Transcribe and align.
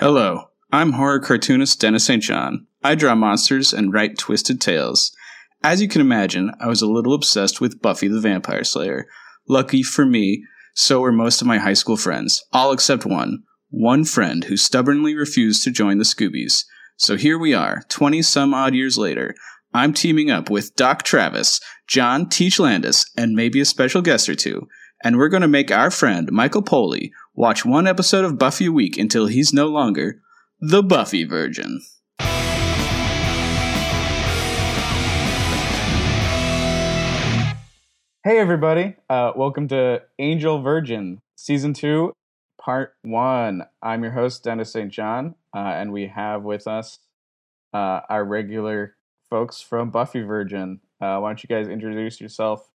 Hello, 0.00 0.50
I'm 0.70 0.92
horror 0.92 1.18
cartoonist 1.18 1.80
Dennis 1.80 2.04
St. 2.04 2.22
John. 2.22 2.68
I 2.84 2.94
draw 2.94 3.16
monsters 3.16 3.72
and 3.72 3.92
write 3.92 4.16
twisted 4.16 4.60
tales. 4.60 5.10
As 5.64 5.82
you 5.82 5.88
can 5.88 6.00
imagine, 6.00 6.52
I 6.60 6.68
was 6.68 6.80
a 6.80 6.86
little 6.86 7.14
obsessed 7.14 7.60
with 7.60 7.82
Buffy 7.82 8.06
the 8.06 8.20
Vampire 8.20 8.62
Slayer. 8.62 9.08
Lucky 9.48 9.82
for 9.82 10.06
me, 10.06 10.44
so 10.72 11.00
were 11.00 11.10
most 11.10 11.40
of 11.40 11.48
my 11.48 11.58
high 11.58 11.72
school 11.72 11.96
friends, 11.96 12.44
all 12.52 12.70
except 12.70 13.06
one. 13.06 13.42
One 13.70 14.04
friend 14.04 14.44
who 14.44 14.56
stubbornly 14.56 15.16
refused 15.16 15.64
to 15.64 15.72
join 15.72 15.98
the 15.98 16.04
Scoobies. 16.04 16.62
So 16.96 17.16
here 17.16 17.36
we 17.36 17.52
are, 17.52 17.82
20 17.88 18.22
some 18.22 18.54
odd 18.54 18.76
years 18.76 18.98
later. 18.98 19.34
I'm 19.74 19.92
teaming 19.92 20.30
up 20.30 20.48
with 20.48 20.76
Doc 20.76 21.02
Travis, 21.02 21.60
John 21.88 22.28
Teach 22.28 22.60
Landis, 22.60 23.04
and 23.16 23.34
maybe 23.34 23.60
a 23.60 23.64
special 23.64 24.00
guest 24.00 24.28
or 24.28 24.36
two. 24.36 24.68
And 25.02 25.16
we're 25.16 25.28
going 25.28 25.42
to 25.42 25.48
make 25.48 25.72
our 25.72 25.90
friend, 25.90 26.30
Michael 26.30 26.62
Poley, 26.62 27.12
watch 27.38 27.64
one 27.64 27.86
episode 27.86 28.24
of 28.24 28.36
Buffy 28.36 28.66
a 28.66 28.72
week 28.72 28.98
until 28.98 29.26
he's 29.26 29.52
no 29.52 29.68
longer 29.68 30.20
the 30.60 30.82
Buffy 30.82 31.22
Virgin. 31.22 31.80
Hey, 38.24 38.40
everybody. 38.40 38.96
Uh, 39.08 39.30
welcome 39.36 39.68
to 39.68 40.02
Angel 40.18 40.60
Virgin, 40.60 41.20
Season 41.36 41.72
2, 41.72 42.12
Part 42.60 42.94
1. 43.02 43.62
I'm 43.84 44.02
your 44.02 44.12
host, 44.12 44.42
Dennis 44.42 44.72
St. 44.72 44.90
John, 44.90 45.36
uh, 45.54 45.60
and 45.60 45.92
we 45.92 46.08
have 46.08 46.42
with 46.42 46.66
us 46.66 46.98
uh, 47.72 48.00
our 48.08 48.24
regular 48.24 48.96
folks 49.30 49.60
from 49.60 49.90
Buffy 49.90 50.22
Virgin. 50.22 50.80
Uh, 51.00 51.18
why 51.18 51.28
don't 51.28 51.44
you 51.44 51.48
guys 51.48 51.68
introduce 51.68 52.20
yourself 52.20 52.68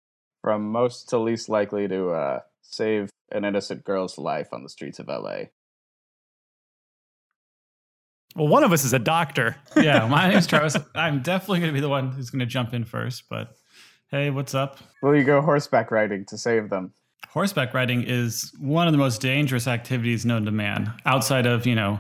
from 0.44 0.72
most 0.72 1.10
to 1.10 1.18
least 1.18 1.50
likely 1.50 1.88
to 1.88 2.12
uh, 2.12 2.40
save 2.62 3.10
an 3.32 3.46
innocent 3.46 3.84
girl's 3.84 4.18
life 4.18 4.50
on 4.52 4.64
the 4.64 4.70
streets 4.70 5.00
of 5.00 5.08
LA? 5.08 5.46
Well, 8.36 8.48
one 8.48 8.64
of 8.64 8.72
us 8.72 8.86
is 8.86 8.94
a 8.94 9.00
doctor. 9.00 9.58
yeah, 9.76 10.08
my 10.08 10.30
name's 10.30 10.48
Travis. 10.48 10.78
I'm 10.96 11.22
definitely 11.22 11.60
going 11.60 11.70
to 11.70 11.74
be 11.74 11.82
the 11.82 11.90
one 11.90 12.12
who's 12.12 12.30
going 12.30 12.40
to 12.40 12.46
jump 12.46 12.74
in 12.74 12.86
first, 12.86 13.24
but 13.30 13.56
hey, 14.10 14.30
what's 14.30 14.56
up? 14.56 14.80
Will 15.02 15.16
you 15.16 15.24
go 15.24 15.42
horseback 15.42 15.92
riding 15.92 16.26
to 16.26 16.38
save 16.38 16.70
them? 16.70 16.94
Horseback 17.28 17.74
riding 17.74 18.04
is 18.04 18.52
one 18.60 18.88
of 18.88 18.94
the 18.94 18.98
most 18.98 19.22
dangerous 19.22 19.68
activities 19.68 20.26
known 20.26 20.46
to 20.46 20.52
man, 20.52 20.94
outside 21.06 21.46
of, 21.46 21.66
you 21.66 21.76
know, 21.76 22.00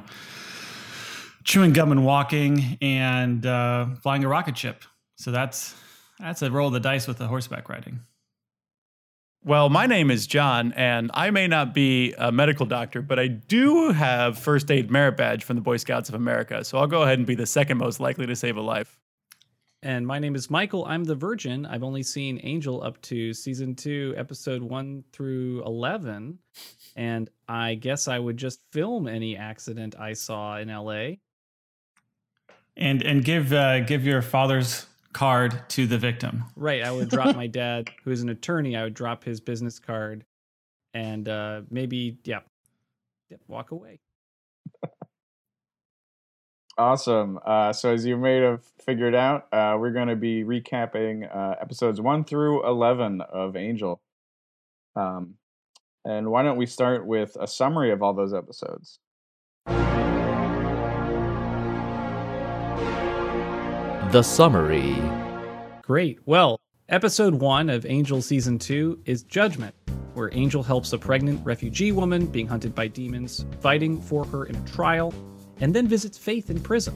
chewing 1.43 1.73
gum 1.73 1.91
and 1.91 2.05
walking 2.05 2.77
and 2.81 3.45
uh, 3.45 3.87
flying 4.01 4.23
a 4.23 4.27
rocket 4.27 4.57
ship. 4.57 4.83
So 5.15 5.31
that's 5.31 5.75
that's 6.19 6.41
a 6.41 6.51
roll 6.51 6.67
of 6.67 6.73
the 6.73 6.79
dice 6.79 7.07
with 7.07 7.17
the 7.17 7.27
horseback 7.27 7.69
riding. 7.69 8.01
Well, 9.43 9.69
my 9.69 9.87
name 9.87 10.11
is 10.11 10.27
John, 10.27 10.71
and 10.73 11.09
I 11.15 11.31
may 11.31 11.47
not 11.47 11.73
be 11.73 12.13
a 12.19 12.31
medical 12.31 12.67
doctor, 12.67 13.01
but 13.01 13.17
I 13.17 13.27
do 13.27 13.89
have 13.89 14.37
first 14.37 14.69
aid 14.69 14.91
merit 14.91 15.17
badge 15.17 15.43
from 15.43 15.55
the 15.55 15.63
Boy 15.63 15.77
Scouts 15.77 16.09
of 16.09 16.15
America. 16.15 16.63
So 16.63 16.77
I'll 16.77 16.85
go 16.85 17.01
ahead 17.01 17.17
and 17.17 17.25
be 17.25 17.33
the 17.33 17.47
second 17.47 17.79
most 17.79 17.99
likely 17.99 18.27
to 18.27 18.35
save 18.35 18.55
a 18.55 18.61
life. 18.61 18.99
And 19.81 20.05
my 20.05 20.19
name 20.19 20.35
is 20.35 20.51
Michael. 20.51 20.85
I'm 20.85 21.05
the 21.05 21.15
Virgin. 21.15 21.65
I've 21.65 21.81
only 21.81 22.03
seen 22.03 22.39
Angel 22.43 22.83
up 22.83 23.01
to 23.01 23.33
season 23.33 23.73
two, 23.73 24.13
episode 24.15 24.61
one 24.61 25.03
through 25.11 25.63
11. 25.65 26.37
And 26.95 27.27
I 27.47 27.73
guess 27.73 28.07
I 28.07 28.19
would 28.19 28.37
just 28.37 28.59
film 28.71 29.07
any 29.07 29.35
accident 29.35 29.95
I 29.99 30.13
saw 30.13 30.57
in 30.57 30.67
LA. 30.67 31.15
And 32.77 33.01
and 33.01 33.25
give 33.25 33.51
uh, 33.51 33.79
give 33.79 34.05
your 34.05 34.21
father's 34.21 34.85
card 35.13 35.69
to 35.69 35.87
the 35.87 35.97
victim. 35.97 36.45
Right. 36.55 36.83
I 36.83 36.91
would 36.91 37.09
drop 37.09 37.35
my 37.35 37.47
dad, 37.61 37.89
who 38.03 38.11
is 38.11 38.21
an 38.21 38.29
attorney, 38.29 38.75
I 38.75 38.83
would 38.83 38.93
drop 38.93 39.23
his 39.23 39.39
business 39.39 39.79
card 39.79 40.25
and 40.93 41.27
uh, 41.29 41.61
maybe, 41.69 42.17
yeah, 42.23 42.39
yeah, 43.29 43.37
walk 43.47 43.71
away. 43.71 43.99
Awesome. 46.77 47.37
Uh, 47.45 47.73
so, 47.73 47.93
as 47.93 48.05
you 48.05 48.17
may 48.17 48.37
have 48.37 48.63
figured 48.63 49.13
out, 49.13 49.47
uh, 49.51 49.75
we're 49.77 49.91
going 49.91 50.07
to 50.07 50.15
be 50.15 50.43
recapping 50.43 51.29
uh, 51.33 51.55
episodes 51.61 51.99
1 51.99 52.23
through 52.23 52.65
11 52.65 53.21
of 53.21 53.55
Angel. 53.55 54.01
Um, 54.95 55.35
and 56.05 56.31
why 56.31 56.43
don't 56.43 56.57
we 56.57 56.65
start 56.65 57.05
with 57.05 57.37
a 57.39 57.45
summary 57.45 57.91
of 57.91 58.01
all 58.01 58.13
those 58.13 58.33
episodes? 58.33 58.99
The 64.11 64.21
summary. 64.21 64.93
Great. 65.83 66.19
Well, 66.25 66.59
episode 66.89 67.35
one 67.35 67.69
of 67.69 67.85
Angel 67.85 68.21
season 68.21 68.59
two 68.59 68.99
is 69.05 69.23
Judgment, 69.23 69.73
where 70.15 70.29
Angel 70.33 70.61
helps 70.61 70.91
a 70.91 70.97
pregnant 70.97 71.39
refugee 71.45 71.93
woman 71.93 72.25
being 72.25 72.45
hunted 72.45 72.75
by 72.75 72.89
demons, 72.89 73.45
fighting 73.61 74.01
for 74.01 74.25
her 74.25 74.47
in 74.47 74.57
a 74.57 74.67
trial, 74.67 75.13
and 75.61 75.73
then 75.73 75.87
visits 75.87 76.17
Faith 76.17 76.49
in 76.49 76.59
prison. 76.59 76.93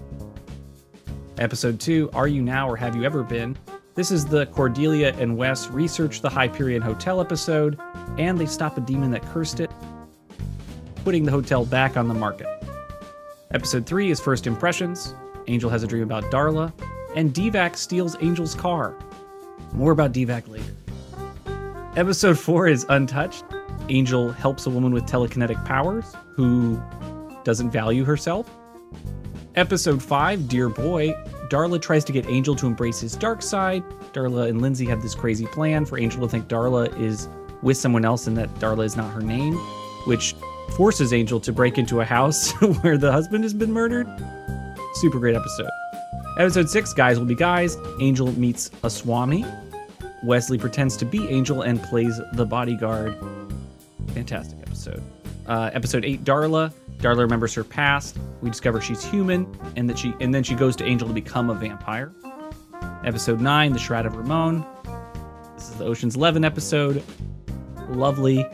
Episode 1.37 1.79
two, 1.79 2.09
Are 2.11 2.27
You 2.27 2.41
Now 2.41 2.69
or 2.69 2.75
Have 2.75 2.97
You 2.97 3.05
Ever 3.05 3.23
Been? 3.23 3.57
This 3.93 4.11
is 4.11 4.25
the 4.25 4.47
Cordelia 4.47 5.15
and 5.17 5.37
Wes 5.37 5.69
research 5.69 6.19
the 6.19 6.29
Hyperion 6.29 6.81
Hotel 6.81 7.21
episode, 7.21 7.79
and 8.17 8.37
they 8.37 8.45
stop 8.45 8.77
a 8.77 8.81
demon 8.81 9.11
that 9.11 9.25
cursed 9.27 9.61
it, 9.61 9.71
putting 11.05 11.23
the 11.23 11.31
hotel 11.31 11.65
back 11.65 11.95
on 11.95 12.09
the 12.09 12.13
market. 12.13 12.47
Episode 13.51 13.85
3 13.85 14.11
is 14.11 14.19
First 14.19 14.47
Impressions. 14.47 15.15
Angel 15.47 15.69
has 15.69 15.81
a 15.81 15.87
dream 15.87 16.03
about 16.03 16.25
Darla, 16.25 16.73
and 17.15 17.33
Deevak 17.33 17.75
steals 17.75 18.15
Angel's 18.15 18.53
car. 18.53 18.95
More 19.73 19.91
about 19.91 20.11
Deevak 20.11 20.47
later. 20.47 20.75
Episode 21.95 22.37
4 22.37 22.67
is 22.67 22.85
Untouched. 22.89 23.45
Angel 23.89 24.31
helps 24.31 24.65
a 24.65 24.69
woman 24.69 24.93
with 24.93 25.05
telekinetic 25.05 25.63
powers 25.65 26.13
who 26.33 26.81
doesn't 27.43 27.71
value 27.71 28.03
herself. 28.03 28.49
Episode 29.55 30.03
5, 30.03 30.47
Dear 30.49 30.69
Boy. 30.69 31.13
Darla 31.49 31.81
tries 31.81 32.03
to 32.05 32.11
get 32.11 32.27
Angel 32.27 32.55
to 32.55 32.67
embrace 32.67 32.99
his 32.99 33.15
dark 33.15 33.41
side. 33.41 33.83
Darla 34.11 34.49
and 34.49 34.61
Lindsay 34.61 34.85
have 34.85 35.01
this 35.01 35.15
crazy 35.15 35.45
plan 35.45 35.85
for 35.85 35.97
Angel 35.97 36.21
to 36.21 36.27
think 36.27 36.47
Darla 36.47 36.99
is 36.99 37.29
with 37.61 37.77
someone 37.77 38.03
else 38.03 38.27
and 38.27 38.35
that 38.37 38.53
Darla 38.55 38.83
is 38.83 38.97
not 38.97 39.13
her 39.13 39.21
name, 39.21 39.53
which 40.05 40.35
forces 40.75 41.13
Angel 41.13 41.39
to 41.39 41.53
break 41.53 41.77
into 41.77 42.01
a 42.01 42.05
house 42.05 42.51
where 42.81 42.97
the 42.97 43.11
husband 43.11 43.43
has 43.43 43.53
been 43.53 43.71
murdered. 43.71 44.07
Super 44.95 45.19
great 45.19 45.35
episode. 45.35 45.69
Episode 46.37 46.69
6, 46.69 46.93
Guys 46.93 47.17
Will 47.17 47.25
Be 47.25 47.35
Guys. 47.35 47.77
Angel 48.01 48.29
meets 48.33 48.69
a 48.83 48.89
Swami. 48.89 49.45
Wesley 50.23 50.57
pretends 50.57 50.97
to 50.97 51.05
be 51.05 51.27
Angel 51.29 51.61
and 51.61 51.81
plays 51.83 52.19
the 52.33 52.45
bodyguard. 52.45 53.15
Fantastic 54.13 54.59
episode. 54.59 55.01
Uh, 55.47 55.69
episode 55.73 56.03
8, 56.03 56.25
Darla. 56.25 56.73
Darla 56.97 57.19
remembers 57.19 57.53
her 57.53 57.63
past. 57.63 58.17
We 58.41 58.49
discover 58.49 58.81
she's 58.81 59.03
human, 59.03 59.47
and 59.77 59.89
that 59.89 59.97
she 59.97 60.13
and 60.19 60.33
then 60.33 60.43
she 60.43 60.55
goes 60.55 60.75
to 60.77 60.83
Angel 60.85 61.07
to 61.07 61.13
become 61.13 61.49
a 61.49 61.53
vampire. 61.53 62.11
Episode 63.05 63.39
9, 63.39 63.73
The 63.73 63.79
Shroud 63.79 64.05
of 64.05 64.13
Rahmon. 64.13 64.65
This 65.55 65.69
is 65.69 65.75
the 65.75 65.85
Ocean's 65.85 66.15
Eleven 66.17 66.43
episode. 66.43 67.01
Lovely. 67.89 68.45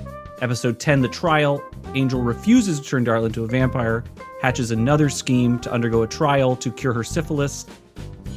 Episode 0.41 0.79
10, 0.79 1.01
The 1.01 1.07
Trial. 1.07 1.63
Angel 1.95 2.21
refuses 2.21 2.79
to 2.79 2.85
turn 2.87 3.05
Darla 3.05 3.27
into 3.27 3.43
a 3.43 3.47
vampire, 3.47 4.03
hatches 4.41 4.71
another 4.71 5.09
scheme 5.09 5.59
to 5.59 5.71
undergo 5.71 6.01
a 6.01 6.07
trial 6.07 6.55
to 6.55 6.71
cure 6.71 6.93
her 6.93 7.03
syphilis. 7.03 7.65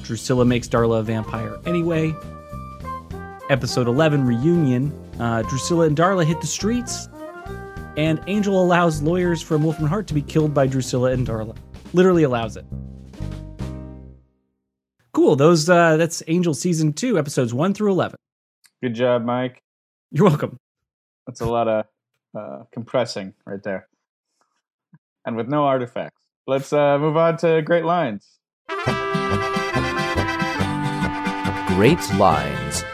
Drusilla 0.02 0.44
makes 0.44 0.68
Darla 0.68 1.00
a 1.00 1.02
vampire 1.02 1.58
anyway. 1.64 2.14
Episode 3.48 3.88
11, 3.88 4.26
Reunion. 4.26 4.92
Uh, 5.18 5.42
Drusilla 5.42 5.86
and 5.86 5.96
Darla 5.96 6.24
hit 6.24 6.40
the 6.40 6.46
streets, 6.46 7.08
and 7.96 8.22
Angel 8.26 8.62
allows 8.62 9.00
lawyers 9.00 9.40
from 9.40 9.62
Hart 9.62 10.06
to 10.08 10.14
be 10.14 10.22
killed 10.22 10.52
by 10.52 10.66
Drusilla 10.66 11.12
and 11.12 11.26
Darla. 11.26 11.56
Literally 11.92 12.24
allows 12.24 12.56
it. 12.56 12.66
Cool. 15.12 15.36
Those 15.36 15.70
uh, 15.70 15.96
that's 15.96 16.22
Angel 16.26 16.52
season 16.52 16.92
two, 16.92 17.18
episodes 17.18 17.54
one 17.54 17.72
through 17.72 17.92
eleven. 17.92 18.16
Good 18.82 18.94
job, 18.94 19.24
Mike. 19.24 19.62
You're 20.10 20.26
welcome. 20.26 20.58
That's 21.26 21.40
a 21.40 21.46
lot 21.46 21.68
of 21.68 21.86
uh, 22.36 22.64
compressing 22.72 23.32
right 23.46 23.62
there. 23.62 23.88
And 25.24 25.36
with 25.36 25.48
no 25.48 25.64
artifacts. 25.64 26.22
Let's 26.46 26.72
uh, 26.72 26.98
move 26.98 27.16
on 27.16 27.38
to 27.38 27.62
Great 27.62 27.84
Lines. 27.84 28.28
Great 31.68 32.14
lines. 32.14 32.84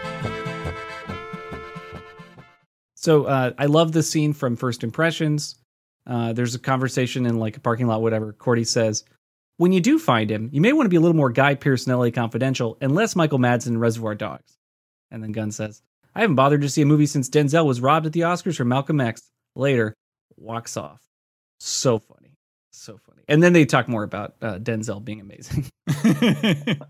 So 2.94 3.24
uh, 3.24 3.52
I 3.58 3.66
love 3.66 3.92
the 3.92 4.02
scene 4.02 4.32
from 4.34 4.56
First 4.56 4.84
Impressions. 4.84 5.56
Uh, 6.06 6.32
there's 6.32 6.54
a 6.54 6.58
conversation 6.58 7.26
in 7.26 7.38
like 7.38 7.56
a 7.56 7.60
parking 7.60 7.86
lot, 7.86 8.02
whatever. 8.02 8.32
Cordy 8.34 8.64
says, 8.64 9.04
"When 9.56 9.72
you 9.72 9.80
do 9.80 9.98
find 9.98 10.30
him, 10.30 10.50
you 10.52 10.60
may 10.60 10.72
want 10.74 10.84
to 10.84 10.90
be 10.90 10.96
a 10.96 11.00
little 11.00 11.16
more 11.16 11.30
Guy 11.30 11.54
Pearce 11.54 11.86
in 11.86 11.92
LA 11.92 12.10
Confidential 12.10 12.76
and 12.80 12.94
less 12.94 13.16
Michael 13.16 13.38
Madsen 13.38 13.68
in 13.68 13.78
Reservoir 13.78 14.14
Dogs." 14.14 14.58
And 15.10 15.22
then 15.22 15.32
Gunn 15.32 15.50
says, 15.50 15.82
"I 16.14 16.20
haven't 16.20 16.36
bothered 16.36 16.60
to 16.60 16.68
see 16.68 16.82
a 16.82 16.86
movie 16.86 17.06
since 17.06 17.30
Denzel 17.30 17.64
was 17.66 17.80
robbed 17.80 18.06
at 18.06 18.12
the 18.12 18.20
Oscars 18.20 18.56
for 18.56 18.64
Malcolm 18.64 19.00
X." 19.00 19.22
Later, 19.56 19.94
walks 20.36 20.76
off. 20.76 21.00
So 21.58 21.98
funny, 21.98 22.19
so 22.72 22.96
funny. 22.98 23.22
And 23.28 23.42
then 23.42 23.52
they 23.52 23.64
talk 23.64 23.88
more 23.88 24.02
about 24.02 24.34
uh, 24.42 24.58
Denzel 24.58 25.04
being 25.04 25.20
amazing. 25.20 25.66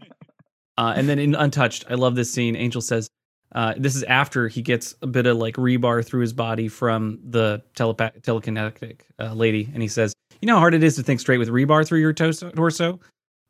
uh, 0.77 0.93
and 0.97 1.09
then 1.09 1.19
in 1.19 1.35
Untouched, 1.35 1.85
I 1.91 1.95
love 1.95 2.15
this 2.15 2.33
scene. 2.33 2.57
Angel 2.57 2.81
says, 2.81 3.09
uh, 3.55 3.75
this 3.77 3.97
is 3.97 4.03
after 4.05 4.47
he 4.49 4.63
gets 4.63 4.95
a 5.03 5.07
bit 5.07 5.27
of 5.27 5.37
like 5.37 5.57
rebar 5.57 6.05
through 6.05 6.21
his 6.21 6.33
body 6.33 6.69
from 6.69 7.19
the 7.31 7.63
telepa- 7.75 8.21
telekinetic 8.23 9.01
uh, 9.19 9.33
lady, 9.35 9.69
and 9.73 9.83
he 9.83 9.89
says, 9.89 10.13
You 10.41 10.47
know 10.47 10.55
how 10.55 10.61
hard 10.61 10.75
it 10.75 10.85
is 10.85 10.95
to 10.97 11.03
think 11.03 11.19
straight 11.19 11.39
with 11.39 11.49
rebar 11.49 11.85
through 11.87 11.99
your 11.99 12.13
torso? 12.13 12.51
torso? 12.51 13.01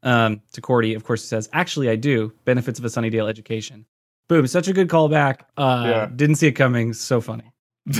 Um, 0.02 0.40
to 0.52 0.62
Cordy, 0.62 0.94
of 0.94 1.04
course, 1.04 1.20
he 1.22 1.28
says, 1.28 1.50
Actually, 1.52 1.90
I 1.90 1.96
do. 1.96 2.32
Benefits 2.46 2.78
of 2.78 2.84
a 2.86 2.88
Sunnydale 2.88 3.28
education. 3.28 3.84
Boom. 4.28 4.46
Such 4.46 4.68
a 4.68 4.72
good 4.72 4.88
callback. 4.88 5.40
Uh, 5.58 5.84
Yeah. 5.86 6.06
Didn't 6.16 6.36
see 6.36 6.46
it 6.46 6.52
coming. 6.52 6.94
So 6.94 7.20
funny. 7.20 7.52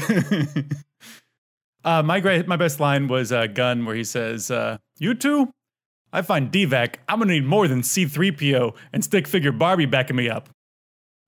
uh, 1.85 2.03
my 2.03 2.21
great, 2.21 2.47
my 2.47 2.57
best 2.57 2.81
line 2.81 3.09
was 3.09 3.33
uh, 3.33 3.47
Gunn, 3.47 3.85
where 3.85 3.95
he 3.95 4.05
says, 4.05 4.51
uh, 4.51 4.79
"You 4.99 5.15
two, 5.15 5.51
I 6.13 6.23
find 6.23 6.53
Deevak. 6.53 6.97
I'm 7.09 7.19
gonna 7.19 7.33
need 7.33 7.45
more 7.45 7.69
than 7.69 7.83
C3PO 7.83 8.75
and 8.93 9.05
stick 9.05 9.27
figure 9.27 9.53
Barbie 9.53 9.87
backing 9.87 10.17
me 10.17 10.29
up. 10.29 10.49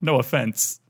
No 0.00 0.18
offense." 0.18 0.80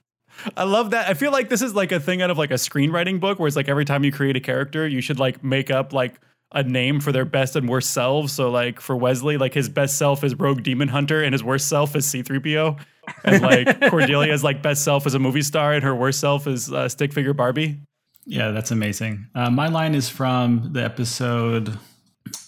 I 0.56 0.64
love 0.64 0.90
that. 0.90 1.08
I 1.08 1.14
feel 1.14 1.30
like 1.30 1.48
this 1.50 1.62
is 1.62 1.74
like 1.74 1.92
a 1.92 2.00
thing 2.00 2.22
out 2.22 2.30
of 2.30 2.38
like 2.38 2.50
a 2.50 2.54
screenwriting 2.54 3.20
book, 3.20 3.38
where 3.38 3.46
it's 3.46 3.56
like 3.56 3.68
every 3.68 3.84
time 3.84 4.04
you 4.04 4.12
create 4.12 4.36
a 4.36 4.40
character, 4.40 4.86
you 4.86 5.00
should 5.00 5.18
like 5.18 5.44
make 5.44 5.70
up 5.70 5.92
like 5.92 6.18
a 6.54 6.62
name 6.62 7.00
for 7.00 7.12
their 7.12 7.24
best 7.24 7.56
and 7.56 7.68
worst 7.68 7.92
selves. 7.92 8.32
So 8.32 8.50
like 8.50 8.80
for 8.80 8.96
Wesley, 8.96 9.38
like 9.38 9.54
his 9.54 9.68
best 9.68 9.96
self 9.98 10.24
is 10.24 10.34
Rogue 10.34 10.62
Demon 10.62 10.88
Hunter, 10.88 11.22
and 11.22 11.32
his 11.32 11.44
worst 11.44 11.68
self 11.68 11.94
is 11.96 12.06
C3PO. 12.06 12.78
And 13.24 13.42
like 13.42 13.66
Cordelia's 13.90 14.42
like 14.42 14.62
best 14.62 14.84
self 14.84 15.06
is 15.06 15.14
a 15.14 15.18
movie 15.18 15.42
star, 15.42 15.72
and 15.72 15.84
her 15.84 15.94
worst 15.94 16.20
self 16.20 16.46
is 16.46 16.72
uh, 16.72 16.88
stick 16.88 17.12
figure 17.12 17.34
Barbie. 17.34 17.80
Yeah, 18.24 18.52
that's 18.52 18.70
amazing. 18.70 19.26
Uh, 19.34 19.50
my 19.50 19.68
line 19.68 19.94
is 19.94 20.08
from 20.08 20.70
the 20.72 20.84
episode, 20.84 21.76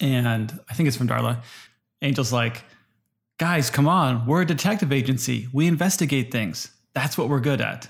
and 0.00 0.60
I 0.68 0.74
think 0.74 0.86
it's 0.86 0.96
from 0.96 1.08
Darla. 1.08 1.42
Angel's 2.00 2.32
like, 2.32 2.64
guys, 3.38 3.70
come 3.70 3.88
on. 3.88 4.26
We're 4.26 4.42
a 4.42 4.46
detective 4.46 4.92
agency. 4.92 5.48
We 5.52 5.66
investigate 5.66 6.30
things. 6.30 6.70
That's 6.94 7.18
what 7.18 7.28
we're 7.28 7.40
good 7.40 7.60
at. 7.60 7.88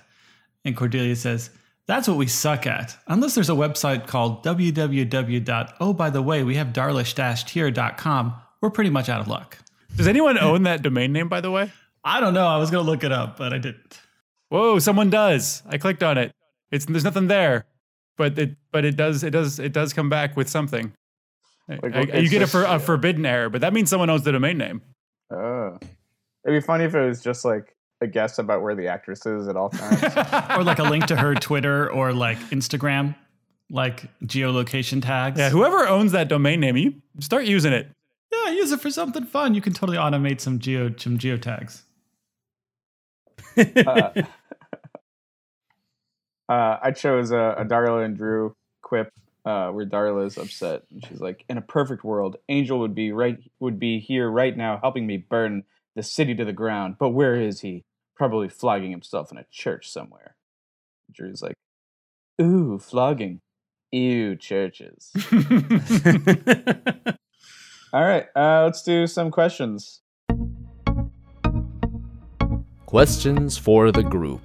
And 0.64 0.76
Cordelia 0.76 1.14
says, 1.16 1.50
that's 1.86 2.08
what 2.08 2.16
we 2.16 2.26
suck 2.26 2.66
at. 2.66 2.96
Unless 3.08 3.34
there's 3.34 3.50
a 3.50 3.54
website 3.54 4.06
called 4.06 4.42
www. 4.44 5.72
Oh, 5.81 5.92
by 5.92 6.08
the 6.08 6.22
way, 6.22 6.42
we 6.42 6.54
have 6.54 6.69
darlish-here.com. 6.69 8.34
We're 8.62 8.70
pretty 8.70 8.90
much 8.90 9.10
out 9.10 9.20
of 9.20 9.28
luck. 9.28 9.58
Does 9.94 10.08
anyone 10.08 10.38
own 10.38 10.62
that 10.62 10.81
domain 10.81 11.12
name, 11.12 11.28
by 11.28 11.42
the 11.42 11.50
way? 11.50 11.70
I 12.02 12.20
don't 12.20 12.32
know. 12.32 12.46
I 12.46 12.56
was 12.56 12.70
going 12.70 12.84
to 12.84 12.90
look 12.90 13.04
it 13.04 13.12
up, 13.12 13.36
but 13.36 13.52
I 13.52 13.58
didn't. 13.58 14.00
Whoa, 14.48 14.78
someone 14.78 15.10
does. 15.10 15.62
I 15.69 15.76
clicked 15.76 16.02
on 16.02 16.16
it. 16.16 16.32
It's 16.70 16.86
there's 16.86 17.04
nothing 17.04 17.28
there, 17.28 17.66
but 18.16 18.38
it 18.38 18.56
but 18.72 18.84
it 18.84 18.96
does 18.96 19.22
it 19.25 19.31
does 19.31 19.58
it 19.58 19.72
does 19.72 19.93
come 19.93 20.08
back 20.08 20.37
with 20.37 20.49
something. 20.49 20.93
Like, 21.69 22.12
I- 22.12 22.19
you 22.19 22.28
get 22.28 22.43
a, 22.43 22.46
for, 22.46 22.64
a 22.64 22.78
forbidden 22.78 23.25
error, 23.25 23.49
but 23.49 23.62
that 23.62 23.72
means 23.72 23.88
someone 23.88 24.11
owns 24.11 24.22
the 24.22 24.32
domain 24.32 24.58
name. 24.58 24.82
Oh. 25.32 25.78
It'd 26.44 26.61
be 26.62 26.64
funny 26.64 26.84
if 26.84 26.94
it 26.94 27.00
was 27.00 27.22
just 27.22 27.43
like 27.44 27.75
a 28.02 28.06
guess 28.06 28.38
about 28.38 28.61
where 28.62 28.75
the 28.75 28.87
actress 28.88 29.25
is 29.25 29.49
at 29.49 29.56
all 29.56 29.70
times. 29.70 30.02
Or 30.58 30.62
like 30.62 30.78
a 30.78 30.82
link 30.82 31.06
to 31.06 31.16
her 31.16 31.34
Twitter 31.49 31.90
or 31.90 32.12
like 32.12 32.38
Instagram, 32.50 33.16
like 33.70 34.11
geolocation 34.26 35.00
tags. 35.02 35.38
yeah, 35.38 35.49
whoever 35.49 35.88
owns 35.88 36.12
that 36.12 36.28
domain 36.28 36.60
name, 36.60 36.76
you 36.76 36.94
start 37.20 37.46
using 37.46 37.72
it. 37.72 37.88
Yeah, 38.31 38.50
use 38.50 38.70
it 38.72 38.81
for 38.81 38.90
something 38.90 39.25
fun. 39.25 39.55
You 39.55 39.62
can 39.62 39.72
totally 39.72 39.96
automate 39.96 40.40
some 40.40 40.58
geo 40.58 40.93
some 40.96 41.19
geotags. 41.19 41.82
uh, 43.87 44.10
uh, 46.49 46.79
I 46.82 46.91
chose 46.93 47.31
a, 47.31 47.55
a 47.58 47.64
Darla 47.64 48.05
and 48.05 48.17
Dru 48.17 48.55
quip 48.82 49.12
uh, 49.44 49.70
where 49.70 49.87
Darla 49.87 50.26
is 50.26 50.38
upset 50.38 50.82
and 50.91 51.05
she's 51.06 51.20
like, 51.20 51.44
"In 51.49 51.58
a 51.58 51.62
perfect 51.62 52.05
world, 52.05 52.37
Angel 52.49 52.79
would 52.79 52.94
be 52.94 53.12
right 53.12 53.38
would 53.61 53.79
be 53.79 54.00
here 54.00 54.31
right 54.31 54.56
now, 54.56 54.79
helping 54.81 55.06
me 55.06 55.17
burn 55.17 55.64
the 55.94 56.02
city 56.02 56.35
to 56.35 56.44
the 56.44 56.52
ground. 56.52 56.96
But 56.99 57.11
where 57.11 57.35
is 57.35 57.61
he? 57.61 57.85
Probably 58.17 58.49
flogging 58.49 58.91
himself 58.91 59.32
in 59.32 59.38
a 59.38 59.46
church 59.50 59.91
somewhere." 59.91 60.37
Dru's 61.12 61.43
like, 61.43 61.56
"Ooh, 62.41 62.79
flogging. 62.79 63.41
Ew, 63.93 64.37
churches." 64.37 65.12
All 67.93 68.02
right, 68.02 68.26
uh, 68.35 68.64
let's 68.64 68.82
do 68.82 69.06
some 69.06 69.31
questions. 69.31 70.00
Questions 72.87 73.56
for 73.56 73.93
the 73.93 74.02
group. 74.02 74.43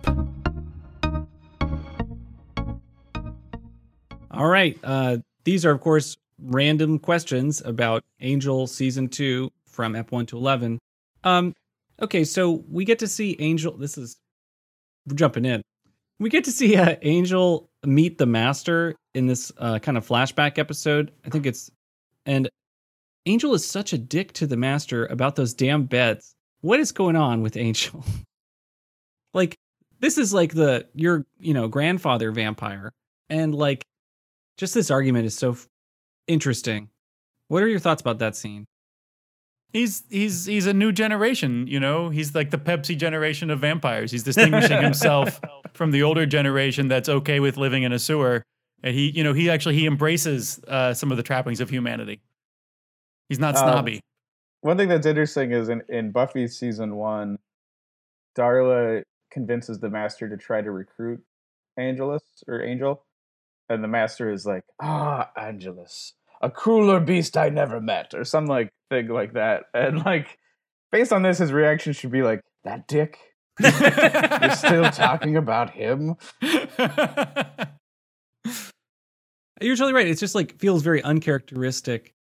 All 4.40 4.48
right. 4.48 4.80
Uh, 4.86 5.18
these 5.44 5.66
are, 5.66 5.72
of 5.72 5.82
course, 5.82 6.16
random 6.42 6.98
questions 6.98 7.62
about 7.66 8.06
Angel 8.22 8.68
season 8.68 9.10
two 9.10 9.52
from 9.66 9.98
Ep 9.98 10.14
1 10.14 10.28
to 10.28 10.38
11. 10.38 10.80
Um, 11.26 11.54
okay, 12.02 12.24
so 12.24 12.64
we 12.70 12.86
get 12.86 13.00
to 13.00 13.08
see 13.08 13.36
Angel. 13.40 13.76
This 13.76 13.98
is 13.98 14.16
we're 15.06 15.18
jumping 15.18 15.44
in. 15.44 15.62
We 16.20 16.30
get 16.30 16.46
to 16.46 16.54
see 16.54 16.78
uh, 16.78 16.96
Angel 17.02 17.70
meet 17.86 18.18
the 18.18 18.26
Master 18.26 18.96
in 19.14 19.28
this 19.28 19.52
uh, 19.58 19.80
kind 19.80 19.98
of 19.98 20.08
flashback 20.08 20.58
episode. 20.58 21.12
I 21.26 21.30
think 21.30 21.46
it's. 21.46 21.70
And 22.26 22.50
Angel 23.26 23.54
is 23.54 23.68
such 23.68 23.92
a 23.92 23.98
dick 23.98 24.32
to 24.34 24.48
the 24.48 24.56
Master 24.56 25.06
about 25.08 25.36
those 25.36 25.54
damn 25.54 25.84
beds. 25.84 26.34
What 26.62 26.80
is 26.80 26.94
going 26.94 27.18
on 27.18 27.42
with 27.42 27.58
Angel? 27.58 28.06
like, 29.34 29.58
this 30.00 30.18
is 30.18 30.34
like 30.34 30.54
the 30.54 30.88
your 30.96 31.26
you 31.42 31.54
know 31.54 31.68
grandfather 31.68 32.32
vampire, 32.32 32.94
and 33.30 33.54
like 33.54 33.84
just 34.60 34.74
this 34.74 34.92
argument 34.92 35.26
is 35.26 35.36
so 35.36 35.52
f- 35.52 35.68
interesting. 36.28 36.90
What 37.48 37.64
are 37.64 37.68
your 37.68 37.80
thoughts 37.80 38.02
about 38.02 38.20
that 38.20 38.36
scene? 38.36 38.68
He's 39.72 40.04
he's 40.10 40.46
he's 40.46 40.66
a 40.68 40.74
new 40.74 40.92
generation, 40.92 41.66
you 41.68 41.80
know. 41.80 42.10
He's 42.10 42.36
like 42.36 42.50
the 42.50 42.58
Pepsi 42.58 42.98
generation 42.98 43.50
of 43.50 43.60
vampires. 43.60 44.12
He's 44.12 44.24
distinguishing 44.24 44.82
himself 44.82 45.40
from 45.74 45.92
the 45.92 46.04
older 46.04 46.26
generation 46.26 46.90
that's 46.90 47.08
okay 47.08 47.40
with 47.40 47.56
living 47.56 47.84
in 47.84 47.94
a 47.94 48.00
sewer. 48.00 48.44
And 48.84 48.94
he, 48.94 49.12
you 49.12 49.24
know, 49.24 49.34
he 49.34 49.50
actually 49.50 49.76
he 49.76 49.86
embraces 49.86 50.60
uh, 50.68 50.94
some 50.94 51.10
of 51.12 51.18
the 51.18 51.24
trappings 51.24 51.62
of 51.62 51.70
humanity. 51.70 52.22
He's 53.30 53.40
not 53.40 53.56
Um, 53.56 53.64
snobby. 53.64 54.02
One 54.62 54.76
thing 54.76 54.90
that's 54.90 55.06
interesting 55.06 55.52
is 55.54 55.70
in, 55.70 55.82
in 55.88 56.12
Buffy 56.12 56.48
season 56.48 56.98
one, 56.98 57.38
Darla 58.38 59.04
convinces 59.32 59.80
the 59.80 59.90
master 59.90 60.28
to 60.28 60.36
try 60.36 60.62
to 60.62 60.72
recruit 60.72 61.24
Angelus 61.78 62.24
or 62.48 62.62
Angel. 62.62 63.06
And 63.70 63.84
the 63.84 63.88
master 63.88 64.32
is 64.32 64.46
like, 64.46 64.64
Ah, 64.82 65.30
Angelus, 65.38 66.14
a 66.42 66.50
crueler 66.50 67.00
beast 67.00 67.38
I 67.38 67.50
never 67.50 67.80
met, 67.80 68.14
or 68.14 68.24
some 68.24 68.46
like 68.46 68.70
thing 68.90 69.08
like 69.08 69.34
that. 69.34 69.66
And 69.74 70.04
like 70.06 70.38
based 70.92 71.14
on 71.14 71.22
this, 71.22 71.38
his 71.38 71.52
reaction 71.52 71.94
should 71.94 72.12
be 72.12 72.24
like, 72.24 72.42
That 72.64 72.88
dick? 72.88 73.18
You're 73.60 74.52
still 74.56 74.90
talking 74.90 75.36
about 75.38 75.72
him? 75.72 76.16
You're 79.62 79.76
totally 79.76 79.94
right. 79.94 80.08
It's 80.08 80.22
just 80.22 80.36
like 80.36 80.58
feels 80.60 80.84
very 80.84 81.04
uncharacteristic 81.04 82.14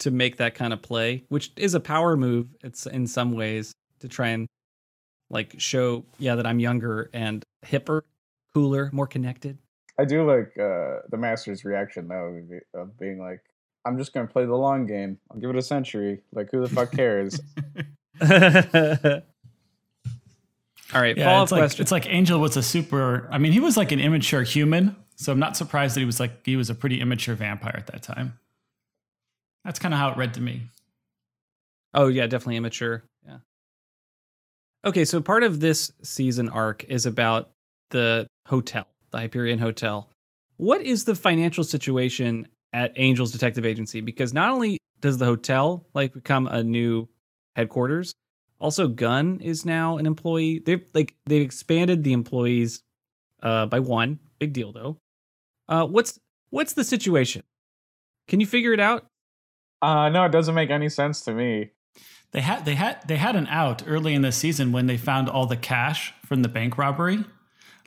to 0.00 0.10
make 0.10 0.36
that 0.36 0.54
kind 0.54 0.72
of 0.72 0.82
play, 0.82 1.24
which 1.28 1.52
is 1.56 1.74
a 1.74 1.80
power 1.80 2.16
move. 2.16 2.48
It's 2.62 2.86
in 2.86 3.06
some 3.06 3.32
ways 3.32 3.72
to 4.00 4.08
try 4.08 4.28
and 4.28 4.46
like 5.30 5.54
show, 5.58 6.04
yeah, 6.18 6.34
that 6.34 6.46
I'm 6.46 6.60
younger 6.60 7.08
and 7.14 7.42
hipper, 7.64 8.02
cooler, 8.54 8.90
more 8.92 9.06
connected. 9.06 9.58
I 9.98 10.04
do 10.04 10.26
like 10.26 10.56
uh, 10.58 11.00
the 11.10 11.16
master's 11.18 11.64
reaction 11.64 12.08
though 12.08 12.40
of 12.74 12.98
being 12.98 13.18
like, 13.18 13.40
I'm 13.84 13.98
just 13.98 14.12
gonna 14.12 14.26
play 14.26 14.44
the 14.46 14.54
long 14.56 14.86
game. 14.86 15.18
I'll 15.30 15.38
give 15.40 15.50
it 15.50 15.56
a 15.56 15.62
century. 15.62 16.22
Like 16.32 16.50
who 16.50 16.60
the 16.66 16.68
fuck 16.74 16.92
cares? 16.92 17.38
All 20.94 21.00
right, 21.00 21.16
Yeah, 21.16 21.24
follow 21.24 21.38
up 21.38 21.42
it's 21.44 21.52
like 21.52 21.60
question. 21.60 21.82
it's 21.82 21.92
like 21.92 22.06
Angel 22.08 22.38
was 22.38 22.56
a 22.56 22.62
super. 22.62 23.26
I 23.30 23.38
mean, 23.38 23.52
he 23.52 23.60
was 23.60 23.76
like 23.78 23.92
an 23.92 24.00
immature 24.00 24.42
human, 24.42 24.94
so 25.16 25.32
I'm 25.32 25.38
not 25.38 25.56
surprised 25.56 25.96
that 25.96 26.00
he 26.00 26.06
was 26.06 26.20
like 26.20 26.44
he 26.44 26.56
was 26.56 26.68
a 26.68 26.74
pretty 26.74 27.00
immature 27.00 27.34
vampire 27.34 27.74
at 27.76 27.86
that 27.88 28.02
time. 28.02 28.38
That's 29.64 29.78
kind 29.78 29.94
of 29.94 30.00
how 30.00 30.10
it 30.10 30.18
read 30.18 30.34
to 30.34 30.40
me. 30.42 30.62
Oh 31.94 32.08
yeah, 32.08 32.26
definitely 32.26 32.56
immature. 32.56 33.04
Yeah. 33.26 33.38
Okay, 34.84 35.04
so 35.06 35.20
part 35.22 35.44
of 35.44 35.60
this 35.60 35.92
season 36.02 36.48
arc 36.50 36.84
is 36.84 37.06
about 37.06 37.50
the 37.90 38.26
hotel, 38.46 38.86
the 39.12 39.18
Hyperion 39.18 39.58
Hotel. 39.58 40.10
What 40.56 40.82
is 40.82 41.04
the 41.04 41.14
financial 41.14 41.64
situation 41.64 42.48
at 42.72 42.96
Angel's 42.96 43.32
Detective 43.32 43.64
Agency? 43.64 44.00
Because 44.00 44.32
not 44.32 44.50
only 44.50 44.78
does 45.00 45.18
the 45.18 45.24
hotel 45.24 45.86
like 45.94 46.12
become 46.12 46.46
a 46.46 46.62
new 46.62 47.08
headquarters, 47.54 48.12
also 48.58 48.88
Gunn 48.88 49.40
is 49.40 49.64
now 49.64 49.98
an 49.98 50.06
employee. 50.06 50.60
They've 50.64 50.84
like 50.94 51.14
they've 51.26 51.42
expanded 51.42 52.04
the 52.04 52.12
employees 52.12 52.82
uh, 53.42 53.66
by 53.66 53.80
one. 53.80 54.18
Big 54.38 54.52
deal 54.52 54.72
though. 54.72 54.98
Uh, 55.68 55.86
what's 55.86 56.18
what's 56.50 56.72
the 56.72 56.84
situation? 56.84 57.42
Can 58.28 58.40
you 58.40 58.46
figure 58.46 58.72
it 58.72 58.80
out? 58.80 59.06
Uh, 59.82 60.08
no, 60.08 60.24
it 60.24 60.32
doesn't 60.32 60.54
make 60.54 60.70
any 60.70 60.88
sense 60.88 61.22
to 61.22 61.34
me. 61.34 61.70
They 62.30 62.40
had 62.40 62.64
they 62.64 62.76
had 62.76 63.06
they 63.06 63.16
had 63.16 63.36
an 63.36 63.46
out 63.48 63.82
early 63.86 64.14
in 64.14 64.22
the 64.22 64.32
season 64.32 64.72
when 64.72 64.86
they 64.86 64.96
found 64.96 65.28
all 65.28 65.46
the 65.46 65.56
cash 65.56 66.14
from 66.24 66.42
the 66.42 66.48
bank 66.48 66.78
robbery. 66.78 67.24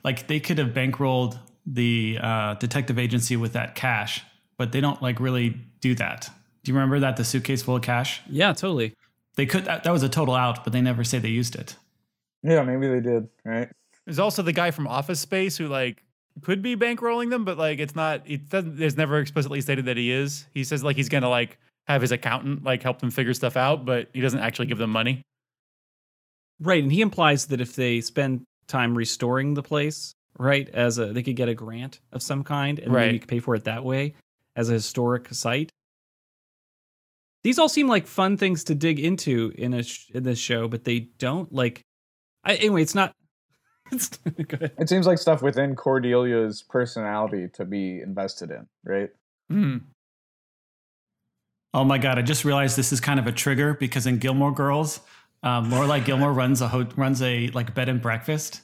Like 0.04 0.26
they 0.26 0.40
could 0.40 0.58
have 0.58 0.68
bankrolled 0.68 1.38
the 1.66 2.18
uh, 2.20 2.54
detective 2.54 2.98
agency 2.98 3.36
with 3.36 3.52
that 3.54 3.74
cash, 3.74 4.22
but 4.56 4.72
they 4.72 4.80
don't 4.80 5.02
like 5.02 5.20
really 5.20 5.56
do 5.80 5.94
that. 5.96 6.30
Do 6.62 6.72
you 6.72 6.74
remember 6.74 7.00
that 7.00 7.16
the 7.16 7.24
suitcase 7.24 7.62
full 7.62 7.76
of 7.76 7.82
cash? 7.82 8.20
Yeah, 8.28 8.52
totally. 8.52 8.94
They 9.36 9.46
could 9.46 9.64
that, 9.66 9.84
that 9.84 9.92
was 9.92 10.02
a 10.02 10.08
total 10.08 10.34
out, 10.34 10.64
but 10.64 10.72
they 10.72 10.80
never 10.80 11.04
say 11.04 11.18
they 11.18 11.28
used 11.28 11.54
it. 11.56 11.76
Yeah, 12.42 12.62
maybe 12.62 12.88
they 12.88 13.00
did, 13.00 13.28
right? 13.44 13.68
There's 14.04 14.18
also 14.18 14.42
the 14.42 14.52
guy 14.52 14.70
from 14.70 14.86
Office 14.86 15.20
Space 15.20 15.56
who 15.56 15.68
like 15.68 16.02
could 16.42 16.62
be 16.62 16.76
bankrolling 16.76 17.30
them, 17.30 17.44
but 17.44 17.58
like 17.58 17.78
it's 17.78 17.96
not. 17.96 18.22
It 18.26 18.48
doesn't. 18.48 18.76
There's 18.76 18.96
never 18.96 19.18
explicitly 19.18 19.60
stated 19.60 19.86
that 19.86 19.96
he 19.96 20.10
is. 20.10 20.46
He 20.54 20.64
says 20.64 20.84
like 20.84 20.96
he's 20.96 21.08
gonna 21.08 21.28
like 21.28 21.58
have 21.86 22.02
his 22.02 22.12
accountant 22.12 22.64
like 22.64 22.82
help 22.82 23.00
them 23.00 23.10
figure 23.10 23.34
stuff 23.34 23.56
out, 23.56 23.84
but 23.84 24.08
he 24.12 24.20
doesn't 24.20 24.40
actually 24.40 24.66
give 24.66 24.78
them 24.78 24.90
money. 24.90 25.22
Right, 26.60 26.82
and 26.82 26.90
he 26.90 27.00
implies 27.00 27.46
that 27.46 27.60
if 27.60 27.76
they 27.76 28.00
spend 28.00 28.44
time 28.68 28.96
restoring 28.96 29.54
the 29.54 29.62
place, 29.62 30.14
right, 30.38 30.68
as 30.70 30.98
a 30.98 31.12
they 31.12 31.22
could 31.22 31.36
get 31.36 31.48
a 31.48 31.54
grant 31.54 32.00
of 32.12 32.22
some 32.22 32.44
kind 32.44 32.78
and 32.78 32.92
Right. 32.92 33.12
maybe 33.12 33.18
pay 33.26 33.38
for 33.40 33.54
it 33.54 33.64
that 33.64 33.84
way 33.84 34.14
as 34.56 34.70
a 34.70 34.74
historic 34.74 35.28
site. 35.32 35.70
These 37.44 37.58
all 37.58 37.68
seem 37.68 37.86
like 37.88 38.06
fun 38.06 38.36
things 38.36 38.64
to 38.64 38.74
dig 38.74 38.98
into 38.98 39.52
in 39.56 39.72
a 39.74 39.82
sh- 39.82 40.10
in 40.12 40.24
this 40.24 40.38
show, 40.38 40.66
but 40.68 40.84
they 40.84 41.00
don't 41.18 41.52
like. 41.52 41.82
I, 42.44 42.54
anyway, 42.56 42.82
it's 42.82 42.94
not. 42.94 43.12
It's, 43.92 44.08
go. 44.48 44.58
It 44.80 44.88
seems 44.88 45.06
like 45.06 45.16
stuff 45.18 45.42
within 45.42 45.76
Cordelia's 45.76 46.60
personality 46.60 47.46
to 47.54 47.64
be 47.64 48.00
invested 48.00 48.50
in, 48.50 48.66
right? 48.84 49.10
Hmm. 49.48 49.76
Oh 51.72 51.84
my 51.84 51.96
god! 51.98 52.18
I 52.18 52.22
just 52.22 52.44
realized 52.44 52.76
this 52.76 52.92
is 52.92 52.98
kind 53.00 53.20
of 53.20 53.28
a 53.28 53.32
trigger 53.32 53.74
because 53.74 54.06
in 54.08 54.18
Gilmore 54.18 54.50
Girls, 54.50 54.98
um, 55.42 55.70
Lorelai 55.70 56.04
Gilmore 56.04 56.32
runs 56.32 56.60
a 56.60 56.68
ho- 56.68 56.86
runs 56.96 57.22
a 57.22 57.48
like 57.48 57.74
bed 57.74 57.88
and 57.88 58.00
breakfast, 58.02 58.60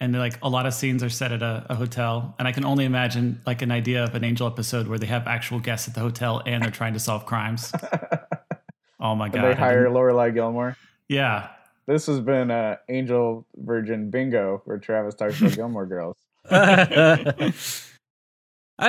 and 0.00 0.12
like 0.16 0.38
a 0.42 0.48
lot 0.48 0.66
of 0.66 0.74
scenes 0.74 1.02
are 1.02 1.10
set 1.10 1.32
at 1.32 1.42
a, 1.42 1.66
a 1.70 1.74
hotel. 1.74 2.34
And 2.38 2.46
I 2.48 2.52
can 2.52 2.64
only 2.64 2.84
imagine 2.84 3.40
like 3.46 3.62
an 3.62 3.70
idea 3.70 4.04
of 4.04 4.14
an 4.14 4.24
Angel 4.24 4.46
episode 4.46 4.86
where 4.88 4.98
they 4.98 5.06
have 5.06 5.26
actual 5.26 5.60
guests 5.60 5.88
at 5.88 5.94
the 5.94 6.00
hotel 6.00 6.42
and 6.46 6.62
they're 6.62 6.70
trying 6.70 6.94
to 6.94 7.00
solve 7.00 7.26
crimes. 7.26 7.72
Oh 9.02 9.14
my 9.14 9.24
And 9.26 9.34
god! 9.34 9.42
they 9.44 9.48
I 9.52 9.54
hire 9.54 9.84
didn't- 9.84 9.94
Lorelai 9.94 10.34
Gilmore. 10.34 10.76
Yeah, 11.08 11.48
This 11.86 12.04
has 12.06 12.20
been 12.20 12.50
uh, 12.50 12.76
Angel 12.90 13.46
Virgin 13.56 14.10
Bingo, 14.10 14.60
where 14.66 14.76
Travis 14.76 15.14
talks 15.14 15.36
about 15.40 15.54
Gilmore 15.54 15.86
Girls. 15.86 16.18
I 16.50 17.52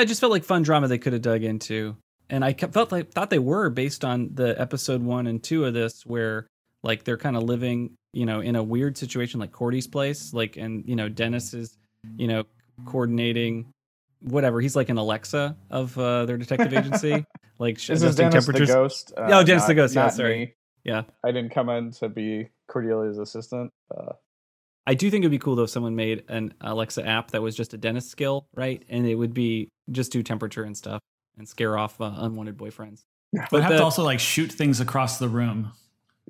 just 0.05 0.19
felt 0.19 0.31
like 0.31 0.43
fun 0.43 0.63
drama 0.63 0.87
they 0.87 0.97
could 0.97 1.13
have 1.13 1.21
dug 1.21 1.43
into, 1.43 1.95
and 2.29 2.43
I 2.45 2.53
kept, 2.53 2.73
felt 2.73 2.91
like 2.91 3.11
thought 3.11 3.29
they 3.29 3.39
were 3.39 3.69
based 3.69 4.05
on 4.05 4.29
the 4.33 4.59
episode 4.59 5.01
one 5.01 5.27
and 5.27 5.41
two 5.41 5.65
of 5.65 5.73
this, 5.73 6.05
where 6.05 6.47
like 6.83 7.03
they're 7.03 7.17
kind 7.17 7.35
of 7.37 7.43
living, 7.43 7.91
you 8.13 8.25
know, 8.25 8.39
in 8.39 8.55
a 8.55 8.63
weird 8.63 8.97
situation 8.97 9.39
like 9.39 9.51
Cordy's 9.51 9.87
place, 9.87 10.33
like, 10.33 10.57
and 10.57 10.83
you 10.87 10.95
know, 10.95 11.09
Dennis 11.09 11.53
is, 11.53 11.77
you 12.17 12.27
know, 12.27 12.43
coordinating 12.85 13.71
whatever. 14.21 14.61
He's 14.61 14.75
like 14.75 14.89
an 14.89 14.97
Alexa 14.97 15.55
of 15.69 15.97
uh, 15.97 16.25
their 16.25 16.37
detective 16.37 16.73
agency, 16.73 17.25
like 17.59 17.79
sh- 17.79 17.87
This 17.87 18.01
is 18.03 18.19
adjusting 18.19 18.29
Dennis 18.29 18.45
the 18.45 18.51
temperatures. 18.53 18.75
Ghost. 18.75 19.13
uh, 19.17 19.27
Oh, 19.31 19.43
Dennis 19.43 19.65
the 19.65 19.73
Ghost, 19.75 19.95
yeah, 19.95 20.09
sorry. 20.09 20.37
me. 20.39 20.53
Yeah. 20.83 21.03
I 21.23 21.31
didn't 21.31 21.51
come 21.53 21.69
in 21.69 21.91
to 21.93 22.09
be 22.09 22.49
Cordelia's 22.69 23.19
assistant. 23.19 23.69
Uh, 23.95 24.13
I 24.87 24.95
do 24.95 25.11
think 25.11 25.21
it'd 25.21 25.31
be 25.31 25.37
cool 25.37 25.55
though 25.55 25.63
if 25.63 25.69
someone 25.69 25.95
made 25.95 26.23
an 26.27 26.55
Alexa 26.61 27.05
app 27.07 27.31
that 27.31 27.41
was 27.43 27.55
just 27.55 27.73
a 27.75 27.77
dentist 27.77 28.09
skill, 28.09 28.47
right? 28.55 28.83
And 28.89 29.05
it 29.05 29.13
would 29.15 29.33
be 29.33 29.69
just 29.91 30.11
do 30.11 30.23
temperature 30.23 30.63
and 30.63 30.75
stuff 30.75 30.99
and 31.37 31.47
scare 31.47 31.77
off 31.77 32.01
uh, 32.01 32.11
unwanted 32.17 32.57
boyfriends. 32.57 33.01
but 33.51 33.61
have 33.61 33.71
the- 33.73 33.77
to 33.77 33.83
also 33.83 34.03
like 34.03 34.19
shoot 34.19 34.51
things 34.51 34.79
across 34.79 35.19
the 35.19 35.29
room. 35.29 35.71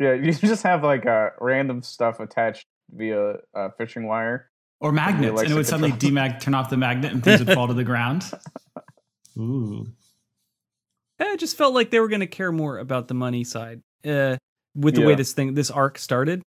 Yeah, 0.01 0.13
you 0.13 0.33
just 0.33 0.63
have 0.63 0.83
like 0.83 1.05
uh, 1.05 1.29
random 1.39 1.81
stuff 1.81 2.19
attached 2.19 2.65
via 2.91 3.35
uh, 3.55 3.69
fishing 3.77 4.07
wire. 4.07 4.49
Or 4.79 4.91
magnets, 4.91 5.41
and 5.41 5.47
it 5.47 5.49
to 5.49 5.55
would 5.55 5.67
suddenly 5.67 5.91
demag 5.91 6.39
turn 6.39 6.55
off 6.55 6.71
the 6.71 6.77
magnet 6.77 7.11
and 7.11 7.23
things 7.23 7.39
would 7.39 7.53
fall 7.53 7.67
to 7.67 7.73
the 7.75 7.83
ground. 7.83 8.29
Ooh. 9.37 9.85
It 11.19 11.39
just 11.39 11.55
felt 11.55 11.75
like 11.75 11.91
they 11.91 11.99
were 11.99 12.07
going 12.07 12.21
to 12.21 12.27
care 12.27 12.51
more 12.51 12.79
about 12.79 13.07
the 13.07 13.13
money 13.13 13.43
side 13.43 13.83
uh, 14.03 14.37
with 14.75 14.95
the 14.95 15.05
way 15.05 15.13
this 15.13 15.33
thing, 15.33 15.53
this 15.53 15.69
arc 15.69 15.99
started. 15.99 16.41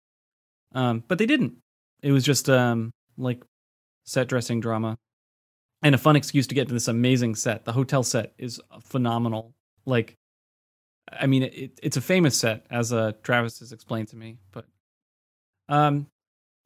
Um, 0.75 1.05
but 1.07 1.19
they 1.19 1.27
didn't. 1.27 1.59
It 2.03 2.11
was 2.11 2.25
just 2.25 2.49
um, 2.49 2.91
like 3.19 3.43
set 4.05 4.29
dressing 4.29 4.61
drama 4.61 4.97
and 5.83 5.95
a 5.95 5.99
fun 5.99 6.17
excuse 6.17 6.47
to 6.47 6.55
get 6.55 6.69
to 6.69 6.75
this 6.75 6.89
amazing 6.89 7.35
set. 7.35 7.67
The 7.67 7.73
hotel 7.73 8.03
set 8.03 8.33
is 8.39 8.63
phenomenal. 8.81 9.53
Like, 9.85 10.17
I 11.11 11.27
mean, 11.27 11.43
it, 11.45 11.79
it's 11.83 11.97
a 11.97 12.01
famous 12.01 12.37
set, 12.39 12.67
as 12.71 12.93
uh, 12.93 13.13
Travis 13.23 13.59
has 13.61 13.73
explained 13.73 14.09
to 14.09 14.17
me. 14.17 14.39
But, 14.53 14.67
um, 15.69 16.07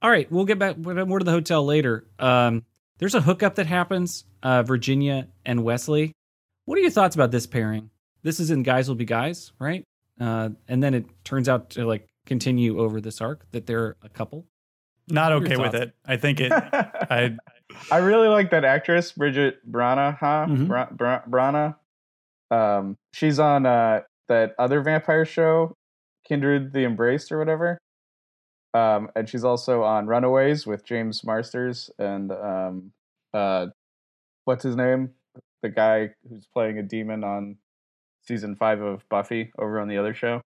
all 0.02 0.10
right, 0.10 0.30
we'll 0.30 0.44
get 0.44 0.58
back 0.58 0.76
more 0.78 1.18
to 1.18 1.24
the 1.24 1.30
hotel 1.30 1.64
later. 1.64 2.06
Um, 2.18 2.64
there's 2.98 3.14
a 3.14 3.20
hookup 3.20 3.56
that 3.56 3.66
happens. 3.66 4.24
Uh, 4.42 4.62
Virginia 4.62 5.28
and 5.44 5.64
Wesley. 5.64 6.12
What 6.66 6.78
are 6.78 6.82
your 6.82 6.90
thoughts 6.90 7.14
about 7.16 7.30
this 7.30 7.46
pairing? 7.46 7.90
This 8.22 8.38
is 8.40 8.50
in 8.50 8.62
Guys 8.62 8.88
Will 8.88 8.94
Be 8.94 9.04
Guys, 9.04 9.52
right? 9.58 9.82
Uh, 10.20 10.50
and 10.68 10.82
then 10.82 10.94
it 10.94 11.06
turns 11.24 11.48
out 11.48 11.70
to 11.70 11.84
like 11.86 12.06
continue 12.26 12.78
over 12.80 13.00
this 13.00 13.20
arc 13.20 13.44
that 13.52 13.66
they're 13.66 13.96
a 14.02 14.08
couple. 14.08 14.46
Not 15.08 15.32
okay 15.32 15.56
with 15.56 15.74
it. 15.74 15.94
I 16.04 16.16
think 16.16 16.40
it. 16.40 16.52
I 16.52 17.36
I 17.90 17.98
really 17.98 18.28
like 18.28 18.50
that 18.50 18.64
actress, 18.64 19.12
Brigid 19.12 19.54
Brannagh, 19.68 20.18
huh? 20.18 20.46
Mhm. 20.48 20.66
Bra- 20.68 20.90
Bra- 20.90 21.22
Brannagh. 21.28 21.76
Um, 22.50 22.96
she's 23.12 23.38
on 23.38 23.66
uh, 23.66 24.00
that 24.28 24.54
other 24.58 24.80
vampire 24.82 25.24
show, 25.24 25.74
Kindred 26.26 26.72
the 26.72 26.84
Embraced 26.84 27.32
or 27.32 27.38
whatever. 27.38 27.78
Um, 28.74 29.08
and 29.16 29.28
she's 29.28 29.44
also 29.44 29.82
on 29.82 30.06
Runaways 30.06 30.66
with 30.66 30.84
James 30.84 31.24
Marsters 31.24 31.90
and 31.98 32.30
um, 32.32 32.92
uh, 33.32 33.66
what's 34.44 34.62
his 34.62 34.76
name? 34.76 35.10
The 35.62 35.70
guy 35.70 36.10
who's 36.28 36.46
playing 36.52 36.78
a 36.78 36.82
demon 36.82 37.24
on 37.24 37.56
season 38.26 38.56
five 38.56 38.80
of 38.80 39.08
Buffy 39.08 39.52
over 39.58 39.80
on 39.80 39.88
the 39.88 39.96
other 39.96 40.14
show. 40.14 40.40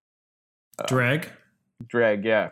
Uh, 0.79 0.87
Dreg. 0.87 1.29
Drag, 1.87 2.25
yeah, 2.25 2.51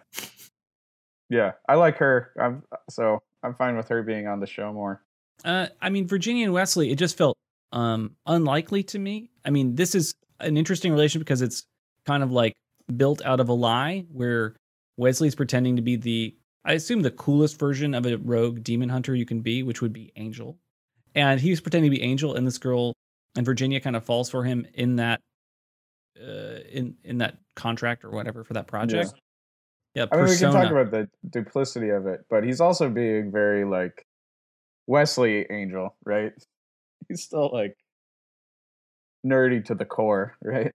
yeah. 1.28 1.52
I 1.68 1.74
like 1.74 1.98
her. 1.98 2.32
I'm 2.40 2.62
so 2.88 3.20
I'm 3.42 3.54
fine 3.54 3.76
with 3.76 3.88
her 3.88 4.02
being 4.02 4.26
on 4.26 4.40
the 4.40 4.46
show 4.46 4.72
more. 4.72 5.02
Uh, 5.44 5.66
I 5.82 5.90
mean, 5.90 6.08
Virginia 6.08 6.44
and 6.44 6.54
Wesley, 6.54 6.90
it 6.90 6.96
just 6.96 7.18
felt 7.18 7.36
um, 7.72 8.16
unlikely 8.26 8.82
to 8.84 8.98
me. 8.98 9.30
I 9.44 9.50
mean, 9.50 9.74
this 9.74 9.94
is 9.94 10.14
an 10.40 10.56
interesting 10.56 10.92
relationship 10.92 11.26
because 11.26 11.42
it's 11.42 11.64
kind 12.06 12.22
of 12.22 12.32
like 12.32 12.54
built 12.96 13.22
out 13.24 13.40
of 13.40 13.48
a 13.48 13.52
lie 13.52 14.04
where 14.12 14.54
Wesley's 14.96 15.34
pretending 15.34 15.76
to 15.76 15.82
be 15.82 15.96
the, 15.96 16.36
I 16.64 16.72
assume, 16.72 17.02
the 17.02 17.10
coolest 17.10 17.58
version 17.58 17.94
of 17.94 18.06
a 18.06 18.16
rogue 18.16 18.62
demon 18.62 18.88
hunter 18.88 19.14
you 19.14 19.26
can 19.26 19.40
be, 19.40 19.62
which 19.62 19.80
would 19.82 19.92
be 19.92 20.12
Angel. 20.16 20.58
And 21.14 21.40
he's 21.40 21.60
pretending 21.60 21.90
to 21.90 21.96
be 21.96 22.02
Angel, 22.02 22.34
and 22.34 22.46
this 22.46 22.58
girl 22.58 22.92
and 23.36 23.44
Virginia 23.44 23.80
kind 23.80 23.96
of 23.96 24.04
falls 24.04 24.30
for 24.30 24.44
him 24.44 24.66
in 24.74 24.96
that, 24.96 25.20
uh, 26.20 26.60
in 26.70 26.96
in 27.04 27.18
that 27.18 27.38
contract 27.54 28.04
or 28.04 28.10
whatever 28.10 28.44
for 28.44 28.54
that 28.54 28.66
project. 28.66 29.14
Yeah, 29.94 30.06
I 30.12 30.16
mean, 30.16 30.26
we 30.26 30.36
can 30.36 30.52
talk 30.52 30.70
about 30.70 30.90
the 30.90 31.08
duplicity 31.28 31.88
of 31.88 32.06
it, 32.06 32.20
but 32.28 32.44
he's 32.44 32.60
also 32.60 32.88
being 32.88 33.32
very 33.32 33.64
like 33.64 34.06
Wesley 34.86 35.46
Angel, 35.50 35.96
right? 36.04 36.32
He's 37.08 37.22
still 37.22 37.50
like 37.52 37.76
nerdy 39.26 39.64
to 39.66 39.74
the 39.74 39.84
core, 39.84 40.36
right? 40.42 40.72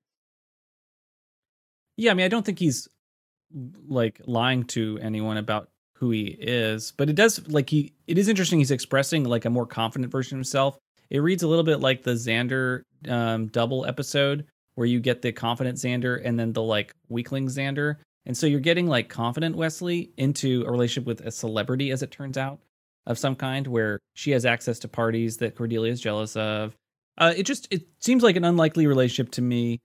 Yeah, 1.98 2.12
I 2.12 2.14
mean, 2.16 2.26
I 2.26 2.30
don't 2.30 2.46
think 2.46 2.60
he's 2.60 2.88
like 3.88 4.20
lying 4.26 4.64
to 4.66 4.98
anyone 5.02 5.38
about 5.38 5.70
who 5.96 6.10
he 6.10 6.36
is, 6.40 6.92
but 6.92 7.10
it 7.10 7.16
does 7.16 7.48
like 7.48 7.70
he. 7.70 7.94
It 8.08 8.18
is 8.18 8.28
interesting. 8.28 8.60
He's 8.60 8.72
expressing 8.72 9.24
like 9.24 9.46
a 9.46 9.50
more 9.50 9.68
confident 9.68 10.12
version 10.12 10.38
of 10.38 10.40
himself. 10.40 10.78
It 11.10 11.20
reads 11.20 11.44
a 11.44 11.48
little 11.48 11.64
bit 11.64 11.80
like 11.80 12.04
the 12.04 12.14
Xander 12.14 12.82
um, 13.08 13.48
double 13.48 13.86
episode 13.86 14.46
where 14.76 14.88
you 14.88 15.00
get 15.00 15.22
the 15.22 15.32
confident 15.32 15.78
Xander 15.78 16.20
and 16.24 16.40
then 16.40 16.52
the 16.52 16.64
like 16.64 16.96
weakling 17.10 17.48
Xander, 17.48 17.98
and 18.26 18.36
so 18.36 18.48
you're 18.48 18.60
getting 18.60 18.88
like 18.88 19.10
confident 19.10 19.56
Wesley 19.56 20.12
into 20.18 20.64
a 20.66 20.72
relationship 20.72 21.06
with 21.06 21.22
a 21.22 21.32
celebrity, 21.32 21.92
as 21.92 22.02
it 22.02 22.12
turns 22.12 22.38
out, 22.38 22.60
of 23.06 23.20
some 23.20 23.36
kind, 23.36 23.68
where 23.68 24.00
she 24.16 24.32
has 24.32 24.46
access 24.46 24.80
to 24.80 24.88
parties 24.88 25.38
that 25.38 25.56
Cordelia 25.56 25.92
is 25.92 26.02
jealous 26.02 26.36
of. 26.36 26.76
Uh, 27.18 27.34
it 27.36 27.44
just 27.44 27.68
it 27.72 27.84
seems 28.00 28.24
like 28.24 28.36
an 28.36 28.44
unlikely 28.44 28.88
relationship 28.88 29.32
to 29.34 29.42
me. 29.42 29.80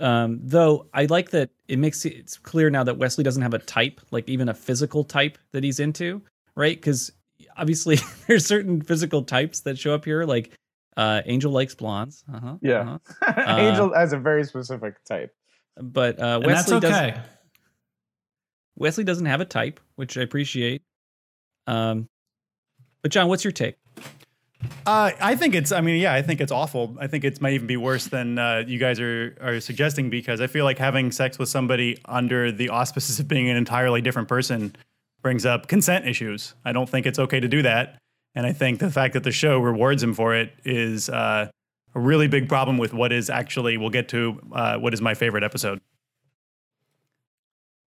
Um, 0.00 0.38
though 0.42 0.86
I 0.94 1.06
like 1.06 1.30
that 1.30 1.50
it 1.66 1.78
makes 1.78 2.04
it 2.04 2.12
it's 2.14 2.38
clear 2.38 2.70
now 2.70 2.84
that 2.84 2.98
Wesley 2.98 3.24
doesn't 3.24 3.42
have 3.42 3.54
a 3.54 3.58
type, 3.58 4.00
like 4.12 4.28
even 4.28 4.48
a 4.48 4.54
physical 4.54 5.02
type 5.02 5.38
that 5.52 5.64
he's 5.64 5.80
into, 5.80 6.22
right? 6.54 6.76
Because 6.76 7.10
obviously 7.56 7.98
there's 8.28 8.46
certain 8.46 8.80
physical 8.80 9.22
types 9.24 9.60
that 9.60 9.76
show 9.76 9.94
up 9.94 10.04
here, 10.04 10.24
like 10.24 10.52
uh, 10.96 11.22
Angel 11.26 11.50
likes 11.50 11.74
blondes, 11.74 12.24
uh-huh, 12.32 12.56
Yeah. 12.60 12.98
uh-huh. 13.22 13.56
Angel 13.58 13.92
has 13.94 14.12
a 14.12 14.18
very 14.18 14.44
specific 14.44 14.94
type. 15.04 15.34
but 15.76 16.20
uh, 16.20 16.40
And 16.42 16.50
that's 16.52 16.70
Wesley 16.70 16.80
does 16.80 16.92
okay. 16.94 17.20
Wesley 18.76 19.04
doesn't 19.04 19.26
have 19.26 19.40
a 19.40 19.44
type, 19.44 19.80
which 19.96 20.16
I 20.16 20.22
appreciate. 20.22 20.82
Um, 21.66 22.08
but 23.02 23.10
John, 23.10 23.28
what's 23.28 23.44
your 23.44 23.52
take? 23.52 23.77
Uh, 24.86 25.12
I 25.20 25.36
think 25.36 25.54
it's. 25.54 25.70
I 25.70 25.80
mean, 25.80 26.00
yeah, 26.00 26.14
I 26.14 26.22
think 26.22 26.40
it's 26.40 26.50
awful. 26.50 26.96
I 26.98 27.06
think 27.06 27.24
it 27.24 27.40
might 27.40 27.52
even 27.52 27.66
be 27.66 27.76
worse 27.76 28.06
than 28.06 28.38
uh, 28.38 28.64
you 28.66 28.78
guys 28.78 28.98
are 28.98 29.36
are 29.40 29.60
suggesting 29.60 30.10
because 30.10 30.40
I 30.40 30.46
feel 30.46 30.64
like 30.64 30.78
having 30.78 31.12
sex 31.12 31.38
with 31.38 31.48
somebody 31.48 31.98
under 32.06 32.50
the 32.50 32.68
auspices 32.68 33.20
of 33.20 33.28
being 33.28 33.48
an 33.48 33.56
entirely 33.56 34.00
different 34.00 34.28
person 34.28 34.74
brings 35.22 35.46
up 35.46 35.68
consent 35.68 36.06
issues. 36.06 36.54
I 36.64 36.72
don't 36.72 36.88
think 36.88 37.06
it's 37.06 37.18
okay 37.18 37.38
to 37.38 37.48
do 37.48 37.62
that, 37.62 37.98
and 38.34 38.46
I 38.46 38.52
think 38.52 38.80
the 38.80 38.90
fact 38.90 39.14
that 39.14 39.22
the 39.22 39.30
show 39.32 39.58
rewards 39.60 40.02
him 40.02 40.12
for 40.12 40.34
it 40.34 40.52
is 40.64 41.08
uh, 41.08 41.50
a 41.94 42.00
really 42.00 42.26
big 42.26 42.48
problem 42.48 42.78
with 42.78 42.92
what 42.92 43.12
is 43.12 43.30
actually. 43.30 43.76
We'll 43.76 43.90
get 43.90 44.08
to 44.08 44.40
uh, 44.52 44.78
what 44.78 44.92
is 44.92 45.00
my 45.00 45.14
favorite 45.14 45.44
episode. 45.44 45.80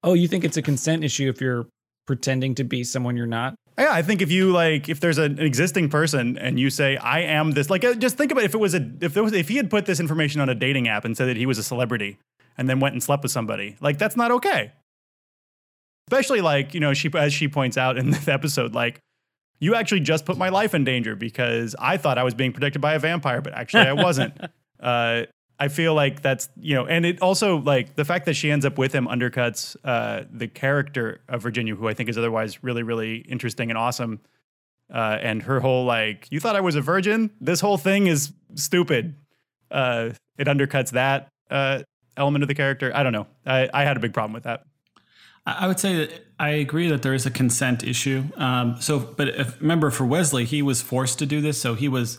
Oh, 0.03 0.13
you 0.13 0.27
think 0.27 0.45
it's 0.45 0.57
a 0.57 0.61
consent 0.61 1.03
issue 1.03 1.29
if 1.29 1.41
you're 1.41 1.67
pretending 2.07 2.55
to 2.55 2.63
be 2.63 2.83
someone 2.83 3.17
you're 3.17 3.27
not? 3.27 3.55
Yeah, 3.81 3.93
I 3.93 4.03
think 4.03 4.21
if 4.21 4.31
you 4.31 4.51
like, 4.51 4.89
if 4.89 5.00
there's 5.00 5.17
an 5.17 5.39
existing 5.39 5.89
person 5.89 6.38
and 6.38 6.59
you 6.59 6.69
say, 6.69 6.97
"I 6.97 7.21
am 7.21 7.53
this," 7.53 7.67
like, 7.67 7.83
uh, 7.83 7.95
just 7.95 8.15
think 8.15 8.31
about 8.31 8.43
if 8.43 8.53
it 8.53 8.59
was 8.59 8.75
a, 8.75 8.91
if 9.01 9.15
there 9.15 9.23
was, 9.23 9.33
if 9.33 9.50
he 9.50 9.57
had 9.57 9.71
put 9.71 9.88
this 9.88 10.00
information 10.00 10.39
on 10.39 10.50
a 10.50 10.55
dating 10.55 10.88
app 10.88 11.03
and 11.03 11.17
said 11.17 11.25
that 11.25 11.38
he 11.38 11.47
was 11.47 11.57
a 11.57 11.63
celebrity, 11.63 12.19
and 12.59 12.69
then 12.69 12.79
went 12.79 12.93
and 12.93 13.01
slept 13.01 13.23
with 13.23 13.31
somebody, 13.31 13.77
like 13.81 13.97
that's 13.97 14.15
not 14.15 14.29
okay. 14.29 14.71
Especially 16.07 16.41
like 16.41 16.75
you 16.75 16.79
know, 16.79 16.93
she 16.93 17.09
as 17.15 17.33
she 17.33 17.47
points 17.47 17.75
out 17.75 17.97
in 17.97 18.11
this 18.11 18.27
episode, 18.27 18.75
like 18.75 19.00
you 19.59 19.73
actually 19.73 20.01
just 20.01 20.25
put 20.25 20.38
my 20.38 20.50
life 20.50 20.75
in 20.75 20.83
danger 20.83 21.15
because 21.15 21.75
I 21.79 21.97
thought 21.97 22.19
I 22.19 22.23
was 22.23 22.35
being 22.35 22.53
protected 22.53 22.83
by 22.83 22.93
a 22.93 23.00
vampire, 23.00 23.41
but 23.41 23.53
actually 23.53 23.88
I 23.88 23.93
wasn't. 23.93 24.39
uh, 24.79 25.23
I 25.62 25.68
feel 25.68 25.94
like 25.94 26.24
that's 26.24 26.50
you 26.60 26.74
know, 26.74 26.88
and 26.88 27.06
it 27.06 27.22
also 27.22 27.58
like 27.58 27.96
the 27.96 28.03
fact 28.03 28.25
that 28.25 28.34
she 28.34 28.50
ends 28.50 28.65
up 28.65 28.80
with 28.80 28.96
him 28.96 29.06
undercuts 29.06 29.75
uh, 29.84 30.24
the 30.32 30.48
character 30.48 31.22
of 31.30 31.44
Virginia, 31.44 31.75
who 31.75 31.88
I 31.88 31.94
think 31.94 32.10
is 32.10 32.18
otherwise 32.18 32.63
really, 32.63 32.82
really 32.82 33.18
interesting 33.18 33.70
and 33.70 33.77
awesome. 33.77 34.22
Uh, 34.91 35.20
and 35.22 35.44
her 35.44 35.60
whole 35.60 35.86
like, 35.86 36.27
you 36.32 36.39
thought 36.39 36.56
I 36.56 36.62
was 36.62 36.75
a 36.75 36.82
virgin. 36.82 37.30
This 37.39 37.62
whole 37.62 37.77
thing 37.77 38.08
is 38.08 38.34
stupid. 38.56 39.13
Uh, 39.70 40.10
it 40.39 40.48
undercuts 40.48 40.94
that 40.94 41.30
uh, 41.51 41.84
element 42.18 42.44
of 42.44 42.48
the 42.48 42.56
character. 42.56 42.91
I 42.96 43.03
don't 43.03 43.13
know. 43.13 43.27
I, 43.46 43.70
I 43.72 43.84
had 43.84 43.98
a 43.98 44.00
big 44.00 44.13
problem 44.15 44.34
with 44.34 44.44
that. 44.44 44.63
I 45.46 45.68
would 45.68 45.80
say 45.80 45.96
that 45.96 46.25
I 46.39 46.50
agree 46.50 46.89
that 46.89 47.03
there 47.03 47.13
is 47.13 47.27
a 47.27 47.32
consent 47.32 47.84
issue. 47.84 48.24
Um, 48.36 48.82
so, 48.82 48.98
but 49.00 49.27
if, 49.27 49.62
remember, 49.62 49.91
for 49.91 50.06
Wesley, 50.06 50.46
he 50.46 50.63
was 50.63 50.82
forced 50.82 51.20
to 51.20 51.27
do 51.27 51.39
this, 51.39 51.62
so 51.62 51.75
he 51.75 51.88
was 51.88 52.18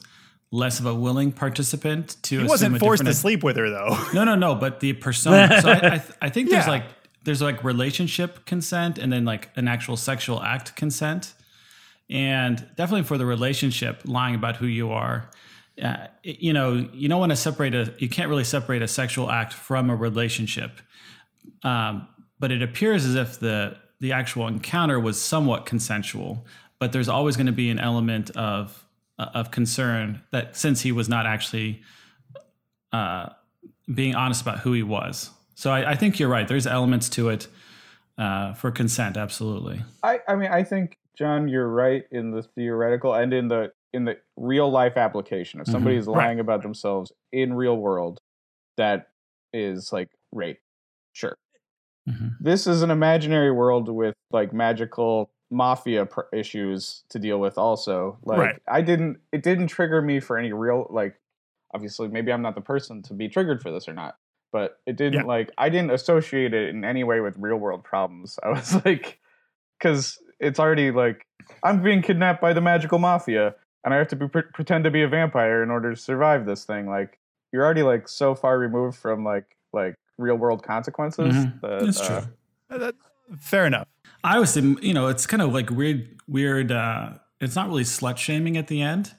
less 0.52 0.78
of 0.78 0.86
a 0.86 0.94
willing 0.94 1.32
participant 1.32 2.16
to. 2.22 2.40
He 2.40 2.46
wasn't 2.46 2.78
forced 2.78 3.04
to 3.04 3.14
sleep 3.14 3.42
with 3.42 3.56
her 3.56 3.68
though. 3.70 3.98
No, 4.14 4.22
no, 4.24 4.36
no. 4.36 4.54
But 4.54 4.78
the 4.80 4.92
persona. 4.92 5.60
so 5.60 5.70
I, 5.70 5.76
I, 5.76 5.98
th- 5.98 6.02
I 6.20 6.28
think 6.28 6.50
there's 6.50 6.66
Yeah. 6.66 6.70
like 6.70 6.84
there's 7.24 7.40
like 7.42 7.64
relationship 7.64 8.44
consent 8.46 8.98
and 8.98 9.12
then 9.12 9.24
like 9.24 9.48
an 9.56 9.66
actual 9.66 9.96
sexual 9.96 10.40
act 10.42 10.76
consent, 10.76 11.34
and 12.10 12.56
definitely 12.76 13.04
for 13.04 13.16
the 13.18 13.26
relationship, 13.26 14.02
lying 14.04 14.34
about 14.34 14.56
who 14.56 14.66
you 14.66 14.90
are. 14.92 15.30
Uh, 15.82 16.08
you 16.22 16.52
know, 16.52 16.86
you 16.92 17.08
don't 17.08 17.18
want 17.20 17.30
to 17.30 17.36
separate 17.36 17.74
a. 17.74 17.94
You 17.98 18.08
can't 18.08 18.28
really 18.28 18.44
separate 18.44 18.82
a 18.82 18.88
sexual 18.88 19.30
act 19.30 19.52
from 19.54 19.88
a 19.88 19.96
relationship. 19.96 20.80
Um, 21.62 22.06
but 22.38 22.52
it 22.52 22.60
appears 22.62 23.04
as 23.06 23.14
if 23.14 23.40
the 23.40 23.76
the 24.00 24.12
actual 24.12 24.48
encounter 24.48 25.00
was 25.00 25.20
somewhat 25.20 25.64
consensual. 25.64 26.44
But 26.78 26.92
there's 26.92 27.08
always 27.08 27.36
going 27.36 27.46
to 27.46 27.52
be 27.52 27.70
an 27.70 27.78
element 27.78 28.30
of 28.30 28.81
of 29.34 29.50
concern 29.50 30.22
that 30.30 30.56
since 30.56 30.80
he 30.82 30.92
was 30.92 31.08
not 31.08 31.26
actually 31.26 31.82
uh, 32.92 33.30
being 33.92 34.14
honest 34.14 34.42
about 34.42 34.58
who 34.60 34.72
he 34.72 34.82
was. 34.82 35.30
So 35.54 35.70
I, 35.70 35.92
I 35.92 35.94
think 35.94 36.18
you're 36.18 36.28
right. 36.28 36.46
There's 36.46 36.66
elements 36.66 37.08
to 37.10 37.28
it 37.28 37.46
uh, 38.18 38.54
for 38.54 38.70
consent, 38.70 39.16
absolutely. 39.16 39.82
I, 40.02 40.20
I 40.28 40.36
mean, 40.36 40.50
I 40.50 40.64
think 40.64 40.96
John, 41.16 41.48
you're 41.48 41.68
right 41.68 42.04
in 42.10 42.30
the 42.30 42.42
theoretical 42.42 43.14
and 43.14 43.32
in 43.32 43.48
the 43.48 43.72
in 43.92 44.06
the 44.06 44.16
real 44.36 44.70
life 44.70 44.96
application. 44.96 45.60
If 45.60 45.66
somebody 45.66 45.96
is 45.96 46.08
lying 46.08 46.40
about 46.40 46.62
themselves 46.62 47.12
in 47.30 47.52
real 47.52 47.76
world, 47.76 48.18
that 48.78 49.08
is 49.52 49.92
like 49.92 50.08
rape. 50.32 50.60
Sure. 51.12 51.36
Mhm. 52.08 52.36
This 52.40 52.66
is 52.66 52.82
an 52.82 52.90
imaginary 52.90 53.52
world 53.52 53.88
with 53.88 54.14
like 54.30 54.52
magical 54.52 55.30
mafia 55.52 56.06
pr- 56.06 56.22
issues 56.32 57.04
to 57.10 57.18
deal 57.18 57.38
with. 57.38 57.58
Also, 57.58 58.18
like 58.24 58.38
Right. 58.38 58.62
I 58.66 58.80
didn't, 58.80 59.18
it 59.30 59.42
didn't 59.42 59.68
trigger 59.68 60.02
me 60.02 60.18
for 60.20 60.36
any 60.38 60.52
real 60.52 60.86
like. 60.90 61.14
Obviously, 61.74 62.08
maybe 62.08 62.32
I'm 62.32 62.42
not 62.42 62.54
the 62.54 62.60
person 62.60 63.02
to 63.04 63.14
be 63.14 63.28
triggered 63.28 63.62
for 63.62 63.70
this 63.70 63.88
or 63.88 63.94
not, 63.94 64.16
but 64.52 64.80
it 64.86 64.96
didn't 64.96 65.20
Yeah. 65.20 65.26
like 65.26 65.50
I 65.56 65.68
didn't 65.70 65.90
associate 65.90 66.52
it 66.52 66.68
in 66.70 66.84
any 66.84 67.02
way 67.04 67.20
with 67.20 67.36
real 67.38 67.56
world 67.56 67.82
problems. 67.84 68.38
I 68.42 68.48
was 68.50 68.84
like, 68.84 69.18
because 69.78 70.18
it's 70.40 70.58
already 70.58 70.90
like 70.90 71.26
I'm 71.62 71.82
being 71.82 72.02
kidnapped 72.02 72.40
by 72.42 72.52
the 72.52 72.60
magical 72.60 72.98
mafia, 72.98 73.54
and 73.84 73.94
I 73.94 73.96
have 73.98 74.08
to 74.08 74.16
be, 74.16 74.28
pre- 74.28 74.42
pretend 74.52 74.84
to 74.84 74.90
be 74.90 75.02
a 75.02 75.08
vampire 75.08 75.62
in 75.62 75.70
order 75.70 75.90
to 75.94 75.96
survive 76.00 76.44
this 76.46 76.64
thing. 76.64 76.86
Like 76.88 77.18
you're 77.52 77.64
already 77.64 77.82
like 77.82 78.06
so 78.08 78.34
far 78.34 78.58
removed 78.58 78.98
from 78.98 79.24
like 79.24 79.56
like 79.72 79.94
real 80.18 80.36
world 80.36 80.62
consequences. 80.62 81.34
Mhm. 81.34 81.60
That, 81.62 81.84
That's 81.86 82.00
uh, 82.00 82.20
true. 82.20 82.78
That- 82.78 82.94
fair 83.38 83.66
enough. 83.66 83.88
I 84.24 84.34
always, 84.34 84.54
think, 84.54 84.82
you 84.82 84.94
know, 84.94 85.08
it's 85.08 85.26
kind 85.26 85.42
of 85.42 85.52
like 85.52 85.70
weird, 85.70 86.20
weird. 86.28 86.70
Uh, 86.70 87.14
it's 87.40 87.56
not 87.56 87.68
really 87.68 87.82
slut 87.84 88.16
shaming 88.18 88.56
at 88.56 88.68
the 88.68 88.80
end, 88.80 89.12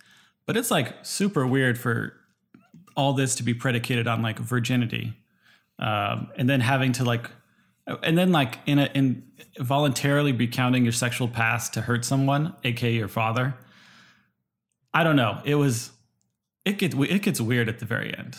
but 0.46 0.56
it's 0.56 0.72
like 0.72 0.96
super 1.04 1.46
weird 1.46 1.78
for 1.78 2.14
all 2.96 3.14
this 3.14 3.36
to 3.36 3.44
be 3.44 3.54
predicated 3.54 4.08
on 4.08 4.22
like 4.22 4.40
virginity, 4.40 5.14
um, 5.80 6.30
and 6.38 6.50
then 6.50 6.62
having 6.62 6.92
to 6.94 7.04
like, 7.04 7.30
and 8.02 8.18
then 8.18 8.32
like 8.32 8.60
in 8.66 8.80
a 8.80 8.86
in 8.94 9.24
voluntarily 9.60 10.32
recounting 10.32 10.84
your 10.84 10.94
sexual 10.94 11.28
past 11.28 11.74
to 11.74 11.82
hurt 11.82 12.06
someone, 12.06 12.54
aka 12.64 12.94
your 12.94 13.08
father. 13.08 13.56
I 14.94 15.04
don't 15.04 15.16
know. 15.16 15.42
It 15.44 15.56
was, 15.56 15.92
it 16.66 16.78
gets 16.78 16.96
it 16.96 17.22
gets 17.24 17.42
weird 17.42 17.68
at 17.68 17.80
the 17.80 17.86
very 17.86 18.16
end. 18.16 18.38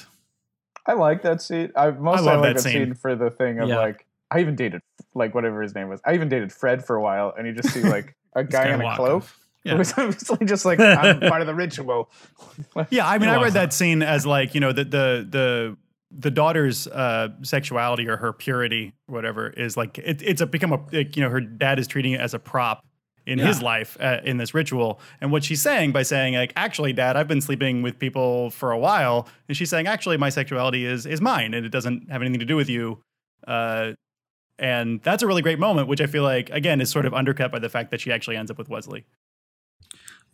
I 0.86 0.92
like 0.94 1.22
that 1.22 1.42
scene. 1.42 1.72
I 1.76 1.90
mostly 1.90 2.26
love 2.26 2.40
like 2.40 2.54
that 2.54 2.62
that 2.62 2.62
scene. 2.62 2.72
scene 2.72 2.94
for 2.94 3.16
the 3.16 3.30
thing 3.30 3.58
of 3.58 3.68
Yeah. 3.68 3.76
like 3.78 4.06
I 4.34 4.40
even 4.40 4.56
dated 4.56 4.80
like 5.14 5.34
whatever 5.34 5.62
his 5.62 5.74
name 5.74 5.88
was. 5.88 6.00
I 6.04 6.14
even 6.14 6.28
dated 6.28 6.52
Fred 6.52 6.84
for 6.84 6.96
a 6.96 7.00
while, 7.02 7.32
and 7.38 7.46
you 7.46 7.52
just 7.52 7.72
see 7.72 7.82
like 7.82 8.14
a 8.34 8.42
guy 8.56 8.74
in 8.74 8.80
a 8.80 8.96
cloak. 8.96 9.24
Yeah. 9.66 9.76
It 9.76 9.78
was 9.78 9.94
obviously 9.96 10.44
just 10.44 10.66
like 10.66 10.78
I'm 10.80 11.20
part 11.20 11.40
of 11.40 11.46
the 11.46 11.54
ritual. 11.54 12.10
Yeah, 12.90 13.08
I 13.08 13.16
mean, 13.16 13.30
I 13.30 13.42
read 13.42 13.54
that 13.54 13.72
scene 13.72 14.02
as 14.02 14.26
like 14.26 14.54
you 14.54 14.60
know 14.60 14.72
the 14.72 14.84
the 14.84 15.26
the 15.30 15.76
the 16.10 16.30
daughter's 16.30 16.86
uh, 16.86 17.30
sexuality 17.40 18.06
or 18.06 18.18
her 18.18 18.34
purity, 18.34 18.92
whatever, 19.06 19.48
is 19.48 19.74
like 19.74 19.96
it, 19.96 20.20
it's 20.20 20.42
a 20.42 20.46
become 20.46 20.74
a 20.74 20.84
like, 20.92 21.16
you 21.16 21.22
know 21.22 21.30
her 21.30 21.40
dad 21.40 21.78
is 21.78 21.86
treating 21.86 22.12
it 22.12 22.20
as 22.20 22.34
a 22.34 22.38
prop 22.38 22.84
in 23.26 23.38
his 23.38 23.62
life 23.62 23.96
uh, 24.00 24.20
in 24.22 24.36
this 24.36 24.52
ritual, 24.52 25.00
and 25.22 25.32
what 25.32 25.42
she's 25.42 25.62
saying 25.62 25.92
by 25.92 26.02
saying 26.02 26.34
like 26.34 26.52
actually, 26.56 26.92
dad, 26.92 27.16
I've 27.16 27.28
been 27.28 27.40
sleeping 27.40 27.80
with 27.80 27.98
people 27.98 28.50
for 28.50 28.70
a 28.70 28.78
while, 28.78 29.26
and 29.48 29.56
she's 29.56 29.70
saying 29.70 29.86
actually 29.86 30.18
my 30.18 30.28
sexuality 30.28 30.84
is 30.84 31.06
is 31.06 31.22
mine 31.22 31.54
and 31.54 31.64
it 31.64 31.70
doesn't 31.70 32.10
have 32.10 32.20
anything 32.20 32.40
to 32.40 32.44
do 32.44 32.56
with 32.56 32.68
you. 32.68 32.98
Uh, 33.46 33.92
and 34.58 35.00
that's 35.02 35.22
a 35.22 35.26
really 35.26 35.42
great 35.42 35.58
moment, 35.58 35.88
which 35.88 36.00
I 36.00 36.06
feel 36.06 36.22
like 36.22 36.50
again 36.50 36.80
is 36.80 36.90
sort 36.90 37.06
of 37.06 37.14
undercut 37.14 37.50
by 37.52 37.58
the 37.58 37.68
fact 37.68 37.90
that 37.90 38.00
she 38.00 38.12
actually 38.12 38.36
ends 38.36 38.50
up 38.50 38.58
with 38.58 38.68
Wesley. 38.68 39.04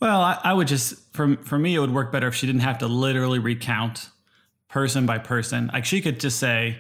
Well, 0.01 0.21
I, 0.21 0.39
I 0.43 0.53
would 0.55 0.69
just 0.69 1.13
for 1.13 1.37
for 1.39 1.59
me, 1.59 1.75
it 1.75 1.79
would 1.79 1.93
work 1.93 2.13
better 2.13 2.29
if 2.29 2.35
she 2.35 2.47
didn't 2.47 2.63
have 2.63 2.79
to 2.79 2.87
literally 2.87 3.39
recount 3.39 4.11
person 4.69 5.07
by 5.07 5.19
person. 5.19 5.71
Like 5.73 5.85
she 5.85 6.01
could 6.01 6.21
just 6.21 6.39
say, 6.39 6.79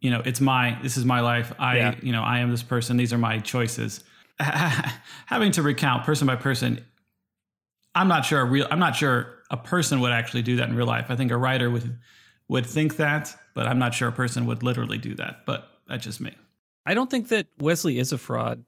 you 0.00 0.10
know, 0.10 0.22
it's 0.24 0.40
my 0.40 0.78
this 0.82 0.96
is 0.96 1.04
my 1.04 1.20
life. 1.20 1.52
I 1.58 1.76
Yeah. 1.76 1.94
you 2.02 2.12
know 2.12 2.22
I 2.22 2.38
am 2.38 2.50
this 2.50 2.62
person. 2.62 2.96
These 2.96 3.12
are 3.12 3.18
my 3.18 3.38
choices. 3.38 4.04
Having 4.38 5.52
to 5.52 5.62
recount 5.62 6.04
person 6.04 6.26
by 6.26 6.36
person, 6.36 6.84
I'm 7.94 8.08
not 8.08 8.24
sure 8.24 8.40
a 8.40 8.44
real. 8.44 8.66
I'm 8.70 8.78
not 8.80 8.96
sure 8.96 9.34
a 9.50 9.56
person 9.56 10.00
would 10.00 10.12
actually 10.12 10.42
do 10.42 10.56
that 10.56 10.68
in 10.68 10.74
real 10.76 10.86
life. 10.86 11.06
I 11.08 11.16
think 11.16 11.30
a 11.30 11.36
writer 11.36 11.70
would 11.70 11.98
would 12.48 12.66
think 12.66 12.96
that, 12.96 13.34
but 13.54 13.66
I'm 13.66 13.78
not 13.78 13.94
sure 13.94 14.08
a 14.08 14.12
person 14.12 14.46
would 14.46 14.62
literally 14.62 14.98
do 14.98 15.14
that. 15.14 15.46
But 15.46 15.68
that's 15.88 16.04
just 16.04 16.20
me. 16.20 16.34
I 16.86 16.94
don't 16.94 17.10
think 17.10 17.28
that 17.28 17.46
Wesley 17.58 17.98
is 17.98 18.12
a 18.12 18.18
fraud 18.18 18.64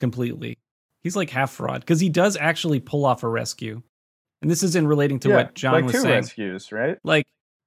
completely. 0.00 0.58
He's 1.02 1.16
like 1.16 1.30
half 1.30 1.52
fraud 1.52 1.80
because 1.80 2.00
he 2.00 2.08
does 2.08 2.36
actually 2.36 2.80
pull 2.80 3.04
off 3.04 3.22
a 3.22 3.28
rescue. 3.28 3.82
And 4.42 4.50
this 4.50 4.62
is 4.62 4.76
in 4.76 4.86
relating 4.86 5.20
to 5.20 5.28
yeah, 5.28 5.36
what 5.36 5.54
John 5.54 5.72
like 5.72 5.84
was 5.84 5.92
two 5.92 6.00
saying. 6.00 6.14
rescues, 6.14 6.72
right? 6.72 6.98
Like 7.04 7.24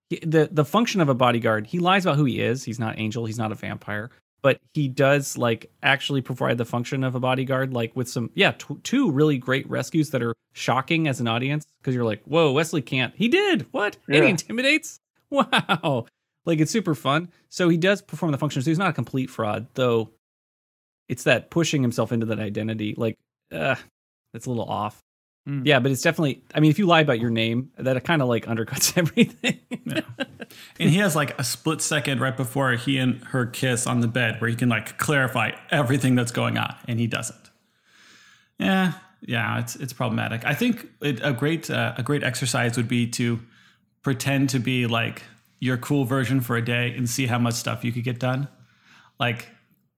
the 0.10 0.50
the 0.52 0.66
function 0.66 1.02
of 1.02 1.10
a 1.10 1.14
bodyguard, 1.14 1.68
he 1.68 1.80
lies 1.80 2.06
about 2.06 2.18
who 2.18 2.26
he 2.26 2.42
is. 2.42 2.64
He's 2.64 2.80
not 2.80 3.00
Angel, 3.00 3.26
he's 3.26 3.38
not 3.38 3.52
a 3.52 3.56
vampire, 3.56 4.10
but 4.42 4.60
he 4.74 4.88
does 4.88 5.38
like 5.38 5.72
actually 5.84 6.22
provide 6.22 6.58
the 6.58 6.66
function 6.66 7.04
of 7.04 7.16
a 7.16 7.20
bodyguard 7.20 7.74
like 7.74 7.96
with 7.96 8.08
some 8.10 8.30
yeah, 8.34 8.52
t- 8.52 8.78
two 8.84 9.12
really 9.12 9.38
great 9.38 9.70
rescues 9.70 10.12
that 10.12 10.22
are 10.22 10.34
shocking 10.54 11.08
as 11.08 11.20
an 11.20 11.28
audience 11.28 11.66
because 11.82 11.96
you're 11.96 12.06
like, 12.06 12.24
"Whoa, 12.24 12.52
Wesley 12.52 12.82
can't." 12.82 13.14
He 13.16 13.28
did. 13.28 13.66
What? 13.72 13.98
And 14.08 14.24
he 14.24 14.30
intimidates? 14.30 15.00
Wow. 15.30 16.06
Like 16.48 16.62
it's 16.62 16.72
super 16.72 16.96
fun. 16.96 17.30
So 17.50 17.68
he 17.68 17.78
does 17.78 18.02
perform 18.02 18.32
the 18.32 18.38
function. 18.38 18.62
So 18.62 18.72
he's 18.72 18.80
not 18.80 18.90
a 18.90 18.94
complete 18.94 19.30
fraud, 19.30 19.68
though. 19.74 20.12
It's 21.10 21.24
that 21.24 21.52
pushing 21.52 21.82
himself 21.82 22.12
into 22.12 22.26
that 22.28 22.40
identity, 22.40 22.96
like, 22.98 23.18
uh, 23.52 23.76
that's 24.34 24.46
a 24.46 24.50
little 24.50 24.66
off. 24.66 25.04
Mm. 25.48 25.66
Yeah, 25.66 25.80
but 25.80 25.92
it's 25.92 26.02
definitely. 26.02 26.42
I 26.56 26.60
mean, 26.60 26.72
if 26.72 26.80
you 26.80 26.86
lie 26.86 27.02
about 27.02 27.20
your 27.20 27.30
name, 27.30 27.72
that 27.78 28.02
kind 28.04 28.22
of 28.22 28.30
like 28.30 28.46
undercuts 28.46 28.98
everything. 28.98 29.60
Yeah. 29.86 30.02
and 30.80 30.90
he 30.90 30.98
has 30.98 31.16
like 31.16 31.38
a 31.40 31.44
split 31.44 31.82
second 31.82 32.20
right 32.20 32.36
before 32.36 32.72
he 32.74 32.98
and 32.98 33.24
her 33.26 33.46
kiss 33.46 33.86
on 33.86 34.02
the 34.02 34.08
bed 34.08 34.40
where 34.42 34.50
he 34.50 34.56
can 34.56 34.70
like 34.70 34.98
clarify 34.98 35.52
everything 35.70 36.16
that's 36.16 36.32
going 36.32 36.58
on, 36.58 36.76
and 36.88 37.00
he 37.00 37.08
doesn't. 37.08 37.50
Yeah, 38.60 38.94
yeah, 39.22 39.60
it's 39.60 39.76
it's 39.78 39.94
problematic. 39.94 40.46
I 40.46 40.54
think 40.54 40.90
it, 41.02 41.20
a 41.24 41.32
great 41.32 41.70
uh, 41.70 41.94
a 41.98 42.04
great 42.04 42.24
exercise 42.24 42.76
would 42.76 42.90
be 42.90 43.08
to 43.12 43.40
pretend 44.02 44.50
to 44.50 44.60
be 44.60 44.88
like 44.88 45.24
your 45.60 45.78
cool 45.78 46.06
version 46.06 46.42
for 46.42 46.56
a 46.56 46.64
day 46.64 46.94
and 46.96 47.10
see 47.10 47.26
how 47.26 47.40
much 47.40 47.56
stuff 47.56 47.84
you 47.84 47.92
could 47.92 48.04
get 48.04 48.20
done. 48.20 48.48
Like, 49.20 49.50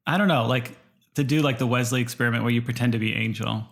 I 0.08 0.18
don't 0.18 0.28
know, 0.28 0.46
like 0.48 0.78
to 1.16 1.24
do 1.24 1.42
like 1.42 1.58
the 1.58 1.68
Wesley 1.68 2.02
experiment 2.02 2.44
where 2.44 2.54
you 2.54 2.62
pretend 2.62 2.94
to 2.94 3.00
be 3.00 3.14
Angel. 3.16 3.68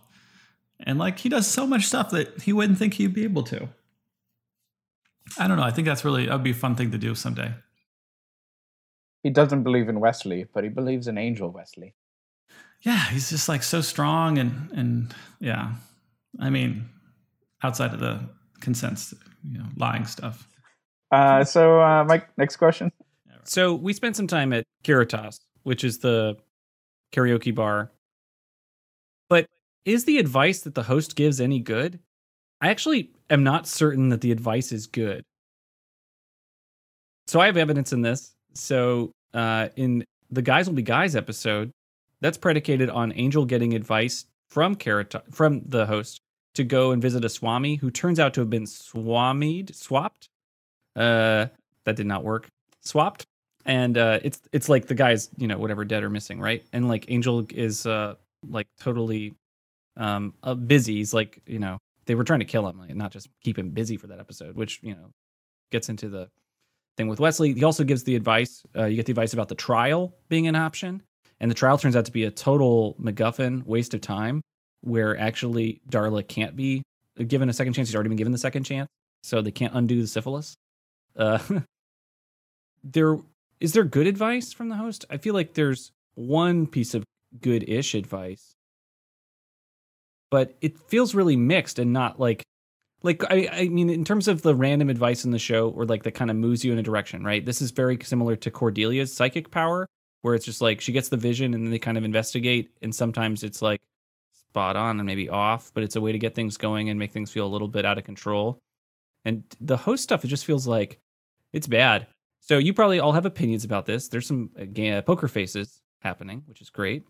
And 0.82 1.00
like 1.00 1.20
he 1.20 1.30
does 1.30 1.48
so 1.48 1.66
much 1.66 1.86
stuff 1.86 2.12
that 2.12 2.42
he 2.42 2.54
wouldn't 2.54 2.78
think 2.78 2.96
he'd 2.96 3.14
be 3.14 3.24
able 3.24 3.44
to. 3.44 3.70
I 5.38 5.48
don't 5.48 5.58
know. 5.58 5.64
I 5.64 5.72
think 5.72 5.88
that's 5.88 6.06
really 6.06 6.26
that 6.26 6.34
would 6.34 6.44
be 6.44 6.52
a 6.52 6.56
fun 6.56 6.76
thing 6.76 6.92
to 6.92 6.98
do 6.98 7.16
someday. 7.16 7.54
He 9.24 9.30
doesn't 9.30 9.64
believe 9.64 9.90
in 9.90 10.00
Wesley, 10.00 10.46
but 10.54 10.64
he 10.64 10.70
believes 10.70 11.08
in 11.08 11.18
Angel 11.18 11.50
Wesley. 11.50 11.96
yeah, 12.82 13.06
he's 13.10 13.30
just 13.30 13.50
like 13.50 13.64
so 13.64 13.82
strong 13.82 14.38
and 14.38 14.72
and 14.72 15.16
yeah. 15.40 15.74
I 16.40 16.50
mean, 16.50 16.90
outside 17.64 17.94
of 17.94 18.00
the 18.00 18.30
consents, 18.60 19.14
you 19.44 19.58
know, 19.58 19.66
lying 19.76 20.06
stuff. 20.06 20.48
Uh, 21.12 21.44
so, 21.44 21.82
uh, 21.82 22.04
Mike, 22.04 22.30
next 22.38 22.58
question. 22.58 22.92
So 23.44 23.74
we 23.74 23.94
spent 23.94 24.16
some 24.16 24.28
time 24.28 24.52
at 24.52 24.66
Caritas, 24.84 25.40
which 25.64 25.84
is 25.84 26.00
the 26.00 26.38
karaoke 27.14 27.56
bar. 27.56 27.92
But 29.30 29.46
is 29.86 30.04
the 30.04 30.18
advice 30.18 30.62
that 30.62 30.76
the 30.76 30.84
host 30.84 31.16
gives 31.16 31.40
any 31.40 31.60
good? 31.60 32.00
I 32.60 32.70
actually 32.70 33.12
am 33.30 33.44
not 33.44 33.68
certain 33.68 34.10
that 34.10 34.22
the 34.22 34.32
advice 34.32 34.72
is 34.72 34.88
good. 34.88 35.24
So 37.28 37.40
I 37.40 37.46
have 37.46 37.58
evidence 37.58 37.94
in 37.94 38.02
this. 38.02 38.36
So 38.54 39.12
uh, 39.34 39.70
in 39.76 40.04
the 40.30 40.42
Guys 40.42 40.68
Will 40.68 40.76
Be 40.76 40.82
Guys 40.82 41.16
episode, 41.16 41.72
that's 42.20 42.38
predicated 42.38 42.90
on 42.90 43.14
Angel 43.16 43.46
getting 43.46 43.74
advice 43.74 44.26
from 44.50 44.76
Caritas, 44.76 45.22
from 45.32 45.62
the 45.68 45.86
host 45.86 46.20
to 46.56 46.64
go 46.64 46.92
and 46.92 47.02
visit 47.02 47.24
a 47.24 47.30
swami 47.30 47.76
who 47.76 47.92
turns 47.92 48.20
out 48.20 48.34
to 48.34 48.42
have 48.42 48.50
been 48.50 48.66
swamied, 48.66 49.76
swapped. 49.76 50.30
Uh, 50.98 51.48
that 51.86 51.96
did 51.96 52.08
not 52.08 52.24
work. 52.24 52.48
Swapped 52.82 53.26
and 53.68 53.98
uh, 53.98 54.20
it's 54.24 54.42
it's 54.54 54.70
like 54.70 54.88
the 54.88 54.96
guy's 54.96 55.30
you 55.38 55.48
know 55.48 55.58
whatever 55.58 55.86
dead 55.86 56.04
or 56.04 56.10
missing, 56.10 56.40
right? 56.40 56.64
And 56.74 56.88
like 56.88 57.06
Angel 57.10 57.46
is 57.50 57.86
uh, 57.86 58.16
like 58.50 58.68
totally 58.80 59.36
um, 59.98 60.34
uh, 60.42 60.56
busy. 60.56 60.96
He's 60.96 61.14
like 61.14 61.42
you 61.46 61.60
know 61.60 61.78
they 62.06 62.16
were 62.16 62.24
trying 62.24 62.40
to 62.40 62.46
kill 62.46 62.68
him, 62.68 62.80
like, 62.80 62.96
not 62.96 63.12
just 63.12 63.28
keep 63.44 63.60
him 63.60 63.70
busy 63.70 63.98
for 63.98 64.08
that 64.08 64.20
episode, 64.20 64.56
which 64.56 64.80
you 64.82 64.96
know 64.96 65.12
gets 65.72 65.90
into 65.90 66.08
the 66.08 66.30
thing 66.96 67.10
with 67.10 67.20
Wesley. 67.20 67.54
He 67.54 67.64
also 67.66 67.84
gives 67.84 68.04
the 68.04 68.16
advice. 68.16 68.64
Uh, 68.76 68.86
you 68.86 68.96
get 68.96 69.06
the 69.06 69.12
advice 69.12 69.34
about 69.34 69.50
the 69.50 69.56
trial 69.56 70.16
being 70.30 70.48
an 70.48 70.56
option, 70.56 71.04
and 71.42 71.52
the 71.52 71.56
trial 71.56 71.78
turns 71.78 71.98
out 71.98 72.06
to 72.06 72.12
be 72.12 72.24
a 72.24 72.32
total 72.32 72.96
MacGuffin 73.02 73.66
waste 73.66 73.94
of 73.94 74.00
time, 74.00 74.42
where 74.82 75.20
actually 75.20 75.82
Darla 75.90 76.26
can't 76.26 76.56
be 76.56 76.84
given 77.28 77.50
a 77.50 77.54
second 77.54 77.74
chance. 77.74 77.90
He's 77.90 77.96
already 77.96 78.10
been 78.10 78.18
given 78.18 78.32
the 78.32 78.38
second 78.38 78.64
chance, 78.64 78.88
so 79.24 79.42
they 79.42 79.52
can't 79.52 79.74
undo 79.76 80.02
the 80.02 80.08
syphilis. 80.08 80.56
Uh, 81.18 81.40
there 82.84 83.18
is 83.60 83.74
there 83.74 83.84
good 83.84 84.08
advice 84.08 84.54
from 84.54 84.70
the 84.70 84.76
host? 84.76 85.06
I 85.10 85.18
feel 85.18 85.34
like 85.34 85.54
there's 85.54 85.92
one 86.16 86.68
piece 86.68 86.94
of 86.94 87.04
good-ish 87.42 87.96
advice, 87.96 88.56
but 90.30 90.56
it 90.62 90.78
feels 90.90 91.16
really 91.16 91.36
mixed 91.36 91.80
and 91.80 91.94
not 91.94 92.20
like 92.20 92.44
like 93.04 93.24
I, 93.32 93.50
I 93.52 93.70
mean 93.70 93.90
in 93.90 94.06
terms 94.06 94.28
of 94.28 94.42
the 94.42 94.56
random 94.56 94.90
advice 94.90 95.26
in 95.26 95.32
the 95.32 95.40
show 95.40 95.70
or 95.70 95.86
like 95.86 96.04
that 96.04 96.14
kind 96.14 96.32
of 96.32 96.38
moves 96.38 96.64
you 96.66 96.72
in 96.72 96.80
a 96.80 96.84
direction 96.84 97.24
right? 97.24 97.46
This 97.46 97.62
is 97.62 97.72
very 97.72 97.98
similar 98.04 98.36
to 98.38 98.52
cordelia's 98.52 99.16
psychic 99.16 99.52
power 99.52 99.88
where 100.22 100.36
it's 100.36 100.46
just 100.46 100.62
like 100.62 100.82
she 100.82 100.92
gets 100.92 101.10
the 101.10 101.18
vision 101.18 101.54
and 101.54 101.66
then 101.66 101.72
they 101.72 101.80
kind 101.80 101.98
of 101.98 102.04
investigate 102.04 102.72
and 102.82 102.94
sometimes 102.94 103.44
it's 103.44 103.62
like 103.62 103.82
spot 104.50 104.76
on 104.76 105.00
and 105.00 105.06
maybe 105.06 105.30
off 105.30 105.72
but 105.74 105.84
it's 105.84 105.96
a 105.96 106.02
way 106.02 106.12
to 106.12 106.20
get 106.20 106.36
things 106.36 106.58
going 106.58 106.90
and 106.90 107.00
make 107.00 107.12
things 107.12 107.32
feel 107.32 107.46
a 107.46 107.50
little 107.50 107.68
bit 107.68 107.86
out 107.86 107.98
of 107.98 108.04
control. 108.04 108.60
And 109.26 109.44
the 109.60 109.78
host 109.78 110.04
stuff 110.04 110.24
it 110.26 110.30
just 110.30 110.46
feels 110.46 110.68
like 110.68 111.00
it's 111.54 111.68
bad 111.68 112.08
so 112.48 112.58
you 112.58 112.74
probably 112.74 113.00
all 113.00 113.12
have 113.12 113.26
opinions 113.26 113.66
about 113.66 113.86
this. 113.86 114.08
There's 114.08 114.26
some 114.26 114.50
uh, 114.58 115.02
poker 115.02 115.28
faces 115.28 115.82
happening, 116.00 116.44
which 116.46 116.62
is 116.62 116.70
great. 116.70 117.04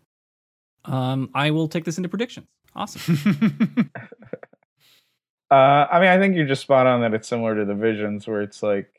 Um, 0.84 1.30
I 1.32 1.52
will 1.52 1.68
take 1.68 1.84
this 1.84 1.96
into 1.96 2.08
predictions. 2.08 2.48
Awesome. 2.74 3.20
uh, 5.50 5.54
I 5.54 6.00
mean, 6.00 6.08
I 6.08 6.18
think 6.18 6.34
you're 6.34 6.46
just 6.46 6.62
spot 6.62 6.88
on 6.88 7.02
that 7.02 7.14
it's 7.14 7.28
similar 7.28 7.54
to 7.54 7.64
the 7.64 7.74
visions, 7.76 8.26
where 8.26 8.42
it's 8.42 8.64
like 8.64 8.90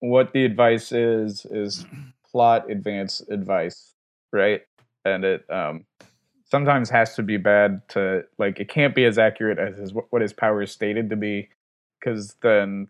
what 0.00 0.34
the 0.34 0.44
advice 0.44 0.92
is 0.92 1.46
is 1.46 1.86
plot 2.30 2.70
advance 2.70 3.22
advice, 3.30 3.94
right? 4.34 4.60
And 5.06 5.24
it 5.24 5.50
um, 5.50 5.86
sometimes 6.44 6.90
has 6.90 7.14
to 7.14 7.22
be 7.22 7.38
bad 7.38 7.80
to 7.90 8.24
like 8.38 8.60
it 8.60 8.68
can't 8.68 8.94
be 8.94 9.06
as 9.06 9.16
accurate 9.16 9.58
as 9.58 9.78
his, 9.78 9.94
what 10.10 10.20
his 10.20 10.34
power 10.34 10.60
is 10.60 10.70
stated 10.70 11.08
to 11.08 11.16
be, 11.16 11.48
because 11.98 12.36
then 12.42 12.88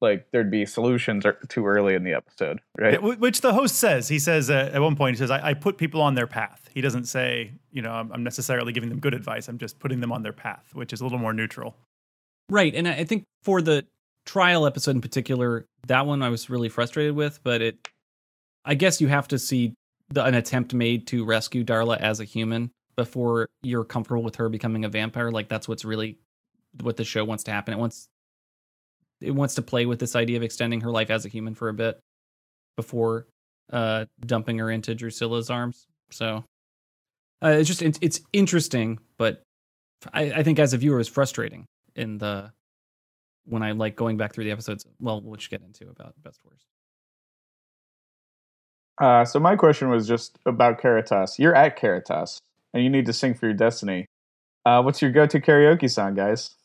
like 0.00 0.30
there'd 0.30 0.50
be 0.50 0.64
solutions 0.64 1.24
too 1.48 1.66
early 1.66 1.94
in 1.94 2.04
the 2.04 2.12
episode, 2.12 2.60
right? 2.78 2.94
Yeah, 2.94 3.14
which 3.14 3.40
the 3.40 3.52
host 3.52 3.76
says. 3.76 4.08
He 4.08 4.18
says 4.18 4.50
uh, 4.50 4.70
at 4.72 4.80
one 4.80 4.96
point, 4.96 5.16
he 5.16 5.18
says, 5.18 5.30
I, 5.30 5.48
I, 5.48 5.54
put 5.54 5.78
people 5.78 6.00
on 6.00 6.14
their 6.14 6.26
path." 6.26 6.68
He 6.72 6.80
doesn't 6.80 7.04
say, 7.04 7.52
you 7.72 7.82
know, 7.82 7.90
I'm, 7.90 8.12
I'm, 8.12 8.22
necessarily 8.22 8.72
giving 8.72 8.90
them 8.90 9.00
good 9.00 9.14
advice. 9.14 9.48
I'm 9.48 9.58
just 9.58 9.78
putting 9.78 10.00
them 10.00 10.12
on 10.12 10.22
their 10.22 10.32
path, 10.32 10.70
which 10.72 10.92
is 10.92 11.00
a 11.00 11.04
little 11.04 11.18
more 11.18 11.32
neutral. 11.32 11.76
Right, 12.50 12.74
and 12.74 12.86
I 12.86 13.04
think 13.04 13.24
for 13.42 13.60
the 13.60 13.86
trial 14.24 14.66
episode 14.66 14.94
in 14.94 15.00
particular, 15.00 15.66
that 15.86 16.06
one 16.06 16.22
I 16.22 16.28
was 16.28 16.48
really 16.48 16.68
frustrated 16.68 17.14
with. 17.14 17.40
But 17.42 17.62
it, 17.62 17.88
I 18.64 18.74
guess 18.74 19.00
you 19.00 19.08
have 19.08 19.28
to 19.28 19.38
see 19.38 19.74
the, 20.10 20.24
an 20.24 20.34
attempt 20.34 20.74
made 20.74 21.06
to 21.08 21.24
rescue 21.24 21.64
Darla 21.64 21.98
as 21.98 22.20
a 22.20 22.24
human 22.24 22.70
before 22.96 23.48
you're 23.62 23.84
comfortable 23.84 24.22
with 24.22 24.36
her 24.36 24.48
becoming 24.48 24.84
a 24.84 24.88
vampire. 24.88 25.30
Like 25.30 25.48
that's 25.48 25.68
what's 25.68 25.84
really 25.84 26.18
what 26.80 26.96
the 26.96 27.04
show 27.04 27.24
wants 27.24 27.44
to 27.44 27.52
happen. 27.52 27.74
It 27.74 27.78
wants 27.78 28.08
it 29.20 29.32
wants 29.32 29.54
to 29.56 29.62
play 29.62 29.86
with 29.86 29.98
this 29.98 30.14
idea 30.16 30.36
of 30.36 30.42
extending 30.42 30.80
her 30.82 30.90
life 30.90 31.10
as 31.10 31.24
a 31.24 31.28
human 31.28 31.54
for 31.54 31.68
a 31.68 31.74
bit 31.74 31.98
before 32.76 33.26
uh, 33.72 34.06
dumping 34.20 34.58
her 34.58 34.70
into 34.70 34.94
Drusilla's 34.94 35.50
arms. 35.50 35.86
So 36.10 36.44
uh, 37.42 37.48
it's 37.48 37.68
just 37.68 37.82
it's, 37.82 37.98
it's 38.00 38.20
interesting, 38.32 38.98
but 39.18 39.42
I, 40.12 40.32
I, 40.32 40.42
think 40.42 40.58
as 40.58 40.72
a 40.72 40.78
viewer, 40.78 41.00
it's 41.00 41.08
frustrating 41.08 41.66
in 41.94 42.18
the 42.18 42.52
when 43.44 43.62
I 43.62 43.72
like 43.72 43.96
going 43.96 44.16
back 44.16 44.32
through 44.32 44.44
the 44.44 44.52
episodes. 44.52 44.86
Well, 45.00 45.20
which 45.20 45.50
get 45.50 45.62
into 45.62 45.88
about 45.88 46.14
best 46.22 46.40
worst. 46.44 46.64
Uh, 49.00 49.24
so 49.24 49.38
my 49.38 49.54
question 49.54 49.90
was 49.90 50.08
just 50.08 50.38
about 50.46 50.80
Caritas. 50.80 51.38
You're 51.38 51.54
at 51.54 51.76
Caritas, 51.76 52.40
and 52.74 52.82
you 52.82 52.90
need 52.90 53.06
to 53.06 53.12
sing 53.12 53.34
for 53.34 53.46
your 53.46 53.54
destiny. 53.54 54.06
Uh, 54.66 54.82
what's 54.82 55.00
your 55.00 55.10
go-to 55.10 55.40
karaoke 55.40 55.90
song, 55.90 56.14
guys? 56.14 56.57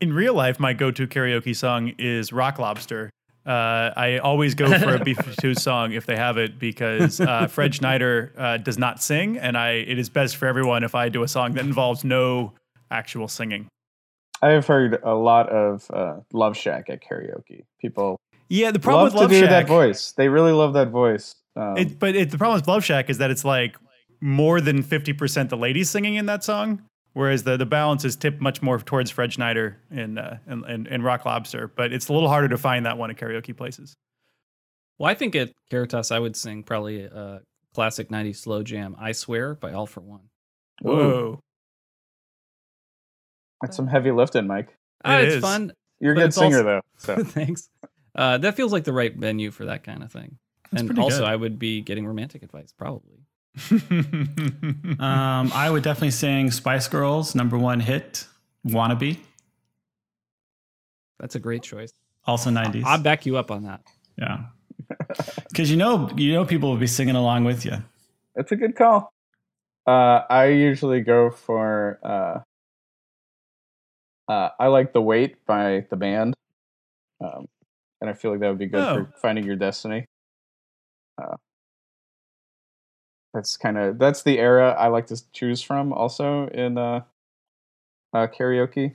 In 0.00 0.12
real 0.12 0.34
life, 0.34 0.58
my 0.58 0.72
go-to 0.72 1.06
karaoke 1.06 1.54
song 1.54 1.92
is 1.98 2.32
Rock 2.32 2.58
Lobster. 2.58 3.10
Uh, 3.46 3.92
I 3.96 4.18
always 4.18 4.54
go 4.54 4.66
for 4.78 4.96
a 4.96 5.04
B-52 5.04 5.58
song 5.60 5.92
if 5.92 6.06
they 6.06 6.16
have 6.16 6.38
it 6.38 6.58
because 6.58 7.20
uh, 7.20 7.46
Fred 7.46 7.74
Schneider 7.74 8.32
uh, 8.36 8.56
does 8.56 8.78
not 8.78 9.02
sing, 9.02 9.38
and 9.38 9.56
I 9.56 9.72
it 9.72 9.98
is 9.98 10.08
best 10.08 10.36
for 10.36 10.46
everyone 10.46 10.82
if 10.82 10.94
I 10.94 11.10
do 11.10 11.22
a 11.22 11.28
song 11.28 11.52
that 11.52 11.64
involves 11.64 12.04
no 12.04 12.52
actual 12.90 13.28
singing. 13.28 13.68
I 14.40 14.50
have 14.50 14.66
heard 14.66 14.98
a 15.02 15.14
lot 15.14 15.48
of 15.50 15.90
uh, 15.92 16.16
Love 16.32 16.56
Shack 16.56 16.88
at 16.88 17.02
karaoke. 17.02 17.64
People, 17.80 18.18
yeah, 18.48 18.70
the 18.70 18.80
problem 18.80 19.04
love 19.04 19.30
with 19.30 19.32
Love 19.32 19.40
Shack, 19.40 19.50
that 19.50 19.68
voice. 19.68 20.12
They 20.12 20.28
really 20.28 20.52
love 20.52 20.72
that 20.72 20.88
voice. 20.88 21.34
Um, 21.54 21.76
it, 21.76 21.98
but 21.98 22.16
it, 22.16 22.30
the 22.30 22.38
problem 22.38 22.58
with 22.58 22.68
Love 22.68 22.84
Shack 22.84 23.10
is 23.10 23.18
that 23.18 23.30
it's 23.30 23.44
like 23.44 23.76
more 24.20 24.60
than 24.60 24.82
fifty 24.82 25.12
percent 25.12 25.50
the 25.50 25.56
ladies 25.56 25.90
singing 25.90 26.14
in 26.14 26.26
that 26.26 26.42
song 26.42 26.82
whereas 27.14 27.42
the 27.42 27.56
the 27.56 27.66
balance 27.66 28.04
is 28.04 28.14
tipped 28.14 28.40
much 28.40 28.62
more 28.62 28.78
towards 28.78 29.10
Fred 29.10 29.32
Schneider 29.32 29.78
in, 29.90 30.18
uh, 30.18 30.38
in, 30.46 30.64
in, 30.66 30.86
in 30.86 31.02
Rock 31.02 31.24
Lobster. 31.24 31.68
But 31.68 31.92
it's 31.92 32.08
a 32.08 32.12
little 32.12 32.28
harder 32.28 32.48
to 32.48 32.58
find 32.58 32.86
that 32.86 32.98
one 32.98 33.10
at 33.10 33.16
karaoke 33.16 33.56
places. 33.56 33.94
Well, 34.98 35.10
I 35.10 35.14
think 35.14 35.34
at 35.34 35.50
Caritas 35.70 36.12
I 36.12 36.18
would 36.18 36.36
sing 36.36 36.62
probably 36.62 37.02
a 37.02 37.40
classic 37.74 38.10
'90s 38.10 38.36
slow 38.36 38.62
jam, 38.62 38.94
"I 38.98 39.12
Swear" 39.12 39.54
by 39.54 39.72
All-4-One. 39.72 40.28
Whoa, 40.82 41.40
that's 43.64 43.76
some 43.76 43.86
heavy 43.86 44.10
lifting, 44.10 44.46
Mike. 44.46 44.76
Uh, 45.04 45.20
it's 45.22 45.36
is. 45.36 45.40
fun. 45.40 45.72
You're 46.00 46.12
a 46.12 46.16
good 46.16 46.34
singer, 46.34 46.58
also, 46.58 46.64
though. 46.64 46.80
So. 46.98 47.24
thanks. 47.24 47.70
Uh, 48.14 48.38
that 48.38 48.56
feels 48.56 48.72
like 48.72 48.84
the 48.84 48.92
right 48.92 49.14
venue 49.16 49.50
for 49.50 49.64
that 49.64 49.84
kind 49.84 50.02
of 50.02 50.12
thing. 50.12 50.36
That's 50.70 50.82
and 50.82 50.98
also, 50.98 51.20
good. 51.20 51.28
I 51.28 51.34
would 51.34 51.58
be 51.58 51.80
getting 51.80 52.06
romantic 52.06 52.42
advice, 52.42 52.72
probably. 52.76 53.23
Um, 54.98 55.52
I 55.54 55.68
would 55.70 55.84
definitely 55.84 56.10
sing 56.10 56.50
Spice 56.50 56.88
Girls 56.88 57.34
number 57.34 57.56
one 57.56 57.78
hit, 57.80 58.26
"Wannabe." 58.66 59.18
That's 61.20 61.36
a 61.36 61.38
great 61.38 61.62
choice. 61.62 61.92
Also 62.26 62.50
nineties. 62.50 62.82
I'll 62.84 63.00
back 63.00 63.26
you 63.26 63.36
up 63.36 63.52
on 63.52 63.62
that. 63.62 63.82
Yeah, 64.18 64.46
because 65.48 65.70
you 65.70 65.76
know 65.76 66.10
you 66.16 66.32
know 66.32 66.44
people 66.44 66.70
will 66.70 66.78
be 66.78 66.88
singing 66.88 67.14
along 67.14 67.44
with 67.44 67.64
you. 67.64 67.76
That's 68.34 68.50
a 68.50 68.56
good 68.56 68.74
call. 68.74 69.12
Uh, 69.86 70.22
I 70.28 70.46
usually 70.46 71.00
go 71.02 71.30
for. 71.30 72.00
Uh, 72.02 72.40
uh, 74.32 74.48
I 74.58 74.66
like 74.66 74.92
"The 74.92 75.02
Weight" 75.02 75.46
by 75.46 75.86
the 75.90 75.96
band, 75.96 76.34
um, 77.20 77.46
and 78.00 78.10
I 78.10 78.14
feel 78.14 78.32
like 78.32 78.40
that 78.40 78.48
would 78.48 78.58
be 78.58 78.66
good 78.66 78.82
oh. 78.82 78.94
for 78.96 79.12
finding 79.20 79.44
your 79.44 79.56
destiny. 79.56 80.06
Uh, 81.22 81.36
that's 83.34 83.56
kind 83.56 83.76
of 83.76 83.98
that's 83.98 84.22
the 84.22 84.38
era 84.38 84.74
I 84.78 84.86
like 84.88 85.08
to 85.08 85.20
choose 85.32 85.60
from. 85.60 85.92
Also 85.92 86.46
in 86.48 86.78
uh, 86.78 87.02
uh 88.14 88.28
karaoke, 88.28 88.94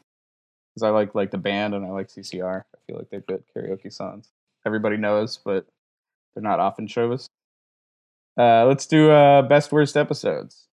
because 0.74 0.84
I 0.84 0.90
like 0.90 1.14
like 1.14 1.32
the 1.32 1.38
band 1.38 1.76
and 1.76 1.86
I 1.86 1.90
like 1.90 2.08
CCR. 2.08 2.62
I 2.62 2.78
feel 2.88 2.98
like 2.98 3.10
they're 3.10 3.20
good 3.20 3.44
karaoke 3.56 3.92
songs. 3.92 4.30
Everybody 4.66 4.98
knows, 4.98 5.38
but 5.38 5.68
they're 6.34 6.42
not 6.42 6.60
often 6.60 6.88
shows. 6.88 7.28
Uh, 8.38 8.66
let's 8.66 8.86
do 8.86 9.12
uh, 9.12 9.42
best 9.42 9.72
worst 9.72 9.98
episodes. 9.98 10.68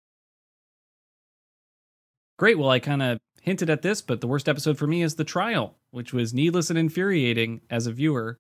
Great. 2.38 2.60
Well, 2.60 2.70
I 2.70 2.80
kind 2.80 3.02
of 3.02 3.18
hinted 3.42 3.70
at 3.70 3.82
this, 3.82 4.02
but 4.02 4.22
the 4.22 4.28
worst 4.28 4.48
episode 4.48 4.78
for 4.78 4.86
me 4.86 5.02
is 5.02 5.16
the 5.16 5.24
trial, 5.24 5.76
which 5.92 6.14
was 6.14 6.34
needless 6.34 6.70
and 6.70 6.78
infuriating 6.78 7.62
as 7.70 7.88
a 7.88 7.92
viewer. 7.92 8.38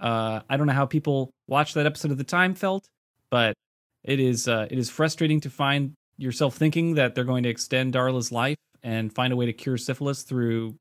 Uh, 0.00 0.40
I 0.48 0.56
don't 0.56 0.66
know 0.66 0.72
how 0.72 0.86
people 0.86 1.30
watched 1.46 1.74
that 1.74 1.86
episode 1.86 2.12
at 2.12 2.18
the 2.18 2.24
time 2.24 2.54
felt 2.54 2.88
but 3.32 3.54
it 4.04 4.20
is 4.20 4.48
uh, 4.48 4.66
it 4.70 4.78
is 4.78 4.90
frustrating 4.90 5.40
to 5.40 5.50
find 5.50 5.92
yourself 6.18 6.56
thinking 6.56 6.94
that 6.94 7.14
they're 7.14 7.24
going 7.24 7.42
to 7.44 7.48
extend 7.48 7.94
Darla's 7.94 8.30
life 8.32 8.56
and 8.82 9.12
find 9.12 9.32
a 9.32 9.36
way 9.36 9.46
to 9.46 9.52
cure 9.52 9.76
syphilis 9.78 10.22
through 10.22 10.74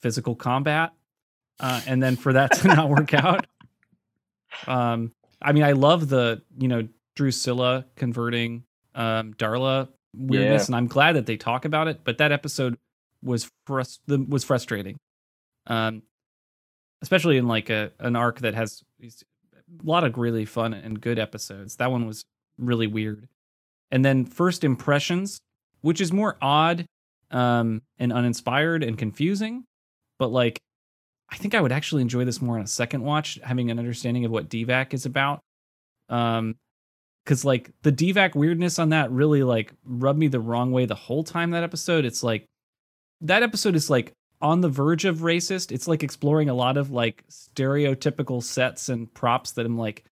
physical 0.00 0.34
combat, 0.34 0.92
uh, 1.60 1.80
and 1.86 2.02
then 2.02 2.16
for 2.16 2.32
that 2.34 2.52
to 2.58 2.68
not 2.68 2.88
work 2.88 3.14
out. 3.14 3.46
Um, 4.66 5.12
I 5.42 5.52
mean, 5.52 5.64
I 5.64 5.72
love 5.72 6.08
the 6.08 6.42
you 6.58 6.68
know 6.68 6.86
Drusilla 7.16 7.86
converting 7.96 8.64
um, 8.94 9.34
Darla 9.34 9.88
weirdness, 10.16 10.62
Yeah. 10.62 10.66
and 10.66 10.76
I'm 10.76 10.86
glad 10.86 11.16
that 11.16 11.26
they 11.26 11.36
talk 11.36 11.64
about 11.64 11.88
it. 11.88 12.02
But 12.04 12.18
that 12.18 12.30
episode 12.32 12.78
was 13.22 13.50
frus- 13.68 13.98
the- 14.06 14.24
was 14.28 14.44
frustrating, 14.44 14.96
um, 15.66 16.02
especially 17.02 17.36
in 17.36 17.48
like 17.48 17.68
a 17.68 17.90
an 17.98 18.14
arc 18.14 18.38
that 18.40 18.54
has 18.54 18.82
these- 19.00 19.24
a 19.82 19.86
lot 19.88 20.04
of 20.04 20.16
really 20.16 20.44
fun 20.44 20.74
and 20.74 21.00
good 21.00 21.18
episodes. 21.18 21.76
That 21.76 21.90
one 21.90 22.06
was 22.06 22.24
really 22.58 22.86
weird. 22.86 23.28
And 23.90 24.04
then 24.04 24.24
first 24.24 24.64
impressions, 24.64 25.38
which 25.80 26.00
is 26.00 26.12
more 26.12 26.36
odd 26.40 26.86
um, 27.30 27.82
and 27.98 28.12
uninspired 28.12 28.82
and 28.82 28.98
confusing, 28.98 29.64
but 30.18 30.28
like 30.28 30.58
I 31.30 31.36
think 31.36 31.54
I 31.54 31.60
would 31.60 31.72
actually 31.72 32.02
enjoy 32.02 32.24
this 32.24 32.40
more 32.40 32.56
on 32.56 32.62
a 32.62 32.66
second 32.66 33.02
watch, 33.02 33.38
having 33.42 33.70
an 33.70 33.78
understanding 33.78 34.24
of 34.24 34.30
what 34.30 34.48
Deevak 34.48 34.94
is 34.94 35.06
about. 35.06 35.40
Um, 36.08 36.56
because 37.24 37.44
like 37.44 37.70
the 37.82 37.90
Deevak 37.90 38.34
weirdness 38.34 38.78
on 38.78 38.90
that 38.90 39.10
really 39.10 39.42
like 39.42 39.72
rubbed 39.84 40.18
me 40.18 40.28
the 40.28 40.40
wrong 40.40 40.72
way 40.72 40.84
the 40.84 40.94
whole 40.94 41.24
time 41.24 41.52
that 41.52 41.62
episode. 41.62 42.04
It's 42.04 42.22
like 42.22 42.44
that 43.22 43.42
episode 43.42 43.76
is 43.76 43.88
like 43.88 44.12
on 44.44 44.60
the 44.60 44.68
verge 44.68 45.06
of 45.06 45.20
racist. 45.20 45.72
It's 45.72 45.88
like 45.88 46.02
exploring 46.02 46.50
a 46.50 46.54
lot 46.54 46.76
of 46.76 46.90
like 46.90 47.24
stereotypical 47.30 48.42
sets 48.42 48.90
and 48.90 49.12
props 49.14 49.52
that 49.52 49.64
I'm 49.64 49.78
like, 49.78 50.04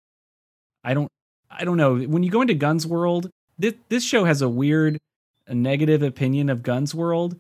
I 0.82 0.94
don't, 0.94 1.08
I 1.50 1.64
don't 1.66 1.76
know. 1.76 1.98
When 1.98 2.22
you 2.22 2.30
go 2.30 2.40
into 2.40 2.54
Gunn's 2.54 2.86
World, 2.86 3.28
this 3.58 3.74
this 3.90 4.02
show 4.02 4.24
has 4.24 4.40
a 4.40 4.48
weird, 4.48 4.98
a 5.46 5.54
negative 5.54 6.02
opinion 6.02 6.48
of 6.48 6.62
Gunn's 6.62 6.94
World, 6.94 7.36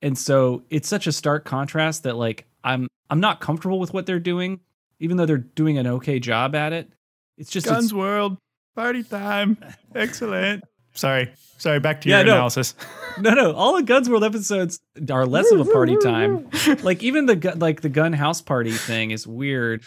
and 0.00 0.16
so 0.16 0.62
it's 0.70 0.88
such 0.88 1.08
a 1.08 1.12
stark 1.12 1.44
contrast 1.44 2.04
that 2.04 2.14
like 2.14 2.46
I'm 2.62 2.86
I'm 3.10 3.18
not 3.18 3.40
comfortable 3.40 3.80
with 3.80 3.92
what 3.92 4.06
they're 4.06 4.20
doing, 4.20 4.60
even 5.00 5.16
though 5.16 5.26
they're 5.26 5.38
doing 5.38 5.78
an 5.78 5.88
okay 5.88 6.20
job 6.20 6.54
at 6.54 6.72
it. 6.72 6.88
It's 7.36 7.50
just 7.50 7.66
Guns 7.66 7.86
it's, 7.86 7.92
World, 7.92 8.38
party 8.76 9.02
time. 9.02 9.58
Excellent. 9.96 10.62
Sorry. 10.96 11.32
Sorry, 11.58 11.80
back 11.80 12.00
to 12.02 12.08
Yeah, 12.10 12.18
your 12.18 12.26
no. 12.26 12.32
analysis. 12.34 12.74
no 13.20 13.30
no 13.32 13.52
all 13.54 13.74
the 13.76 13.82
Gunn's 13.82 14.10
World 14.10 14.24
episodes 14.24 14.80
are 15.10 15.24
less 15.24 15.50
of 15.52 15.60
a 15.60 15.64
party 15.64 15.96
time. 16.02 16.48
like 16.82 17.02
even 17.02 17.24
the 17.26 17.36
gu- 17.36 17.52
like 17.56 17.80
the 17.80 17.88
gun 17.88 18.12
house 18.12 18.42
party 18.42 18.72
thing 18.72 19.10
is 19.10 19.26
weird. 19.26 19.82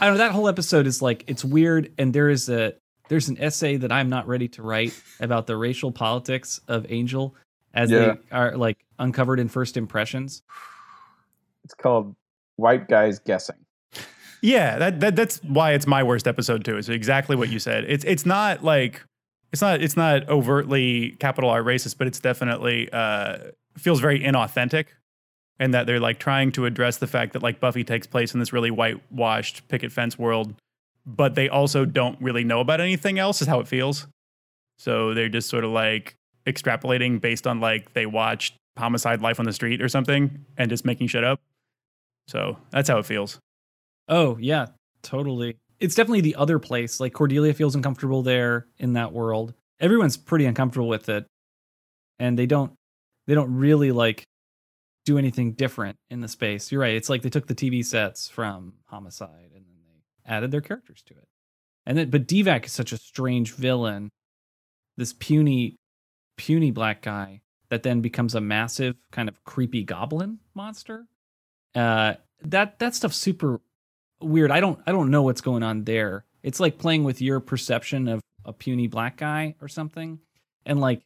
I 0.00 0.06
don't 0.06 0.14
know 0.14 0.18
that 0.18 0.32
whole 0.32 0.48
episode 0.48 0.86
is 0.86 1.02
like 1.02 1.24
it's 1.26 1.44
weird 1.44 1.92
and 1.98 2.12
there 2.14 2.30
is 2.30 2.48
a 2.48 2.74
there's 3.08 3.28
an 3.28 3.36
essay 3.38 3.76
that 3.76 3.92
I'm 3.92 4.08
not 4.08 4.26
ready 4.26 4.48
to 4.48 4.62
write 4.62 4.98
about 5.20 5.46
the 5.46 5.56
racial 5.58 5.92
politics 5.92 6.58
of 6.68 6.86
Angel 6.88 7.34
as 7.74 7.90
Yeah. 7.90 7.98
they 8.14 8.18
are 8.32 8.56
like 8.56 8.78
uncovered 8.98 9.38
in 9.40 9.48
first 9.48 9.76
impressions. 9.76 10.42
It's 11.64 11.74
called 11.74 12.14
White 12.56 12.88
Guys 12.88 13.18
Guessing. 13.18 13.56
Yeah, 14.40 14.78
that, 14.78 15.00
that 15.00 15.16
that's 15.16 15.38
why 15.44 15.72
it's 15.72 15.86
my 15.86 16.02
worst 16.02 16.26
episode 16.26 16.64
too. 16.64 16.76
It's 16.76 16.88
exactly 16.88 17.34
what 17.36 17.50
you 17.50 17.58
said. 17.58 17.84
It's 17.88 18.04
it's 18.04 18.24
not 18.26 18.62
like 18.64 19.02
it's 19.54 19.62
not 19.62 19.80
it's 19.80 19.96
not 19.96 20.28
overtly 20.28 21.12
capital 21.20 21.48
R 21.48 21.62
racist, 21.62 21.96
but 21.96 22.08
it's 22.08 22.18
definitely 22.18 22.90
uh, 22.92 23.38
feels 23.78 24.00
very 24.00 24.18
inauthentic, 24.18 24.86
and 25.60 25.72
that 25.72 25.86
they're 25.86 26.00
like 26.00 26.18
trying 26.18 26.50
to 26.52 26.66
address 26.66 26.96
the 26.96 27.06
fact 27.06 27.34
that 27.34 27.42
like 27.44 27.60
Buffy 27.60 27.84
takes 27.84 28.04
place 28.08 28.34
in 28.34 28.40
this 28.40 28.52
really 28.52 28.72
whitewashed 28.72 29.68
picket 29.68 29.92
fence 29.92 30.18
world, 30.18 30.56
but 31.06 31.36
they 31.36 31.48
also 31.48 31.84
don't 31.84 32.20
really 32.20 32.42
know 32.42 32.58
about 32.58 32.80
anything 32.80 33.20
else. 33.20 33.40
Is 33.40 33.46
how 33.46 33.60
it 33.60 33.68
feels. 33.68 34.08
So 34.76 35.14
they're 35.14 35.28
just 35.28 35.48
sort 35.48 35.62
of 35.62 35.70
like 35.70 36.16
extrapolating 36.48 37.20
based 37.20 37.46
on 37.46 37.60
like 37.60 37.92
they 37.92 38.06
watched 38.06 38.56
Homicide: 38.76 39.22
Life 39.22 39.38
on 39.38 39.46
the 39.46 39.52
Street 39.52 39.80
or 39.80 39.88
something, 39.88 40.44
and 40.56 40.68
just 40.68 40.84
making 40.84 41.06
shit 41.06 41.22
up. 41.22 41.40
So 42.26 42.58
that's 42.72 42.88
how 42.88 42.98
it 42.98 43.06
feels. 43.06 43.38
Oh 44.08 44.36
yeah, 44.40 44.66
totally. 45.04 45.58
It's 45.80 45.94
definitely 45.94 46.22
the 46.22 46.36
other 46.36 46.58
place. 46.58 47.00
Like 47.00 47.12
Cordelia 47.12 47.54
feels 47.54 47.74
uncomfortable 47.74 48.22
there 48.22 48.66
in 48.78 48.94
that 48.94 49.12
world. 49.12 49.54
Everyone's 49.80 50.16
pretty 50.16 50.46
uncomfortable 50.46 50.88
with 50.88 51.08
it, 51.08 51.26
and 52.18 52.38
they 52.38 52.46
don't 52.46 52.72
they 53.26 53.34
don't 53.34 53.54
really 53.54 53.92
like 53.92 54.24
do 55.04 55.18
anything 55.18 55.52
different 55.52 55.96
in 56.10 56.20
the 56.20 56.28
space. 56.28 56.72
You're 56.72 56.80
right. 56.80 56.94
It's 56.94 57.08
like 57.08 57.22
they 57.22 57.30
took 57.30 57.46
the 57.46 57.54
TV 57.54 57.84
sets 57.84 58.28
from 58.28 58.74
Homicide 58.86 59.50
and 59.54 59.64
then 59.66 59.76
they 59.86 60.32
added 60.32 60.50
their 60.50 60.60
characters 60.60 61.02
to 61.06 61.14
it. 61.14 61.28
And 61.86 61.98
then, 61.98 62.10
but 62.10 62.26
Deevak 62.26 62.64
is 62.64 62.72
such 62.72 62.92
a 62.92 62.96
strange 62.96 63.52
villain. 63.54 64.10
This 64.96 65.12
puny, 65.12 65.76
puny 66.36 66.70
black 66.70 67.02
guy 67.02 67.42
that 67.68 67.82
then 67.82 68.00
becomes 68.00 68.34
a 68.34 68.40
massive 68.40 68.96
kind 69.10 69.28
of 69.28 69.42
creepy 69.44 69.84
goblin 69.84 70.38
monster. 70.54 71.06
Uh, 71.74 72.14
that 72.42 72.78
that 72.78 72.94
stuff's 72.94 73.16
super 73.16 73.60
weird. 74.24 74.50
I 74.50 74.60
don't 74.60 74.78
I 74.86 74.92
don't 74.92 75.10
know 75.10 75.22
what's 75.22 75.40
going 75.40 75.62
on 75.62 75.84
there. 75.84 76.24
It's 76.42 76.60
like 76.60 76.78
playing 76.78 77.04
with 77.04 77.20
your 77.20 77.40
perception 77.40 78.08
of 78.08 78.20
a 78.44 78.52
puny 78.52 78.86
black 78.86 79.16
guy 79.16 79.54
or 79.60 79.68
something. 79.68 80.18
And 80.66 80.80
like 80.80 81.02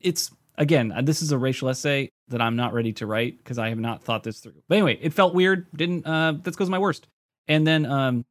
it's 0.00 0.30
again, 0.56 0.92
uh, 0.92 1.02
this 1.02 1.22
is 1.22 1.32
a 1.32 1.38
racial 1.38 1.68
essay 1.68 2.10
that 2.28 2.40
I'm 2.40 2.56
not 2.56 2.72
ready 2.72 2.92
to 2.94 3.06
write 3.06 3.38
because 3.38 3.58
I 3.58 3.70
have 3.70 3.78
not 3.78 4.02
thought 4.02 4.22
this 4.22 4.40
through. 4.40 4.62
But 4.68 4.76
anyway, 4.76 4.98
it 5.00 5.12
felt 5.12 5.34
weird. 5.34 5.66
Didn't 5.74 6.06
uh 6.06 6.32
that 6.42 6.56
goes 6.56 6.70
my 6.70 6.78
worst. 6.78 7.06
And 7.46 7.66
then 7.66 7.86
um 7.86 8.24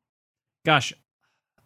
gosh, 0.65 0.93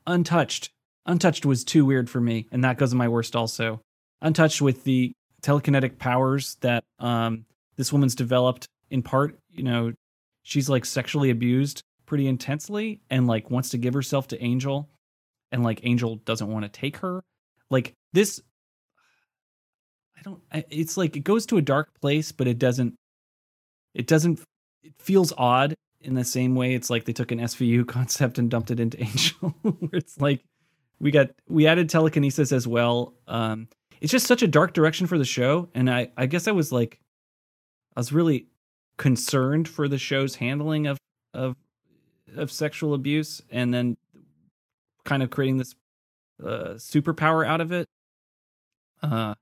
untouched. 0.08 0.70
Untouched 1.06 1.46
was 1.46 1.64
too 1.64 1.84
weird 1.84 2.10
for 2.10 2.22
me, 2.22 2.48
and 2.52 2.64
that 2.64 2.78
goes 2.78 2.92
in 2.92 2.98
my 2.98 3.08
worst 3.08 3.36
also. 3.36 3.82
Untouched 4.22 4.62
with 4.62 4.84
the 4.84 5.14
telekinetic 5.42 5.98
powers 5.98 6.56
that 6.62 6.84
um 7.00 7.46
this 7.76 7.92
woman's 7.92 8.16
developed 8.16 8.68
in 8.92 9.02
part, 9.02 9.40
you 9.50 9.64
know, 9.64 9.94
she's 10.44 10.70
like 10.70 10.86
sexually 10.86 11.30
abused 11.30 11.84
pretty 12.12 12.28
intensely 12.28 13.00
and 13.10 13.26
like 13.26 13.50
wants 13.50 13.70
to 13.70 13.78
give 13.78 13.94
herself 13.94 14.28
to 14.28 14.44
Angel 14.44 14.90
and 15.54 15.64
like 15.64 15.80
Angel 15.84 16.18
doesn't 16.26 16.52
want 16.52 16.66
to 16.66 16.70
take 16.70 16.98
her. 16.98 17.24
Like 17.70 17.94
this 18.12 18.42
I 20.18 20.22
don't 20.24 20.42
it's 20.52 20.98
like 20.98 21.16
it 21.16 21.22
goes 21.22 21.46
to 21.46 21.58
a 21.58 21.62
dark 21.62 21.88
place 22.02 22.34
but 22.34 22.50
it 22.50 22.60
doesn't 22.60 22.96
it 23.94 24.08
doesn't 24.08 24.42
it 24.84 24.92
feels 25.00 25.32
odd 25.38 25.74
in 26.02 26.14
the 26.14 26.26
same 26.26 26.54
way 26.54 26.74
it's 26.74 26.90
like 26.90 27.06
they 27.06 27.14
took 27.14 27.32
an 27.32 27.40
SVU 27.40 27.88
concept 27.96 28.38
and 28.38 28.52
dumped 28.52 28.72
it 28.72 28.82
into 28.82 29.00
Angel 29.00 29.56
where 29.62 29.92
it's 29.94 30.20
like 30.20 30.44
we 31.00 31.12
got 31.12 31.30
we 31.48 31.66
added 31.66 31.88
telekinesis 31.90 32.52
as 32.52 32.68
well. 32.68 33.14
Um 33.30 33.70
it's 34.02 34.12
just 34.12 34.28
such 34.28 34.42
a 34.42 34.50
dark 34.50 34.74
direction 34.74 35.08
for 35.08 35.18
the 35.18 35.24
show 35.24 35.70
and 35.74 35.90
I 35.90 36.12
I 36.18 36.26
guess 36.26 36.50
I 36.50 36.52
was 36.52 36.74
like 36.74 37.00
I 37.96 38.02
was 38.02 38.12
really 38.12 38.48
concerned 38.98 39.70
for 39.70 39.88
the 39.88 39.98
show's 39.98 40.36
handling 40.36 40.88
of 40.88 40.98
of 41.34 41.56
of 42.36 42.52
sexual 42.52 42.94
abuse 42.94 43.42
and 43.50 43.74
then 43.74 43.98
kind 45.06 45.24
of 45.24 45.30
creating 45.30 45.58
this 45.58 45.76
uh, 46.44 46.76
superpower 46.76 47.46
out 47.46 47.62
of 47.62 47.72
it. 47.72 47.88
Uh 49.02 49.34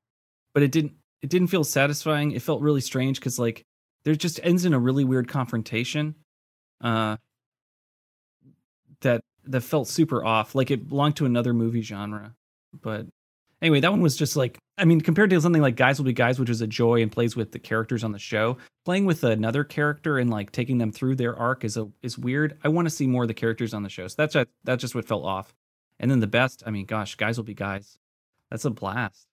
but 0.53 0.63
it 0.63 0.71
didn't 0.71 0.93
it 1.21 1.29
didn't 1.29 1.47
feel 1.47 1.63
satisfying. 1.63 2.31
It 2.31 2.41
felt 2.41 2.61
really 2.61 2.81
strange 2.81 3.19
because 3.19 3.37
like 3.37 3.65
there 4.03 4.15
just 4.15 4.39
ends 4.43 4.65
in 4.65 4.73
a 4.73 4.79
really 4.79 5.03
weird 5.03 5.27
confrontation 5.27 6.15
uh 6.81 7.17
that 9.01 9.21
that 9.45 9.61
felt 9.61 9.87
super 9.87 10.23
off. 10.23 10.55
Like 10.55 10.71
it 10.71 10.87
belonged 10.87 11.17
to 11.17 11.25
another 11.25 11.53
movie 11.53 11.81
genre 11.81 12.35
but 12.81 13.07
anyway 13.61 13.79
that 13.79 13.91
one 13.91 14.01
was 14.01 14.15
just 14.15 14.35
like 14.35 14.57
i 14.77 14.85
mean 14.85 15.01
compared 15.01 15.29
to 15.29 15.39
something 15.41 15.61
like 15.61 15.75
guys 15.75 15.99
will 15.99 16.05
be 16.05 16.13
guys 16.13 16.39
which 16.39 16.49
is 16.49 16.61
a 16.61 16.67
joy 16.67 17.01
and 17.01 17.11
plays 17.11 17.35
with 17.35 17.51
the 17.51 17.59
characters 17.59 18.03
on 18.03 18.11
the 18.11 18.19
show 18.19 18.57
playing 18.89 19.05
with 19.05 19.23
another 19.23 19.63
character 19.63 20.17
and 20.17 20.31
like 20.31 20.51
taking 20.51 20.79
them 20.79 20.91
through 20.91 21.15
their 21.15 21.37
arc 21.37 21.63
is 21.63 21.77
a 21.77 21.87
is 22.01 22.17
weird. 22.17 22.57
I 22.63 22.69
want 22.69 22.87
to 22.87 22.89
see 22.89 23.05
more 23.05 23.21
of 23.23 23.27
the 23.27 23.35
characters 23.35 23.71
on 23.71 23.83
the 23.83 23.89
show. 23.89 24.07
So 24.07 24.15
that's 24.17 24.33
just, 24.33 24.47
that's 24.63 24.81
just 24.81 24.95
what 24.95 25.07
felt 25.07 25.23
off. 25.23 25.53
And 25.99 26.09
then 26.09 26.19
the 26.19 26.25
best 26.25 26.63
i 26.65 26.71
mean 26.71 26.87
gosh 26.87 27.13
guys 27.13 27.37
will 27.37 27.43
be 27.43 27.53
guys. 27.53 27.99
That's 28.49 28.65
a 28.65 28.71
blast. 28.71 29.27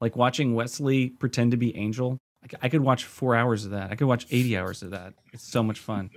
Like 0.00 0.14
watching 0.14 0.54
wesley 0.54 1.10
pretend 1.10 1.50
to 1.50 1.56
be 1.56 1.76
angel 1.76 2.20
I 2.60 2.68
could 2.68 2.80
watch 2.80 3.04
four 3.04 3.34
hours 3.34 3.64
of 3.64 3.72
that. 3.72 3.90
I 3.90 3.96
could 3.96 4.06
watch 4.06 4.26
80 4.30 4.56
hours 4.56 4.82
of 4.82 4.90
that. 4.90 5.14
It's 5.32 5.44
so 5.44 5.62
much 5.64 5.80
fun. 5.80 6.10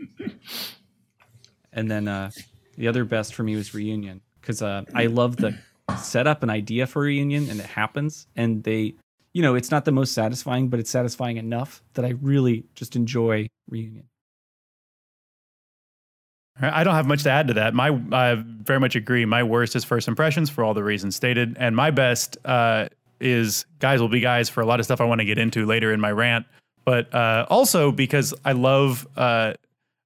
And 1.74 1.90
then 1.90 2.08
uh 2.08 2.30
the 2.78 2.88
other 2.88 3.04
best 3.04 3.34
for 3.34 3.42
me 3.42 3.56
was 3.56 3.74
reunion 3.74 4.22
because 4.42 4.62
uh, 4.62 4.84
I 4.94 5.08
love 5.08 5.38
the 5.38 5.58
setup 5.98 6.44
an 6.44 6.50
idea 6.50 6.88
for 6.88 7.04
reunion, 7.04 7.50
and 7.50 7.60
it 7.60 7.66
happens, 7.66 8.28
and 8.36 8.64
they, 8.64 8.96
you 9.34 9.42
know, 9.42 9.56
it's 9.56 9.72
not 9.72 9.86
the 9.86 9.92
most 9.92 10.14
satisfying, 10.14 10.70
but 10.70 10.80
it's 10.80 10.90
satisfying 10.90 11.38
enough 11.38 11.84
that 11.94 12.06
I 12.06 12.10
really 12.22 12.66
just 12.76 12.96
enjoy 12.96 13.48
reunion. 13.70 14.06
I 16.62 16.86
don't 16.86 16.96
have 16.96 17.06
much 17.06 17.24
to 17.24 17.30
add 17.30 17.50
to 17.50 17.54
that. 17.56 17.74
My 17.74 17.90
I 18.14 18.36
very 18.36 18.80
much 18.80 18.96
agree. 18.96 19.26
My 19.26 19.44
worst 19.44 19.76
is 19.76 19.84
first 19.84 20.08
impressions 20.08 20.50
for 20.50 20.64
all 20.64 20.74
the 20.74 20.84
reasons 20.84 21.16
stated, 21.16 21.58
and 21.60 21.76
my 21.76 21.92
best 21.92 22.38
uh, 22.46 22.88
is 23.20 23.66
guys 23.80 24.00
will 24.00 24.08
be 24.08 24.22
guys 24.22 24.48
for 24.48 24.62
a 24.62 24.66
lot 24.66 24.80
of 24.80 24.86
stuff 24.86 25.02
I 25.02 25.06
want 25.06 25.20
to 25.20 25.26
get 25.26 25.38
into 25.38 25.66
later 25.66 25.92
in 25.92 26.00
my 26.00 26.12
rant, 26.12 26.46
but 26.86 27.14
uh, 27.14 27.46
also 27.50 27.92
because 27.92 28.34
I 28.46 28.54
love 28.54 29.06
uh, 29.18 29.54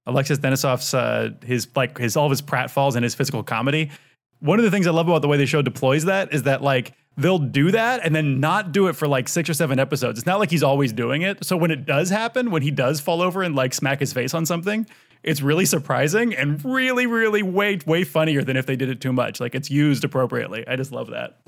Alexis 0.08 0.40
Denisof's 0.40 0.94
uh, 0.94 1.30
his 1.46 1.68
like 1.76 2.00
his 2.00 2.18
all 2.18 2.26
of 2.26 2.32
his 2.32 2.42
pratfalls 2.42 2.96
and 2.96 3.04
his 3.04 3.14
physical 3.14 3.44
comedy. 3.44 3.92
One 4.40 4.60
of 4.60 4.66
the 4.66 4.72
things 4.72 4.88
I 4.88 4.92
love 4.92 5.08
about 5.08 5.22
the 5.22 5.28
way 5.28 5.38
the 5.38 5.46
show 5.46 5.62
deploys 5.62 6.06
that 6.06 6.34
is 6.34 6.44
that 6.44 6.62
like 6.62 6.94
they'll 7.18 7.40
do 7.40 7.72
that 7.72 8.06
and 8.06 8.16
then 8.16 8.40
not 8.40 8.72
do 8.72 8.88
it 8.88 8.94
for 8.94 9.08
like 9.08 9.28
six 9.28 9.50
or 9.50 9.54
seven 9.54 9.80
episodes. 9.80 10.20
It's 10.20 10.26
not 10.26 10.40
like 10.40 10.50
he's 10.50 10.64
always 10.64 10.94
doing 10.94 11.22
it. 11.22 11.44
So 11.44 11.58
when 11.58 11.72
it 11.72 11.86
does 11.86 12.10
happen, 12.10 12.50
when 12.52 12.62
he 12.62 12.72
does 12.72 13.00
fall 13.02 13.22
over 13.22 13.42
and 13.44 13.56
like 13.56 13.74
smack 13.74 14.00
his 14.00 14.14
face 14.14 14.34
on 14.34 14.46
something, 14.46 14.88
it's 15.22 15.42
really 15.42 15.66
surprising 15.66 16.34
and 16.34 16.64
really, 16.64 17.06
really 17.06 17.44
way, 17.44 17.80
way 17.86 18.06
funnier 18.06 18.42
than 18.42 18.56
if 18.56 18.66
they 18.66 18.78
did 18.78 18.88
it 18.90 19.02
too 19.02 19.12
much. 19.12 19.42
Like 19.42 19.54
it's 19.54 19.70
used 19.70 20.06
appropriately. 20.06 20.66
I 20.66 20.78
just 20.78 20.92
love 20.92 21.10
that. 21.12 21.42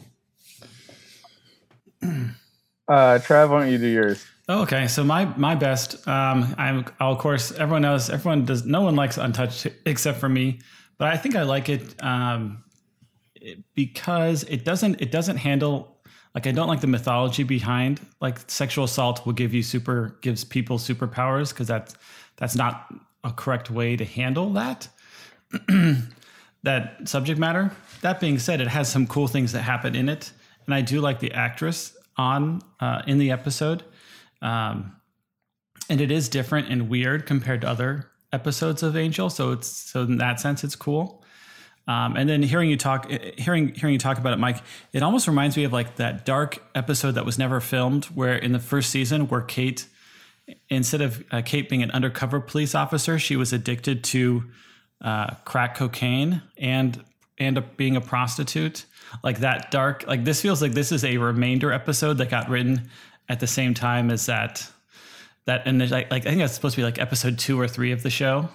Uh, 2.88 3.18
Trav, 3.20 3.50
why 3.50 3.62
don't 3.62 3.72
you 3.72 3.78
do 3.78 3.88
yours? 3.88 4.26
Okay, 4.50 4.86
so 4.88 5.02
my 5.02 5.24
my 5.38 5.56
best. 5.56 6.06
Um, 6.10 6.54
I'm 6.58 6.84
I'll, 7.00 7.14
of 7.14 7.20
course 7.20 7.54
everyone 7.54 7.84
knows 7.84 8.10
everyone 8.10 8.44
does. 8.44 8.66
No 8.66 8.82
one 8.82 8.98
likes 8.98 9.18
Untouched 9.18 9.68
except 9.86 10.18
for 10.20 10.28
me, 10.28 10.60
but 10.98 11.08
I 11.08 11.16
think 11.16 11.38
I 11.38 11.44
like 11.44 11.70
it 11.70 11.82
um, 12.04 12.62
it- 12.66 12.71
because 13.74 14.44
it 14.44 14.64
doesn't 14.66 15.02
it 15.02 15.12
doesn't 15.12 15.38
handle 15.38 15.98
like 16.36 16.48
I 16.48 16.52
don't 16.52 16.68
like 16.68 16.82
the 16.82 16.88
mythology 16.88 17.44
behind 17.44 18.00
like 18.20 18.50
sexual 18.50 18.86
assault 18.86 19.26
will 19.26 19.34
give 19.34 19.54
you 19.54 19.64
super 19.64 20.18
gives 20.22 20.44
people 20.44 20.78
superpowers 20.78 21.50
because 21.50 21.68
that's 21.68 21.96
that's 22.38 22.56
not 22.56 22.94
a 23.24 23.32
correct 23.32 23.70
way 23.70 23.96
to 23.96 24.06
handle 24.06 24.52
that 24.54 24.88
that 26.64 27.08
subject 27.08 27.40
matter. 27.40 27.72
That 28.02 28.20
being 28.20 28.40
said, 28.40 28.62
it 28.62 28.68
has 28.68 28.92
some 28.92 29.08
cool 29.08 29.28
things 29.28 29.52
that 29.54 29.62
happen 29.62 29.96
in 29.96 30.10
it, 30.10 30.32
and 30.66 30.76
I 30.76 30.82
do 30.82 31.02
like 31.02 31.20
the 31.20 31.32
actress 31.34 31.96
on 32.18 32.62
uh, 32.80 33.02
in 33.08 33.18
the 33.18 33.32
episode. 33.32 33.84
Um, 34.42 34.96
and 35.90 36.00
it 36.00 36.12
is 36.12 36.30
different 36.30 36.70
and 36.70 36.90
weird 36.90 37.26
compared 37.26 37.62
to 37.62 37.70
other 37.70 38.12
episodes 38.32 38.82
of 38.82 38.96
Angel. 38.96 39.30
So 39.30 39.52
it's 39.52 39.68
so 39.68 40.02
in 40.04 40.18
that 40.18 40.40
sense, 40.40 40.64
it's 40.64 40.76
cool. 40.76 41.21
Um, 41.88 42.16
and 42.16 42.30
then 42.30 42.44
hearing 42.44 42.70
you 42.70 42.78
talk, 42.78 43.08
eh, 43.10 43.32
hearing 43.38 43.74
hearing 43.74 43.94
you 43.94 44.00
talk 44.00 44.18
about 44.18 44.34
it, 44.34 44.40
Mike, 44.40 44.62
it 44.94 45.04
almost 45.04 45.28
reminds 45.28 45.58
me 45.58 45.64
of 45.64 45.74
like 45.74 45.96
that 45.96 46.26
dark 46.26 46.64
episode 46.76 47.12
that 47.14 47.26
was 47.26 47.40
never 47.40 47.60
filmed, 47.60 48.06
where 48.06 48.36
in 48.36 48.52
the 48.52 48.60
first 48.60 48.92
season, 48.92 49.28
where 49.28 49.42
Kate, 49.42 49.88
instead 50.70 51.02
of 51.02 51.24
uh, 51.32 51.42
Kate 51.44 51.70
being 51.70 51.84
an 51.84 51.92
undercover 51.92 52.40
police 52.40 52.76
officer, 52.76 53.18
she 53.18 53.36
was 53.36 53.52
addicted 53.52 54.04
to 54.06 54.44
uh, 55.02 55.34
crack 55.46 55.76
cocaine 55.76 56.42
and 56.58 57.04
and 57.38 57.58
a, 57.58 57.62
being 57.62 57.96
a 57.96 58.02
prostitute. 58.02 58.86
Like 59.24 59.40
that 59.40 59.72
dark, 59.72 60.06
like 60.08 60.24
this 60.24 60.42
feels 60.42 60.62
like 60.62 60.74
this 60.74 60.92
is 60.92 61.04
a 61.04 61.18
remainder 61.18 61.74
episode 61.74 62.20
that 62.20 62.30
got 62.30 62.50
written 62.50 62.90
at 63.28 63.40
the 63.40 63.48
same 63.48 63.74
time 63.74 64.12
as 64.12 64.28
that 64.28 64.70
that 65.46 65.64
and 65.66 65.80
like, 65.80 66.12
like 66.12 66.26
I 66.26 66.30
think 66.30 66.40
that's 66.40 66.54
supposed 66.54 66.76
to 66.76 66.82
be 66.82 66.86
like 66.86 67.00
episode 67.00 67.40
two 67.40 67.60
or 67.60 67.68
three 67.68 67.92
of 67.92 68.04
the 68.04 68.10
show. 68.10 68.50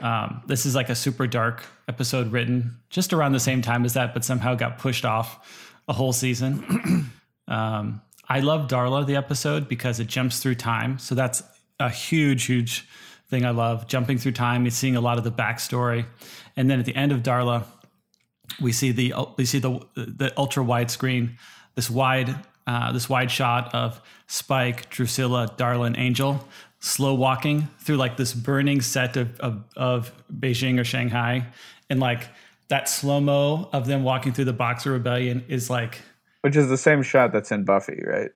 Um, 0.00 0.42
this 0.46 0.66
is 0.66 0.74
like 0.74 0.88
a 0.88 0.94
super 0.94 1.26
dark 1.26 1.64
episode 1.88 2.32
written 2.32 2.76
just 2.90 3.12
around 3.12 3.32
the 3.32 3.40
same 3.40 3.62
time 3.62 3.84
as 3.84 3.94
that, 3.94 4.12
but 4.12 4.24
somehow 4.24 4.54
got 4.54 4.78
pushed 4.78 5.04
off 5.04 5.72
a 5.88 5.92
whole 5.92 6.12
season. 6.12 7.10
um, 7.48 8.00
I 8.28 8.40
love 8.40 8.68
Darla 8.68 9.06
the 9.06 9.16
episode 9.16 9.68
because 9.68 10.00
it 10.00 10.06
jumps 10.06 10.40
through 10.40 10.56
time, 10.56 10.98
so 10.98 11.14
that's 11.14 11.42
a 11.78 11.90
huge, 11.90 12.44
huge 12.44 12.88
thing 13.28 13.44
I 13.44 13.50
love. 13.50 13.86
Jumping 13.86 14.18
through 14.18 14.32
time, 14.32 14.66
it's 14.66 14.76
seeing 14.76 14.96
a 14.96 15.00
lot 15.00 15.18
of 15.18 15.24
the 15.24 15.32
backstory, 15.32 16.06
and 16.56 16.70
then 16.70 16.80
at 16.80 16.86
the 16.86 16.96
end 16.96 17.12
of 17.12 17.22
Darla, 17.22 17.64
we 18.60 18.72
see 18.72 18.92
the 18.92 19.14
we 19.36 19.44
see 19.44 19.58
the 19.58 19.80
the 19.94 20.32
ultra 20.36 20.62
wide 20.62 20.90
screen, 20.90 21.38
this 21.74 21.90
wide 21.90 22.34
uh, 22.66 22.92
this 22.92 23.08
wide 23.08 23.30
shot 23.30 23.74
of 23.74 24.00
Spike, 24.26 24.88
Drusilla, 24.90 25.54
Darla, 25.56 25.86
and 25.86 25.98
Angel 25.98 26.46
slow 26.84 27.14
walking 27.14 27.66
through 27.78 27.96
like 27.96 28.18
this 28.18 28.34
burning 28.34 28.82
set 28.82 29.16
of 29.16 29.40
of, 29.40 29.64
of 29.74 30.12
Beijing 30.32 30.78
or 30.78 30.84
Shanghai, 30.84 31.46
and 31.88 31.98
like 31.98 32.28
that 32.68 32.88
slow 32.88 33.20
mo 33.20 33.68
of 33.72 33.86
them 33.86 34.04
walking 34.04 34.32
through 34.32 34.44
the 34.44 34.52
Boxer 34.52 34.92
Rebellion 34.92 35.44
is 35.48 35.70
like 35.70 36.02
Which 36.42 36.56
is 36.56 36.68
the 36.68 36.76
same 36.76 37.02
shot 37.02 37.32
that's 37.32 37.50
in 37.50 37.64
Buffy, 37.64 38.02
right? 38.06 38.30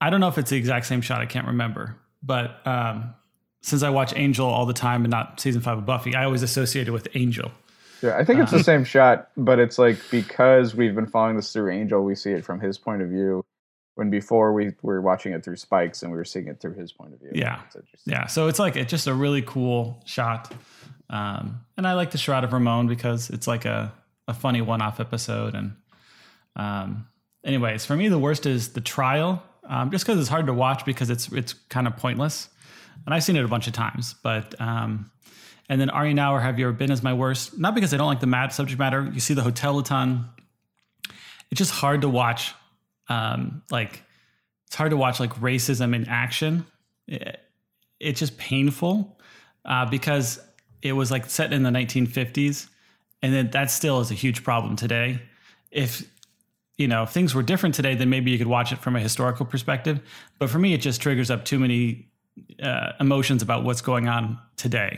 I 0.00 0.08
don't 0.08 0.20
know 0.20 0.28
if 0.28 0.38
it's 0.38 0.50
the 0.50 0.56
exact 0.56 0.86
same 0.86 1.02
shot. 1.02 1.20
I 1.20 1.26
can't 1.26 1.46
remember, 1.46 1.96
but 2.22 2.66
um, 2.66 3.14
since 3.60 3.82
I 3.82 3.90
watch 3.90 4.14
Angel 4.16 4.46
all 4.46 4.64
the 4.64 4.72
time 4.72 5.04
and 5.04 5.10
not 5.10 5.38
season 5.38 5.60
five 5.60 5.76
of 5.76 5.84
Buffy, 5.84 6.14
I 6.14 6.24
always 6.24 6.42
associate 6.42 6.88
it 6.88 6.92
with 6.92 7.08
Angel. 7.14 7.50
Yeah, 8.00 8.16
I 8.16 8.24
think 8.24 8.40
it's 8.40 8.50
the 8.50 8.64
same 8.64 8.84
shot, 8.84 9.28
but 9.36 9.58
it's 9.58 9.78
like 9.78 9.98
because 10.10 10.74
we've 10.74 10.94
been 10.94 11.06
following 11.06 11.36
this 11.36 11.52
through 11.52 11.70
Angel, 11.70 12.02
we 12.02 12.14
see 12.14 12.30
it 12.30 12.42
from 12.42 12.58
his 12.58 12.78
point 12.78 13.02
of 13.02 13.10
view. 13.10 13.44
When 13.96 14.08
before 14.08 14.52
we 14.52 14.72
were 14.82 15.00
watching 15.00 15.32
it 15.32 15.44
through 15.44 15.56
Spikes 15.56 16.02
and 16.02 16.10
we 16.10 16.16
were 16.16 16.24
seeing 16.24 16.48
it 16.48 16.60
through 16.60 16.74
his 16.74 16.92
point 16.92 17.12
of 17.12 17.20
view. 17.20 17.32
Yeah. 17.34 17.60
Yeah, 18.06 18.26
so 18.26 18.48
it's 18.48 18.58
like 18.58 18.76
it's 18.76 18.90
just 18.90 19.06
a 19.06 19.14
really 19.14 19.42
cool 19.42 20.02
shot, 20.06 20.52
um, 21.10 21.60
and 21.76 21.86
I 21.86 21.94
like 21.94 22.12
the 22.12 22.18
Shroud 22.18 22.44
of 22.44 22.50
Rahmon 22.50 22.88
because 22.88 23.30
it's 23.30 23.46
like 23.46 23.64
a 23.64 23.92
a 24.28 24.34
funny 24.34 24.62
one 24.62 24.80
off 24.80 25.00
episode. 25.00 25.54
And 25.54 25.76
um, 26.56 27.06
anyways, 27.44 27.84
for 27.84 27.96
me, 27.96 28.08
the 28.08 28.18
worst 28.18 28.46
is 28.46 28.72
the 28.72 28.80
trial, 28.80 29.42
um, 29.68 29.90
just 29.90 30.06
because 30.06 30.18
it's 30.18 30.28
hard 30.28 30.46
to 30.46 30.54
watch 30.54 30.84
because 30.86 31.10
it's 31.10 31.30
it's 31.32 31.52
kind 31.68 31.86
of 31.86 31.96
pointless, 31.96 32.48
and 33.04 33.14
I've 33.14 33.24
seen 33.24 33.36
it 33.36 33.44
a 33.44 33.48
bunch 33.48 33.66
of 33.66 33.74
times. 33.74 34.14
But 34.22 34.58
um, 34.60 35.10
and 35.68 35.80
then 35.80 35.90
Are 35.90 36.06
You 36.06 36.14
Now 36.14 36.34
or 36.34 36.40
Have 36.40 36.58
You 36.58 36.68
Ever 36.68 36.72
Been 36.72 36.90
is 36.90 37.02
my 37.02 37.12
worst, 37.12 37.58
not 37.58 37.74
because 37.74 37.92
I 37.92 37.96
don't 37.96 38.06
like 38.08 38.20
the 38.20 38.26
mad 38.26 38.52
subject 38.52 38.78
matter. 38.78 39.10
You 39.12 39.20
see 39.20 39.34
the 39.34 39.42
hotel 39.42 39.78
a 39.78 39.84
ton. 39.84 40.28
It's 41.50 41.58
just 41.58 41.72
hard 41.72 42.02
to 42.02 42.08
watch. 42.08 42.54
Um, 43.10 43.62
like 43.70 44.02
it's 44.66 44.76
hard 44.76 44.90
to 44.90 44.96
watch 44.96 45.20
like 45.20 45.34
racism 45.34 45.94
in 45.94 46.08
action. 46.08 46.64
It- 47.06 47.40
it's 47.98 48.18
just 48.18 48.38
painful 48.38 49.20
uh, 49.66 49.84
because 49.84 50.40
it 50.80 50.92
was 50.94 51.10
like 51.10 51.26
set 51.28 51.52
in 51.52 51.62
the 51.62 51.68
1950s, 51.68 52.66
and 53.20 53.34
then 53.34 53.50
that 53.50 53.70
still 53.70 54.00
is 54.00 54.10
a 54.10 54.14
huge 54.14 54.42
problem 54.42 54.74
today. 54.74 55.20
If 55.70 56.02
you 56.78 56.88
know 56.88 57.02
if 57.02 57.10
things 57.10 57.34
were 57.34 57.42
different 57.42 57.74
today, 57.74 57.94
then 57.94 58.08
maybe 58.08 58.30
you 58.30 58.38
could 58.38 58.46
watch 58.46 58.72
it 58.72 58.78
from 58.78 58.96
a 58.96 59.00
historical 59.00 59.44
perspective. 59.44 60.00
But 60.38 60.48
for 60.48 60.58
me, 60.58 60.72
it 60.72 60.78
just 60.80 61.02
triggers 61.02 61.30
up 61.30 61.44
too 61.44 61.58
many 61.58 62.08
uh, 62.62 62.92
emotions 62.98 63.42
about 63.42 63.64
what's 63.64 63.82
going 63.82 64.08
on 64.08 64.38
today. 64.56 64.96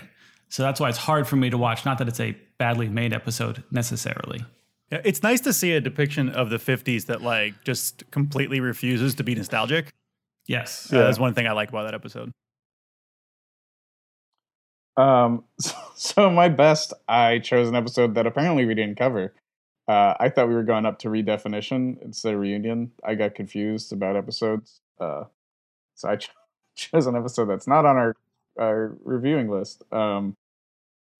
So 0.48 0.62
that's 0.62 0.79
why 0.79 0.88
it's 0.88 0.98
hard 0.98 1.27
for 1.27 1.35
me 1.35 1.51
to 1.51 1.59
watch. 1.59 1.85
Not 1.85 1.98
that 1.98 2.07
it's 2.07 2.20
a 2.20 2.37
badly 2.59 2.88
made 2.88 3.12
episode 3.12 3.64
necessarily. 3.72 4.44
Yeah, 4.92 5.00
it's 5.05 5.22
nice 5.22 5.40
to 5.40 5.55
see 5.55 5.72
a 5.72 5.81
depiction 5.81 6.28
of 6.28 6.50
the 6.50 6.59
50s 6.59 7.07
that 7.07 7.22
like 7.22 7.64
just 7.64 8.09
completely 8.11 8.61
refuses 8.61 9.14
to 9.14 9.24
be 9.24 9.35
nostalgic. 9.35 9.94
Yes. 10.46 10.92
Uh, 10.92 10.98
that's 10.98 11.18
one 11.18 11.33
thing 11.33 11.46
I 11.46 11.52
like 11.52 11.70
about 11.70 11.85
that 11.85 11.94
episode. 11.94 12.31
Um, 14.98 15.44
so, 15.59 15.72
so 15.96 16.31
my 16.31 16.50
best, 16.50 16.92
I 17.09 17.38
chose 17.38 17.70
an 17.70 17.74
episode 17.74 18.14
that 18.16 18.26
apparently 18.26 18.66
we 18.66 18.74
didn't 18.74 18.98
cover. 18.98 19.33
Uh, 19.88 20.12
I 20.20 20.28
thought 20.28 20.48
we 20.48 20.55
were 20.55 20.62
going 20.62 20.85
up 20.85 20.98
to 21.00 21.09
redefinition 21.09 21.96
instead 22.02 22.35
of 22.35 22.40
reunion. 22.40 22.92
I 23.02 23.14
got 23.14 23.35
confused 23.35 23.94
about 23.94 24.16
episodes. 24.16 24.81
Uh, 25.00 25.24
so 25.94 26.11
I 26.11 26.16
ch- 26.16 26.31
chose 26.76 27.07
an 27.07 27.16
episode 27.16 27.46
that's 27.46 27.66
not 27.66 27.87
on 27.87 27.96
our 27.96 28.16
our 28.59 28.94
reviewing 29.02 29.48
list. 29.48 29.83
Um, 29.90 30.37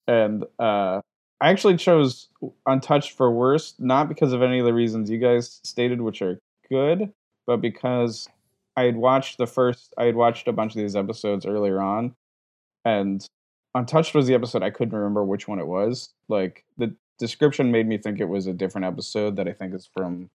and 0.07 0.45
uh, 0.59 1.01
I 1.43 1.51
actually 1.51 1.77
chose 1.77 2.29
Untouched 2.67 3.17
for 3.17 3.31
worst, 3.31 3.81
not 3.81 4.09
because 4.09 4.33
of 4.33 4.43
any 4.43 4.61
of 4.61 4.65
the 4.65 4.73
reasons 4.73 5.11
you 5.11 5.19
guys 5.19 5.61
stated, 5.65 6.01
which 6.01 6.23
are 6.23 6.39
good, 6.71 7.13
but 7.47 7.57
because 7.57 8.29
I 8.77 8.85
had 8.85 8.97
watched 8.97 9.39
the 9.39 9.47
first. 9.49 9.93
I 9.99 10.05
had 10.05 10.15
watched 10.15 10.47
a 10.47 10.53
bunch 10.53 10.77
of 10.77 10.81
these 10.81 10.95
episodes 10.95 11.45
earlier 11.45 11.81
on, 11.81 12.15
and 12.85 13.27
Untouched 13.75 14.15
was 14.15 14.29
the 14.29 14.35
episode 14.35 14.63
I 14.63 14.71
couldn't 14.71 14.97
remember 14.97 15.25
which 15.25 15.49
one 15.49 15.59
it 15.59 15.67
was. 15.67 16.11
Like 16.29 16.65
the 16.79 16.95
description 17.19 17.73
made 17.73 17.89
me 17.89 17.99
think 17.99 18.21
it 18.21 18.29
was 18.29 18.47
a 18.47 18.53
different 18.53 18.85
episode 18.85 19.35
that 19.35 19.49
I 19.49 19.53
think 19.53 19.75
is 19.75 19.89
from 19.93 20.31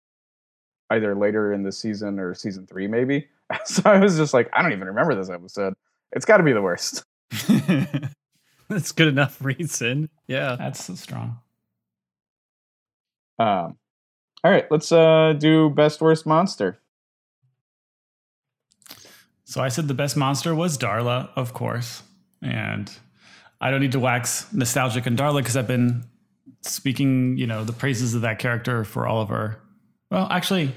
either 0.89 1.15
later 1.15 1.54
in 1.54 1.63
the 1.63 1.72
season 1.72 2.20
or 2.20 2.34
season 2.34 2.67
three, 2.67 2.88
maybe. 2.88 3.28
So 3.63 3.82
I 3.86 3.98
was 3.98 4.17
just 4.17 4.34
like, 4.34 4.50
I 4.52 4.62
don't 4.62 4.74
even 4.74 4.88
remember 4.88 5.15
this 5.15 5.30
episode. 5.30 5.74
It's 6.12 6.26
got 6.26 6.38
to 6.38 6.43
be 6.43 6.52
the 6.52 6.62
worst. 6.62 7.06
That's 8.69 8.91
good 8.91 9.08
enough 9.08 9.41
reason. 9.41 10.10
Yeah. 10.27 10.56
That's 10.58 10.84
so 10.84 10.95
strong. 10.95 11.39
Um, 13.39 13.77
all 14.43 14.51
right, 14.51 14.65
let's 14.71 14.91
uh, 14.91 15.34
do 15.38 15.69
best 15.69 16.01
worst 16.01 16.25
monster. 16.25 16.80
So 19.46 19.62
I 19.62 19.69
said 19.69 19.87
the 19.87 19.94
best 19.94 20.17
monster 20.17 20.54
was 20.54 20.77
Darla, 20.77 21.29
of 21.35 21.54
course. 21.54 22.04
And 22.42 22.92
I 23.62 23.71
don't 23.71 23.79
need 23.79 23.94
to 23.94 24.00
wax 24.00 24.52
nostalgic 24.54 25.08
on 25.08 25.15
Darla 25.15 25.37
because 25.37 25.56
I've 25.56 25.67
been 25.67 26.04
speaking, 26.62 27.37
you 27.37 27.48
know, 27.48 27.63
the 27.63 27.73
praises 27.73 28.13
of 28.13 28.21
that 28.21 28.39
character 28.39 28.83
for 28.83 29.08
all 29.08 29.21
of 29.21 29.31
our, 29.31 29.60
well, 30.12 30.27
actually, 30.29 30.73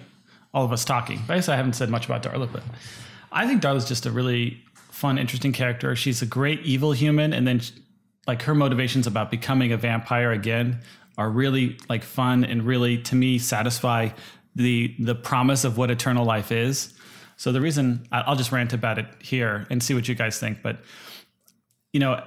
all 0.55 0.65
of 0.65 0.73
us 0.73 0.85
talking. 0.85 1.21
But 1.27 1.35
I 1.35 1.37
guess 1.37 1.49
I 1.49 1.57
haven't 1.57 1.75
said 1.75 1.91
much 1.91 2.07
about 2.07 2.23
Darla, 2.23 2.51
but 2.51 2.63
I 3.33 3.47
think 3.47 3.63
Darla's 3.63 3.89
just 3.89 4.07
a 4.07 4.11
really 4.11 4.63
fun, 5.01 5.19
interesting 5.19 5.53
character. 5.53 5.97
She's 5.97 6.23
a 6.23 6.27
great 6.27 6.61
evil 6.61 6.93
human, 6.93 7.33
and 7.33 7.47
then 7.47 7.61
like 8.27 8.43
her 8.43 8.55
motivations 8.55 9.07
about 9.07 9.31
becoming 9.31 9.73
a 9.73 9.77
vampire 9.77 10.31
again 10.31 10.81
are 11.19 11.31
really 11.31 11.79
like 11.89 12.05
fun 12.05 12.45
and 12.45 12.63
really 12.63 12.99
to 12.99 13.15
me 13.15 13.39
satisfy 13.39 14.11
the 14.55 14.95
the 14.99 15.15
promise 15.15 15.65
of 15.65 15.79
what 15.79 15.91
eternal 15.91 16.25
life 16.25 16.53
is. 16.53 16.93
So 17.37 17.51
the 17.51 17.61
reason 17.61 18.07
I'll 18.13 18.37
just 18.37 18.53
rant 18.53 18.75
about 18.75 18.99
it 18.99 19.07
here 19.21 19.67
and 19.71 19.83
see 19.83 19.95
what 19.95 20.07
you 20.07 20.15
guys 20.15 20.39
think, 20.39 20.63
but 20.63 20.81
you 21.93 22.01
know, 22.01 22.23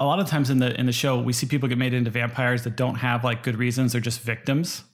a 0.00 0.04
lot 0.04 0.18
of 0.18 0.26
times 0.26 0.50
in 0.50 0.58
the 0.58 0.78
in 0.78 0.86
the 0.86 0.92
show 0.92 1.20
we 1.20 1.32
see 1.32 1.46
people 1.46 1.68
get 1.68 1.78
made 1.78 1.94
into 1.94 2.10
vampires 2.10 2.64
that 2.64 2.76
don't 2.76 2.96
have 2.96 3.24
like 3.24 3.42
good 3.42 3.56
reasons 3.56 3.92
they're 3.92 4.00
just 4.00 4.20
victims 4.20 4.84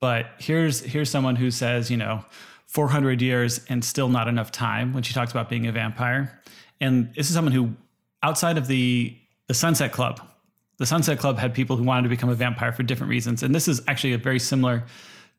but 0.00 0.26
here's 0.38 0.80
here's 0.80 1.10
someone 1.10 1.36
who 1.36 1.50
says 1.50 1.90
you 1.90 1.96
know 1.96 2.24
400 2.68 3.20
years 3.20 3.60
and 3.68 3.84
still 3.84 4.08
not 4.08 4.28
enough 4.28 4.50
time 4.52 4.92
when 4.92 5.02
she 5.02 5.12
talks 5.12 5.30
about 5.30 5.48
being 5.48 5.66
a 5.66 5.72
vampire 5.72 6.40
and 6.80 7.12
this 7.14 7.28
is 7.28 7.34
someone 7.34 7.52
who 7.52 7.70
outside 8.22 8.56
of 8.56 8.66
the 8.66 9.16
the 9.46 9.54
sunset 9.54 9.92
club 9.92 10.20
the 10.78 10.86
sunset 10.86 11.18
club 11.18 11.38
had 11.38 11.52
people 11.52 11.76
who 11.76 11.82
wanted 11.82 12.04
to 12.04 12.08
become 12.08 12.28
a 12.28 12.34
vampire 12.34 12.72
for 12.72 12.82
different 12.82 13.10
reasons 13.10 13.42
and 13.42 13.54
this 13.54 13.68
is 13.68 13.82
actually 13.88 14.12
a 14.12 14.18
very 14.18 14.38
similar 14.38 14.84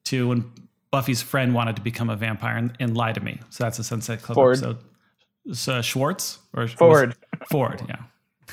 to 0.03 0.27
when 0.29 0.51
buffy's 0.91 1.21
friend 1.21 1.53
wanted 1.53 1.75
to 1.75 1.81
become 1.81 2.09
a 2.09 2.15
vampire 2.15 2.57
and, 2.57 2.75
and 2.79 2.97
lie 2.97 3.13
to 3.13 3.21
me 3.21 3.39
so 3.49 3.63
that's 3.63 3.79
a 3.79 3.83
sunset 3.83 4.21
club 4.21 4.35
Ford. 4.35 4.57
episode 4.57 4.77
so 5.53 5.81
schwartz 5.81 6.39
or 6.53 6.67
Ford. 6.67 7.15
ford 7.49 7.81
yeah 7.87 8.03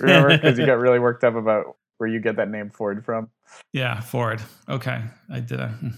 Remember? 0.00 0.28
Because 0.36 0.58
you 0.58 0.66
got 0.66 0.78
really 0.78 0.98
worked 0.98 1.24
up 1.24 1.34
about 1.34 1.76
where 1.98 2.08
you 2.08 2.20
get 2.20 2.36
that 2.36 2.50
name 2.50 2.70
Ford 2.70 3.04
from. 3.04 3.30
Yeah, 3.72 4.00
Ford. 4.00 4.42
Okay, 4.68 5.00
I 5.30 5.40
did. 5.40 5.60
A, 5.60 5.68
hmm. 5.68 5.88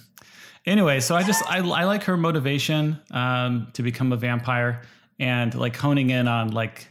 Anyway, 0.69 1.01
so 1.01 1.17
I 1.17 1.23
just 1.23 1.43
I, 1.51 1.59
I 1.59 1.85
like 1.85 2.05
her 2.05 2.17
motivation 2.17 3.01
um, 3.11 3.69
to 3.73 3.83
become 3.83 4.13
a 4.13 4.17
vampire 4.17 4.83
and 5.19 5.55
like 5.55 5.77
honing 5.77 6.11
in 6.11 6.29
on 6.29 6.53
like 6.53 6.89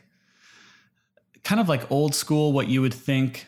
kind 1.43 1.61
of 1.61 1.69
like 1.69 1.89
old 1.91 2.13
school 2.13 2.51
what 2.51 2.67
you 2.67 2.81
would 2.81 2.93
think 2.93 3.47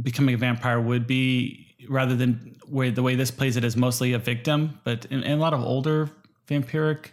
becoming 0.00 0.34
a 0.34 0.38
vampire 0.38 0.80
would 0.80 1.06
be 1.06 1.66
rather 1.88 2.14
than 2.14 2.56
where 2.68 2.90
the 2.90 3.02
way 3.02 3.16
this 3.16 3.30
plays 3.30 3.56
it 3.56 3.64
is 3.64 3.76
mostly 3.76 4.12
a 4.12 4.18
victim. 4.18 4.78
But 4.84 5.06
in, 5.06 5.22
in 5.24 5.32
a 5.32 5.40
lot 5.40 5.54
of 5.54 5.62
older 5.62 6.10
vampiric 6.48 7.06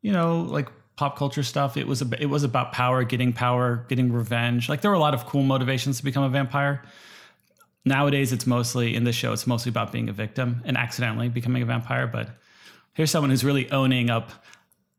you 0.00 0.12
know 0.12 0.42
like 0.42 0.68
pop 0.96 1.16
culture 1.16 1.44
stuff 1.44 1.76
it 1.76 1.86
was 1.86 2.02
a, 2.02 2.08
it 2.20 2.26
was 2.26 2.42
about 2.42 2.72
power 2.72 3.04
getting 3.04 3.32
power 3.32 3.86
getting 3.88 4.12
revenge. 4.12 4.68
Like 4.68 4.80
there 4.80 4.90
were 4.90 4.96
a 4.96 5.00
lot 5.00 5.14
of 5.14 5.26
cool 5.26 5.42
motivations 5.42 5.98
to 5.98 6.04
become 6.04 6.22
a 6.22 6.28
vampire 6.28 6.82
nowadays 7.84 8.32
it's 8.32 8.46
mostly 8.46 8.94
in 8.94 9.04
this 9.04 9.16
show 9.16 9.32
it's 9.32 9.46
mostly 9.46 9.70
about 9.70 9.92
being 9.92 10.08
a 10.08 10.12
victim 10.12 10.62
and 10.64 10.76
accidentally 10.76 11.28
becoming 11.28 11.62
a 11.62 11.66
vampire 11.66 12.06
but 12.06 12.30
here's 12.94 13.10
someone 13.10 13.30
who's 13.30 13.44
really 13.44 13.70
owning 13.70 14.10
up 14.10 14.30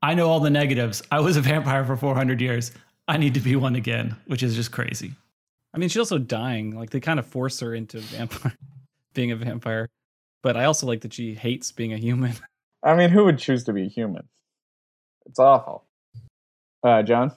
i 0.02 0.14
know 0.14 0.30
all 0.30 0.40
the 0.40 0.50
negatives 0.50 1.02
i 1.12 1.20
was 1.20 1.38
a 1.38 1.42
vampire 1.42 1.86
for 1.86 1.96
400 1.96 2.42
years 2.42 2.72
i 3.08 3.18
need 3.18 3.34
to 3.34 3.40
be 3.40 3.56
one 3.56 3.76
again 3.76 4.16
which 4.28 4.44
is 4.44 4.56
just 4.56 4.72
crazy 4.72 5.14
I 5.74 5.80
mean, 5.80 5.90
she's 5.90 6.00
also 6.00 6.20
dying. 6.20 6.78
Like 6.78 6.92
they 6.92 7.00
kind 7.00 7.20
of 7.20 7.26
force 7.26 7.60
her 7.62 7.74
into 7.74 8.00
vampire, 8.00 8.56
being 9.14 9.32
a 9.32 9.36
vampire. 9.36 9.90
But 10.44 10.58
I 10.58 10.66
also 10.66 10.86
like 10.86 11.02
that 11.02 11.14
she 11.14 11.34
hates 11.34 11.72
being 11.72 11.94
a 11.94 11.98
human. 11.98 12.34
I 12.84 12.96
mean, 12.96 13.10
who 13.10 13.26
would 13.26 13.40
choose 13.40 13.64
to 13.66 13.74
be 13.74 13.88
human? 13.88 14.28
It's 15.26 15.40
awful. 15.40 15.86
Uh, 16.84 17.02
John? 17.02 17.32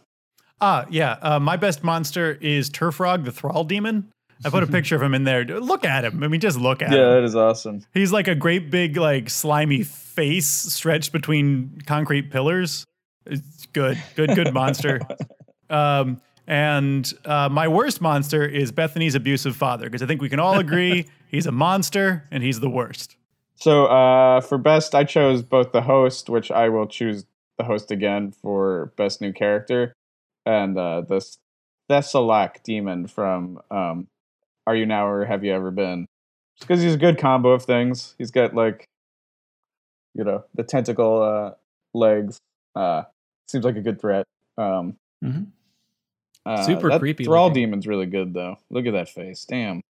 Ah, 0.61 0.87
yeah. 0.91 1.17
Uh, 1.23 1.39
my 1.39 1.57
best 1.57 1.85
monster 1.85 2.33
is 2.41 2.69
Turfrog, 2.69 3.25
the 3.25 3.31
Thrall 3.31 3.63
Demon. 3.63 4.13
I 4.45 4.51
put 4.51 4.63
a 4.63 4.67
picture 4.67 4.97
of 4.97 5.03
him 5.03 5.15
in 5.15 5.25
there. 5.25 5.45
Look 5.45 5.85
at 5.85 6.05
him. 6.05 6.23
I 6.23 6.29
mean, 6.29 6.41
just 6.41 6.59
look 6.59 6.83
at 6.83 6.91
Yeah, 6.91 6.97
him. 6.97 7.03
Yeah, 7.03 7.15
that 7.15 7.25
is 7.25 7.37
awesome. 7.37 7.85
He's 7.95 8.13
like 8.13 8.29
a 8.29 8.35
great 8.35 8.71
big, 8.71 8.97
like 8.97 9.31
slimy 9.31 9.83
face 9.83 10.47
stretched 10.47 11.13
between 11.13 11.81
concrete 11.87 12.31
pillars. 12.31 12.85
It's 13.25 13.67
good, 13.67 14.03
good, 14.15 14.35
good 14.35 14.53
monster. 14.55 15.01
Um, 15.69 16.21
and 16.47 17.13
uh, 17.25 17.49
my 17.49 17.67
worst 17.67 18.01
monster 18.01 18.47
is 18.47 18.71
Bethany's 18.71 19.17
abusive 19.17 19.57
father 19.57 19.87
because 19.87 20.01
I 20.01 20.07
think 20.07 20.23
we 20.23 20.29
can 20.29 20.39
all 20.39 20.61
agree 20.61 21.09
he's 21.29 21.47
a 21.47 21.51
monster 21.51 22.25
and 22.31 22.41
he's 22.41 22.61
the 22.61 22.71
worst. 22.71 23.17
So 23.57 23.87
uh, 23.87 24.41
for 24.43 24.59
best, 24.59 24.95
I 24.95 25.03
chose 25.03 25.43
both 25.43 25.73
the 25.73 25.83
host, 25.83 26.29
which 26.31 26.53
I 26.53 26.69
will 26.69 26.87
choose 26.87 27.25
the 27.59 27.65
host 27.65 27.91
again 27.91 28.31
for 28.31 28.93
best 28.97 29.21
new 29.21 29.33
character, 29.33 29.93
and 30.45 30.79
uh, 30.79 31.01
the 31.01 31.21
Thesulac 31.91 32.63
demon 32.63 33.07
from 33.09 33.59
um, 33.71 34.07
Are 34.67 34.75
You 34.75 34.87
Now 34.87 35.07
or 35.09 35.25
Have 35.25 35.45
You 35.45 35.53
Ever 35.55 35.71
Been? 35.71 36.07
Just 36.57 36.69
because 36.69 36.83
he's 36.83 36.95
a 36.95 36.99
good 36.99 37.19
combo 37.19 37.51
of 37.51 37.65
things. 37.65 38.15
He's 38.19 38.31
got 38.31 38.55
like, 38.55 38.87
you 40.15 40.25
know, 40.25 40.45
the 40.55 40.65
tentacle 40.65 41.23
uh, 41.23 41.51
legs. 41.95 42.39
Uh, 42.75 43.03
seems 43.47 43.65
like 43.65 43.77
a 43.77 43.83
good 43.83 44.01
threat. 44.01 44.27
Um, 44.59 44.97
mm-hmm. 45.25 45.45
uh, 46.45 46.63
Super 46.65 46.89
that 46.89 47.01
creepy 47.01 47.25
Thrall 47.25 47.49
looking. 47.49 47.63
demon's 47.63 47.87
really 47.87 48.07
good 48.07 48.35
though. 48.35 48.57
Look 48.71 48.87
at 48.87 48.93
that 48.93 49.09
face. 49.09 49.45
Damn. 49.45 49.83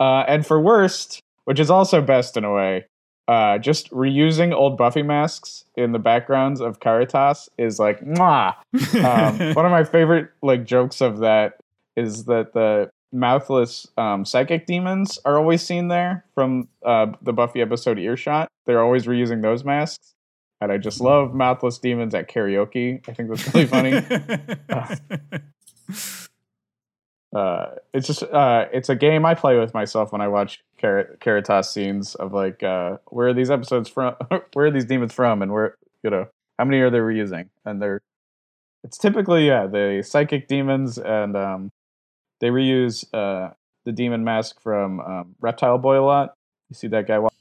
Uh, 0.00 0.24
and 0.26 0.44
for 0.46 0.60
worst, 0.60 1.20
which 1.44 1.60
is 1.60 1.70
also 1.70 2.00
best 2.02 2.36
in 2.36 2.44
a 2.44 2.52
way, 2.52 2.86
uh, 3.28 3.58
just 3.58 3.90
reusing 3.90 4.52
old 4.52 4.76
Buffy 4.76 5.02
masks 5.02 5.64
in 5.76 5.92
the 5.92 5.98
backgrounds 5.98 6.60
of 6.60 6.80
Caritas 6.80 7.48
is 7.56 7.78
like, 7.78 8.00
mwah. 8.00 8.54
Um, 9.04 9.54
one 9.54 9.64
of 9.64 9.70
my 9.70 9.84
favorite 9.84 10.30
like 10.42 10.64
jokes 10.64 11.00
of 11.00 11.18
that 11.18 11.58
is 11.96 12.24
that 12.24 12.52
the 12.52 12.90
mouthless 13.14 13.86
um, 13.96 14.24
psychic 14.24 14.66
demons 14.66 15.18
are 15.24 15.38
always 15.38 15.62
seen 15.62 15.88
there 15.88 16.24
from 16.34 16.68
uh, 16.84 17.06
the 17.22 17.32
Buffy 17.32 17.62
episode 17.62 17.98
Earshot. 17.98 18.48
They're 18.66 18.82
always 18.82 19.06
reusing 19.06 19.40
those 19.40 19.64
masks, 19.64 20.14
and 20.60 20.72
I 20.72 20.78
just 20.78 21.00
love 21.00 21.32
mouthless 21.32 21.78
demons 21.78 22.14
at 22.14 22.28
karaoke. 22.28 23.08
I 23.08 23.12
think 23.12 23.30
that's 23.30 23.54
really 23.54 23.66
funny. 23.66 23.94
uh, 27.34 27.66
it's 27.94 28.06
just 28.06 28.24
uh, 28.24 28.66
it's 28.72 28.88
a 28.88 28.96
game 28.96 29.24
I 29.24 29.34
play 29.34 29.58
with 29.58 29.72
myself 29.72 30.12
when 30.12 30.20
I 30.20 30.28
watch 30.28 30.62
Car- 30.80 31.16
Caritas 31.20 31.70
scenes 31.70 32.14
of 32.16 32.32
like 32.32 32.62
uh, 32.62 32.98
where 33.06 33.28
are 33.28 33.34
these 33.34 33.50
episodes 33.50 33.88
from? 33.88 34.16
where 34.54 34.66
are 34.66 34.70
these 34.70 34.86
demons 34.86 35.14
from? 35.14 35.40
And 35.40 35.52
where 35.52 35.76
you 36.02 36.10
know 36.10 36.26
how 36.58 36.64
many 36.64 36.80
are 36.80 36.90
they 36.90 36.98
reusing? 36.98 37.48
And 37.64 37.80
they're 37.80 38.00
it's 38.82 38.98
typically 38.98 39.46
yeah 39.46 39.66
the 39.66 40.04
psychic 40.06 40.48
demons 40.48 40.98
and 40.98 41.36
um, 41.36 41.70
they 42.44 42.50
reuse 42.50 43.06
uh, 43.14 43.54
the 43.86 43.92
demon 43.92 44.22
mask 44.22 44.60
from 44.60 45.00
um, 45.00 45.34
Reptile 45.40 45.78
Boy 45.78 45.98
a 45.98 46.04
lot. 46.04 46.34
You 46.68 46.74
see 46.74 46.88
that 46.88 47.06
guy? 47.08 47.18
Walk- 47.18 47.32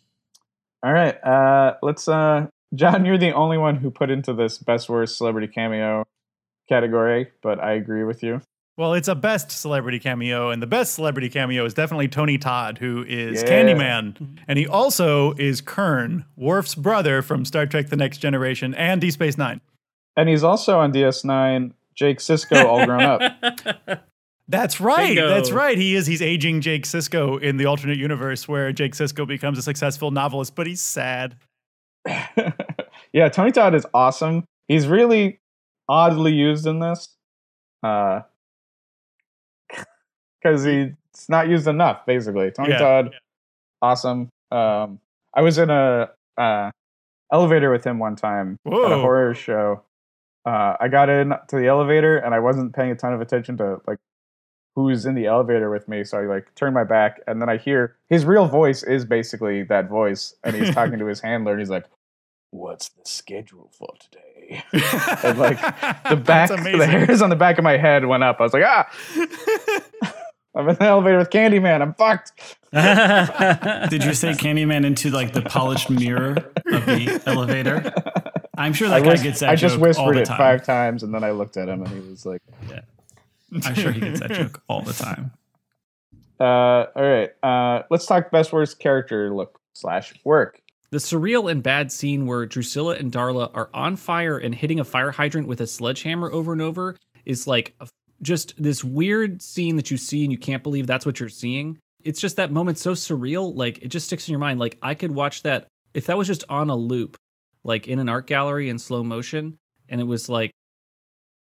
All 0.81 0.93
right, 0.93 1.21
uh, 1.21 1.73
let's. 1.81 2.07
Uh, 2.07 2.47
John, 2.73 3.03
you're 3.05 3.17
the 3.17 3.33
only 3.33 3.57
one 3.57 3.75
who 3.75 3.91
put 3.91 4.09
into 4.09 4.33
this 4.33 4.57
best 4.57 4.87
worst 4.87 5.17
celebrity 5.17 5.47
cameo 5.47 6.05
category, 6.69 7.31
but 7.41 7.59
I 7.61 7.73
agree 7.73 8.05
with 8.05 8.23
you. 8.23 8.39
Well, 8.77 8.93
it's 8.93 9.09
a 9.09 9.13
best 9.13 9.51
celebrity 9.51 9.99
cameo, 9.99 10.49
and 10.51 10.61
the 10.61 10.67
best 10.67 10.93
celebrity 10.95 11.27
cameo 11.29 11.65
is 11.65 11.73
definitely 11.73 12.07
Tony 12.07 12.37
Todd, 12.37 12.77
who 12.77 13.03
is 13.05 13.43
Yeah. 13.43 13.49
Candyman. 13.49 14.37
And 14.47 14.57
he 14.57 14.65
also 14.65 15.33
is 15.33 15.59
Kurn, 15.59 16.23
Worf's 16.37 16.75
brother 16.75 17.21
from 17.21 17.43
Star 17.43 17.65
Trek 17.65 17.89
The 17.89 17.97
Next 17.97 18.19
Generation 18.19 18.73
and 18.75 19.01
Deep 19.01 19.11
Space 19.11 19.37
Nine. 19.37 19.59
And 20.15 20.29
he's 20.29 20.43
also 20.43 20.79
on 20.79 20.93
DS9, 20.93 21.73
Jake 21.93 22.19
Sisko, 22.19 22.63
all 22.65 22.85
grown 22.85 23.03
up. 23.03 23.21
That's 24.47 24.81
right. 24.81 25.15
Bingo. 25.15 25.29
That's 25.29 25.51
right. 25.51 25.77
He 25.77 25.95
is. 25.95 26.05
He's 26.05 26.21
aging 26.21 26.61
Jake 26.61 26.83
Sisko 26.83 27.41
in 27.41 27.57
the 27.57 27.65
alternate 27.65 27.97
universe 27.97 28.47
where 28.47 28.71
Jake 28.73 28.93
Sisko 28.93 29.25
becomes 29.27 29.57
a 29.57 29.61
successful 29.61 30.11
novelist, 30.11 30.55
but 30.55 30.67
he's 30.67 30.81
sad. 30.81 31.35
yeah, 33.13 33.29
Tony 33.29 33.51
Todd 33.51 33.73
is 33.73 33.85
awesome. 33.93 34.43
He's 34.67 34.87
really 34.87 35.39
oddly 35.87 36.33
used 36.33 36.67
in 36.67 36.79
this. 36.79 37.15
Uh 37.81 38.21
because 40.41 40.63
he's 40.63 40.91
not 41.29 41.47
used 41.47 41.67
enough, 41.67 42.05
basically. 42.05 42.51
Tony 42.51 42.71
Yeah, 42.71 42.79
Todd, 42.79 43.15
awesome. 43.81 44.29
Um 44.51 44.99
I 45.33 45.41
was 45.41 45.57
in 45.57 45.69
a 45.69 46.09
uh 46.37 46.71
elevator 47.31 47.71
with 47.71 47.85
him 47.85 47.99
one 47.99 48.17
time 48.17 48.57
at 48.65 48.73
a 48.73 48.97
horror 48.97 49.33
show. 49.33 49.83
Uh 50.45 50.75
I 50.79 50.89
got 50.89 51.07
in 51.09 51.29
to 51.29 51.55
the 51.55 51.67
elevator 51.67 52.17
and 52.17 52.35
I 52.35 52.39
wasn't 52.39 52.75
paying 52.75 52.91
a 52.91 52.95
ton 52.95 53.13
of 53.13 53.21
attention 53.21 53.55
to 53.57 53.79
like 53.87 53.99
who's 54.75 55.05
in 55.05 55.15
the 55.15 55.25
elevator 55.27 55.69
with 55.69 55.87
me. 55.87 56.03
So 56.03 56.17
I 56.19 56.25
like 56.25 56.53
turn 56.55 56.73
my 56.73 56.83
back 56.83 57.21
and 57.27 57.41
then 57.41 57.49
I 57.49 57.57
hear 57.57 57.95
his 58.09 58.25
real 58.25 58.47
voice 58.47 58.83
is 58.83 59.05
basically 59.05 59.63
that 59.63 59.87
voice. 59.89 60.35
And 60.43 60.55
he's 60.55 60.73
talking 60.73 60.99
to 60.99 61.05
his 61.05 61.19
handler 61.21 61.51
and 61.53 61.61
he's 61.61 61.69
like, 61.69 61.85
What's 62.51 62.89
the 62.89 63.01
schedule 63.05 63.71
for 63.71 63.89
today? 63.99 64.63
And 65.23 65.39
like 65.39 65.59
the 66.07 66.15
back, 66.15 66.49
That's 66.49 66.63
the 66.77 66.85
hairs 66.85 67.21
on 67.21 67.29
the 67.31 67.35
back 67.35 67.57
of 67.57 67.63
my 67.63 67.77
head 67.77 68.05
went 68.05 68.23
up. 68.23 68.39
I 68.39 68.43
was 68.43 68.53
like, 68.53 68.63
ah, 68.65 68.87
I'm 70.55 70.69
in 70.69 70.75
the 70.75 70.83
elevator 70.83 71.17
with 71.17 71.29
Candyman. 71.31 71.81
I'm 71.81 71.93
fucked. 71.95 72.31
Did 73.89 74.03
you 74.03 74.13
say 74.13 74.33
Candyman 74.33 74.85
into 74.85 75.09
like 75.09 75.33
the 75.33 75.41
polished 75.41 75.89
mirror 75.89 76.31
of 76.67 76.85
the 76.85 77.21
elevator? 77.25 77.91
I'm 78.55 78.73
sure 78.73 78.87
I, 78.89 78.99
that 78.99 79.05
guy 79.05 79.11
whis- 79.13 79.23
gets 79.23 79.39
that 79.39 79.49
I 79.49 79.55
just 79.55 79.75
joke 79.75 79.81
all 79.81 79.87
whispered 79.87 80.15
the 80.17 80.21
it 80.21 80.25
time. 80.25 80.37
five 80.37 80.63
times 80.63 81.01
and 81.01 81.11
then 81.13 81.23
I 81.23 81.31
looked 81.31 81.57
at 81.57 81.69
him 81.69 81.81
and 81.81 81.87
he 81.89 82.07
was 82.07 82.23
like, 82.25 82.41
I'm 83.65 83.75
sure 83.75 83.91
he 83.91 84.01
gets 84.01 84.19
that 84.19 84.31
joke 84.31 84.61
all 84.67 84.81
the 84.81 84.93
time. 84.93 85.31
uh, 86.39 86.43
all 86.95 87.03
right, 87.03 87.29
uh, 87.43 87.83
let's 87.89 88.05
talk 88.05 88.31
best 88.31 88.51
worst 88.53 88.79
character 88.79 89.33
look 89.33 89.59
slash 89.73 90.13
work. 90.23 90.61
The 90.91 90.99
surreal 90.99 91.49
and 91.49 91.63
bad 91.63 91.91
scene 91.91 92.27
where 92.27 92.45
Drusilla 92.45 92.95
and 92.95 93.11
Darla 93.11 93.49
are 93.55 93.69
on 93.73 93.95
fire 93.95 94.37
and 94.37 94.53
hitting 94.53 94.79
a 94.79 94.83
fire 94.83 95.11
hydrant 95.11 95.47
with 95.47 95.59
a 95.61 95.67
sledgehammer 95.67 96.31
over 96.31 96.53
and 96.53 96.61
over 96.61 96.95
is 97.25 97.47
like 97.47 97.73
a, 97.79 97.87
just 98.21 98.53
this 98.61 98.83
weird 98.83 99.41
scene 99.41 99.75
that 99.75 99.89
you 99.89 99.97
see 99.97 100.23
and 100.23 100.31
you 100.31 100.37
can't 100.37 100.61
believe 100.61 100.85
that's 100.85 101.05
what 101.05 101.19
you're 101.19 101.29
seeing. 101.29 101.79
It's 102.03 102.21
just 102.21 102.35
that 102.35 102.51
moment 102.51 102.77
so 102.77 102.91
surreal, 102.91 103.55
like 103.55 103.79
it 103.79 103.87
just 103.87 104.05
sticks 104.05 104.27
in 104.27 104.33
your 104.33 104.39
mind. 104.39 104.59
Like 104.59 104.77
I 104.81 104.93
could 104.93 105.11
watch 105.11 105.43
that 105.43 105.67
if 105.93 106.05
that 106.07 106.17
was 106.17 106.27
just 106.27 106.43
on 106.49 106.69
a 106.69 106.75
loop, 106.75 107.17
like 107.63 107.87
in 107.87 107.99
an 107.99 108.09
art 108.09 108.27
gallery 108.27 108.69
in 108.69 108.77
slow 108.77 109.03
motion, 109.03 109.57
and 109.89 110.01
it 110.01 110.05
was 110.05 110.29
like 110.29 110.51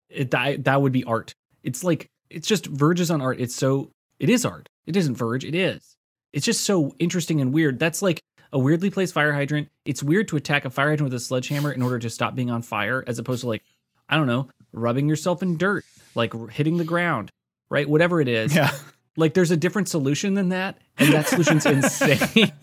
it 0.09 0.31
that 0.31 0.65
that 0.65 0.81
would 0.81 0.91
be 0.91 1.03
art. 1.05 1.33
It's 1.63 1.83
like 1.83 2.09
it's 2.29 2.47
just 2.47 2.65
verges 2.65 3.11
on 3.11 3.21
art. 3.21 3.39
It's 3.39 3.55
so 3.55 3.91
it 4.19 4.29
is 4.29 4.45
art. 4.45 4.69
It 4.85 4.95
isn't 4.95 5.15
verge. 5.15 5.45
It 5.45 5.55
is. 5.55 5.95
It's 6.31 6.45
just 6.45 6.61
so 6.65 6.95
interesting 6.99 7.41
and 7.41 7.53
weird. 7.53 7.79
That's 7.79 8.01
like 8.01 8.21
a 8.51 8.59
weirdly 8.59 8.89
placed 8.89 9.13
fire 9.13 9.33
hydrant. 9.33 9.69
It's 9.85 10.03
weird 10.03 10.27
to 10.29 10.37
attack 10.37 10.65
a 10.65 10.69
fire 10.69 10.89
hydrant 10.89 11.11
with 11.11 11.21
a 11.21 11.23
sledgehammer 11.23 11.71
in 11.71 11.81
order 11.81 11.99
to 11.99 12.09
stop 12.09 12.35
being 12.35 12.49
on 12.49 12.61
fire, 12.61 13.03
as 13.07 13.19
opposed 13.19 13.41
to 13.41 13.47
like 13.47 13.63
I 14.09 14.17
don't 14.17 14.27
know, 14.27 14.49
rubbing 14.71 15.07
yourself 15.07 15.41
in 15.41 15.57
dirt, 15.57 15.85
like 16.15 16.33
hitting 16.49 16.77
the 16.77 16.83
ground, 16.83 17.31
right? 17.69 17.87
Whatever 17.87 18.19
it 18.21 18.27
is. 18.27 18.53
Yeah. 18.55 18.71
Like 19.15 19.35
there's 19.35 19.51
a 19.51 19.57
different 19.57 19.89
solution 19.89 20.33
than 20.33 20.49
that, 20.49 20.79
and 20.97 21.13
that 21.13 21.27
solution's 21.27 21.65
insane. 21.65 22.51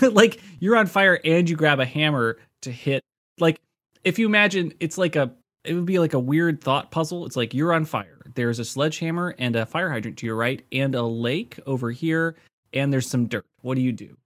like 0.00 0.40
you're 0.58 0.76
on 0.76 0.86
fire 0.86 1.20
and 1.24 1.48
you 1.48 1.56
grab 1.56 1.80
a 1.80 1.84
hammer 1.84 2.38
to 2.62 2.70
hit. 2.70 3.02
Like 3.38 3.60
if 4.04 4.18
you 4.18 4.26
imagine, 4.26 4.74
it's 4.80 4.98
like 4.98 5.16
a 5.16 5.32
it 5.66 5.74
would 5.74 5.86
be 5.86 5.98
like 5.98 6.14
a 6.14 6.18
weird 6.18 6.60
thought 6.60 6.90
puzzle. 6.90 7.26
It's 7.26 7.36
like 7.36 7.54
you're 7.54 7.72
on 7.72 7.84
fire. 7.84 8.18
There's 8.34 8.58
a 8.58 8.64
sledgehammer 8.64 9.34
and 9.38 9.56
a 9.56 9.66
fire 9.66 9.90
hydrant 9.90 10.18
to 10.18 10.26
your 10.26 10.36
right, 10.36 10.62
and 10.72 10.94
a 10.94 11.02
lake 11.02 11.58
over 11.66 11.90
here, 11.90 12.36
and 12.72 12.92
there's 12.92 13.08
some 13.08 13.26
dirt. 13.26 13.44
What 13.62 13.76
do 13.76 13.80
you 13.80 13.92
do? 13.92 14.16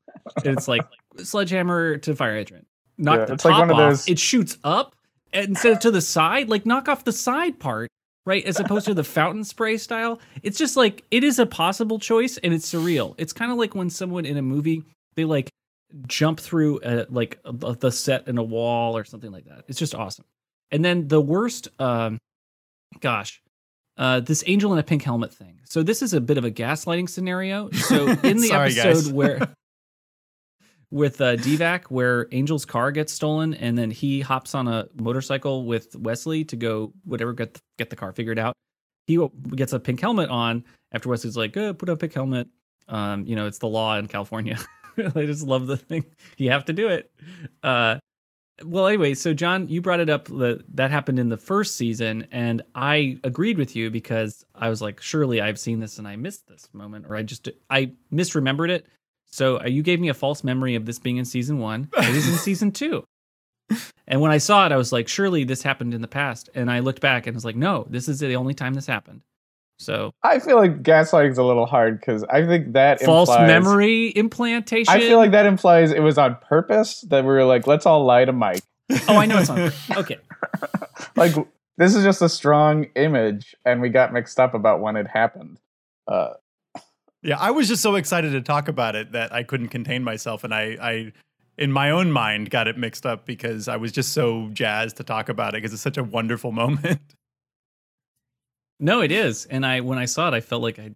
And 0.45 0.57
it's 0.59 0.69
like 0.69 0.83
sledgehammer 1.23 1.97
to 1.99 2.15
fire 2.17 2.35
hydrant. 2.37 2.67
Knock 2.99 3.19
Yeah, 3.21 3.25
the 3.27 3.33
it's 3.35 3.43
top 3.43 3.53
like 3.53 3.61
one 3.61 3.71
of 3.71 3.77
off. 3.77 3.91
those- 3.91 4.09
It 4.09 4.19
shoots 4.19 4.59
up 4.65 4.95
instead 5.33 5.73
of 5.75 5.79
to 5.81 5.91
the 5.91 6.01
side. 6.01 6.49
Like 6.49 6.67
knock 6.67 6.89
off 6.89 7.05
the 7.05 7.13
side 7.13 7.59
part, 7.61 7.89
right? 8.27 8.45
As 8.45 8.59
opposed 8.61 8.87
to 8.87 8.95
the 8.95 9.05
fountain 9.19 9.45
spray 9.45 9.77
style. 9.77 10.21
It's 10.43 10.59
just 10.59 10.77
like 10.77 11.05
it 11.11 11.23
is 11.25 11.39
a 11.39 11.47
possible 11.47 11.99
choice, 11.99 12.37
and 12.39 12.53
it's 12.53 12.71
surreal. 12.73 13.15
It's 13.19 13.33
kind 13.33 13.53
of 13.53 13.59
like 13.59 13.75
when 13.75 13.91
someone 13.91 14.25
in 14.27 14.37
a 14.37 14.43
movie 14.43 14.83
they 15.15 15.25
like 15.25 15.49
jump 16.07 16.39
through 16.39 16.81
a, 16.85 17.07
like 17.11 17.39
a, 17.45 17.53
the 17.53 17.91
set 17.91 18.29
in 18.29 18.39
a 18.39 18.43
wall 18.43 18.97
or 18.97 19.05
something 19.05 19.31
like 19.33 19.45
that. 19.47 19.65
It's 19.69 19.79
just 19.79 19.95
awesome. 19.95 20.25
And 20.71 20.85
then 20.85 21.09
the 21.09 21.21
worst, 21.21 21.69
um, 21.81 22.19
gosh, 23.01 23.43
uh, 23.97 24.21
this 24.21 24.43
angel 24.47 24.73
in 24.73 24.79
a 24.79 24.83
pink 24.83 25.03
helmet 25.03 25.33
thing. 25.33 25.61
So 25.65 25.83
this 25.83 26.03
is 26.03 26.15
a 26.15 26.21
bit 26.21 26.39
of 26.39 26.45
a 26.45 26.51
gaslighting 26.51 27.09
scenario. 27.09 27.71
So 27.71 28.09
in 28.09 28.37
the 28.41 28.49
Sorry, 28.49 28.79
episode 28.79 29.13
where 29.13 29.41
with 30.91 31.21
uh, 31.21 31.37
Deevak, 31.37 31.85
where 31.85 32.27
Angel's 32.33 32.65
car 32.65 32.91
gets 32.93 33.13
stolen, 33.13 33.55
and 33.55 33.77
then 33.77 33.91
he 33.91 34.21
hops 34.21 34.55
on 34.55 34.69
a 34.69 34.89
motorcycle 34.95 35.65
with 35.65 35.95
Wesley 35.97 36.45
to 36.47 36.57
go 36.57 36.93
whatever 37.05 37.33
get 37.33 37.55
the, 37.55 37.61
get 37.79 37.91
the 37.91 37.97
car 37.97 38.13
figured 38.13 38.39
out. 38.39 38.55
He 39.07 39.19
gets 39.55 39.73
a 39.73 39.81
pink 39.81 40.01
helmet 40.01 40.31
on 40.31 40.65
after 40.93 41.09
Wesley's 41.09 41.37
like, 41.37 41.53
"Good, 41.53 41.79
put 41.79 41.89
on 41.89 41.95
a 41.95 41.97
pink 41.97 42.15
helmet." 42.15 42.49
Um, 42.89 43.27
you 43.27 43.37
know, 43.37 43.47
it's 43.47 43.59
the 43.59 43.69
law 43.69 43.97
in 43.97 44.09
California. 44.09 44.59
I 44.99 45.27
just 45.27 45.47
love 45.47 45.67
the 45.67 45.77
thing. 45.77 46.05
You 46.37 46.51
have 46.51 46.65
to 46.67 46.73
do 46.73 46.89
it. 46.89 47.11
Uh, 47.63 47.99
well, 48.65 48.87
anyway, 48.87 49.15
so 49.15 49.35
John, 49.35 49.69
you 49.69 49.81
brought 49.81 50.01
it 50.01 50.11
up 50.11 50.27
that 50.27 50.65
that 50.75 50.91
happened 50.91 51.19
in 51.19 51.29
the 51.29 51.37
first 51.37 51.77
season, 51.77 52.27
and 52.31 52.63
I 52.75 53.19
agreed 53.25 53.59
with 53.59 53.75
you 53.75 53.91
because 53.91 54.45
I 54.55 54.69
was 54.69 54.83
like, 54.83 55.01
surely 55.01 55.41
I've 55.41 55.59
seen 55.59 55.81
this 55.81 55.99
and 55.99 56.07
I 56.07 56.17
missed 56.17 56.49
this 56.49 56.69
moment, 56.73 57.07
or 57.09 57.17
I 57.17 57.23
just 57.23 57.49
I 57.69 57.93
misremembered 58.13 58.71
it. 58.71 58.87
So 59.27 59.61
uh, 59.61 59.67
you 59.67 59.83
gave 59.83 60.01
me 60.01 60.09
a 60.09 60.15
false 60.15 60.43
memory 60.43 60.75
of 60.75 60.87
this 60.87 60.99
being 60.99 61.17
in 61.17 61.25
season 61.25 61.59
one. 61.59 61.89
It 61.97 62.15
is 62.15 62.29
in 62.29 62.35
season 62.39 62.73
two. 62.73 63.05
And 64.07 64.21
when 64.21 64.33
I 64.33 64.39
saw 64.39 64.67
it, 64.67 64.73
I 64.73 64.77
was 64.77 64.93
like, 64.93 65.07
surely 65.07 65.45
this 65.45 65.63
happened 65.63 65.95
in 65.95 66.03
the 66.03 66.09
past. 66.09 66.51
And 66.55 66.69
I 66.69 66.81
looked 66.81 67.01
back 67.01 67.27
and 67.27 67.35
was 67.35 67.45
like, 67.45 67.55
no, 67.55 67.87
this 67.89 68.09
is 68.09 68.19
the 68.19 68.35
only 68.35 68.55
time 68.55 68.75
this 68.75 68.87
happened. 68.87 69.21
So 69.81 70.13
I 70.23 70.39
feel 70.41 70.57
like 70.59 70.83
gaslighting 70.83 71.31
is 71.31 71.39
a 71.39 71.43
little 71.43 71.65
hard 71.65 71.99
because 71.99 72.23
I 72.25 72.45
think 72.47 72.75
that 72.75 73.01
false 73.01 73.31
implies- 73.31 73.47
memory 73.49 74.09
implantation. 74.09 74.93
I 74.93 75.01
feel 75.01 75.17
like 75.17 75.31
that 75.31 75.47
implies 75.47 75.91
it 75.91 76.01
was 76.03 76.19
on 76.19 76.37
purpose 76.47 77.01
that 77.09 77.25
we 77.25 77.29
were 77.31 77.45
like, 77.47 77.67
let's 77.67 77.87
all 77.87 78.05
lie 78.05 78.27
to 78.27 78.33
Mike. 78.33 78.63
Oh, 79.09 79.17
I 79.17 79.25
know 79.25 79.39
it's 79.39 79.49
on. 79.49 79.73
Okay. 79.97 80.19
Like 81.17 81.35
this 81.79 81.95
is 81.95 82.05
just 82.05 82.21
a 82.21 82.29
strong 82.29 82.89
image, 82.95 83.55
and 83.65 83.81
we 83.81 83.89
got 83.89 84.13
mixed 84.13 84.39
up 84.39 84.53
about 84.53 84.81
when 84.81 84.97
it 84.97 85.07
happened. 85.07 85.59
Uh, 86.07 86.35
Yeah, 87.23 87.39
I 87.39 87.51
was 87.51 87.67
just 87.69 87.81
so 87.83 87.95
excited 87.95 88.33
to 88.33 88.43
talk 88.43 88.69
about 88.69 88.97
it 88.97 89.13
that 89.13 89.33
I 89.33 89.45
couldn't 89.45 89.69
contain 89.69 90.05
myself, 90.05 90.45
and 90.45 90.53
I, 90.55 90.77
I, 90.81 91.13
in 91.57 91.73
my 91.73 91.91
own 91.91 92.13
mind, 92.13 92.51
got 92.51 92.69
it 92.69 92.77
mixed 92.77 93.07
up 93.07 93.25
because 93.25 93.67
I 93.67 93.77
was 93.77 93.93
just 93.93 94.13
so 94.13 94.51
jazzed 94.53 94.97
to 94.99 95.05
talk 95.05 95.31
about 95.31 95.55
it 95.55 95.59
because 95.63 95.73
it's 95.73 95.83
such 95.83 95.97
a 95.97 96.05
wonderful 96.05 96.53
moment. 96.63 97.01
No, 98.81 99.03
it 99.03 99.13
is. 99.13 99.47
And 99.47 99.65
I 99.65 99.81
when 99.81 99.99
I 99.99 100.07
saw 100.07 100.29
it, 100.29 100.35
I 100.35 100.41
felt 100.41 100.63
like 100.63 100.79
I 100.79 100.91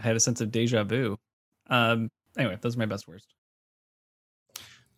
had 0.00 0.16
a 0.16 0.20
sense 0.20 0.40
of 0.40 0.50
deja 0.50 0.84
vu. 0.84 1.18
Um, 1.68 2.10
anyway, 2.38 2.58
those 2.60 2.76
are 2.76 2.78
my 2.78 2.86
best 2.86 3.06
worst. 3.08 3.34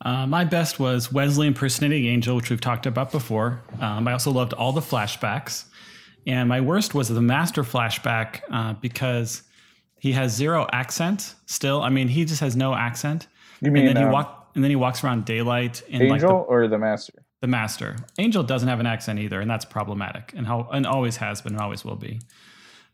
Uh, 0.03 0.27
my 0.27 0.45
best 0.45 0.79
was 0.79 1.11
Wesley 1.11 1.47
impersonating 1.47 2.05
Angel, 2.07 2.37
which 2.37 2.51
we've 2.51 2.61
talked 2.61 2.85
about 2.85 3.11
before. 3.11 3.63
Um, 3.81 4.07
I 4.07 4.13
also 4.13 4.31
loved 4.31 4.53
all 4.53 4.73
the 4.73 4.83
flashbacks. 4.83 5.65
And 6.27 6.49
my 6.49 6.61
worst 6.61 6.95
was 6.95 7.09
the 7.09 7.23
master 7.23 7.63
flashback 7.63 8.41
uh, 8.51 8.75
because 8.75 9.43
he 9.99 10.13
has 10.13 10.35
zero 10.35 10.67
accent 10.73 11.35
still. 11.47 11.81
I 11.83 11.89
mean, 11.89 12.09
he 12.09 12.25
just 12.25 12.41
has 12.41 12.57
no 12.57 12.75
accent. 12.75 13.29
you 13.63 13.71
mean 13.71 13.87
and 13.87 13.97
then 13.97 14.03
he 14.03 14.07
um, 14.07 14.13
walk 14.13 14.51
and 14.55 14.65
then 14.65 14.71
he 14.71 14.77
walks 14.77 15.05
around 15.05 15.25
daylight 15.25 15.83
in 15.89 16.03
Angel 16.03 16.11
like 16.11 16.21
the, 16.21 16.29
or 16.29 16.69
the 16.69 16.79
Master? 16.79 17.26
The 17.41 17.47
master. 17.47 17.97
Angel 18.19 18.43
doesn't 18.43 18.69
have 18.69 18.81
an 18.81 18.87
accent 18.87 19.19
either, 19.19 19.41
and 19.41 19.51
that's 19.51 19.65
problematic, 19.65 20.33
and 20.37 20.47
how 20.47 20.69
and 20.73 20.87
always 20.87 21.17
has 21.19 21.41
been, 21.41 21.55
and 21.55 21.63
always 21.63 21.85
will 21.85 21.97
be. 21.97 22.21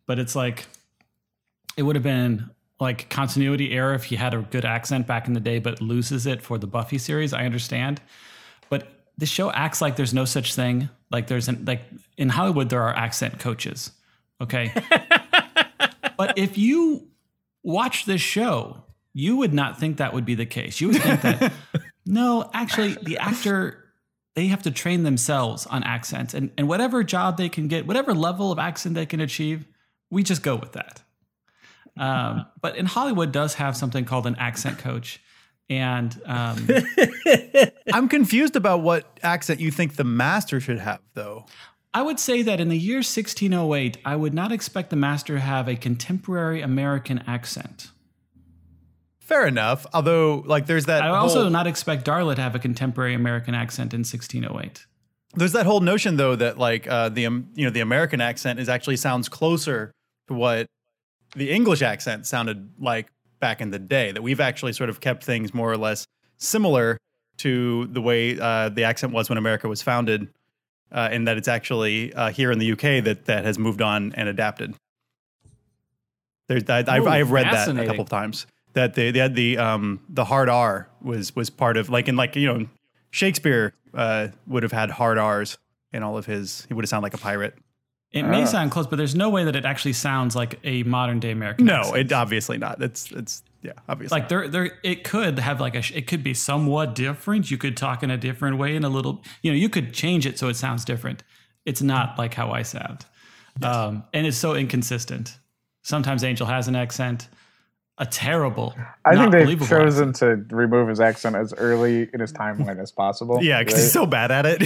But 0.07 0.19
it's 0.19 0.35
like 0.35 0.67
it 1.77 1.83
would 1.83 1.97
have 1.97 2.03
been 2.03 2.51
like 2.81 3.09
continuity 3.09 3.73
error 3.73 3.95
if 3.95 4.05
he 4.05 4.17
had 4.17 4.35
a 4.35 4.43
good 4.43 4.65
accent 4.65 5.07
back 5.07 5.29
in 5.29 5.35
the 5.35 5.41
day, 5.41 5.59
but 5.59 5.81
loses 5.81 6.27
it 6.27 6.43
for 6.43 6.59
the 6.59 6.67
Buffy 6.67 6.99
series. 6.99 7.33
I 7.33 7.45
understand, 7.45 8.01
but 8.69 8.89
the 9.17 9.27
show 9.27 9.51
acts 9.53 9.81
like 9.81 9.97
there's 9.97 10.15
no 10.15 10.25
such 10.25 10.55
thing. 10.55 10.89
Like 11.11 11.29
there's 11.29 11.49
an 11.49 11.65
like 11.65 11.83
in 12.17 12.29
Hollywood 12.29 12.69
there 12.69 12.83
are 12.83 12.95
accent 12.95 13.39
coaches. 13.39 13.93
Okay, 14.41 14.73
but 16.17 16.37
if 16.37 16.59
you 16.59 17.07
watch 17.63 18.07
this 18.07 18.21
show, 18.21 18.83
you 19.15 19.37
would 19.37 19.55
not 19.55 19.79
think 19.79 19.99
that 19.99 20.13
would 20.13 20.25
be 20.25 20.35
the 20.35 20.47
case. 20.47 20.81
You 20.81 20.89
would 20.89 21.01
think 21.01 21.21
that 21.21 21.53
no, 22.07 22.51
actually, 22.53 22.95
the 23.03 23.19
actor 23.19 23.82
they 24.35 24.47
have 24.47 24.63
to 24.63 24.71
train 24.71 25.03
themselves 25.03 25.67
on 25.67 25.83
accents 25.83 26.35
and, 26.35 26.51
and 26.57 26.69
whatever 26.69 27.05
job 27.05 27.37
they 27.37 27.49
can 27.49 27.69
get, 27.69 27.87
whatever 27.87 28.15
level 28.15 28.51
of 28.51 28.59
accent 28.59 28.95
they 28.95 29.07
can 29.07 29.21
achieve, 29.21 29.67
we 30.11 30.23
just 30.23 30.43
go 30.43 30.57
with 30.57 30.73
that. 30.73 31.03
Um, 31.97 32.47
but 32.61 32.77
in 32.77 32.87
Hollywood 32.87 33.33
does 33.33 33.55
have 33.55 33.77
something 33.77 34.05
called 34.05 34.27
an 34.27 34.37
accent 34.37 34.79
coach. 34.79 35.21
And 35.69 36.21
um, 36.27 36.67
I'm 37.93 38.09
confused 38.09 38.57
about 38.57 38.83
what 38.83 39.19
accent 39.23 39.61
you 39.61 39.71
think 39.71 39.97
the 39.97 40.05
master 40.05 40.61
should 40.61 40.79
have, 40.79 41.01
though. 41.15 41.47
I 41.95 42.03
would 42.03 42.19
say 42.19 42.43
that 42.43 42.59
in 42.59 42.69
the 42.69 42.79
year 42.79 42.97
1608, 42.97 43.99
I 44.05 44.17
would 44.17 44.35
not 44.35 44.51
expect 44.51 44.91
the 44.91 44.97
master 44.97 45.35
to 45.35 45.41
have 45.41 45.69
a 45.69 45.77
contemporary 45.77 46.63
American 46.63 47.23
accent. 47.27 47.92
Fair 49.33 49.47
enough. 49.47 49.87
Although, 49.95 50.43
like, 50.45 50.67
there's 50.67 50.85
that. 50.87 51.03
I 51.03 51.11
would 51.11 51.17
also 51.17 51.43
whole- 51.43 51.51
not 51.51 51.67
expect 51.67 52.05
Darla 52.05 52.35
to 52.35 52.43
have 52.43 52.55
a 52.55 52.59
contemporary 52.59 53.15
American 53.15 53.55
accent 53.55 53.95
in 53.95 54.05
1608. 54.05 54.87
there's 55.35 55.53
that 55.53 55.65
whole 55.65 55.81
notion 55.81 56.19
though 56.19 56.37
that 56.37 56.59
like 56.59 56.87
uh, 56.87 57.09
the 57.09 57.25
um, 57.25 57.49
you 57.55 57.65
know 57.65 57.71
the 57.71 57.81
American 57.81 58.21
accent 58.21 58.61
is 58.61 58.69
actually 58.69 58.99
sounds 58.99 59.31
closer 59.31 59.91
to 60.29 60.35
what 60.35 60.67
the 61.35 61.51
English 61.51 61.81
accent 61.81 62.27
sounded 62.27 62.69
like 62.79 63.11
back 63.41 63.63
in 63.63 63.71
the 63.71 63.79
day. 63.79 64.13
That 64.13 64.23
we've 64.23 64.41
actually 64.41 64.75
sort 64.75 64.91
of 64.91 65.01
kept 65.01 65.25
things 65.25 65.55
more 65.55 65.73
or 65.73 65.79
less 65.79 66.05
similar 66.37 66.99
to 67.39 67.87
the 67.87 68.03
way 68.03 68.39
uh, 68.39 68.69
the 68.69 68.85
accent 68.85 69.15
was 69.15 69.31
when 69.31 69.39
America 69.39 69.67
was 69.67 69.81
founded, 69.81 70.29
uh, 70.91 71.09
and 71.11 71.27
that 71.27 71.39
it's 71.39 71.49
actually 71.49 72.13
uh, 72.13 72.31
here 72.31 72.53
in 72.53 72.59
the 72.59 72.73
UK 72.73 73.03
that 73.05 73.25
that 73.25 73.47
has 73.47 73.59
moved 73.59 73.81
on 73.81 74.13
and 74.13 74.29
adapted. 74.29 74.75
There's 76.49 76.69
I, 76.69 76.85
I've, 76.87 77.07
I've 77.07 77.31
read 77.31 77.47
that 77.47 77.69
a 77.69 77.87
couple 77.87 78.03
of 78.03 78.11
times. 78.11 78.47
That 78.75 78.95
they, 78.95 79.11
they 79.11 79.19
had 79.19 79.35
the 79.35 79.59
um 79.59 80.01
the 80.09 80.25
hard 80.25 80.49
R 80.49 80.89
was 81.03 81.35
was 81.37 81.51
part 81.51 81.77
of 81.77 81.89
like 81.91 82.09
in 82.09 82.17
like 82.17 82.35
you 82.37 82.47
know 82.47 82.67
Shakespeare 83.11 83.75
uh, 83.95 84.29
would 84.47 84.63
have 84.63 84.73
had 84.73 84.91
hard 84.91 85.19
R's 85.19 85.59
in 85.93 86.03
all 86.03 86.17
of 86.17 86.25
his. 86.27 86.65
He 86.69 86.75
would 86.75 86.85
have 86.85 86.89
sounded 86.89 87.05
like 87.05 87.15
a 87.15 87.19
pirate. 87.19 87.55
It 88.11 88.25
may 88.25 88.43
Ah. 88.43 88.47
sound 88.47 88.71
close, 88.71 88.87
but 88.87 88.97
there's 88.97 89.15
no 89.15 89.31
way 89.31 89.45
that 89.45 89.57
it 89.57 89.65
actually 89.65 89.95
sounds 89.95 90.37
like 90.37 90.59
a 90.65 90.83
modern 90.83 91.19
day 91.21 91.31
American 91.31 91.65
No, 91.67 91.81
accent. 91.81 91.97
it 91.99 92.13
obviously 92.13 92.59
not. 92.59 92.83
It's 92.83 93.11
it's 93.13 93.43
yeah, 93.63 93.73
obviously. 93.89 94.19
like 94.19 94.29
there 94.29 94.49
there 94.49 94.79
it 94.83 95.05
could 95.05 95.39
have 95.39 95.61
like 95.61 95.75
a 95.75 95.83
it 95.97 96.07
could 96.07 96.23
be 96.25 96.35
somewhat 96.35 96.95
different 96.95 97.51
you 97.51 97.59
could 97.59 97.77
talk 97.77 98.03
in 98.03 98.11
a 98.11 98.17
different 98.19 98.59
way 98.59 98.75
in 98.77 98.85
a 98.85 98.89
little 98.89 99.23
you 99.43 99.51
know 99.53 99.57
you 99.57 99.69
could 99.69 99.93
change 99.95 100.27
it 100.27 100.39
so 100.39 100.49
it 100.49 100.57
sounds 100.57 100.85
different 100.85 101.23
it's 101.65 101.81
not 101.81 102.19
like 102.19 102.35
how 102.35 102.51
i 102.51 102.63
sound 102.63 103.07
um 103.63 104.03
and 104.13 104.27
it's 104.27 104.37
so 104.37 104.55
inconsistent 104.57 105.39
sometimes 105.83 106.25
angel 106.25 106.47
has 106.47 106.67
an 106.67 106.75
accent 106.75 107.29
a 107.99 108.07
terrible 108.07 108.75
I 109.05 109.15
think 109.17 109.33
they've 109.33 109.69
chosen 109.69 110.11
accent. 110.11 110.49
to 110.49 110.57
remove 110.57 110.89
his 110.89 110.99
accent 110.99 111.37
as 111.37 111.53
early 111.55 112.09
in 112.13 112.21
his 112.21 112.33
timeline 112.33 112.81
as 112.81 112.91
possible. 112.91 113.39
yeah, 113.43 113.61
because 113.61 113.75
right? 113.75 113.83
he's 113.83 113.93
so 113.93 114.07
bad 114.07 114.31
at 114.31 114.47
it. 114.47 114.63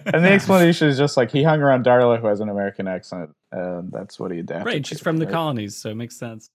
And 0.12 0.24
the 0.24 0.32
explanation 0.32 0.88
is 0.88 0.98
just 0.98 1.16
like 1.16 1.30
he 1.30 1.44
hung 1.44 1.60
around 1.60 1.84
Darla, 1.84 2.20
who 2.20 2.26
has 2.26 2.40
an 2.40 2.48
American 2.48 2.88
accent, 2.88 3.30
and 3.52 3.92
that's 3.92 4.18
what 4.18 4.32
he 4.32 4.40
adapted. 4.40 4.66
Right, 4.66 4.84
she's 4.84 4.98
to, 4.98 5.04
from 5.04 5.18
the 5.18 5.26
colonies, 5.26 5.76
so 5.76 5.90
it 5.90 5.94
makes 5.94 6.18
sense. 6.18 6.50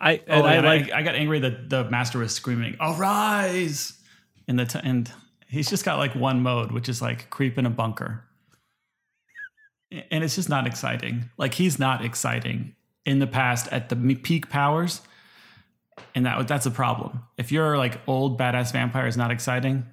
I 0.00 0.20
oh, 0.28 0.38
and 0.38 0.46
I 0.46 0.54
and 0.54 0.66
like 0.66 0.92
I, 0.92 0.98
I 0.98 1.02
got 1.02 1.14
angry 1.14 1.38
that 1.40 1.70
the 1.70 1.84
master 1.84 2.18
was 2.18 2.34
screaming 2.34 2.76
arise 2.80 3.96
in 4.46 4.56
the 4.56 4.64
t- 4.64 4.80
and 4.82 5.10
he's 5.48 5.70
just 5.70 5.84
got 5.84 5.98
like 5.98 6.14
one 6.14 6.42
mode 6.42 6.72
which 6.72 6.88
is 6.88 7.02
like 7.02 7.30
creep 7.30 7.58
in 7.58 7.66
a 7.66 7.70
bunker 7.70 8.24
and 9.90 10.22
it's 10.22 10.36
just 10.36 10.48
not 10.48 10.66
exciting. 10.66 11.30
Like 11.36 11.54
he's 11.54 11.78
not 11.78 12.04
exciting 12.04 12.74
in 13.08 13.20
the 13.20 13.26
past 13.26 13.66
at 13.72 13.88
the 13.88 13.96
peak 14.16 14.50
powers, 14.50 15.00
and 16.14 16.26
that 16.26 16.46
that's 16.46 16.66
a 16.66 16.70
problem. 16.70 17.22
If 17.38 17.50
your 17.50 17.78
like 17.78 18.00
old 18.06 18.38
badass 18.38 18.70
vampire 18.70 19.06
is 19.06 19.16
not 19.16 19.30
exciting, 19.30 19.86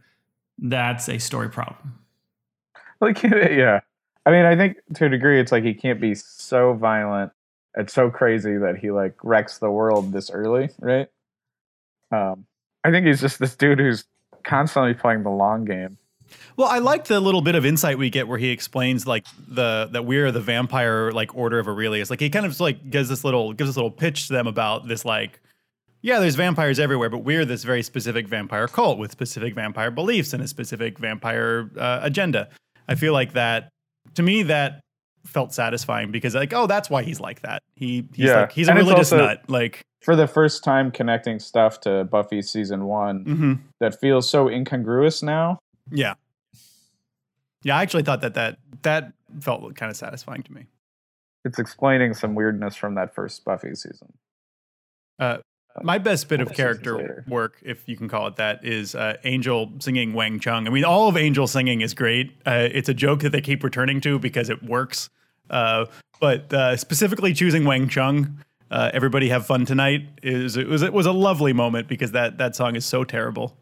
that's 0.60 1.08
a 1.08 1.18
story 1.18 1.50
problem. 1.50 1.98
Like, 3.00 3.24
yeah. 3.24 3.80
I 4.26 4.32
mean, 4.32 4.44
I 4.44 4.58
think 4.58 4.78
to 4.96 5.06
a 5.06 5.10
degree, 5.10 5.40
it's 5.40 5.52
like 5.52 5.64
he 5.64 5.74
can't 5.74 6.02
be 6.02 6.14
so 6.14 6.74
violent 6.74 7.32
and 7.74 7.90
so 7.90 8.10
crazy 8.10 8.58
that 8.58 8.78
he 8.78 8.92
like 8.92 9.16
wrecks 9.24 9.60
the 9.60 9.72
world 9.72 10.12
this 10.12 10.30
early, 10.30 10.70
right? 10.80 11.08
Um, 12.12 12.46
I 12.84 12.92
think 12.92 13.06
he's 13.06 13.22
just 13.22 13.40
this 13.40 13.56
dude 13.56 13.80
who's 13.80 14.04
constantly 14.44 14.94
playing 14.94 15.24
the 15.24 15.30
long 15.30 15.64
game. 15.64 15.98
Well, 16.58 16.68
I 16.70 16.80
like 16.80 17.06
the 17.06 17.20
little 17.20 17.42
bit 17.42 17.56
of 17.56 17.66
insight 17.66 17.98
we 17.98 18.10
get 18.10 18.28
where 18.28 18.38
he 18.38 18.50
explains 18.50 19.06
like 19.06 19.26
the 19.48 19.90
that 19.92 20.06
we're 20.06 20.32
the 20.32 20.40
vampire 20.40 21.12
like 21.12 21.36
order 21.36 21.60
of 21.60 21.68
Aurelius. 21.68 22.10
Like 22.10 22.20
he 22.22 22.30
kind 22.30 22.46
of 22.46 22.58
like 22.60 22.90
gives 22.90 23.10
this 23.10 23.24
little 23.24 23.52
gives 23.54 23.70
this 23.70 23.76
little 23.76 23.92
pitch 23.92 24.28
to 24.28 24.34
them 24.34 24.48
about 24.48 24.88
this 24.88 25.04
like 25.06 25.40
yeah, 26.02 26.20
there's 26.20 26.36
vampires 26.36 26.80
everywhere, 26.80 27.10
but 27.10 27.20
we're 27.24 27.46
this 27.46 27.64
very 27.64 27.82
specific 27.82 28.28
vampire 28.28 28.68
cult 28.68 29.00
with 29.00 29.12
specific 29.12 29.56
vampire 29.56 29.90
beliefs 29.90 30.34
and 30.34 30.44
a 30.44 30.48
specific 30.48 31.00
vampire 31.00 31.72
uh, 31.80 32.00
agenda. 32.04 32.48
I 32.88 32.94
feel 32.94 33.12
like 33.12 33.34
that 33.34 33.70
to 34.14 34.22
me 34.24 34.44
that 34.44 34.82
felt 35.26 35.52
satisfying 35.54 36.12
because 36.12 36.36
like 36.36 36.54
oh 36.54 36.68
that's 36.68 36.90
why 36.90 37.02
he's 37.04 37.20
like 37.20 37.42
that. 37.42 37.64
He 37.76 38.08
he's 38.14 38.28
Yeah. 38.28 38.42
like 38.42 38.52
he's 38.54 38.68
a 38.68 38.72
And 38.72 38.80
it's 38.80 38.88
religious 38.88 39.12
also- 39.12 39.26
nut. 39.26 39.42
Like 39.50 39.82
For 40.04 40.16
the 40.16 40.28
first 40.28 40.64
time 40.64 40.92
connecting 40.92 41.40
stuff 41.40 41.82
to 41.82 42.06
Buffy 42.06 42.42
season 42.44 42.86
one 42.86 43.26
mhm. 43.26 43.60
that 43.82 44.00
feels 44.00 44.30
so 44.30 44.48
incongruous 44.48 45.22
now. 45.22 45.58
yeah. 45.92 46.14
Yeah, 47.66 47.78
I 47.78 47.82
actually 47.82 48.04
thought 48.04 48.22
that 48.22 48.36
that 48.36 48.60
that 48.84 49.12
felt 49.42 49.76
kind 49.76 49.90
of 49.90 49.98
satisfying 49.98 50.44
to 50.44 50.54
me. 50.54 50.68
It's 51.44 51.60
explaining 51.60 52.14
some 52.14 52.36
weirdness 52.36 52.76
from 52.76 52.96
that 52.96 53.14
first 53.14 53.44
Buffy 53.44 53.74
season. 53.74 54.14
Uh, 55.20 55.38
my 55.82 55.98
best 55.98 56.30
bit 56.30 56.40
of 56.40 56.54
character 56.54 57.26
work, 57.28 57.58
if 57.64 57.90
you 57.90 57.98
can 57.98 58.08
call 58.08 58.28
it 58.28 58.36
that, 58.38 58.64
is 58.64 58.94
uh, 58.94 59.18
Angel 59.24 59.72
singing 59.80 60.14
Wang 60.14 60.40
Chung. 60.40 60.68
I 60.68 60.70
mean, 60.70 60.86
all 60.86 61.10
of 61.10 61.18
Angel 61.18 61.48
singing 61.48 61.82
is 61.82 61.96
great. 61.96 62.32
Uh, 62.46 62.70
it's 62.72 62.88
a 62.88 62.94
joke 62.94 63.22
that 63.22 63.32
they 63.32 63.42
keep 63.42 63.64
returning 63.64 64.00
to 64.02 64.20
because 64.20 64.50
it 64.50 64.64
works. 64.64 65.10
Uh, 65.50 65.86
but 66.22 66.54
uh, 66.54 66.78
specifically 66.78 67.34
choosing 67.34 67.66
Wang 67.66 67.90
Chung, 67.90 68.40
uh, 68.70 68.92
"Everybody 68.94 69.30
Have 69.30 69.48
Fun 69.48 69.66
Tonight," 69.66 70.08
is 70.22 70.56
it 70.56 70.68
was 70.68 70.84
it 70.84 70.94
was 70.94 71.08
a 71.08 71.12
lovely 71.12 71.52
moment 71.52 71.88
because 71.88 72.12
that 72.12 72.38
that 72.38 72.56
song 72.56 72.76
is 72.76 72.86
so 72.86 73.04
terrible. 73.04 73.58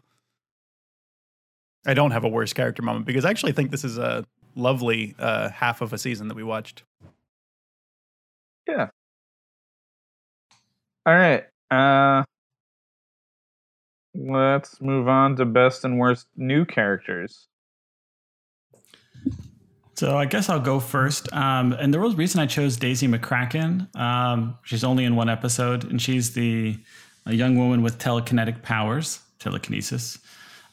I 1.86 1.93
don't 1.93 2.11
have 2.11 2.23
a 2.23 2.29
worse 2.29 2.53
character 2.53 2.81
moment 2.81 3.05
because 3.05 3.25
I 3.25 3.29
actually 3.29 3.51
think 3.51 3.71
this 3.71 3.84
is 3.84 3.97
a 3.97 4.25
lovely 4.55 5.15
uh, 5.19 5.49
half 5.49 5.81
of 5.81 5.93
a 5.93 5.97
season 5.97 6.27
that 6.29 6.36
we 6.36 6.43
watched. 6.43 6.84
Yeah. 8.67 8.89
All 11.05 11.13
right. 11.13 11.45
Uh 11.69 12.23
let's 14.15 14.79
move 14.79 15.07
on 15.07 15.36
to 15.36 15.45
best 15.45 15.84
and 15.84 15.97
worst 15.97 16.27
new 16.36 16.65
characters. 16.65 17.47
So 19.95 20.17
I 20.17 20.25
guess 20.25 20.49
I'll 20.49 20.59
go 20.59 20.79
first. 20.79 21.31
Um, 21.34 21.73
and 21.73 21.93
the 21.93 21.99
real 21.99 22.13
reason 22.15 22.41
I 22.41 22.45
chose 22.45 22.77
Daisy 22.77 23.07
McCrackin, 23.07 23.95
um, 23.95 24.57
she's 24.63 24.84
only 24.84 25.05
in 25.05 25.15
one 25.15 25.29
episode, 25.29 25.84
and 25.84 26.01
she's 26.01 26.34
the 26.34 26.77
a 27.25 27.34
young 27.34 27.57
woman 27.57 27.81
with 27.84 27.99
telekinetic 27.99 28.63
powers, 28.63 29.21
telekinesis. 29.39 30.19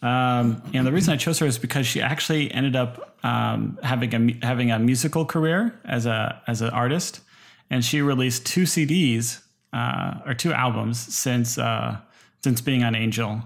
Um, 0.02 0.62
and 0.72 0.86
the 0.86 0.92
reason 0.92 1.12
I 1.12 1.16
chose 1.18 1.38
her 1.40 1.46
is 1.46 1.58
because 1.58 1.86
she 1.86 2.00
actually 2.00 2.50
ended 2.52 2.74
up 2.74 3.18
um, 3.22 3.78
having 3.82 4.14
a 4.14 4.46
having 4.46 4.70
a 4.70 4.78
musical 4.78 5.24
career 5.26 5.78
as 5.84 6.06
a 6.06 6.40
as 6.46 6.62
an 6.62 6.70
artist, 6.70 7.20
and 7.68 7.84
she 7.84 8.00
released 8.00 8.46
two 8.46 8.62
CDs 8.62 9.42
uh, 9.72 10.20
or 10.24 10.34
two 10.34 10.52
albums 10.52 10.98
since 10.98 11.58
uh, 11.58 11.98
since 12.42 12.62
being 12.62 12.82
on 12.82 12.94
Angel, 12.94 13.42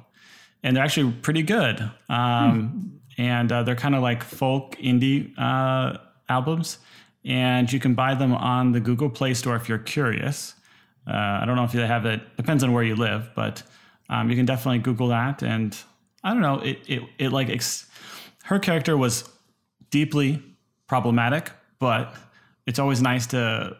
and 0.62 0.76
they're 0.76 0.84
actually 0.84 1.12
pretty 1.22 1.42
good. 1.42 1.80
Um, 2.08 2.90
And 3.16 3.52
uh, 3.52 3.62
they're 3.62 3.76
kind 3.76 3.94
of 3.94 4.02
like 4.02 4.24
folk 4.24 4.74
indie 4.82 5.32
uh, 5.38 5.98
albums, 6.28 6.78
and 7.24 7.72
you 7.72 7.78
can 7.78 7.94
buy 7.94 8.16
them 8.16 8.34
on 8.34 8.72
the 8.72 8.80
Google 8.80 9.08
Play 9.08 9.34
Store 9.34 9.54
if 9.54 9.68
you're 9.68 9.78
curious. 9.78 10.54
Uh, 11.06 11.40
I 11.40 11.44
don't 11.46 11.54
know 11.54 11.62
if 11.62 11.70
they 11.70 11.86
have 11.86 12.06
it. 12.06 12.20
Depends 12.36 12.64
on 12.64 12.72
where 12.72 12.82
you 12.82 12.96
live, 12.96 13.30
but 13.36 13.62
um, 14.08 14.30
you 14.30 14.36
can 14.36 14.46
definitely 14.46 14.80
Google 14.80 15.08
that. 15.08 15.42
And 15.42 15.76
I 16.24 16.32
don't 16.32 16.42
know. 16.42 16.58
It 16.60 16.78
it 16.88 17.02
it 17.18 17.28
like 17.32 17.50
ex- 17.50 17.86
her 18.44 18.58
character 18.58 18.96
was 18.96 19.28
deeply 19.90 20.42
problematic, 20.88 21.52
but 21.78 22.14
it's 22.66 22.78
always 22.78 23.00
nice 23.00 23.26
to 23.28 23.76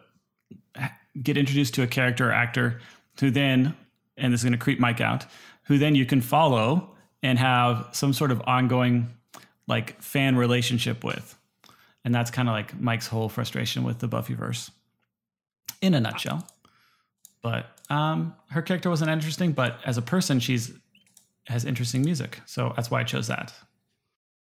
get 1.21 1.37
introduced 1.37 1.73
to 1.75 1.83
a 1.83 1.87
character 1.87 2.29
or 2.29 2.31
actor 2.31 2.79
who 3.19 3.31
then, 3.31 3.75
and 4.17 4.31
this 4.31 4.41
is 4.41 4.43
going 4.43 4.53
to 4.53 4.59
creep 4.59 4.79
Mike 4.79 5.01
out, 5.01 5.25
who 5.63 5.77
then 5.77 5.95
you 5.95 6.05
can 6.05 6.21
follow 6.21 6.95
and 7.23 7.39
have 7.39 7.89
some 7.91 8.13
sort 8.13 8.31
of 8.31 8.41
ongoing 8.45 9.09
like 9.67 10.01
fan 10.01 10.35
relationship 10.35 11.03
with. 11.03 11.37
And 12.03 12.13
that's 12.13 12.29
kind 12.29 12.47
of 12.47 12.53
like 12.53 12.79
Mike's 12.79 13.07
whole 13.07 13.29
frustration 13.29 13.83
with 13.83 13.99
the 13.99 14.07
Buffyverse 14.07 14.69
in 15.81 15.95
a 15.95 15.99
nutshell. 15.99 16.47
But 17.41 17.65
um, 17.89 18.35
her 18.49 18.61
character 18.61 18.89
wasn't 18.89 19.11
interesting, 19.11 19.53
but 19.53 19.79
as 19.85 19.97
a 19.97 20.01
person, 20.01 20.39
she's 20.39 20.71
has 21.47 21.65
interesting 21.65 22.01
music. 22.01 22.41
So 22.45 22.73
that's 22.75 22.89
why 22.89 23.01
I 23.01 23.03
chose 23.03 23.27
that. 23.27 23.53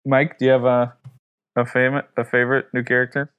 Mike, 0.04 0.38
do 0.38 0.46
you 0.46 0.50
have 0.50 0.64
a 0.64 0.94
a 1.56 1.66
favorite 1.66 2.06
a 2.16 2.24
favorite 2.24 2.66
new 2.72 2.82
character? 2.82 3.32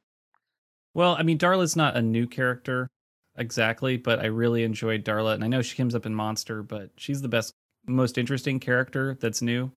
Well, 0.93 1.15
I 1.17 1.23
mean, 1.23 1.37
Darla's 1.37 1.75
not 1.75 1.95
a 1.95 2.01
new 2.01 2.27
character 2.27 2.89
exactly, 3.37 3.97
but 3.97 4.19
I 4.19 4.25
really 4.25 4.63
enjoyed 4.63 5.05
Darla, 5.05 5.33
and 5.33 5.43
I 5.43 5.47
know 5.47 5.61
she 5.61 5.77
comes 5.77 5.95
up 5.95 6.05
in 6.05 6.13
Monster, 6.13 6.63
but 6.63 6.91
she's 6.97 7.21
the 7.21 7.29
best, 7.29 7.53
most 7.87 8.17
interesting 8.17 8.59
character 8.59 9.17
that's 9.19 9.41
new. 9.41 9.71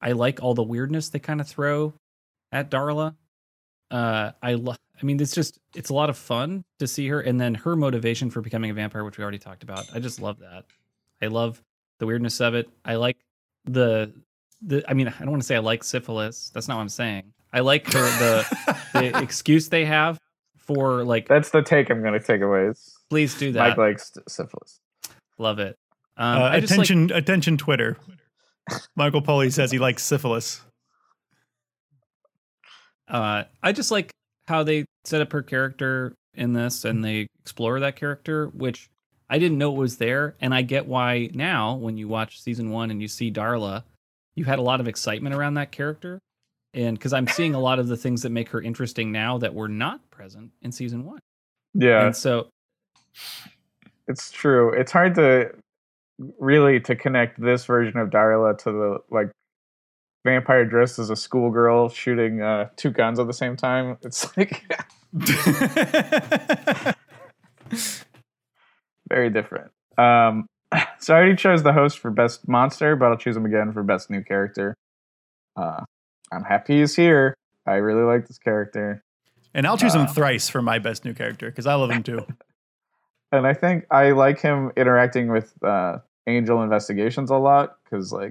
I 0.00 0.12
like 0.12 0.42
all 0.42 0.54
the 0.54 0.62
weirdness 0.62 1.08
they 1.08 1.18
kind 1.18 1.40
of 1.40 1.48
throw 1.48 1.94
at 2.52 2.70
Darla. 2.70 3.16
Uh, 3.90 4.32
I 4.42 4.54
love. 4.54 4.78
I 5.00 5.04
mean, 5.04 5.20
it's 5.20 5.34
just 5.34 5.58
it's 5.74 5.90
a 5.90 5.94
lot 5.94 6.08
of 6.08 6.16
fun 6.16 6.62
to 6.78 6.86
see 6.86 7.08
her, 7.08 7.20
and 7.20 7.40
then 7.40 7.54
her 7.54 7.74
motivation 7.74 8.30
for 8.30 8.40
becoming 8.40 8.70
a 8.70 8.74
vampire, 8.74 9.04
which 9.04 9.18
we 9.18 9.22
already 9.22 9.38
talked 9.38 9.62
about. 9.62 9.86
I 9.92 9.98
just 9.98 10.20
love 10.20 10.38
that. 10.38 10.64
I 11.20 11.26
love 11.26 11.60
the 11.98 12.06
weirdness 12.06 12.40
of 12.40 12.54
it. 12.54 12.68
I 12.84 12.96
like 12.96 13.16
the 13.64 14.12
the. 14.62 14.84
I 14.88 14.94
mean, 14.94 15.08
I 15.08 15.18
don't 15.20 15.30
want 15.30 15.42
to 15.42 15.46
say 15.46 15.56
I 15.56 15.60
like 15.60 15.84
syphilis. 15.84 16.50
That's 16.54 16.68
not 16.68 16.76
what 16.76 16.82
I'm 16.82 16.88
saying. 16.88 17.32
I 17.52 17.60
like 17.60 17.86
her 17.92 18.02
the 18.18 18.78
the 18.92 19.18
excuse 19.22 19.68
they 19.68 19.84
have 19.84 20.18
for 20.58 21.04
like 21.04 21.28
That's 21.28 21.50
the 21.50 21.62
take 21.62 21.90
I'm 21.90 22.00
going 22.00 22.18
to 22.18 22.24
take 22.24 22.40
away. 22.40 22.66
Is 22.66 22.96
please 23.10 23.36
do 23.36 23.52
that 23.52 23.70
Mike 23.70 23.78
likes 23.78 24.12
syphilis. 24.28 24.80
love 25.38 25.58
it 25.58 25.76
um, 26.16 26.42
Uh, 26.42 26.44
I 26.46 26.60
just 26.60 26.76
like, 26.76 26.86
attention, 26.86 27.16
attention, 27.16 27.56
Twitter. 27.56 27.96
Michael 28.96 29.22
Polly 29.22 29.50
says 29.50 29.70
he 29.70 29.78
likes 29.78 30.02
syphilis. 30.02 30.62
uh, 33.08 33.44
I 33.62 33.72
just 33.72 33.90
like 33.90 34.10
how 34.48 34.62
they 34.62 34.84
set 35.04 35.20
up 35.20 35.32
her 35.32 35.42
character 35.42 36.14
in 36.34 36.52
this 36.52 36.84
and 36.84 37.04
they 37.04 37.28
explore 37.42 37.80
that 37.80 37.96
character 37.96 38.48
which 38.48 38.88
I 39.34 39.38
didn't 39.38 39.58
know 39.58 39.74
it 39.74 39.78
was 39.78 39.96
there 39.96 40.36
and 40.40 40.54
I 40.54 40.62
get 40.62 40.86
why 40.86 41.28
now 41.34 41.74
when 41.74 41.96
you 41.96 42.06
watch 42.06 42.40
season 42.40 42.70
1 42.70 42.92
and 42.92 43.02
you 43.02 43.08
see 43.08 43.32
Darla 43.32 43.82
you 44.36 44.44
had 44.44 44.60
a 44.60 44.62
lot 44.62 44.78
of 44.78 44.86
excitement 44.86 45.34
around 45.34 45.54
that 45.54 45.72
character 45.72 46.20
and 46.72 47.00
cuz 47.00 47.12
I'm 47.12 47.26
seeing 47.26 47.52
a 47.52 47.58
lot 47.58 47.80
of 47.80 47.88
the 47.88 47.96
things 47.96 48.22
that 48.22 48.30
make 48.30 48.50
her 48.50 48.62
interesting 48.62 49.10
now 49.10 49.38
that 49.38 49.52
were 49.52 49.66
not 49.66 50.08
present 50.12 50.52
in 50.62 50.70
season 50.70 51.04
1 51.04 51.18
Yeah, 51.74 52.06
and 52.06 52.14
so 52.14 52.48
it's 54.06 54.30
true. 54.30 54.72
It's 54.72 54.92
hard 54.92 55.16
to 55.16 55.50
really 56.38 56.78
to 56.82 56.94
connect 56.94 57.40
this 57.40 57.64
version 57.64 57.98
of 57.98 58.10
Darla 58.10 58.56
to 58.58 58.70
the 58.70 58.98
like 59.10 59.32
vampire 60.24 60.64
dressed 60.64 61.00
as 61.00 61.10
a 61.10 61.16
schoolgirl 61.16 61.88
shooting 61.88 62.40
uh, 62.40 62.68
two 62.76 62.92
guns 62.92 63.18
at 63.18 63.26
the 63.26 63.32
same 63.32 63.56
time. 63.56 63.98
It's 64.02 64.36
like 64.36 64.64
very 69.08 69.30
different. 69.30 69.70
Um, 69.98 70.46
so 70.98 71.14
I 71.14 71.18
already 71.18 71.36
chose 71.36 71.62
the 71.62 71.72
host 71.72 71.98
for 71.98 72.10
best 72.10 72.48
monster, 72.48 72.96
but 72.96 73.06
I'll 73.06 73.16
choose 73.16 73.36
him 73.36 73.46
again 73.46 73.72
for 73.72 73.82
best 73.82 74.10
new 74.10 74.22
character. 74.22 74.74
Uh, 75.56 75.84
I'm 76.32 76.44
happy 76.44 76.80
he's 76.80 76.96
here. 76.96 77.34
I 77.66 77.74
really 77.74 78.02
like 78.02 78.26
this 78.26 78.38
character. 78.38 79.02
and 79.54 79.66
I'll 79.66 79.76
choose 79.76 79.94
him 79.94 80.02
Uh, 80.02 80.06
thrice 80.06 80.48
for 80.48 80.62
my 80.62 80.78
best 80.78 81.04
new 81.04 81.14
character 81.14 81.48
because 81.48 81.66
I 81.66 81.74
love 81.74 81.90
him 81.90 82.02
too. 82.02 82.26
and 83.32 83.46
I 83.46 83.54
think 83.54 83.86
I 83.90 84.10
like 84.10 84.40
him 84.40 84.72
interacting 84.76 85.28
with 85.28 85.54
uh, 85.62 85.98
Angel 86.26 86.62
Investigations 86.62 87.30
a 87.30 87.36
lot 87.36 87.76
because 87.84 88.12
like 88.12 88.30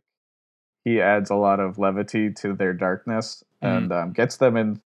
he 0.84 1.00
adds 1.00 1.30
a 1.30 1.36
lot 1.36 1.60
of 1.60 1.78
levity 1.80 2.32
to 2.34 2.54
their 2.54 2.74
darkness 2.74 3.44
and 3.62 3.94
um, 3.94 4.12
gets 4.12 4.38
them 4.38 4.58
in. 4.58 4.82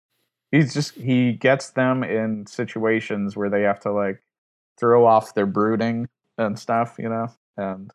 He's 0.50 0.74
just 0.74 0.94
he 0.96 1.32
gets 1.32 1.70
them 1.70 2.02
in 2.02 2.46
situations 2.46 3.36
where 3.36 3.48
they 3.48 3.62
have 3.62 3.80
to 3.80 3.92
like 3.92 4.20
throw 4.78 5.06
off 5.06 5.34
their 5.34 5.46
brooding 5.46 6.08
and 6.38 6.58
stuff, 6.58 6.96
you 6.98 7.08
know, 7.08 7.28
and 7.56 7.90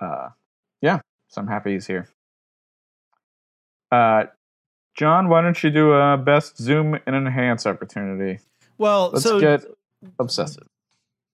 uh, 0.00 0.28
yeah. 0.80 1.00
So 1.28 1.40
I'm 1.40 1.46
happy 1.48 1.72
he's 1.72 1.86
here. 1.86 2.08
Uh, 3.90 4.24
John, 4.94 5.28
why 5.28 5.42
don't 5.42 5.62
you 5.62 5.70
do 5.70 5.92
a 5.92 6.16
best 6.16 6.58
zoom 6.58 6.98
and 7.06 7.16
enhance 7.16 7.66
opportunity? 7.66 8.40
Well, 8.78 9.10
Let's 9.12 9.24
so 9.24 9.40
get 9.40 9.64
obsessive. 10.18 10.66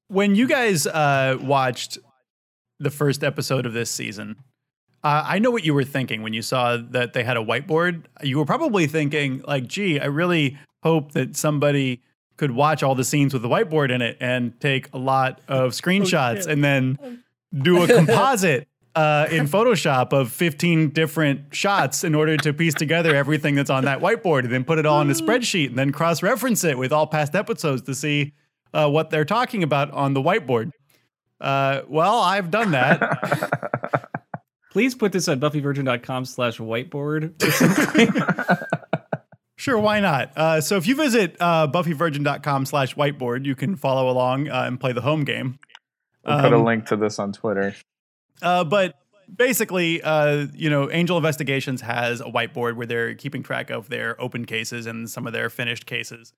when 0.09 0.35
you 0.35 0.47
guys 0.47 0.87
uh, 0.87 1.39
watched 1.41 1.99
the 2.79 2.91
first 2.91 3.25
episode 3.25 3.67
of 3.67 3.73
this 3.73 3.91
season, 3.91 4.37
uh, 5.03 5.23
I 5.27 5.39
know 5.39 5.51
what 5.51 5.65
you 5.65 5.75
were 5.75 5.85
thinking 5.85 6.23
when 6.23 6.33
you 6.33 6.43
saw 6.43 6.77
that 6.91 7.13
they 7.13 7.25
had 7.25 7.37
a 7.37 7.41
whiteboard. 7.45 8.05
You 8.23 8.39
were 8.39 8.45
probably 8.45 8.87
thinking, 8.87 9.43
like, 9.47 9.67
gee, 9.67 9.99
I 10.01 10.07
really 10.07 10.59
hope 10.83 11.13
that 11.13 11.37
somebody 11.37 12.03
could 12.39 12.53
watch 12.53 12.83
all 12.83 12.95
the 12.95 13.05
scenes 13.05 13.35
with 13.35 13.43
the 13.43 13.49
whiteboard 13.49 13.91
in 13.91 14.01
it 14.01 14.17
and 14.21 14.59
take 14.61 14.89
a 14.95 14.99
lot 14.99 15.43
of 15.49 15.73
screenshots 15.81 16.47
and 16.47 16.65
then 16.65 17.23
do 17.53 17.83
a 17.83 17.87
composite 17.95 18.67
uh, 18.95 19.27
in 19.31 19.47
Photoshop 19.47 20.13
of 20.13 20.33
15 20.33 20.91
different 20.91 21.55
shots 21.55 22.03
in 22.05 22.15
order 22.15 22.37
to 22.39 22.53
piece 22.53 22.75
together 22.75 23.15
everything 23.15 23.55
that's 23.55 23.71
on 23.71 23.85
that 23.85 24.01
whiteboard 24.01 24.45
and 24.45 24.53
then 24.53 24.65
put 24.65 24.79
it 24.79 24.87
all 24.87 25.01
in 25.03 25.11
a 25.11 25.15
spreadsheet 25.23 25.69
and 25.69 25.79
then 25.79 25.93
cross 25.93 26.23
reference 26.23 26.65
it 26.65 26.79
with 26.79 26.93
all 26.93 27.07
past 27.07 27.35
episodes 27.35 27.83
to 27.83 27.95
see 27.95 28.33
uh, 28.73 28.89
what 28.89 29.11
they're 29.11 29.25
talking 29.25 29.63
about 29.63 29.91
on 29.91 30.15
the 30.15 30.23
whiteboard. 30.23 30.71
Uh, 31.41 31.83
well, 31.89 32.19
I've 32.19 32.51
done 32.51 32.73
that. 32.73 34.01
Please 34.71 34.95
put 34.95 35.13
this 35.13 35.29
on 35.29 35.41
buffyvirgin.com 35.41 36.25
slash 36.25 36.59
whiteboard. 36.59 37.35
Sure, 39.59 39.77
why 39.77 39.99
not? 39.99 40.33
Uh, 40.39 40.61
so 40.61 40.77
if 40.77 40.87
you 40.87 40.95
visit 40.95 41.37
uh, 41.41 41.67
buffyvirgin.com 41.67 42.65
slash 42.65 42.95
whiteboard, 42.95 43.45
you 43.45 43.57
can 43.57 43.75
follow 43.75 44.09
along 44.09 44.49
uh, 44.49 44.63
and 44.63 44.79
play 44.79 44.93
the 44.93 45.01
home 45.01 45.25
game. 45.25 45.59
We'll 46.25 46.41
put 46.41 46.53
a 46.53 46.57
Um, 46.57 46.65
link 46.65 46.87
to 46.87 46.97
this 46.97 47.19
on 47.19 47.33
Twitter. 47.33 47.75
Uh, 48.41 48.63
but 48.63 48.95
basically, 49.35 50.01
uh, 50.01 50.47
you 50.55 50.71
know, 50.71 50.89
Angel 50.93 51.17
Investigations 51.17 51.81
has 51.81 52.21
a 52.21 52.27
whiteboard 52.27 52.77
where 52.77 52.87
they're 52.87 53.15
keeping 53.17 53.43
track 53.43 53.71
of 53.71 53.89
their 53.89 54.21
open 54.21 54.45
cases 54.45 54.87
and 54.87 55.11
some 55.11 55.27
of 55.27 55.33
their 55.33 55.51
finished 55.51 55.87
cases. 55.87 56.33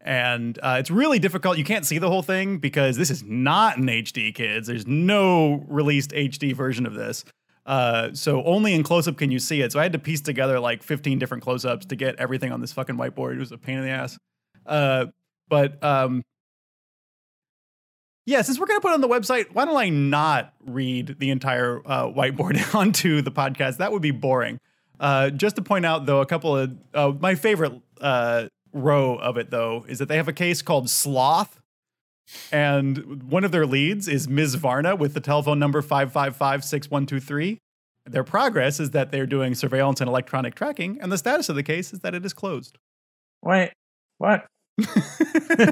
And 0.00 0.58
uh, 0.60 0.76
it's 0.80 0.90
really 0.90 1.20
difficult. 1.20 1.56
You 1.56 1.64
can't 1.64 1.86
see 1.86 1.98
the 1.98 2.08
whole 2.10 2.22
thing 2.22 2.58
because 2.58 2.96
this 2.96 3.08
is 3.08 3.22
not 3.22 3.78
in 3.78 3.84
HD, 3.84 4.34
kids. 4.34 4.66
There's 4.66 4.86
no 4.86 5.64
released 5.68 6.10
HD 6.10 6.52
version 6.56 6.86
of 6.86 6.94
this. 6.94 7.24
Uh, 7.66 8.10
so 8.12 8.42
only 8.44 8.74
in 8.74 8.82
close 8.82 9.08
up 9.08 9.16
can 9.16 9.30
you 9.30 9.38
see 9.38 9.62
it. 9.62 9.72
So 9.72 9.80
I 9.80 9.82
had 9.84 9.92
to 9.92 9.98
piece 9.98 10.20
together 10.20 10.60
like 10.60 10.82
15 10.82 11.18
different 11.18 11.42
close 11.42 11.64
ups 11.64 11.86
to 11.86 11.96
get 11.96 12.16
everything 12.16 12.52
on 12.52 12.60
this 12.60 12.72
fucking 12.72 12.96
whiteboard. 12.96 13.34
It 13.34 13.38
was 13.38 13.52
a 13.52 13.58
pain 13.58 13.78
in 13.78 13.84
the 13.84 13.90
ass. 13.90 14.18
Uh, 14.66 15.06
but 15.48 15.82
um, 15.82 16.22
yeah, 18.26 18.42
since 18.42 18.58
we're 18.58 18.66
going 18.66 18.78
to 18.78 18.82
put 18.82 18.90
it 18.90 18.94
on 18.94 19.00
the 19.00 19.08
website, 19.08 19.52
why 19.52 19.64
don't 19.64 19.76
I 19.76 19.90
not 19.90 20.54
read 20.64 21.16
the 21.18 21.30
entire 21.30 21.80
uh, 21.84 22.06
whiteboard 22.06 22.74
onto 22.78 23.22
the 23.22 23.30
podcast? 23.30 23.78
That 23.78 23.92
would 23.92 24.02
be 24.02 24.10
boring. 24.10 24.60
Uh, 24.98 25.30
just 25.30 25.56
to 25.56 25.62
point 25.62 25.84
out, 25.84 26.06
though, 26.06 26.20
a 26.20 26.26
couple 26.26 26.56
of 26.56 26.76
uh, 26.94 27.12
my 27.20 27.34
favorite 27.34 27.72
uh, 28.00 28.46
row 28.72 29.16
of 29.16 29.36
it, 29.36 29.50
though, 29.50 29.84
is 29.88 29.98
that 29.98 30.08
they 30.08 30.16
have 30.16 30.28
a 30.28 30.32
case 30.32 30.62
called 30.62 30.88
Sloth. 30.88 31.60
And 32.50 33.22
one 33.30 33.44
of 33.44 33.52
their 33.52 33.66
leads 33.66 34.08
is 34.08 34.28
Ms. 34.28 34.54
Varna 34.56 34.96
with 34.96 35.14
the 35.14 35.20
telephone 35.20 35.58
number 35.58 35.82
555 35.82 36.64
6123. 36.64 37.58
Their 38.06 38.24
progress 38.24 38.80
is 38.80 38.90
that 38.90 39.10
they're 39.12 39.26
doing 39.26 39.54
surveillance 39.54 40.00
and 40.00 40.08
electronic 40.08 40.54
tracking, 40.54 40.98
and 41.00 41.10
the 41.10 41.18
status 41.18 41.48
of 41.48 41.56
the 41.56 41.62
case 41.62 41.92
is 41.92 42.00
that 42.00 42.14
it 42.14 42.24
is 42.26 42.32
closed. 42.34 42.76
Wait, 43.42 43.72
what? 44.18 44.46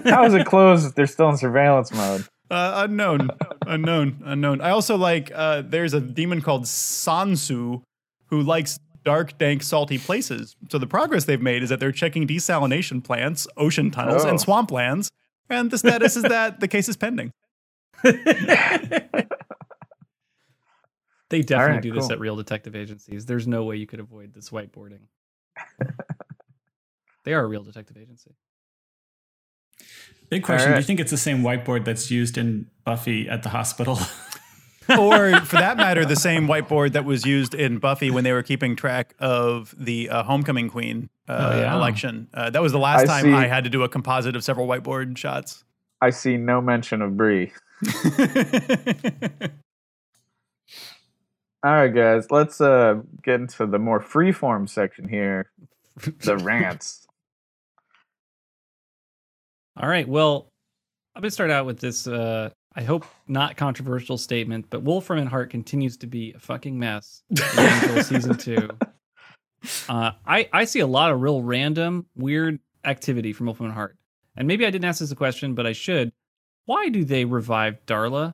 How 0.05 0.25
is 0.25 0.35
it 0.35 0.47
closed 0.47 0.87
if 0.87 0.95
they're 0.95 1.07
still 1.07 1.29
in 1.31 1.37
surveillance 1.37 1.93
mode? 1.93 2.27
Uh, 2.51 2.85
unknown, 2.89 3.31
unknown, 3.67 4.23
unknown. 4.25 4.61
I 4.61 4.71
also 4.71 4.97
like. 4.97 5.31
Uh, 5.35 5.63
there's 5.63 5.95
a 5.95 6.01
demon 6.01 6.41
called 6.43 6.65
Sansu 6.65 7.83
who 8.27 8.43
likes 8.43 8.79
dark, 9.05 9.37
dank, 9.39 9.63
salty 9.63 9.99
places. 9.99 10.55
So 10.71 10.79
the 10.79 10.87
progress 10.87 11.25
they've 11.25 11.41
made 11.41 11.63
is 11.63 11.71
that 11.71 11.81
they're 11.81 11.93
checking 11.93 12.27
desalination 12.27 13.03
plants, 13.03 13.47
ocean 13.57 13.91
tunnels, 13.91 14.25
Oh. 14.25 14.29
and 14.29 14.39
swamplands, 14.39 15.09
and 15.53 15.71
the 15.71 15.79
status 15.79 16.17
is 16.17 16.25
that 16.25 16.61
the 16.61 16.69
case 16.69 16.89
is 16.89 16.97
pending. 16.97 17.33
They 21.33 21.41
definitely 21.41 21.65
Alright, 21.65 21.83
do 21.83 21.93
this 21.95 22.03
cool. 22.03 22.13
at 22.13 22.21
real 22.21 22.37
detective 22.37 22.77
agencies. 22.77 23.25
There's 23.25 23.49
no 23.49 23.65
way 23.65 23.77
you 23.77 23.87
could 23.87 24.01
avoid 24.01 24.35
this 24.35 24.51
whiteboarding. 24.51 25.01
they 27.25 27.33
are 27.33 27.43
a 27.43 27.47
real 27.47 27.63
detective 27.63 27.97
agency. 27.97 28.35
Big 30.29 30.43
question: 30.43 30.69
All 30.69 30.75
Do 30.75 30.81
you 30.81 30.85
think 30.85 31.01
it's 31.01 31.11
the 31.11 31.17
same 31.17 31.43
whiteboard 31.43 31.87
that's 31.87 32.11
used 32.11 32.37
in 32.37 32.71
Buffy 32.85 33.31
at 33.31 33.45
the 33.45 33.49
hospital? 33.49 33.99
or 34.89 35.35
for 35.41 35.57
that 35.57 35.77
matter, 35.77 36.05
the 36.05 36.17
same 36.17 36.47
whiteboard 36.47 36.93
that 36.93 37.05
was 37.05 37.25
used 37.27 37.55
in 37.55 37.79
Buffy 37.79 38.11
when 38.11 38.25
they 38.25 38.33
were 38.33 38.43
keeping 38.43 38.77
track 38.77 39.15
of 39.19 39.75
the 39.79 40.09
uh, 40.11 40.23
Homecoming 40.25 40.69
Queen 40.69 41.09
uh, 41.29 41.51
Oh, 41.53 41.59
yeah. 41.61 41.75
election. 41.75 42.29
Uh, 42.35 42.51
that 42.51 42.63
was 42.63 42.73
the 42.73 42.79
last 42.79 43.03
I 43.03 43.07
time 43.07 43.25
see. 43.25 43.33
I 43.33 43.47
had 43.47 43.65
to 43.65 43.71
do 43.71 43.83
a 43.83 43.89
composite 43.89 44.35
of 44.37 44.45
several 44.45 44.67
whiteboard 44.67 45.17
shots. 45.17 45.65
I 46.01 46.11
see 46.11 46.37
no 46.37 46.61
mention 46.61 47.01
of 47.03 47.17
Bree. 47.17 47.53
All 51.65 51.71
right, 51.73 51.89
guys, 51.95 52.29
let's 52.31 52.61
uh 52.61 52.97
get 53.23 53.37
into 53.41 53.67
the 53.67 53.79
more 53.79 54.01
freeform 54.01 54.69
section 54.69 55.09
here. 55.09 55.51
The 56.25 56.37
rants. 56.43 57.07
All 59.77 59.89
right. 59.89 60.07
Well, 60.09 60.49
I'm 61.15 61.23
going 61.23 61.29
to 61.29 61.35
start 61.35 61.51
out 61.51 61.65
with 61.67 61.79
this, 61.81 62.07
uh, 62.07 62.51
I 62.75 62.83
hope 62.83 63.05
not 63.29 63.57
controversial 63.57 64.17
statement, 64.17 64.67
but 64.71 64.83
Wolfram 64.83 65.19
and 65.19 65.29
Hart 65.29 65.51
continues 65.51 65.97
to 65.99 66.07
be 66.07 66.33
a 66.33 66.39
fucking 66.39 66.79
mess 66.79 67.23
in 67.31 67.39
Angel 67.59 68.03
season 68.03 68.37
two. 68.39 68.69
Uh, 69.89 70.13
I, 70.27 70.49
I 70.53 70.65
see 70.65 70.81
a 70.81 70.87
lot 70.87 71.11
of 71.13 71.21
real 71.21 71.43
random, 71.43 72.07
weird 72.17 72.59
activity 72.85 73.33
from 73.33 73.47
Wolfram 73.47 73.67
and 73.67 73.75
Hart. 73.75 73.97
And 74.37 74.49
maybe 74.49 74.65
I 74.67 74.71
didn't 74.71 74.87
ask 74.87 75.01
this 75.01 75.11
a 75.13 75.17
question, 75.17 75.55
but 75.55 75.67
I 75.67 75.73
should. 75.73 76.13
Why 76.65 76.89
do 76.89 77.05
they 77.05 77.25
revive 77.27 77.85
Darla? 77.87 78.33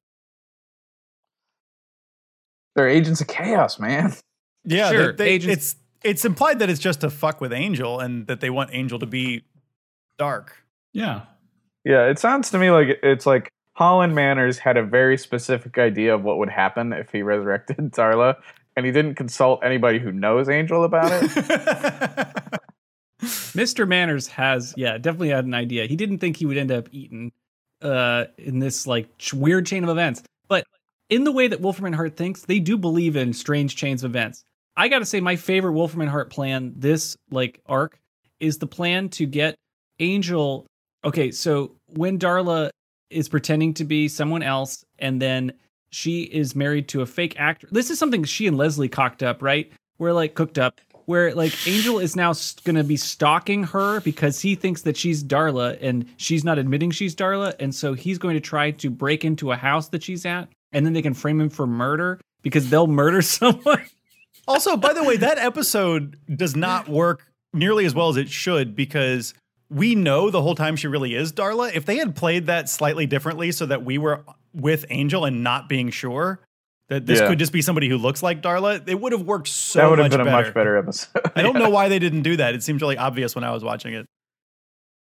They're 2.76 2.88
agents 2.88 3.20
of 3.20 3.26
chaos, 3.26 3.78
man. 3.78 4.12
Yeah, 4.64 4.90
Sure, 4.90 5.12
they- 5.12 5.24
they- 5.24 5.30
agents- 5.30 5.56
it's 5.72 5.76
it's 6.04 6.24
implied 6.24 6.60
that 6.60 6.70
it's 6.70 6.78
just 6.78 7.00
to 7.00 7.10
fuck 7.10 7.40
with 7.40 7.52
Angel 7.52 7.98
and 7.98 8.28
that 8.28 8.40
they 8.40 8.50
want 8.50 8.70
Angel 8.72 9.00
to 9.00 9.06
be 9.06 9.42
dark. 10.18 10.64
yeah. 10.92 11.22
Yeah, 11.84 12.04
it 12.06 12.18
sounds 12.18 12.50
to 12.50 12.58
me 12.58 12.70
like 12.70 12.98
it's 13.02 13.24
like 13.24 13.50
Holland 13.78 14.12
Manners 14.12 14.58
had 14.58 14.76
a 14.76 14.82
very 14.82 15.16
specific 15.16 15.78
idea 15.78 16.12
of 16.12 16.24
what 16.24 16.38
would 16.38 16.48
happen 16.48 16.92
if 16.92 17.12
he 17.12 17.22
resurrected 17.22 17.76
Darla, 17.92 18.34
and 18.74 18.84
he 18.84 18.90
didn't 18.90 19.14
consult 19.14 19.60
anybody 19.62 20.00
who 20.00 20.10
knows 20.10 20.48
Angel 20.48 20.82
about 20.82 21.12
it. 21.12 21.30
Mr. 23.22 23.86
Manners 23.86 24.26
has, 24.26 24.74
yeah, 24.76 24.98
definitely 24.98 25.28
had 25.28 25.44
an 25.44 25.54
idea. 25.54 25.86
He 25.86 25.94
didn't 25.94 26.18
think 26.18 26.38
he 26.38 26.44
would 26.44 26.56
end 26.56 26.72
up 26.72 26.88
eaten 26.90 27.30
uh, 27.80 28.24
in 28.36 28.58
this 28.58 28.84
like 28.84 29.10
weird 29.32 29.64
chain 29.64 29.84
of 29.84 29.90
events. 29.90 30.24
But 30.48 30.64
in 31.08 31.22
the 31.22 31.30
way 31.30 31.46
that 31.46 31.60
Wolfram 31.60 31.86
and 31.86 31.94
Hart 31.94 32.16
thinks, 32.16 32.46
they 32.46 32.58
do 32.58 32.76
believe 32.76 33.14
in 33.14 33.32
strange 33.32 33.76
chains 33.76 34.02
of 34.02 34.10
events. 34.10 34.42
I 34.76 34.88
got 34.88 34.98
to 34.98 35.06
say, 35.06 35.20
my 35.20 35.36
favorite 35.36 35.74
Wolfram 35.74 36.00
and 36.00 36.10
Hart 36.10 36.30
plan 36.30 36.74
this 36.76 37.16
like 37.30 37.60
arc 37.66 38.00
is 38.40 38.58
the 38.58 38.66
plan 38.66 39.08
to 39.10 39.24
get 39.24 39.54
Angel. 40.00 40.66
Okay, 41.04 41.30
so 41.30 41.76
when 41.86 42.18
Darla 42.18 42.70
is 43.10 43.28
pretending 43.28 43.74
to 43.74 43.84
be 43.84 44.08
someone 44.08 44.42
else, 44.42 44.84
and 44.98 45.20
then 45.22 45.52
she 45.90 46.22
is 46.22 46.54
married 46.54 46.88
to 46.88 47.00
a 47.02 47.06
fake 47.06 47.38
actor. 47.38 47.68
This 47.70 47.90
is 47.90 47.98
something 47.98 48.24
she 48.24 48.46
and 48.46 48.56
Leslie 48.56 48.88
cocked 48.88 49.22
up, 49.22 49.42
right? 49.42 49.70
Where 49.96 50.12
like 50.12 50.34
cooked 50.34 50.58
up, 50.58 50.80
where 51.06 51.34
like 51.34 51.66
Angel 51.66 51.98
is 51.98 52.14
now 52.14 52.30
s- 52.30 52.54
gonna 52.64 52.84
be 52.84 52.96
stalking 52.98 53.64
her 53.64 54.00
because 54.00 54.40
he 54.40 54.54
thinks 54.54 54.82
that 54.82 54.96
she's 54.96 55.24
Darla 55.24 55.78
and 55.80 56.04
she's 56.18 56.44
not 56.44 56.58
admitting 56.58 56.90
she's 56.90 57.16
Darla, 57.16 57.54
and 57.58 57.74
so 57.74 57.94
he's 57.94 58.18
going 58.18 58.34
to 58.34 58.40
try 58.40 58.70
to 58.72 58.90
break 58.90 59.24
into 59.24 59.50
a 59.52 59.56
house 59.56 59.88
that 59.88 60.02
she's 60.02 60.26
at, 60.26 60.48
and 60.72 60.84
then 60.84 60.92
they 60.92 61.02
can 61.02 61.14
frame 61.14 61.40
him 61.40 61.48
for 61.48 61.66
murder 61.66 62.20
because 62.42 62.68
they'll 62.70 62.86
murder 62.86 63.22
someone. 63.22 63.82
also, 64.46 64.76
by 64.76 64.92
the 64.92 65.02
way, 65.04 65.16
that 65.16 65.38
episode 65.38 66.18
does 66.36 66.54
not 66.54 66.88
work 66.88 67.24
nearly 67.54 67.86
as 67.86 67.94
well 67.94 68.10
as 68.10 68.16
it 68.18 68.28
should 68.28 68.76
because 68.76 69.32
we 69.70 69.94
know 69.94 70.30
the 70.30 70.40
whole 70.42 70.54
time 70.54 70.76
she 70.76 70.86
really 70.88 71.14
is 71.14 71.32
Darla. 71.32 71.72
If 71.74 71.84
they 71.84 71.96
had 71.96 72.16
played 72.16 72.46
that 72.46 72.68
slightly 72.68 73.06
differently 73.06 73.52
so 73.52 73.66
that 73.66 73.84
we 73.84 73.98
were 73.98 74.24
with 74.54 74.86
Angel 74.90 75.24
and 75.24 75.42
not 75.42 75.68
being 75.68 75.90
sure 75.90 76.40
that 76.88 77.04
this 77.04 77.20
Yeah. 77.20 77.28
could 77.28 77.38
just 77.38 77.52
be 77.52 77.60
somebody 77.60 77.88
who 77.88 77.98
looks 77.98 78.22
like 78.22 78.40
Darla, 78.40 78.82
it 78.88 78.98
would 78.98 79.12
have 79.12 79.22
worked 79.22 79.48
so 79.48 79.78
much. 79.80 79.84
that 79.84 79.90
would 79.90 79.98
have 79.98 80.04
much 80.12 80.18
been 80.24 80.34
a 80.34 80.42
much 80.44 80.54
better 80.54 80.76
episode. 80.78 81.20
I 81.36 81.42
don't 81.42 81.58
know 81.58 81.68
why 81.70 81.88
they 81.90 81.98
didn't 81.98 82.22
do 82.22 82.36
that. 82.38 82.54
It 82.54 82.62
seemed 82.62 82.80
really 82.80 82.96
obvious 82.96 83.34
when 83.34 83.44
I 83.44 83.50
was 83.50 83.62
watching 83.62 83.92
it. 83.94 84.06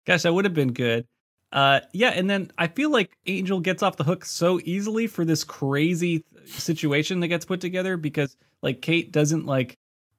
Gosh, 0.06 0.22
that 0.22 0.34
would 0.34 0.44
have 0.44 0.54
been 0.54 0.72
good. 0.72 1.06
Uh, 1.50 1.80
yeah, 1.92 2.08
and 2.10 2.28
then 2.28 2.50
I 2.58 2.66
feel 2.66 2.90
like 2.90 3.10
Angel 3.26 3.60
gets 3.60 3.82
off 3.82 3.96
the 3.96 4.04
hook 4.04 4.24
so 4.24 4.58
easily 4.64 5.06
for 5.06 5.24
this 5.24 5.44
crazy 5.44 6.24
situation 6.46 7.20
that 7.20 7.28
gets 7.28 7.44
put 7.44 7.60
together 7.60 7.96
because 7.96 8.36
like 8.62 8.80
Kate 8.82 9.12
doesn't 9.12 9.46
like 9.46 9.76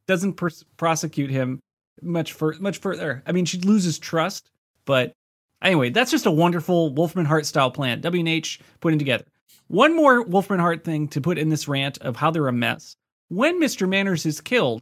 doesn't 0.07 0.34
pers- 0.34 0.63
prosecute 0.77 1.29
him 1.31 1.59
much 2.01 2.33
for 2.33 2.55
much 2.59 2.79
further. 2.79 3.23
I 3.25 3.31
mean, 3.31 3.45
she 3.45 3.59
loses 3.59 3.99
trust, 3.99 4.49
but 4.85 5.13
anyway, 5.61 5.89
that's 5.89 6.11
just 6.11 6.25
a 6.25 6.31
wonderful 6.31 6.93
Wolfram 6.93 7.19
and 7.19 7.27
Hart 7.27 7.45
style 7.45 7.71
plan. 7.71 8.01
W&H 8.01 8.59
putting 8.79 8.99
together. 8.99 9.25
One 9.67 9.95
more 9.95 10.21
Wolfram 10.23 10.59
and 10.59 10.61
Hart 10.61 10.83
thing 10.83 11.07
to 11.09 11.21
put 11.21 11.37
in 11.37 11.49
this 11.49 11.67
rant 11.67 11.97
of 11.99 12.15
how 12.15 12.31
they're 12.31 12.47
a 12.47 12.53
mess. 12.53 12.95
When 13.29 13.59
Mr. 13.61 13.87
Manners 13.87 14.25
is 14.25 14.41
killed, 14.41 14.81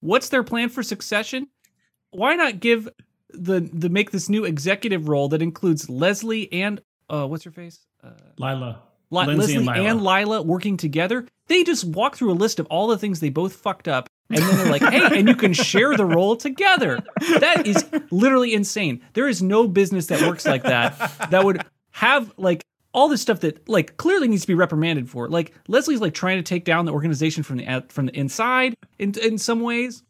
What's 0.00 0.28
their 0.28 0.44
plan 0.44 0.68
for 0.68 0.82
succession? 0.82 1.48
Why 2.10 2.36
not 2.36 2.60
give 2.60 2.88
the 3.30 3.60
the 3.60 3.88
make 3.88 4.10
this 4.10 4.28
new 4.28 4.44
executive 4.44 5.08
role 5.08 5.28
that 5.30 5.42
includes 5.42 5.90
Leslie 5.90 6.50
and 6.52 6.80
uh 7.10 7.26
what's 7.26 7.44
her 7.44 7.50
face? 7.50 7.80
Uh, 8.02 8.10
Lila. 8.38 8.82
Li- 9.10 9.26
Lindsay 9.26 9.58
Leslie 9.58 9.80
and 9.80 9.86
and 9.88 10.00
Lila. 10.00 10.36
Lila. 10.36 10.42
working 10.42 10.76
together. 10.76 11.26
They 11.48 11.64
just 11.64 11.84
walk 11.84 12.16
through 12.16 12.30
a 12.32 12.34
list 12.34 12.58
of 12.60 12.66
all 12.66 12.86
the 12.86 12.98
things 12.98 13.20
they 13.20 13.30
both 13.30 13.54
fucked 13.54 13.88
up, 13.88 14.08
and 14.30 14.38
then 14.42 14.56
they're 14.56 14.70
like, 14.70 14.82
"Hey, 14.82 15.18
and 15.18 15.28
you 15.28 15.34
can 15.34 15.52
share 15.52 15.96
the 15.96 16.04
role 16.04 16.36
together." 16.36 17.00
That 17.40 17.66
is 17.66 17.84
literally 18.10 18.54
insane. 18.54 19.00
There 19.14 19.28
is 19.28 19.42
no 19.42 19.66
business 19.68 20.06
that 20.06 20.22
works 20.22 20.46
like 20.46 20.62
that 20.64 20.98
that 21.30 21.44
would 21.44 21.64
have 21.92 22.32
like 22.36 22.64
all 22.92 23.08
this 23.08 23.22
stuff 23.22 23.40
that 23.40 23.68
like 23.68 23.96
clearly 23.96 24.28
needs 24.28 24.42
to 24.42 24.48
be 24.48 24.54
reprimanded 24.54 25.08
for. 25.08 25.28
Like 25.28 25.54
Leslie's 25.68 26.00
like 26.00 26.14
trying 26.14 26.38
to 26.38 26.42
take 26.42 26.64
down 26.64 26.84
the 26.84 26.92
organization 26.92 27.42
from 27.42 27.58
the 27.58 27.84
from 27.88 28.06
the 28.06 28.18
inside 28.18 28.76
in 28.98 29.14
in 29.18 29.38
some 29.38 29.60
ways, 29.60 30.02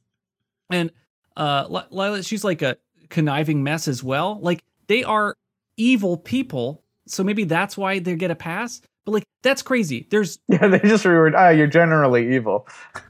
and 0.71 0.91
uh, 1.37 1.85
Lila 1.91 2.23
she's 2.23 2.45
like 2.45 2.63
a 2.63 2.77
conniving 3.09 3.63
mess 3.63 3.89
as 3.89 4.03
well. 4.03 4.39
Like 4.41 4.63
they 4.87 5.05
are 5.05 5.35
evil 5.77 6.17
people, 6.17 6.83
so 7.07 7.23
maybe 7.23 7.45
that's 7.45 7.77
why 7.77 7.99
they 7.99 8.17
get 8.17 8.31
a 8.31 8.37
pass. 8.37 8.81
But 9.05 9.13
like 9.13 9.25
that's 9.43 9.63
crazy. 9.63 10.07
There's 10.11 10.39
Yeah, 10.49 10.69
they 10.69 10.81
just 10.81 11.05
reward. 11.05 11.35
Ah, 11.35 11.51
you're 11.51 11.67
generally 11.67 12.35
evil. 12.35 12.67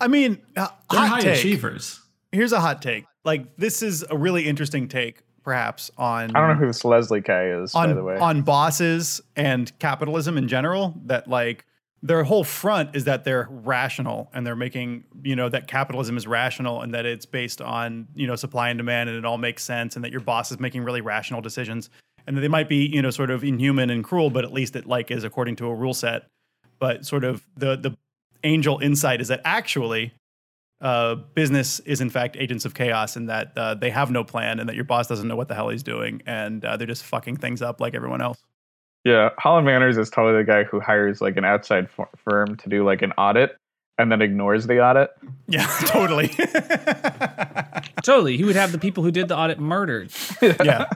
I 0.00 0.08
mean, 0.08 0.40
uh, 0.56 0.68
They're 0.90 1.00
hot 1.00 1.08
high 1.08 1.20
take. 1.20 1.38
achievers. 1.38 2.00
Here's 2.32 2.52
a 2.52 2.60
hot 2.60 2.82
take. 2.82 3.04
Like 3.24 3.56
this 3.56 3.82
is 3.82 4.04
a 4.10 4.16
really 4.16 4.46
interesting 4.46 4.88
take, 4.88 5.22
perhaps 5.42 5.90
on 5.98 6.34
I 6.36 6.40
don't 6.40 6.50
know 6.50 6.54
who 6.60 6.66
this 6.66 6.84
Leslie 6.84 7.22
K 7.22 7.50
is, 7.50 7.74
on 7.74 7.90
by 7.90 7.94
the 7.94 8.02
way. 8.02 8.16
on 8.18 8.42
bosses 8.42 9.20
and 9.36 9.76
capitalism 9.78 10.38
in 10.38 10.48
general. 10.48 10.94
That 11.06 11.28
like 11.28 11.64
their 12.02 12.22
whole 12.22 12.44
front 12.44 12.94
is 12.94 13.04
that 13.04 13.24
they're 13.24 13.48
rational 13.50 14.30
and 14.32 14.46
they're 14.46 14.54
making 14.56 15.04
you 15.22 15.34
know 15.34 15.48
that 15.48 15.66
capitalism 15.66 16.16
is 16.16 16.26
rational 16.26 16.80
and 16.82 16.94
that 16.94 17.06
it's 17.06 17.26
based 17.26 17.60
on 17.60 18.06
you 18.14 18.26
know 18.26 18.36
supply 18.36 18.68
and 18.70 18.78
demand 18.78 19.08
and 19.08 19.18
it 19.18 19.24
all 19.24 19.38
makes 19.38 19.64
sense 19.64 19.96
and 19.96 20.04
that 20.04 20.12
your 20.12 20.20
boss 20.20 20.52
is 20.52 20.60
making 20.60 20.84
really 20.84 21.00
rational 21.00 21.40
decisions 21.40 21.90
and 22.26 22.36
that 22.36 22.40
they 22.42 22.48
might 22.48 22.68
be 22.68 22.86
you 22.86 23.02
know 23.02 23.10
sort 23.10 23.30
of 23.30 23.42
inhuman 23.42 23.90
and 23.90 24.04
cruel, 24.04 24.30
but 24.30 24.44
at 24.44 24.52
least 24.52 24.76
it 24.76 24.86
like 24.86 25.10
is 25.10 25.24
according 25.24 25.56
to 25.56 25.66
a 25.66 25.74
rule 25.74 25.94
set. 25.94 26.26
But 26.78 27.04
sort 27.04 27.24
of 27.24 27.44
the 27.56 27.76
the 27.76 27.96
angel 28.44 28.78
insight 28.78 29.20
is 29.20 29.28
that 29.28 29.40
actually 29.44 30.12
uh, 30.80 31.16
business 31.34 31.80
is 31.80 32.00
in 32.00 32.08
fact 32.10 32.36
agents 32.38 32.64
of 32.64 32.74
chaos 32.74 33.16
and 33.16 33.28
that 33.28 33.52
uh, 33.56 33.74
they 33.74 33.90
have 33.90 34.10
no 34.10 34.22
plan 34.22 34.60
and 34.60 34.68
that 34.68 34.76
your 34.76 34.84
boss 34.84 35.08
doesn't 35.08 35.26
know 35.26 35.36
what 35.36 35.48
the 35.48 35.54
hell 35.54 35.68
he's 35.68 35.82
doing 35.82 36.22
and 36.26 36.64
uh, 36.64 36.76
they're 36.76 36.86
just 36.86 37.02
fucking 37.04 37.36
things 37.36 37.60
up 37.62 37.80
like 37.80 37.94
everyone 37.94 38.20
else. 38.20 38.38
yeah, 39.04 39.30
Holland 39.38 39.66
Manners 39.66 39.98
is 39.98 40.08
totally 40.10 40.36
the 40.38 40.44
guy 40.44 40.62
who 40.64 40.78
hires 40.80 41.20
like 41.20 41.36
an 41.36 41.44
outside 41.44 41.88
f- 41.98 42.08
firm 42.16 42.56
to 42.56 42.68
do 42.68 42.84
like 42.84 43.02
an 43.02 43.12
audit 43.18 43.56
and 43.98 44.12
then 44.12 44.22
ignores 44.22 44.68
the 44.68 44.80
audit. 44.80 45.10
Yeah, 45.48 45.66
totally. 45.86 46.28
totally 48.04 48.36
he 48.36 48.44
would 48.44 48.54
have 48.54 48.70
the 48.70 48.78
people 48.78 49.02
who 49.02 49.10
did 49.10 49.26
the 49.26 49.36
audit 49.36 49.58
murdered. 49.58 50.12
yeah. 50.42 50.86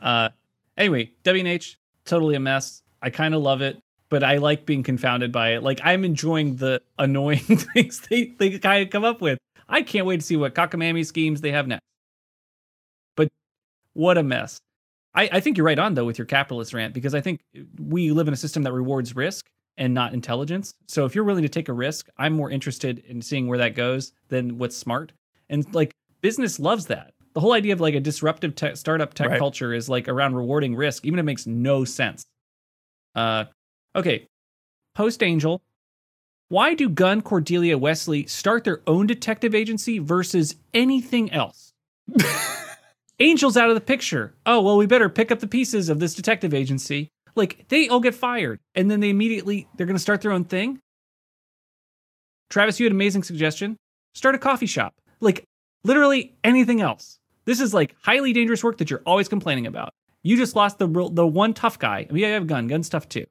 Uh, 0.00 0.28
anyway, 0.76 1.10
W&H 1.24 1.78
totally 2.04 2.34
a 2.34 2.40
mess. 2.40 2.82
I 3.00 3.10
kind 3.10 3.34
of 3.34 3.42
love 3.42 3.62
it, 3.62 3.80
but 4.12 4.22
I 4.22 4.36
like 4.36 4.66
being 4.66 4.82
confounded 4.82 5.32
by 5.32 5.54
it. 5.54 5.62
Like 5.62 5.80
I'm 5.82 6.04
enjoying 6.04 6.56
the 6.56 6.82
annoying 6.98 7.38
things 7.74 8.02
they 8.10 8.26
they 8.38 8.58
kind 8.58 8.82
of 8.82 8.90
come 8.90 9.04
up 9.04 9.22
with. 9.22 9.38
I 9.70 9.80
can't 9.80 10.04
wait 10.04 10.20
to 10.20 10.26
see 10.26 10.36
what 10.36 10.54
cockamamie 10.54 11.06
schemes 11.06 11.40
they 11.40 11.50
have 11.52 11.66
next. 11.66 11.80
But 13.16 13.28
what 13.94 14.18
a 14.18 14.22
mess. 14.22 14.58
I, 15.14 15.30
I 15.32 15.40
think 15.40 15.56
you're 15.56 15.64
right 15.64 15.78
on 15.78 15.94
though 15.94 16.04
with 16.04 16.18
your 16.18 16.26
capitalist 16.26 16.74
rant 16.74 16.92
because 16.92 17.14
I 17.14 17.22
think 17.22 17.40
we 17.80 18.10
live 18.10 18.28
in 18.28 18.34
a 18.34 18.36
system 18.36 18.64
that 18.64 18.72
rewards 18.74 19.16
risk 19.16 19.46
and 19.78 19.94
not 19.94 20.12
intelligence. 20.12 20.74
So 20.88 21.06
if 21.06 21.14
you're 21.14 21.24
willing 21.24 21.42
to 21.44 21.48
take 21.48 21.70
a 21.70 21.72
risk, 21.72 22.08
I'm 22.18 22.34
more 22.34 22.50
interested 22.50 22.98
in 23.06 23.22
seeing 23.22 23.46
where 23.46 23.58
that 23.58 23.74
goes 23.74 24.12
than 24.28 24.58
what's 24.58 24.76
smart. 24.76 25.12
And 25.48 25.64
like 25.74 25.90
business 26.20 26.60
loves 26.60 26.84
that. 26.88 27.14
The 27.32 27.40
whole 27.40 27.54
idea 27.54 27.72
of 27.72 27.80
like 27.80 27.94
a 27.94 28.00
disruptive 28.00 28.54
tech, 28.56 28.76
startup 28.76 29.14
tech 29.14 29.30
Right. 29.30 29.38
culture 29.38 29.72
is 29.72 29.88
like 29.88 30.06
around 30.06 30.34
rewarding 30.34 30.76
risk, 30.76 31.06
even 31.06 31.18
if 31.18 31.22
it 31.22 31.24
makes 31.24 31.46
no 31.46 31.86
sense. 31.86 32.22
Uh, 33.14 33.44
okay, 33.94 34.26
post 34.94 35.22
Angel. 35.22 35.62
Why 36.48 36.74
do 36.74 36.88
Gunn, 36.90 37.22
Cordelia, 37.22 37.78
Wesley 37.78 38.26
start 38.26 38.64
their 38.64 38.82
own 38.86 39.06
detective 39.06 39.54
agency 39.54 39.98
versus 39.98 40.56
anything 40.74 41.32
else? 41.32 41.72
Angel's 43.20 43.56
out 43.56 43.70
of 43.70 43.74
the 43.74 43.80
picture. 43.80 44.34
Oh, 44.44 44.60
well, 44.60 44.76
we 44.76 44.86
better 44.86 45.08
pick 45.08 45.30
up 45.30 45.40
the 45.40 45.46
pieces 45.46 45.88
of 45.88 45.98
this 45.98 46.14
detective 46.14 46.52
agency. 46.52 47.08
Like, 47.34 47.68
they 47.68 47.88
all 47.88 48.00
get 48.00 48.14
fired, 48.14 48.58
and 48.74 48.90
then 48.90 49.00
they 49.00 49.08
immediately, 49.08 49.66
they're 49.76 49.86
going 49.86 49.96
to 49.96 50.02
start 50.02 50.20
their 50.20 50.32
own 50.32 50.44
thing. 50.44 50.78
Travis, 52.50 52.78
you 52.78 52.84
had 52.84 52.92
an 52.92 52.98
amazing 52.98 53.22
suggestion. 53.22 53.78
Start 54.14 54.34
a 54.34 54.38
coffee 54.38 54.66
shop. 54.66 54.94
Like, 55.20 55.44
literally 55.84 56.34
anything 56.44 56.80
else. 56.80 57.18
This 57.44 57.60
is 57.60 57.74
like 57.74 57.94
highly 58.02 58.32
dangerous 58.32 58.62
work 58.62 58.78
that 58.78 58.90
you're 58.90 59.02
always 59.06 59.28
complaining 59.28 59.66
about. 59.66 59.94
You 60.22 60.36
just 60.36 60.54
lost 60.54 60.78
the 60.78 60.86
real, 60.86 61.08
the 61.08 61.26
one 61.26 61.54
tough 61.54 61.78
guy. 61.78 62.06
I 62.08 62.12
mean, 62.12 62.24
you 62.24 62.26
have 62.26 62.42
a 62.42 62.46
gun. 62.46 62.68
Gun's 62.68 62.88
tough 62.88 63.08
too. 63.08 63.24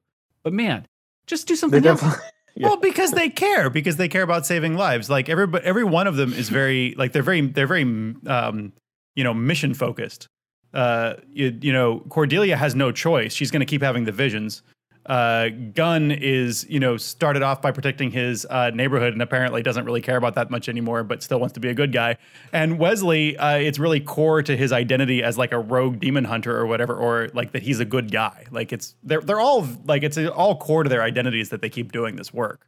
But 0.44 0.54
man, 0.54 0.88
just 1.28 1.48
do 1.48 1.56
something 1.56 1.86
else. 1.86 2.04
Yeah. 2.56 2.68
Well, 2.68 2.78
because 2.78 3.12
they 3.12 3.30
care, 3.30 3.70
because 3.70 3.96
they 3.96 4.10
care 4.10 4.24
about 4.24 4.46
saving 4.46 4.76
lives. 4.76 5.10
Like 5.10 5.30
every 5.30 5.48
every 5.64 5.86
one 5.86 6.06
of 6.06 6.18
them 6.18 6.34
is 6.34 6.50
very 6.50 6.94
like 6.98 7.14
they're 7.14 7.24
very 7.24 7.40
they're 7.40 7.66
very 7.66 7.84
um, 8.28 8.74
you 9.16 9.24
know 9.24 9.34
mission 9.34 9.74
focused. 9.74 10.28
Uh, 10.74 11.14
you, 11.30 11.58
you 11.62 11.72
know 11.72 12.02
Cordelia 12.10 12.58
has 12.58 12.76
no 12.76 12.92
choice; 12.92 13.34
she's 13.34 13.52
going 13.52 13.62
to 13.62 13.66
keep 13.66 13.82
having 13.82 14.04
the 14.04 14.12
visions. 14.12 14.64
Uh, 15.12 15.50
Gunn 15.50 16.10
is 16.10 16.66
you 16.70 16.80
know 16.80 16.96
started 16.96 17.44
off 17.44 17.62
by 17.62 17.72
protecting 17.72 18.12
his 18.12 18.48
uh, 18.50 18.70
neighborhood 18.70 19.12
and 19.12 19.22
apparently 19.22 19.62
doesn't 19.62 19.84
really 19.84 20.00
care 20.00 20.16
about 20.16 20.36
that 20.36 20.50
much 20.50 20.70
anymore, 20.70 21.04
but 21.04 21.22
still 21.22 21.38
wants 21.38 21.52
to 21.56 21.60
be 21.60 21.68
a 21.68 21.74
good 21.74 21.92
guy. 21.92 22.16
And 22.54 22.80
Wesley, 22.80 23.36
uh, 23.36 23.58
it's 23.58 23.78
really 23.78 24.00
core 24.00 24.42
to 24.42 24.56
his 24.56 24.72
identity 24.72 25.22
as 25.22 25.38
like 25.38 25.52
a 25.52 25.60
rogue 25.60 26.00
demon 26.00 26.24
hunter 26.24 26.58
or 26.58 26.66
whatever, 26.66 26.96
or 26.96 27.28
like 27.34 27.52
that 27.52 27.62
he's 27.62 27.82
a 27.82 27.86
good 27.86 28.10
guy. 28.10 28.46
Like 28.52 28.72
it's 28.72 28.96
they're 29.04 29.20
they're 29.20 29.42
all 29.42 29.68
like 29.84 30.04
it's 30.04 30.18
all 30.18 30.56
core 30.56 30.84
to 30.84 30.90
their 30.90 31.04
identities 31.04 31.50
that 31.50 31.62
they 31.62 31.70
keep 31.70 31.92
doing 31.92 32.16
this 32.16 32.34
work. 32.34 32.66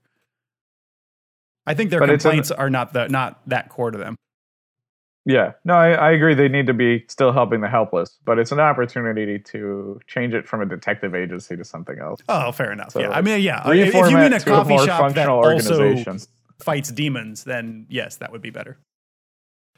I 1.65 1.75
think 1.75 1.91
their 1.91 2.01
But 2.01 2.09
it's 2.09 2.25
an- 2.25 2.31
complaints 2.31 2.51
are 2.51 2.69
not 2.69 2.91
the 2.91 3.07
not 3.07 3.39
that 3.47 3.69
core 3.69 3.91
to 3.91 3.97
them. 3.97 4.17
Yeah, 5.25 5.53
no, 5.63 5.75
I, 5.75 5.91
I 5.91 6.11
agree. 6.11 6.33
They 6.33 6.49
need 6.49 6.67
to 6.67 6.73
be 6.73 7.05
still 7.07 7.31
helping 7.31 7.61
the 7.61 7.69
helpless, 7.69 8.17
but 8.25 8.39
it's 8.39 8.51
an 8.51 8.59
opportunity 8.59 9.39
to 9.39 9.99
change 10.05 10.33
it 10.33 10.45
from 10.45 10.61
a 10.61 10.65
detective 10.65 11.15
agency 11.15 11.55
to 11.55 11.63
something 11.63 11.97
else. 11.97 12.19
Oh, 12.27 12.51
fair 12.51 12.73
enough. 12.73 12.91
So, 12.91 12.99
yeah, 12.99 13.09
I 13.09 13.21
mean, 13.21 13.41
yeah. 13.41 13.65
If 13.69 13.87
if 13.87 13.93
you 13.93 14.01
Reformat 14.01 14.21
mean 14.21 14.33
a 14.33 14.39
coffee 14.41 14.69
more 14.69 14.85
shop 14.85 15.13
that 15.13 15.29
also 15.29 16.05
fights 16.59 16.91
demons, 16.91 17.45
then 17.45 17.85
yes, 17.89 18.17
that 18.17 18.33
would 18.33 18.41
be 18.41 18.49
better. 18.49 18.77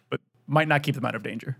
But 0.09 0.19
might 0.47 0.67
not 0.67 0.81
keep 0.81 0.95
them 0.95 1.05
out 1.05 1.13
of 1.13 1.21
danger. 1.21 1.57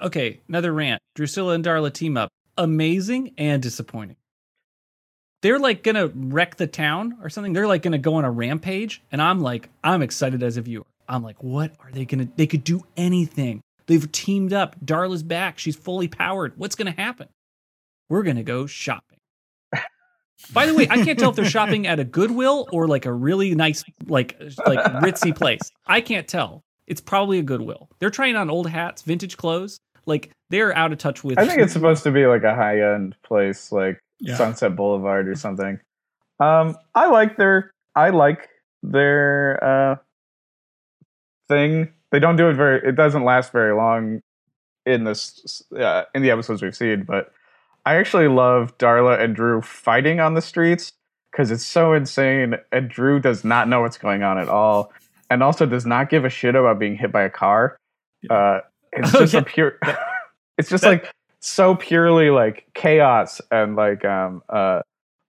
Okay, 0.00 0.40
another 0.48 0.72
rant. 0.72 1.02
Drusilla 1.16 1.54
and 1.54 1.64
Darla 1.64 1.92
team 1.92 2.16
up. 2.16 2.30
Amazing 2.56 3.34
and 3.36 3.60
disappointing. 3.60 4.16
They're 5.42 5.58
like 5.58 5.82
gonna 5.82 6.08
wreck 6.14 6.56
the 6.56 6.68
town 6.68 7.18
or 7.22 7.28
something. 7.28 7.52
They're 7.52 7.66
like 7.66 7.82
gonna 7.82 7.98
go 7.98 8.14
on 8.14 8.24
a 8.24 8.30
rampage, 8.30 9.02
and 9.10 9.20
I'm 9.20 9.40
like, 9.40 9.68
I'm 9.82 10.02
excited 10.02 10.44
as 10.44 10.56
a 10.56 10.62
viewer. 10.62 10.84
I'm 11.08 11.22
like, 11.22 11.42
what 11.42 11.72
are 11.80 11.90
they 11.90 12.04
gonna? 12.04 12.28
They 12.36 12.46
could 12.46 12.64
do 12.64 12.82
anything. 12.96 13.60
They've 13.86 14.10
teamed 14.12 14.52
up. 14.52 14.76
Darla's 14.84 15.22
back. 15.22 15.58
She's 15.58 15.76
fully 15.76 16.08
powered. 16.08 16.52
What's 16.56 16.74
gonna 16.74 16.90
happen? 16.92 17.28
We're 18.08 18.22
gonna 18.22 18.42
go 18.42 18.66
shopping. 18.66 19.18
By 20.52 20.66
the 20.66 20.74
way, 20.74 20.86
I 20.88 21.02
can't 21.04 21.18
tell 21.18 21.30
if 21.30 21.36
they're 21.36 21.44
shopping 21.44 21.86
at 21.86 21.98
a 21.98 22.04
Goodwill 22.04 22.68
or 22.72 22.86
like 22.86 23.06
a 23.06 23.12
really 23.12 23.54
nice, 23.54 23.84
like 24.06 24.36
like 24.66 24.78
ritzy 25.02 25.34
place. 25.34 25.62
I 25.86 26.00
can't 26.00 26.28
tell. 26.28 26.62
It's 26.86 27.00
probably 27.00 27.38
a 27.38 27.42
Goodwill. 27.42 27.88
They're 27.98 28.10
trying 28.10 28.36
on 28.36 28.48
old 28.50 28.68
hats, 28.68 29.02
vintage 29.02 29.36
clothes. 29.36 29.78
Like 30.06 30.30
they're 30.50 30.74
out 30.76 30.92
of 30.92 30.98
touch 30.98 31.24
with. 31.24 31.38
I 31.38 31.46
think 31.46 31.60
it's 31.60 31.72
supposed 31.78 32.02
to 32.04 32.10
be 32.10 32.26
like 32.26 32.44
a 32.44 32.54
high 32.54 32.80
end 32.94 33.16
place, 33.22 33.72
like 33.72 33.98
Yeah. 34.20 34.36
Sunset 34.36 34.76
Boulevard 34.76 35.28
or 35.28 35.34
something. 35.34 35.80
Um, 36.40 36.76
I 36.94 37.08
like 37.08 37.36
their 37.36 37.70
I 37.96 38.10
like 38.10 38.48
their 38.82 39.62
uh 39.62 39.96
thing. 41.48 41.88
They 42.10 42.18
don't 42.18 42.36
do 42.36 42.48
it 42.48 42.54
very. 42.54 42.86
It 42.86 42.96
doesn't 42.96 43.24
last 43.24 43.52
very 43.52 43.74
long 43.74 44.22
in 44.86 45.04
this 45.04 45.62
uh, 45.78 46.04
in 46.14 46.22
the 46.22 46.30
episodes 46.30 46.62
we've 46.62 46.76
seen, 46.76 47.04
but 47.04 47.32
I 47.84 47.96
actually 47.96 48.28
love 48.28 48.76
Darla 48.78 49.20
and 49.20 49.34
Dru 49.34 49.60
fighting 49.62 50.20
on 50.20 50.34
the 50.34 50.42
streets 50.42 50.92
because 51.30 51.50
it's 51.50 51.64
so 51.64 51.92
insane, 51.92 52.56
and 52.72 52.88
Dru 52.88 53.20
does 53.20 53.44
not 53.44 53.68
know 53.68 53.82
what's 53.82 53.98
going 53.98 54.22
on 54.22 54.38
at 54.38 54.48
all, 54.48 54.92
and 55.30 55.42
also 55.42 55.66
does 55.66 55.86
not 55.86 56.10
give 56.10 56.24
a 56.24 56.30
shit 56.30 56.54
about 56.54 56.78
being 56.78 56.96
hit 56.96 57.12
by 57.12 57.22
a 57.22 57.30
car. 57.30 57.76
Uh, 58.30 58.60
it's 58.92 59.12
just 59.12 59.34
a 59.34 59.42
pure. 59.42 59.78
it's 60.58 60.68
just 60.68 60.84
like 60.84 61.10
so 61.40 61.74
purely 61.76 62.30
like 62.30 62.66
chaos 62.74 63.40
and 63.50 63.76
like 63.76 64.04
um 64.04 64.42
uh 64.48 64.80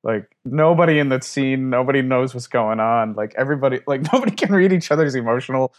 like 0.04 0.28
nobody 0.44 0.98
in 0.98 1.10
that 1.10 1.24
scene 1.24 1.70
nobody 1.70 2.02
knows 2.02 2.34
what's 2.34 2.48
going 2.48 2.80
on 2.80 3.14
like 3.14 3.34
everybody 3.38 3.80
like 3.86 4.02
nobody 4.14 4.32
can 4.32 4.52
read 4.52 4.74
each 4.74 4.92
other's 4.92 5.16
emotional 5.16 5.74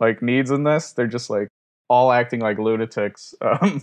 like 0.00 0.22
needs 0.22 0.50
in 0.50 0.64
this 0.64 0.92
they're 0.92 1.06
just 1.06 1.30
like 1.30 1.48
all 1.88 2.12
acting 2.12 2.40
like 2.40 2.58
lunatics 2.58 3.34
um 3.40 3.82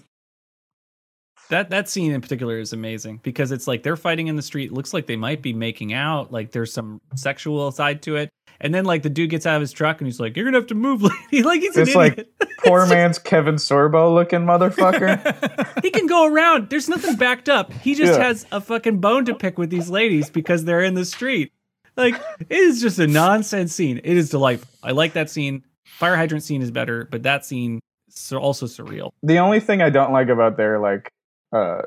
That 1.49 1.69
that 1.71 1.89
scene 1.89 2.11
in 2.13 2.21
particular 2.21 2.57
is 2.59 2.73
amazing 2.73 3.19
because 3.21 3.51
it's 3.51 3.67
like 3.67 3.83
they're 3.83 3.97
fighting 3.97 4.27
in 4.27 4.35
the 4.37 4.41
street. 4.41 4.71
Looks 4.71 4.93
like 4.93 5.07
they 5.07 5.17
might 5.17 5.41
be 5.41 5.51
making 5.53 5.93
out. 5.93 6.31
Like 6.31 6.51
there's 6.51 6.71
some 6.71 7.01
sexual 7.15 7.69
side 7.71 8.01
to 8.03 8.15
it. 8.15 8.29
And 8.61 8.73
then 8.73 8.85
like 8.85 9.03
the 9.03 9.09
dude 9.09 9.29
gets 9.29 9.45
out 9.45 9.55
of 9.55 9.61
his 9.61 9.73
truck 9.73 9.99
and 9.99 10.07
he's 10.07 10.21
like, 10.21 10.37
"You're 10.37 10.45
gonna 10.45 10.57
have 10.57 10.67
to 10.67 10.75
move." 10.75 11.01
lady." 11.31 11.43
like 11.43 11.59
he's 11.59 11.95
like 11.95 12.27
poor 12.59 12.87
man's 12.87 13.19
Kevin 13.19 13.55
Sorbo 13.55 14.13
looking 14.13 14.39
motherfucker. 14.41 15.83
he 15.83 15.91
can 15.91 16.07
go 16.07 16.25
around. 16.33 16.69
There's 16.69 16.87
nothing 16.87 17.17
backed 17.17 17.49
up. 17.49 17.73
He 17.73 17.93
just 17.93 18.17
Yeah. 18.17 18.25
has 18.25 18.45
a 18.53 18.61
fucking 18.61 18.99
bone 18.99 19.25
to 19.25 19.35
pick 19.35 19.57
with 19.57 19.69
these 19.69 19.89
ladies 19.89 20.29
because 20.29 20.63
they're 20.63 20.81
in 20.81 20.93
the 20.93 21.05
street. 21.05 21.51
Like 21.97 22.15
it 22.39 22.51
is 22.57 22.81
just 22.81 22.99
a 22.99 23.05
nonsense 23.07 23.75
scene. 23.75 23.97
It 23.97 24.15
is 24.17 24.29
delightful. 24.29 24.69
I 24.81 24.91
like 24.91 25.13
that 25.13 25.29
scene. 25.29 25.65
Fire 25.85 26.15
hydrant 26.15 26.43
scene 26.43 26.61
is 26.61 26.71
better, 26.71 27.07
but 27.11 27.23
that 27.23 27.45
scene 27.45 27.79
is 28.07 28.31
also 28.33 28.65
surreal. 28.65 29.11
the 29.23 29.37
only 29.39 29.59
thing 29.59 29.81
I 29.81 29.89
don't 29.89 30.11
like 30.11 30.29
about 30.29 30.57
their 30.57 30.79
like 30.79 31.09
uh 31.51 31.83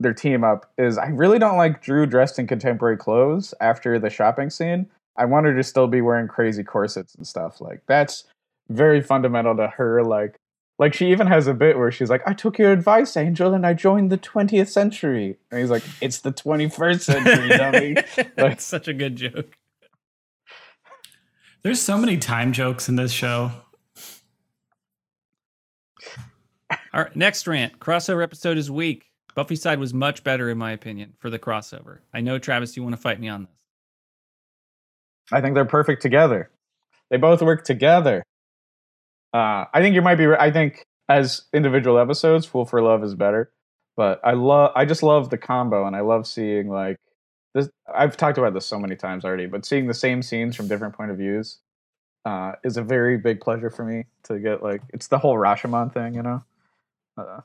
their 0.00 0.14
team 0.14 0.42
up 0.44 0.70
is 0.78 0.98
I 0.98 1.06
really 1.08 1.38
don't 1.38 1.56
like 1.56 1.80
Dru 1.82 2.06
dressed 2.06 2.38
in 2.38 2.46
contemporary 2.46 2.96
clothes 2.96 3.54
after 3.60 3.98
the 3.98 4.10
shopping 4.10 4.50
scene. 4.50 4.88
I 5.16 5.26
want 5.26 5.46
her 5.46 5.54
to 5.54 5.62
still 5.62 5.86
be 5.86 6.00
wearing 6.00 6.26
crazy 6.26 6.64
corsets 6.64 7.14
and 7.14 7.26
stuff. 7.26 7.60
Like 7.60 7.82
that's 7.86 8.24
very 8.68 9.00
fundamental 9.00 9.54
to 9.56 9.68
her 9.68 10.02
like 10.02 10.36
like 10.78 10.94
she 10.94 11.10
even 11.12 11.26
has 11.28 11.46
a 11.46 11.54
bit 11.54 11.78
where 11.78 11.92
she's 11.92 12.10
like, 12.10 12.22
I 12.26 12.32
took 12.32 12.58
your 12.58 12.72
advice, 12.72 13.16
Angel, 13.16 13.54
and 13.54 13.64
I 13.64 13.74
joined 13.74 14.10
the 14.10 14.18
20th 14.18 14.68
century. 14.68 15.36
And 15.50 15.60
he's 15.60 15.70
like, 15.70 15.84
It's 16.00 16.18
the 16.20 16.32
21st 16.32 17.00
century, 17.00 17.48
dummy. 17.50 17.94
Like- 18.16 18.34
That's 18.36 18.64
such 18.64 18.88
a 18.88 18.94
good 18.94 19.14
joke. 19.16 19.54
There's 21.62 21.80
so 21.80 21.96
many 21.96 22.16
time 22.18 22.52
jokes 22.52 22.88
in 22.88 22.96
this 22.96 23.12
show. 23.12 23.52
All 26.70 27.04
right, 27.04 27.14
next 27.14 27.46
rant. 27.46 27.78
Crossover 27.78 28.22
episode 28.22 28.58
is 28.58 28.70
weak. 28.70 29.04
Buffy 29.34 29.56
side 29.56 29.78
was 29.78 29.94
much 29.94 30.24
better, 30.24 30.50
in 30.50 30.58
my 30.58 30.72
opinion, 30.72 31.14
for 31.18 31.30
the 31.30 31.38
crossover. 31.38 31.98
I 32.12 32.20
know, 32.20 32.38
Travis, 32.38 32.76
you 32.76 32.82
want 32.82 32.94
to 32.94 33.00
fight 33.00 33.20
me 33.20 33.28
on 33.28 33.42
this. 33.44 33.52
I 35.30 35.40
think 35.40 35.54
they're 35.54 35.64
perfect 35.64 36.02
together. 36.02 36.50
They 37.10 37.16
both 37.16 37.40
work 37.42 37.64
together. 37.64 38.24
Uh, 39.32 39.64
I 39.72 39.80
think 39.80 39.94
you 39.94 40.02
might 40.02 40.16
be. 40.16 40.26
I 40.26 40.50
think 40.50 40.84
as 41.08 41.42
individual 41.54 41.98
episodes, 41.98 42.44
Fool 42.44 42.66
for 42.66 42.82
Love 42.82 43.04
is 43.04 43.14
better. 43.14 43.52
But 43.96 44.20
I 44.24 44.32
love. 44.32 44.72
I 44.74 44.84
just 44.84 45.02
love 45.02 45.30
the 45.30 45.38
combo, 45.38 45.86
and 45.86 45.94
I 45.94 46.00
love 46.00 46.26
seeing 46.26 46.68
like 46.68 46.96
this. 47.54 47.68
I've 47.94 48.16
talked 48.16 48.38
about 48.38 48.54
this 48.54 48.66
so 48.66 48.78
many 48.78 48.96
times 48.96 49.24
already, 49.24 49.46
but 49.46 49.64
seeing 49.64 49.86
the 49.86 49.94
same 49.94 50.22
scenes 50.22 50.56
from 50.56 50.68
different 50.68 50.94
point 50.94 51.10
of 51.10 51.18
views 51.18 51.58
uh, 52.24 52.52
is 52.64 52.76
a 52.76 52.82
very 52.82 53.18
big 53.18 53.40
pleasure 53.40 53.70
for 53.70 53.84
me 53.84 54.04
to 54.24 54.38
get. 54.38 54.62
Like 54.62 54.82
it's 54.90 55.08
the 55.08 55.18
whole 55.18 55.36
Rashomon 55.36 55.92
thing, 55.92 56.14
you 56.14 56.22
know. 56.22 56.44
Uh, 57.16 57.40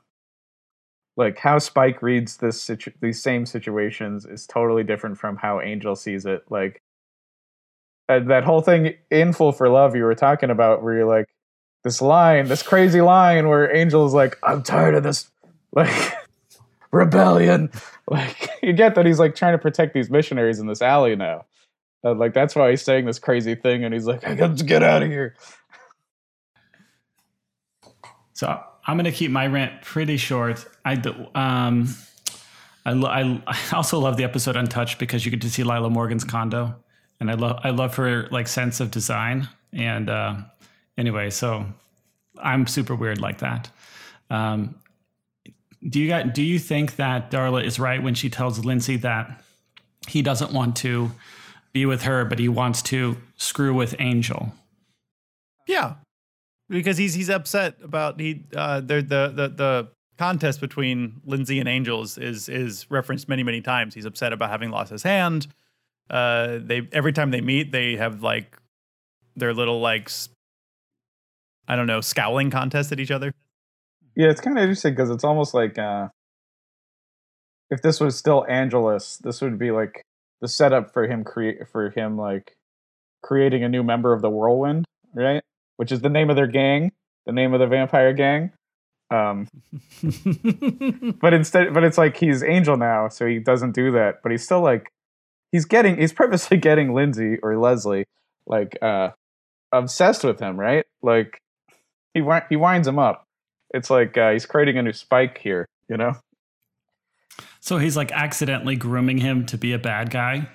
like 1.18 1.40
how 1.40 1.60
Spike 1.60 2.02
reads 2.02 2.38
this 2.38 2.62
situ- 2.62 2.94
these 3.02 3.22
same 3.22 3.46
situations 3.46 4.26
is 4.26 4.46
totally 4.46 4.84
different 4.84 5.18
from 5.18 5.38
how 5.38 5.60
Angel 5.62 5.96
sees 5.96 6.26
it. 6.26 6.44
Like 6.50 6.82
uh, 8.08 8.20
that 8.20 8.44
whole 8.44 8.62
thing 8.62 8.94
in 9.10 9.34
Fool 9.34 9.52
for 9.52 9.68
Love 9.68 9.96
you 9.96 10.04
were 10.04 10.16
talking 10.16 10.50
about, 10.50 10.84
where 10.84 10.94
you're 10.94 11.06
like 11.06 11.28
this 11.84 12.02
line, 12.02 12.48
this 12.48 12.64
crazy 12.64 13.02
line 13.02 13.48
where 13.50 13.74
Angel's 13.74 14.14
like, 14.14 14.38
"I'm 14.44 14.64
tired 14.64 14.96
of 14.96 15.04
this," 15.04 15.30
like 15.74 16.14
rebellion. 16.98 17.72
Like 18.10 18.50
you 18.64 18.72
get 18.72 18.96
that 18.96 19.06
he's 19.06 19.20
like 19.20 19.36
trying 19.36 19.52
to 19.52 19.58
protect 19.58 19.94
these 19.94 20.10
missionaries 20.10 20.60
in 20.60 20.68
this 20.68 20.82
alley 20.82 21.18
now. 21.18 21.44
And, 22.04 22.18
like 22.18 22.34
that's 22.34 22.56
why 22.56 22.70
he's 22.70 22.82
saying 22.82 23.04
this 23.06 23.20
crazy 23.20 23.54
thing, 23.54 23.84
and 23.84 23.94
he's 23.94 24.06
like, 24.06 24.26
"I 24.26 24.34
got 24.34 24.58
to 24.58 24.64
get 24.64 24.82
out 24.82 25.04
of 25.04 25.10
here." 25.10 25.36
So 28.34 28.48
I'm 28.86 28.96
going 28.96 29.04
to 29.06 29.12
keep 29.12 29.32
my 29.32 29.48
rant 29.48 29.82
pretty 29.82 30.16
short. 30.16 30.66
I 30.86 30.96
do- 30.96 31.28
um, 31.36 31.94
I, 32.86 32.94
lo- 32.94 33.10
I 33.10 33.42
I 33.46 33.58
also 33.76 34.00
love 34.00 34.16
the 34.16 34.24
episode 34.24 34.56
Untouched 34.56 35.00
because 35.00 35.26
you 35.26 35.32
get 35.32 35.42
to 35.42 35.50
see 35.50 35.64
Lilah 35.64 35.92
Morgan's 35.92 36.24
condo, 36.24 36.76
and 37.20 37.30
I 37.30 37.34
love 37.34 37.60
I 37.64 37.72
love 37.72 37.96
her 37.96 38.28
like 38.32 38.48
sense 38.48 38.80
of 38.80 38.92
design. 38.92 39.50
And 39.74 40.10
uh, 40.10 40.36
anyway, 40.98 41.30
so 41.30 41.66
I'm 42.38 42.68
super 42.68 42.96
weird 42.96 43.20
like 43.20 43.40
that. 43.40 43.70
Um, 44.30 44.76
do 45.88 46.00
you 46.00 46.08
got 46.08 46.34
do 46.34 46.44
you 46.44 46.60
think 46.60 46.96
that 46.96 47.32
Darla 47.32 47.64
is 47.64 47.80
right 47.80 48.02
when 48.02 48.16
she 48.16 48.30
tells 48.30 48.64
Lindsey 48.64 48.98
that 48.98 49.42
he 50.08 50.22
doesn't 50.22 50.52
want 50.52 50.76
to 50.78 51.12
be 51.74 51.86
with 51.86 52.04
her, 52.04 52.26
but 52.26 52.40
he 52.40 52.50
wants 52.50 52.82
to 52.84 53.18
screw 53.36 53.74
with 53.74 53.96
Angel? 54.00 54.54
Yeah, 55.68 55.96
because 56.70 56.98
he's 56.98 57.14
he's 57.14 57.30
upset 57.30 57.76
about 57.84 58.20
he 58.20 58.46
uh, 58.56 58.80
the 58.80 59.02
the 59.02 59.54
the 59.56 59.90
contest 60.18 60.60
between 60.60 61.22
Lindsey 61.26 61.60
and 61.60 61.70
Angels 61.70 62.18
is 62.18 62.50
is 62.50 62.90
referenced 62.90 63.30
many 63.30 63.44
many 63.44 63.62
times. 63.62 63.94
He's 63.94 64.06
upset 64.06 64.34
about 64.34 64.50
having 64.50 64.72
lost 64.72 64.92
his 64.92 65.04
hand. 65.04 65.48
Uh, 66.10 66.60
they 66.62 66.88
every 66.92 67.14
time 67.14 67.32
they 67.32 67.42
meet, 67.42 67.72
they 67.72 67.98
have 67.98 68.24
like 68.24 68.58
their 69.36 69.54
little 69.54 69.80
like 69.80 70.10
I 71.68 71.76
don't 71.76 71.88
know 71.88 72.02
scowling 72.02 72.50
contest 72.50 72.92
at 72.92 73.00
each 73.00 73.12
other. 73.12 73.34
Yeah, 74.18 74.30
it's 74.32 74.42
kind 74.42 74.58
of 74.58 74.64
interesting 74.64 74.94
because 74.94 75.12
it's 75.12 75.24
almost 75.24 75.54
like 75.54 75.78
uh, 75.78 76.08
if 77.70 77.84
this 77.84 78.00
was 78.00 78.18
still 78.18 78.48
Angelus, 78.50 79.18
this 79.18 79.42
would 79.42 79.60
be 79.60 79.70
like 79.70 80.04
the 80.42 80.48
setup 80.48 80.92
for 80.92 81.08
him 81.08 81.24
create 81.24 81.70
for 81.72 81.92
him 81.92 82.18
like 82.18 82.56
creating 83.22 83.64
a 83.64 83.70
new 83.70 83.84
member 83.84 84.14
of 84.14 84.24
the 84.24 84.30
Whirlwind, 84.32 84.86
right? 85.14 85.44
Which 85.76 85.92
is 85.92 86.02
the 86.02 86.10
name 86.10 86.32
of 86.32 86.36
their 86.36 86.48
gang, 86.48 86.94
the 87.28 87.32
name 87.32 87.54
of 87.54 87.60
the 87.60 87.68
vampire 87.68 88.12
gang. 88.12 88.54
Um, 89.12 89.48
but 91.22 91.36
instead, 91.36 91.72
but 91.72 91.84
it's 91.84 92.00
like 92.00 92.18
he's 92.18 92.42
Angel 92.42 92.76
now, 92.76 93.10
so 93.10 93.28
he 93.28 93.38
doesn't 93.38 93.74
do 93.74 93.92
that. 93.92 94.24
But 94.24 94.32
he's 94.32 94.44
still 94.44 94.62
like 94.62 94.92
he's 95.52 95.66
getting 95.66 95.96
he's 95.96 96.12
purposely 96.12 96.58
getting 96.58 96.92
Lindsey 96.92 97.38
or 97.44 97.56
Leslie 97.60 98.06
like 98.48 98.80
uh 98.82 99.10
obsessed 99.72 100.24
with 100.24 100.40
him, 100.40 100.60
right? 100.60 100.86
Like 101.04 101.40
he 102.16 102.24
he 102.50 102.56
winds 102.56 102.88
him 102.88 102.98
up. 102.98 103.27
It's 103.74 103.90
like 103.90 104.18
uh, 104.18 104.32
he's 104.32 104.46
creating 104.46 104.78
a 104.78 104.82
new 104.82 104.94
Spike 104.94 105.38
here, 105.38 105.68
you 105.90 105.98
know. 105.98 106.14
So 107.60 107.78
he's 107.78 107.98
like 107.98 108.12
accidentally 108.12 108.76
grooming 108.76 109.18
him 109.18 109.46
to 109.48 109.58
be 109.58 109.74
a 109.74 109.80
bad 109.80 110.10
guy. 110.10 110.50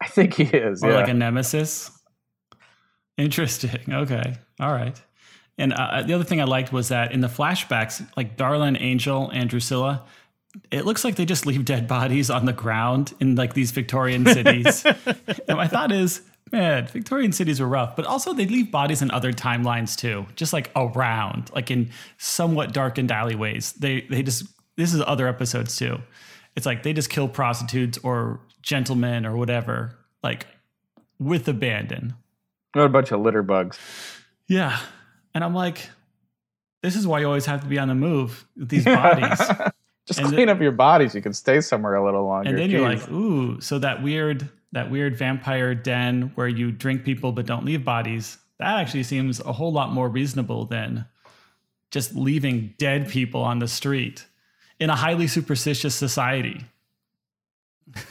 I 0.00 0.08
think 0.08 0.34
he 0.34 0.44
is. 0.44 0.82
or 0.82 0.90
yeah. 0.90 0.96
like 0.96 1.08
a 1.08 1.14
nemesis. 1.14 1.90
Interesting. 3.18 3.92
Okay. 3.92 4.36
All 4.58 4.72
right. 4.72 5.00
And 5.58 5.74
uh, 5.74 6.02
the 6.02 6.14
other 6.14 6.24
thing 6.24 6.40
I 6.40 6.44
liked 6.44 6.72
was 6.72 6.88
that 6.88 7.12
in 7.12 7.20
the 7.20 7.28
flashbacks, 7.28 8.06
like 8.16 8.38
Darla, 8.38 8.80
Angel, 8.80 9.28
and 9.28 9.50
Drusilla, 9.50 10.06
it 10.70 10.86
looks 10.86 11.04
like 11.04 11.16
they 11.16 11.26
just 11.26 11.44
leave 11.44 11.66
dead 11.66 11.86
bodies 11.86 12.30
on 12.30 12.46
the 12.46 12.52
ground 12.52 13.12
in 13.20 13.36
like 13.36 13.52
these 13.52 13.70
Victorian 13.70 14.24
cities. 14.24 14.84
and 15.46 15.58
my 15.58 15.68
thought 15.68 15.92
is, 15.92 16.22
man, 16.52 16.86
Victorian 16.86 17.32
cities 17.32 17.60
were 17.60 17.68
rough, 17.68 17.96
but 17.96 18.04
also 18.04 18.32
they 18.32 18.46
leave 18.46 18.70
bodies 18.70 19.02
in 19.02 19.10
other 19.10 19.32
timelines 19.32 19.96
too, 19.96 20.26
just 20.36 20.52
like 20.52 20.70
around, 20.74 21.50
like 21.54 21.70
in 21.70 21.90
somewhat 22.18 22.72
darkened 22.72 23.10
alleyways. 23.10 23.72
They 23.72 24.02
they 24.02 24.22
just 24.22 24.44
this 24.76 24.94
is 24.94 25.02
other 25.06 25.28
episodes 25.28 25.76
too. 25.76 25.98
It's 26.56 26.66
like 26.66 26.82
they 26.82 26.92
just 26.92 27.10
kill 27.10 27.28
prostitutes 27.28 27.98
or 28.02 28.40
gentlemen 28.62 29.24
or 29.24 29.36
whatever, 29.36 29.96
like 30.22 30.46
with 31.18 31.46
abandon. 31.48 32.14
What 32.72 32.82
a 32.82 32.88
bunch 32.88 33.12
of 33.12 33.20
litter 33.20 33.42
bugs. 33.42 33.78
Yeah. 34.48 34.78
And 35.34 35.44
I'm 35.44 35.54
like, 35.54 35.88
this 36.82 36.96
is 36.96 37.06
why 37.06 37.20
you 37.20 37.26
always 37.26 37.46
have 37.46 37.60
to 37.60 37.66
be 37.66 37.78
on 37.78 37.88
the 37.88 37.94
move 37.94 38.46
with 38.56 38.68
these 38.68 38.84
bodies. 38.84 39.40
Just 40.10 40.18
And 40.18 40.28
clean 40.28 40.48
up 40.48 40.60
your 40.60 40.72
bodies. 40.72 41.14
You 41.14 41.22
can 41.22 41.32
stay 41.32 41.60
somewhere 41.60 41.94
a 41.94 42.04
little 42.04 42.24
longer. 42.24 42.48
and 42.50 42.58
then 42.58 42.68
you're 42.68 42.80
like, 42.80 43.08
ooh, 43.10 43.60
so 43.60 43.78
that 43.78 44.02
weird 44.02 44.48
that 44.72 44.90
weird 44.90 45.16
vampire 45.16 45.72
den 45.72 46.32
where 46.34 46.48
you 46.48 46.72
drink 46.72 47.04
people 47.04 47.30
but 47.30 47.46
don't 47.46 47.64
leave 47.64 47.84
bodies, 47.84 48.38
that 48.58 48.80
actually 48.80 49.04
seems 49.04 49.38
a 49.38 49.52
whole 49.52 49.72
lot 49.72 49.92
more 49.92 50.08
reasonable 50.08 50.64
than 50.64 51.06
just 51.92 52.16
leaving 52.16 52.74
dead 52.76 53.08
people 53.08 53.42
on 53.42 53.60
the 53.60 53.68
street 53.68 54.26
in 54.80 54.90
a 54.90 54.96
highly 54.96 55.28
superstitious 55.28 55.94
society. 55.94 56.64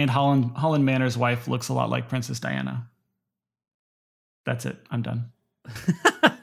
And 0.00 0.08
Holland 0.08 0.52
Holland 0.56 0.84
Manners' 0.84 1.18
wife 1.18 1.48
looks 1.48 1.68
a 1.68 1.74
lot 1.74 1.90
like 1.90 2.08
Princess 2.08 2.38
Diana. 2.38 2.88
That's 4.46 4.64
it. 4.64 4.76
I'm 4.90 5.02
done. 5.02 5.32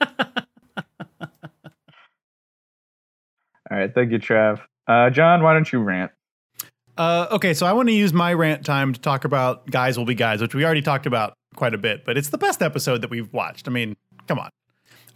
all 3.75 3.81
right, 3.81 3.93
thank 3.93 4.09
you, 4.09 4.19
Trav. 4.19 4.61
Uh, 4.87 5.09
John, 5.09 5.43
why 5.43 5.53
don't 5.53 5.69
you 5.69 5.79
rant? 5.79 6.09
Uh, 6.97 7.27
okay, 7.29 7.53
so 7.53 7.65
I 7.65 7.73
want 7.73 7.89
to 7.89 7.93
use 7.93 8.13
my 8.13 8.33
rant 8.33 8.65
time 8.65 8.93
to 8.93 8.99
talk 9.01 9.25
about 9.25 9.69
Guise 9.69 9.97
Will 9.97 10.05
Be 10.05 10.15
Guise, 10.15 10.41
which 10.41 10.55
we 10.55 10.63
already 10.63 10.81
talked 10.81 11.05
about 11.05 11.33
quite 11.57 11.73
a 11.73 11.77
bit, 11.77 12.05
but 12.05 12.17
it's 12.17 12.29
the 12.29 12.37
best 12.37 12.61
episode 12.61 13.01
that 13.01 13.09
we've 13.09 13.31
watched. 13.33 13.67
I 13.67 13.71
mean, 13.71 13.97
come 14.27 14.39
on. 14.39 14.49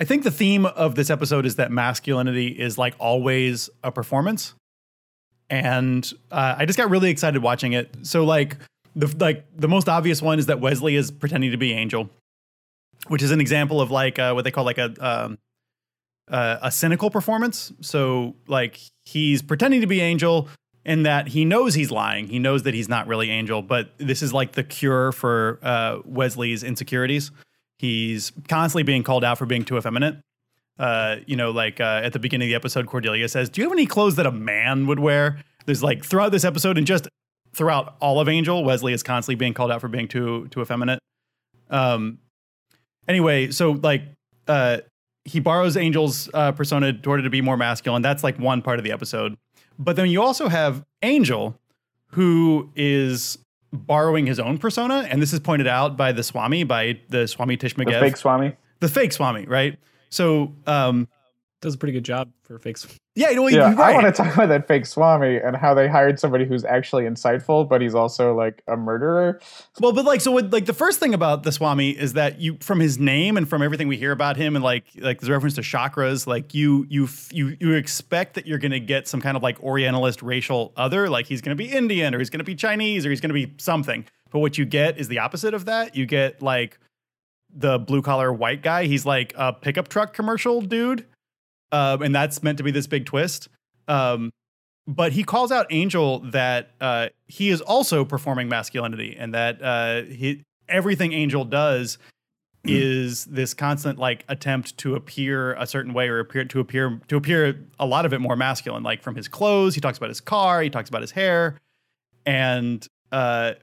I 0.01 0.03
think 0.03 0.24
the 0.24 0.32
theme 0.32 0.66
of 0.66 0.95
this 0.95 1.10
episode 1.10 1.45
is 1.45 1.55
that 1.55 1.72
masculinity 1.72 2.47
is 2.47 2.78
like 2.78 2.95
always 2.99 3.70
a 3.82 3.93
performance. 3.93 4.55
And 5.49 6.12
uh, 6.30 6.55
I 6.57 6.66
just 6.66 6.78
got 6.78 6.89
really 6.89 7.12
excited 7.12 7.41
watching 7.41 7.72
it. 7.72 7.95
So 8.03 8.26
like 8.26 8.57
the 8.93 9.07
like 9.18 9.45
the 9.55 9.70
most 9.70 9.88
obvious 9.88 10.22
one 10.22 10.38
is 10.38 10.47
that 10.47 10.60
Wesley 10.60 10.97
is 10.97 11.12
pretending 11.12 11.51
to 11.51 11.57
be 11.57 11.72
Angel, 11.72 12.10
which 13.07 13.22
is 13.24 13.32
an 13.32 13.39
example 13.39 13.80
of 13.80 13.89
like 13.89 14.20
uh, 14.20 14.34
what 14.34 14.43
they 14.43 14.51
call 14.51 14.66
like 14.66 14.78
a 14.78 14.93
um, 14.99 15.38
uh, 16.30 16.58
a 16.62 16.72
cynical 16.72 17.10
performance. 17.10 17.74
So 17.82 18.36
like 18.48 18.80
he's 19.06 19.42
pretending 19.42 19.82
to 19.82 19.88
be 19.88 20.02
Angel 20.02 20.48
in 20.86 21.04
that 21.04 21.28
he 21.28 21.46
knows 21.46 21.74
he's 21.74 21.92
lying. 21.92 22.28
He 22.28 22.40
knows 22.40 22.64
that 22.64 22.74
he's 22.74 22.90
not 22.90 23.08
really 23.08 23.30
Angel, 23.30 23.62
but 23.62 23.92
this 23.98 24.22
is 24.22 24.34
like 24.34 24.54
the 24.54 24.64
cure 24.64 25.12
for 25.12 25.60
uh, 25.62 26.00
Wesley's 26.06 26.64
insecurities. 26.64 27.32
He's 27.78 28.32
constantly 28.48 28.84
being 28.84 29.04
called 29.04 29.24
out 29.24 29.38
for 29.38 29.46
being 29.46 29.64
too 29.64 29.78
effeminate. 29.78 30.18
Uh, 30.78 31.18
you 31.26 31.36
know, 31.36 31.52
like 31.52 31.80
uh, 31.82 32.02
at 32.04 32.14
the 32.14 32.20
beginning 32.20 32.48
of 32.48 32.50
the 32.50 32.56
episode, 32.56 32.88
Cordelia 32.88 33.28
says, 33.28 33.50
"Do 33.50 33.62
you 33.62 33.68
have 33.68 33.74
any 33.74 33.86
clothes 33.86 34.16
that 34.16 34.26
a 34.26 34.32
man 34.32 34.88
would 34.88 35.00
wear?" 35.00 35.40
There's 35.66 35.84
like 35.84 36.06
throughout 36.06 36.32
this 36.32 36.46
episode 36.46 36.78
and 36.78 36.88
just 36.88 37.08
throughout 37.54 37.96
all 38.00 38.20
of 38.20 38.30
Angel, 38.30 38.64
Wesley 38.64 38.94
is 38.94 39.04
constantly 39.04 39.36
being 39.36 39.54
called 39.54 39.72
out 39.72 39.82
for 39.82 39.90
being 39.90 40.08
too 40.08 40.48
too 40.50 40.62
effeminate. 40.62 41.00
Um. 41.70 42.20
Anyway, 43.08 43.52
so 43.52 43.72
like, 43.72 44.04
uh, 44.48 44.78
he 45.30 45.40
borrows 45.40 45.78
Angel's 45.78 46.30
uh, 46.34 46.52
persona 46.52 46.88
in 46.88 47.02
order 47.06 47.24
to 47.24 47.30
be 47.30 47.42
more 47.42 47.58
masculine. 47.58 48.02
That's 48.02 48.24
like 48.24 48.38
one 48.40 48.62
part 48.62 48.80
of 48.80 48.84
the 48.84 48.92
episode. 48.92 49.38
But 49.78 49.96
then 49.96 50.10
you 50.10 50.22
also 50.22 50.50
have 50.50 50.84
Angel, 51.04 51.58
who 52.08 52.70
is 52.76 53.38
borrowing 53.72 54.26
his 54.26 54.40
own 54.40 54.58
persona, 54.58 55.08
and 55.10 55.22
this 55.22 55.32
is 55.32 55.40
pointed 55.40 55.68
out 55.68 55.96
by 55.96 56.12
the 56.12 56.24
Swami, 56.24 56.64
by 56.64 57.00
the 57.10 57.28
Swami 57.28 57.56
The 57.56 57.66
fake 58.10 58.18
Swami. 58.18 58.56
the 58.80 58.88
fake 58.88 59.12
Swami, 59.14 59.46
right? 59.46 59.78
So, 60.10 60.54
um, 60.66 61.08
Does 61.62 61.76
a 61.76 61.78
pretty 61.78 61.91
good 61.91 62.05
job 62.05 62.32
for 62.43 62.57
fakes. 62.57 62.88
yeah, 63.16 63.32
you 63.32 63.36
know, 63.36 63.47
Yeah, 63.47 63.74
right. 63.74 63.80
I 63.89 63.93
want 63.93 64.05
to 64.05 64.14
talk 64.14 64.34
about 64.34 64.47
that 64.47 64.66
fake 64.66 64.86
Swami 64.86 65.36
and 65.36 65.57
how 65.57 65.74
they 65.74 65.89
hired 65.89 66.18
somebody 66.18 66.45
who's 66.45 66.64
actually 66.64 67.03
insightful, 67.03 67.68
but 67.68 67.82
he's 67.82 67.93
also 67.93 68.34
like 68.34 68.64
a 68.68 68.78
murderer. 68.78 69.41
Well, 69.82 69.91
but 69.91 70.05
like 70.05 70.22
so, 70.22 70.32
what, 70.32 70.51
like 70.51 70.68
the 70.68 70.74
first 70.74 71.01
thing 71.01 71.14
about 71.14 71.43
the 71.43 71.51
Swami 71.51 71.89
is 71.89 72.14
that 72.14 72.39
you, 72.39 72.57
from 72.62 72.80
his 72.80 72.97
name 72.97 73.36
and 73.36 73.49
from 73.49 73.62
everything 73.62 73.89
we 73.89 73.97
hear 73.97 74.14
about 74.14 74.38
him, 74.38 74.55
and 74.55 74.64
like 74.64 74.86
like 74.99 75.20
the 75.20 75.32
reference 75.32 75.55
to 75.55 75.62
chakras, 75.62 76.26
like 76.26 76.53
you 76.53 76.86
you 76.89 77.10
you 77.32 77.57
you 77.60 77.74
expect 77.74 78.36
that 78.36 78.47
you're 78.47 78.57
going 78.57 78.72
to 78.72 78.80
get 78.80 79.10
some 79.10 79.20
kind 79.20 79.36
of 79.36 79.43
like 79.43 79.62
Orientalist 79.62 80.22
racial 80.22 80.72
other, 80.78 81.10
like 81.10 81.26
he's 81.26 81.41
going 81.41 81.57
to 81.57 81.62
be 81.62 81.70
Indian 81.70 82.16
or 82.16 82.20
he's 82.20 82.30
going 82.30 82.39
to 82.39 82.45
be 82.45 82.55
Chinese 82.55 83.05
or 83.05 83.10
he's 83.10 83.20
going 83.20 83.34
to 83.36 83.47
be 83.47 83.53
something. 83.57 84.05
But 84.32 84.39
what 84.39 84.57
you 84.57 84.64
get 84.64 84.97
is 84.97 85.10
the 85.10 85.20
opposite 85.20 85.53
of 85.53 85.66
that. 85.66 85.93
You 85.95 86.05
get 86.05 86.41
like 86.41 86.80
the 87.53 87.80
blue 87.80 88.01
collar 88.01 88.32
white 88.32 88.62
guy. 88.62 88.86
He's 88.86 89.05
like 89.05 89.34
a 89.36 89.51
pickup 89.53 89.88
truck 89.89 90.14
commercial 90.14 90.62
dude, 90.62 91.05
um, 91.72 92.01
and 92.01 92.13
that's 92.15 92.41
meant 92.43 92.57
to 92.57 92.63
be 92.63 92.72
this 92.72 92.88
big 92.88 93.05
twist. 93.05 93.47
Um, 93.88 94.32
but 94.88 95.11
he 95.11 95.24
calls 95.24 95.51
out 95.51 95.67
Angel 95.70 96.20
that 96.32 96.72
uh, 96.82 97.09
he 97.28 97.49
is 97.49 97.61
also 97.61 98.03
performing 98.05 98.49
masculinity, 98.49 99.15
and 99.17 99.34
that 99.34 99.61
uh, 99.61 100.01
he, 100.03 100.43
everything 100.67 101.13
Angel 101.13 101.45
does 101.45 101.97
is 102.65 103.24
this 103.26 103.53
constant 103.53 103.97
like 103.97 104.26
attempt 104.28 104.78
to 104.80 104.93
appear 104.95 105.53
a 105.53 105.65
certain 105.65 105.93
way 105.93 106.09
or 106.09 106.20
appear 106.20 106.43
to 106.43 106.59
appear 106.59 106.99
to 107.07 107.15
appear 107.15 107.65
a 107.80 107.86
lot 107.86 108.05
of 108.05 108.13
it 108.13 108.20
more 108.20 108.36
masculine. 108.36 108.84
Like 108.84 109.01
from 109.01 109.15
his 109.15 109.28
clothes, 109.28 109.76
he 109.76 109.82
talks 109.82 109.97
about 109.97 110.09
his 110.09 110.20
car, 110.22 110.61
he 110.61 110.70
talks 110.70 110.89
about 110.89 111.01
his 111.01 111.11
hair, 111.11 111.55
and 112.26 112.86
uh, 113.11 113.53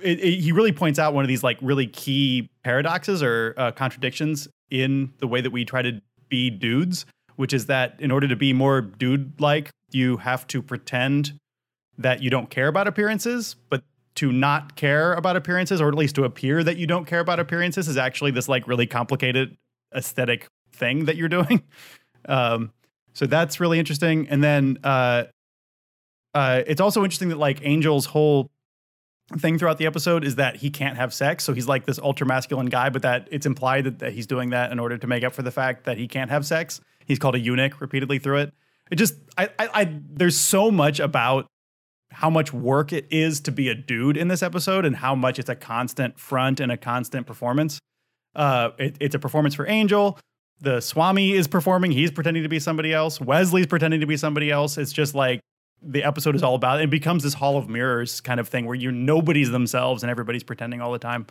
it, 0.00 0.20
it- 0.20 0.40
he 0.40 0.52
really 0.52 0.72
points 0.72 0.98
out 0.98 1.14
one 1.14 1.24
of 1.24 1.28
these 1.28 1.42
like 1.42 1.58
really 1.60 1.86
key 1.86 2.48
paradoxes 2.64 3.22
or 3.22 3.54
uh, 3.56 3.72
contradictions 3.72 4.46
in 4.70 5.12
the 5.18 5.26
way 5.26 5.40
that 5.40 5.50
we 5.50 5.64
try 5.64 5.82
to 5.82 6.00
be 6.28 6.50
dudes, 6.50 7.06
which 7.36 7.52
is 7.52 7.66
that 7.66 7.96
in 7.98 8.10
order 8.10 8.28
to 8.28 8.36
be 8.36 8.52
more 8.52 8.80
dude 8.80 9.40
like, 9.40 9.70
you 9.90 10.18
have 10.18 10.46
to 10.48 10.62
pretend 10.62 11.38
that 11.98 12.22
you 12.22 12.30
don't 12.30 12.50
care 12.50 12.68
about 12.68 12.86
appearances, 12.86 13.56
but 13.70 13.82
to 14.16 14.32
not 14.32 14.76
care 14.76 15.12
about 15.12 15.36
appearances, 15.36 15.80
or 15.80 15.88
at 15.88 15.94
least 15.94 16.14
to 16.16 16.24
appear 16.24 16.64
that 16.64 16.76
you 16.76 16.86
don't 16.86 17.06
care 17.06 17.20
about 17.20 17.38
appearances, 17.38 17.88
is 17.88 17.96
actually 17.96 18.30
this 18.30 18.48
like 18.48 18.66
really 18.66 18.86
complicated 18.86 19.56
aesthetic 19.94 20.48
thing 20.72 21.04
that 21.04 21.16
you're 21.16 21.28
doing. 21.28 21.62
Um, 22.28 22.72
so 23.12 23.24
that's 23.24 23.60
really 23.60 23.78
interesting. 23.78 24.28
And 24.28 24.42
then 24.42 24.78
uh, 24.82 25.26
uh, 26.34 26.62
it's 26.66 26.80
also 26.80 27.04
interesting 27.04 27.28
that 27.28 27.38
like 27.38 27.64
Angel's 27.64 28.06
whole 28.06 28.50
thing 29.38 29.58
throughout 29.58 29.78
the 29.78 29.86
episode 29.86 30.24
is 30.24 30.36
that 30.36 30.56
he 30.56 30.70
can't 30.70 30.96
have 30.96 31.14
sex. 31.14 31.44
So 31.44 31.52
he's 31.52 31.66
like 31.66 31.86
this 31.86 31.98
ultra 31.98 32.26
masculine 32.26 32.66
guy, 32.66 32.90
but 32.90 33.02
that 33.02 33.28
it's 33.30 33.46
implied 33.46 33.84
that, 33.84 33.98
that 34.00 34.12
he's 34.12 34.26
doing 34.26 34.50
that 34.50 34.70
in 34.70 34.78
order 34.78 34.98
to 34.98 35.06
make 35.06 35.24
up 35.24 35.32
for 35.32 35.42
the 35.42 35.50
fact 35.50 35.84
that 35.84 35.98
he 35.98 36.06
can't 36.06 36.30
have 36.30 36.44
sex. 36.44 36.80
He's 37.06 37.18
called 37.18 37.34
a 37.34 37.40
eunuch 37.40 37.80
repeatedly 37.80 38.18
through 38.18 38.38
it. 38.38 38.52
It 38.90 38.96
just, 38.96 39.14
I, 39.36 39.48
I, 39.58 39.68
I 39.74 40.00
there's 40.10 40.38
so 40.38 40.70
much 40.70 41.00
about 41.00 41.46
how 42.10 42.30
much 42.30 42.52
work 42.52 42.92
it 42.92 43.06
is 43.10 43.40
to 43.40 43.52
be 43.52 43.68
a 43.68 43.74
dude 43.74 44.16
in 44.16 44.28
this 44.28 44.42
episode 44.42 44.84
and 44.84 44.96
how 44.96 45.14
much 45.14 45.38
it's 45.38 45.48
a 45.48 45.56
constant 45.56 46.18
front 46.18 46.60
and 46.60 46.70
a 46.70 46.76
constant 46.76 47.26
performance. 47.26 47.78
Uh, 48.34 48.70
it, 48.78 48.96
it's 49.00 49.14
a 49.14 49.18
performance 49.18 49.54
for 49.54 49.66
Angel. 49.66 50.18
The 50.60 50.80
Swami 50.80 51.32
is 51.32 51.48
performing. 51.48 51.90
He's 51.90 52.10
pretending 52.10 52.42
to 52.42 52.48
be 52.48 52.58
somebody 52.58 52.92
else. 52.92 53.20
Wesley's 53.20 53.66
pretending 53.66 54.00
to 54.00 54.06
be 54.06 54.16
somebody 54.16 54.50
else. 54.50 54.78
It's 54.78 54.92
just 54.92 55.14
like 55.14 55.40
the 55.82 56.02
episode 56.02 56.34
is 56.34 56.42
all 56.42 56.54
about. 56.54 56.80
It 56.80 56.90
becomes 56.90 57.22
this 57.22 57.34
hall 57.34 57.58
of 57.58 57.68
mirrors 57.68 58.20
kind 58.20 58.40
of 58.40 58.48
thing 58.48 58.66
where 58.66 58.74
you're 58.74 58.92
nobody's 58.92 59.50
themselves 59.50 60.02
and 60.02 60.10
everybody's 60.10 60.44
pretending 60.44 60.80
all 60.80 60.92
the 60.92 60.98
time. 60.98 61.26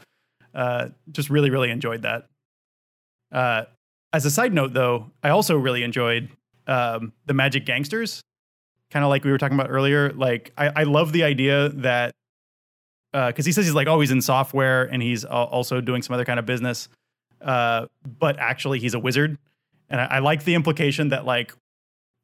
Uh, 0.53 0.89
just 1.11 1.29
really, 1.29 1.49
really 1.49 1.71
enjoyed 1.71 2.03
that. 2.03 2.27
Uh, 3.31 3.63
as 4.15 4.25
a 4.25 4.31
side 4.31 4.53
note, 4.53 4.73
though, 4.73 5.11
I 5.21 5.29
also 5.29 5.57
really 5.57 5.83
enjoyed 5.83 6.29
um, 6.67 7.11
the 7.25 7.33
Magic 7.33 7.65
Gangsters. 7.65 8.23
Kind 8.89 9.03
of 9.03 9.09
like 9.09 9.25
we 9.25 9.31
were 9.31 9.37
talking 9.37 9.59
about 9.59 9.69
earlier. 9.69 10.13
Like, 10.13 10.53
I, 10.57 10.67
I 10.67 10.83
love 10.83 11.11
the 11.11 11.23
idea 11.23 11.67
that 11.69 12.15
because 13.11 13.45
he 13.45 13.51
says 13.51 13.65
he's 13.65 13.75
like, 13.75 13.87
oh, 13.87 13.99
in 13.99 14.21
software 14.21 14.83
and 14.83 15.01
he's 15.01 15.25
also 15.25 15.81
doing 15.81 16.01
some 16.01 16.13
other 16.13 16.23
kind 16.23 16.39
of 16.39 16.45
business, 16.45 16.87
uh, 17.41 17.87
but 18.19 18.39
actually 18.39 18.79
he's 18.79 18.93
a 18.93 18.99
wizard. 18.99 19.37
And 19.89 19.99
I, 19.99 20.05
I 20.05 20.19
like 20.19 20.45
the 20.45 20.55
implication 20.55 21.09
that 21.09 21.25
like 21.25 21.53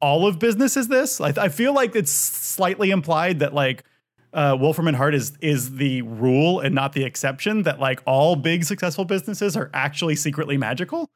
all 0.00 0.26
of 0.26 0.38
business 0.38 0.76
is 0.76 0.88
this. 0.88 1.20
I, 1.20 1.32
I 1.36 1.48
feel 1.50 1.74
like 1.74 1.94
it's 1.94 2.10
slightly 2.10 2.90
implied 2.90 3.40
that 3.40 3.52
like 3.52 3.84
uh, 4.32 4.56
Wolfram 4.58 4.88
and 4.88 4.96
Hart 4.96 5.14
is 5.14 5.36
is 5.42 5.76
the 5.76 6.02
rule 6.02 6.60
and 6.60 6.74
not 6.74 6.94
the 6.94 7.04
exception. 7.04 7.64
That 7.64 7.80
like 7.80 8.00
all 8.06 8.34
big 8.34 8.64
successful 8.64 9.04
businesses 9.04 9.56
are 9.56 9.70
actually 9.74 10.16
secretly 10.16 10.56
magical. 10.56 11.10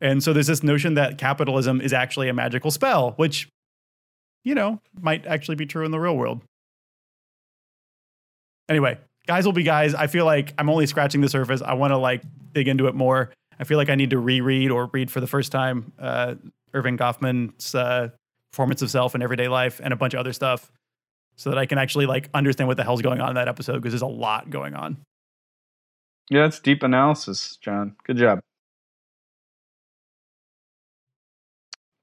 And 0.00 0.22
so 0.22 0.32
there's 0.32 0.46
this 0.46 0.62
notion 0.62 0.94
that 0.94 1.18
capitalism 1.18 1.80
is 1.80 1.92
actually 1.92 2.28
a 2.28 2.34
magical 2.34 2.70
spell, 2.70 3.12
which, 3.12 3.48
you 4.44 4.54
know, 4.54 4.80
might 5.00 5.26
actually 5.26 5.56
be 5.56 5.66
true 5.66 5.84
in 5.84 5.90
the 5.90 5.98
real 5.98 6.16
world. 6.16 6.40
Anyway, 8.68 8.98
guise 9.26 9.44
will 9.44 9.52
be 9.52 9.62
guise. 9.62 9.94
I 9.94 10.06
feel 10.06 10.24
like 10.24 10.54
I'm 10.58 10.70
only 10.70 10.86
scratching 10.86 11.20
the 11.20 11.28
surface. 11.28 11.62
I 11.62 11.74
want 11.74 11.92
to 11.92 11.98
like 11.98 12.22
dig 12.52 12.68
into 12.68 12.86
it 12.86 12.94
more. 12.94 13.30
I 13.58 13.64
feel 13.64 13.78
like 13.78 13.90
I 13.90 13.96
need 13.96 14.10
to 14.10 14.18
reread 14.18 14.70
or 14.70 14.86
read 14.92 15.10
for 15.10 15.20
the 15.20 15.26
first 15.26 15.50
time 15.50 15.92
uh, 15.98 16.34
Erving 16.72 16.96
Goffman's 16.96 17.74
uh, 17.74 18.10
performance 18.52 18.82
of 18.82 18.90
self 18.90 19.14
in 19.14 19.22
everyday 19.22 19.48
life 19.48 19.80
and 19.82 19.92
a 19.92 19.96
bunch 19.96 20.14
of 20.14 20.20
other 20.20 20.32
stuff 20.32 20.70
so 21.36 21.50
that 21.50 21.58
I 21.58 21.66
can 21.66 21.78
actually 21.78 22.06
like 22.06 22.28
understand 22.34 22.68
what 22.68 22.76
the 22.76 22.84
hell's 22.84 23.02
going 23.02 23.20
on 23.20 23.30
in 23.30 23.34
that 23.36 23.48
episode 23.48 23.74
because 23.74 23.92
there's 23.92 24.02
a 24.02 24.06
lot 24.06 24.50
going 24.50 24.74
on. 24.74 24.98
Yeah, 26.30 26.42
that's 26.42 26.60
deep 26.60 26.82
analysis, 26.82 27.56
John. 27.60 27.96
Good 28.04 28.18
job. 28.18 28.40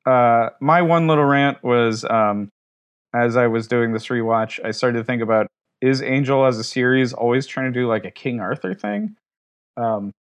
Uh, 0.05 0.49
my 0.59 0.81
one 0.81 1.07
little 1.07 1.25
rant 1.25 1.63
was 1.63 2.05
um, 2.05 2.49
as 3.13 3.37
I 3.37 3.47
was 3.47 3.67
doing 3.67 3.93
this 3.93 4.07
rewatch, 4.07 4.59
I 4.63 4.71
started 4.71 4.99
to 4.99 5.03
think 5.03 5.21
about 5.21 5.47
is 5.81 6.01
Angel 6.01 6.45
as 6.45 6.57
a 6.57 6.63
series 6.63 7.13
always 7.13 7.45
trying 7.45 7.71
to 7.71 7.79
do 7.79 7.87
like 7.87 8.05
a 8.05 8.11
King 8.11 8.39
Arthur 8.39 8.73
thing? 8.73 9.15
Um, 9.77 10.11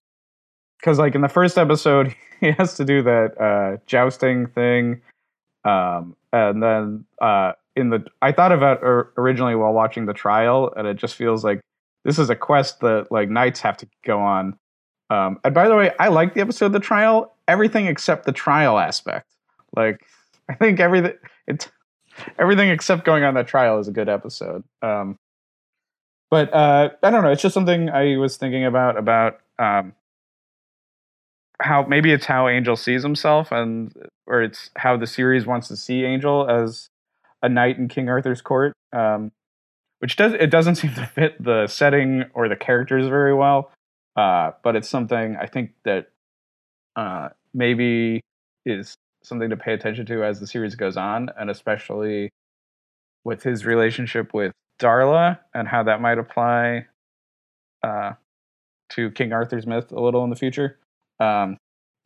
because 0.78 0.98
like 0.98 1.14
in 1.14 1.22
the 1.22 1.28
first 1.28 1.56
episode, 1.56 2.14
he 2.40 2.52
has 2.52 2.74
to 2.74 2.84
do 2.84 3.02
that 3.02 3.40
uh, 3.40 3.78
jousting 3.86 4.46
thing, 4.46 5.00
um, 5.64 6.16
and 6.32 6.62
then 6.62 7.04
uh, 7.20 7.52
in 7.76 7.90
the 7.90 8.04
I 8.20 8.32
thought 8.32 8.52
about 8.52 8.82
or, 8.82 9.12
originally 9.16 9.54
while 9.54 9.72
watching 9.72 10.06
the 10.06 10.12
trial, 10.12 10.72
and 10.76 10.86
it 10.86 10.96
just 10.96 11.14
feels 11.14 11.44
like 11.44 11.60
this 12.04 12.18
is 12.18 12.30
a 12.30 12.36
quest 12.36 12.80
that 12.80 13.10
like 13.10 13.28
knights 13.30 13.60
have 13.60 13.76
to 13.78 13.88
go 14.04 14.20
on. 14.20 14.58
Um, 15.10 15.38
and 15.44 15.54
by 15.54 15.68
the 15.68 15.76
way, 15.76 15.92
I 15.98 16.08
like 16.08 16.34
the 16.34 16.40
episode 16.40 16.72
The 16.72 16.80
Trial, 16.80 17.34
everything 17.46 17.86
except 17.86 18.24
the 18.24 18.32
trial 18.32 18.78
aspect. 18.78 19.33
Like, 19.76 20.00
I 20.48 20.54
think 20.54 20.80
everything 20.80 21.14
it's 21.46 21.68
everything 22.38 22.68
except 22.68 23.04
going 23.04 23.24
on 23.24 23.34
that 23.34 23.46
trial 23.46 23.78
is 23.78 23.88
a 23.88 23.92
good 23.92 24.08
episode. 24.08 24.64
Um, 24.82 25.18
but 26.30 26.52
uh, 26.52 26.90
I 27.02 27.10
don't 27.10 27.22
know. 27.22 27.30
It's 27.30 27.42
just 27.42 27.54
something 27.54 27.90
I 27.90 28.16
was 28.16 28.36
thinking 28.36 28.64
about 28.64 28.96
about 28.98 29.40
um, 29.58 29.92
how 31.62 31.84
maybe 31.84 32.12
it's 32.12 32.26
how 32.26 32.48
Angel 32.48 32.76
sees 32.76 33.02
himself, 33.02 33.52
and 33.52 33.92
or 34.26 34.42
it's 34.42 34.70
how 34.76 34.96
the 34.96 35.06
series 35.06 35.46
wants 35.46 35.68
to 35.68 35.76
see 35.76 36.04
Angel 36.04 36.48
as 36.48 36.88
a 37.42 37.48
knight 37.48 37.78
in 37.78 37.88
King 37.88 38.08
Arthur's 38.08 38.42
court. 38.42 38.72
Um, 38.92 39.32
which 40.00 40.16
does 40.16 40.32
it 40.34 40.50
doesn't 40.50 40.74
seem 40.82 40.94
to 40.94 41.06
fit 41.06 41.42
the 41.42 41.66
setting 41.66 42.24
or 42.34 42.48
the 42.48 42.56
characters 42.56 43.06
very 43.06 43.34
well. 43.34 43.70
Uh, 44.16 44.52
but 44.62 44.76
it's 44.76 44.88
something 44.88 45.36
I 45.40 45.46
think 45.46 45.72
that 45.84 46.08
uh, 46.94 47.30
maybe 47.52 48.20
is 48.64 48.96
something 49.24 49.50
to 49.50 49.56
pay 49.56 49.72
attention 49.72 50.06
to 50.06 50.24
as 50.24 50.40
the 50.40 50.46
series 50.46 50.74
goes 50.74 50.96
on, 50.96 51.30
and 51.38 51.50
especially 51.50 52.30
with 53.24 53.42
his 53.42 53.64
relationship 53.64 54.34
with 54.34 54.52
Darla 54.80 55.38
and 55.54 55.66
how 55.66 55.82
that 55.82 56.00
might 56.00 56.18
apply 56.18 56.86
uh, 57.82 58.12
to 58.90 59.10
King 59.10 59.32
Arthur's 59.32 59.66
myth 59.66 59.90
a 59.92 60.00
little 60.00 60.24
in 60.24 60.30
the 60.30 60.36
future. 60.36 60.78
Um, 61.20 61.56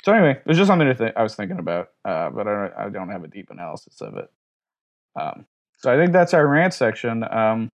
so 0.05 0.13
anyway, 0.13 0.33
it 0.33 0.47
was 0.47 0.57
just 0.57 0.69
something 0.69 0.95
th- 0.95 1.13
I 1.17 1.23
was 1.23 1.35
thinking 1.35 1.59
about, 1.59 1.89
uh, 2.05 2.31
but 2.31 2.47
I 2.47 2.53
don't, 2.53 2.73
I 2.79 2.89
don't 2.89 3.09
have 3.11 3.25
a 3.25 3.29
deep 3.29 3.51
analysis 3.51 4.01
of 4.01 4.17
it. 4.17 4.31
Um, 5.21 5.47
so 5.79 5.93
I 5.93 5.97
think 5.97 6.13
that's 6.13 6.35
our 6.35 6.47
rant 6.47 6.75
section. 6.75 7.25
Um, 7.25 7.69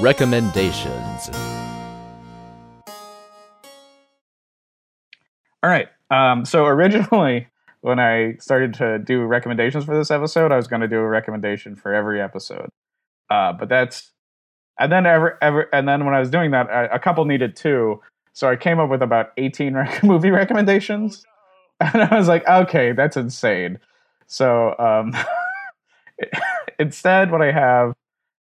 Recommendations. 0.00 1.30
All 5.64 5.70
right. 5.70 5.88
Um, 6.10 6.44
so 6.44 6.66
originally, 6.66 7.46
when 7.80 7.98
I 7.98 8.36
started 8.38 8.74
to 8.74 8.98
do 8.98 9.22
recommendations 9.22 9.86
for 9.86 9.96
this 9.96 10.10
episode, 10.10 10.52
I 10.52 10.56
was 10.56 10.66
going 10.66 10.82
to 10.82 10.88
do 10.88 10.98
a 10.98 11.08
recommendation 11.08 11.74
for 11.74 11.94
every 11.94 12.20
episode. 12.20 12.68
Uh, 13.30 13.54
but 13.54 13.70
that's, 13.70 14.12
and 14.78 14.92
then 14.92 15.06
ever, 15.06 15.38
ever, 15.40 15.62
and 15.72 15.88
then 15.88 16.04
when 16.04 16.12
I 16.14 16.20
was 16.20 16.28
doing 16.28 16.50
that, 16.50 16.68
I, 16.68 16.84
a 16.84 16.98
couple 16.98 17.24
needed 17.24 17.56
two, 17.56 18.02
so 18.34 18.50
I 18.50 18.56
came 18.56 18.78
up 18.78 18.90
with 18.90 19.00
about 19.00 19.32
eighteen 19.38 19.72
rec- 19.78 20.04
movie 20.04 20.30
recommendations, 20.30 21.24
and 21.80 22.02
I 22.02 22.14
was 22.14 22.28
like, 22.28 22.46
okay, 22.46 22.92
that's 22.92 23.16
insane. 23.16 23.78
So 24.26 24.74
um, 24.78 25.16
instead, 26.78 27.30
what 27.30 27.40
I 27.40 27.52
have 27.52 27.94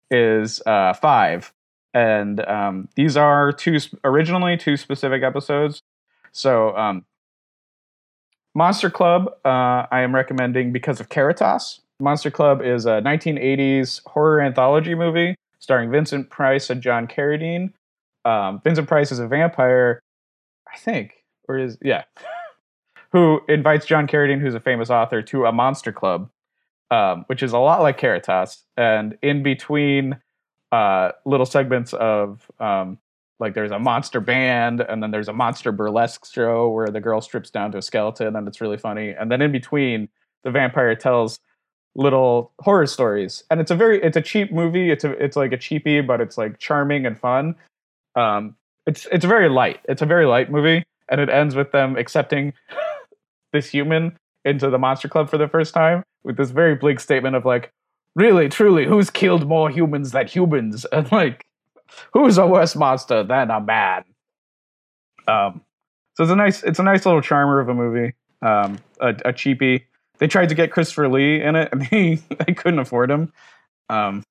is 0.09 0.61
uh, 0.65 0.93
five, 0.93 1.51
and 1.93 2.39
um, 2.47 2.87
these 2.95 3.17
are 3.17 3.51
two 3.51 3.77
originally 4.05 4.55
two 4.55 4.77
specific 4.77 5.21
episodes. 5.21 5.81
So 6.31 6.75
um, 6.77 7.03
Monster 8.59 8.89
Club, 8.89 9.29
uh, 9.45 9.87
I 9.89 10.01
am 10.01 10.13
recommending 10.13 10.73
because 10.73 10.99
of 10.99 11.07
Caritas. 11.07 11.79
Monster 12.01 12.29
Club 12.29 12.61
is 12.61 12.85
a 12.85 12.99
1980s 12.99 14.01
horror 14.05 14.41
anthology 14.41 14.95
movie 14.95 15.35
starring 15.59 15.89
Vincent 15.89 16.29
Price 16.29 16.69
and 16.69 16.81
John 16.81 17.07
Carradine. 17.07 17.71
Um, 18.25 18.59
Vincent 18.61 18.89
Price 18.89 19.13
is 19.13 19.19
a 19.19 19.29
vampire, 19.29 20.01
I 20.67 20.77
think, 20.77 21.23
or 21.47 21.57
is 21.57 21.77
yeah, 21.81 22.03
who 23.13 23.39
invites 23.47 23.85
John 23.85 24.07
Carradine, 24.07 24.41
who's 24.41 24.55
a 24.55 24.59
famous 24.59 24.89
author, 24.89 25.21
to 25.21 25.45
a 25.45 25.53
monster 25.53 25.93
club, 25.93 26.29
um, 26.91 27.23
which 27.27 27.41
is 27.41 27.53
a 27.53 27.59
lot 27.59 27.81
like 27.81 27.97
Caritas. 27.97 28.65
And 28.75 29.17
in 29.21 29.41
between 29.41 30.17
uh, 30.73 31.13
little 31.23 31.45
segments 31.45 31.93
of 31.93 32.51
um, 32.59 32.97
like 33.39 33.53
there's 33.53 33.71
a 33.71 33.79
monster 33.79 34.19
band 34.19 34.81
and 34.81 35.01
then 35.01 35.11
there's 35.11 35.29
a 35.29 35.33
monster 35.33 35.71
burlesque 35.71 36.25
show 36.31 36.69
where 36.69 36.89
the 36.89 36.99
girl 36.99 37.21
strips 37.21 37.49
down 37.49 37.71
to 37.71 37.77
a 37.77 37.81
skeleton 37.81 38.35
and 38.35 38.47
it's 38.47 38.59
really 38.61 38.77
funny. 38.77 39.11
And 39.11 39.31
then 39.31 39.41
in 39.41 39.51
between 39.51 40.09
the 40.43 40.51
vampire 40.51 40.95
tells 40.95 41.39
little 41.95 42.51
horror 42.59 42.85
stories. 42.85 43.43
And 43.49 43.59
it's 43.61 43.71
a 43.71 43.75
very 43.75 44.01
it's 44.03 44.17
a 44.17 44.21
cheap 44.21 44.51
movie. 44.51 44.91
It's 44.91 45.03
a 45.03 45.11
it's 45.23 45.37
like 45.37 45.53
a 45.53 45.57
cheapie 45.57 46.05
but 46.05 46.21
it's 46.21 46.37
like 46.37 46.59
charming 46.59 47.05
and 47.05 47.17
fun. 47.17 47.55
Um 48.15 48.55
it's 48.85 49.07
it's 49.11 49.25
very 49.25 49.49
light. 49.49 49.79
It's 49.87 50.01
a 50.01 50.05
very 50.05 50.25
light 50.25 50.51
movie 50.51 50.83
and 51.09 51.21
it 51.21 51.29
ends 51.29 51.55
with 51.55 51.71
them 51.71 51.95
accepting 51.95 52.53
this 53.53 53.69
human 53.69 54.17
into 54.43 54.69
the 54.69 54.77
monster 54.77 55.07
club 55.07 55.29
for 55.29 55.37
the 55.37 55.47
first 55.47 55.73
time 55.73 56.03
with 56.23 56.35
this 56.35 56.51
very 56.51 56.75
bleak 56.75 56.99
statement 56.99 57.35
of 57.35 57.45
like 57.45 57.71
really 58.15 58.49
truly 58.49 58.85
who's 58.85 59.09
killed 59.09 59.47
more 59.47 59.69
humans 59.69 60.11
than 60.11 60.27
humans? 60.27 60.85
And 60.91 61.09
like 61.11 61.45
who's 62.13 62.37
a 62.37 62.47
worse 62.47 62.75
monster 62.75 63.23
than 63.23 63.51
a 63.51 63.59
man? 63.59 64.03
Um, 65.27 65.61
so 66.15 66.23
it's 66.23 66.31
a 66.31 66.35
nice, 66.35 66.63
it's 66.63 66.79
a 66.79 66.83
nice 66.83 67.05
little 67.05 67.21
charmer 67.21 67.59
of 67.59 67.69
a 67.69 67.73
movie. 67.73 68.13
Um, 68.41 68.79
a, 68.99 69.09
a 69.09 69.33
cheapie. 69.33 69.83
They 70.19 70.27
tried 70.27 70.49
to 70.49 70.55
get 70.55 70.71
Christopher 70.71 71.07
Lee 71.09 71.41
in 71.41 71.55
it, 71.55 71.69
and 71.73 71.83
he 71.83 72.15
they 72.45 72.53
couldn't 72.53 72.79
afford 72.79 73.09
him. 73.11 73.33
Um, 73.89 74.23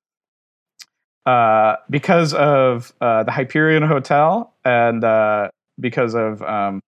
uh, 1.27 1.77
because 1.91 2.33
of 2.33 2.93
uh, 3.01 3.23
the 3.25 3.31
Hyperion 3.31 3.83
Hotel, 3.83 4.55
and 4.65 5.05
uh, 5.05 5.51
because 5.79 6.15
of 6.15 6.43
um, 6.43 6.81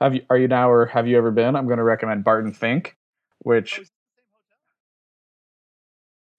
have 0.00 0.14
you 0.14 0.22
are 0.30 0.38
you 0.38 0.48
now 0.48 0.70
or 0.70 0.86
have 0.86 1.06
you 1.06 1.18
ever 1.18 1.30
been? 1.30 1.56
I'm 1.56 1.66
going 1.66 1.78
to 1.78 1.84
recommend 1.84 2.24
Barton 2.24 2.52
Fink, 2.52 2.96
which 3.40 3.80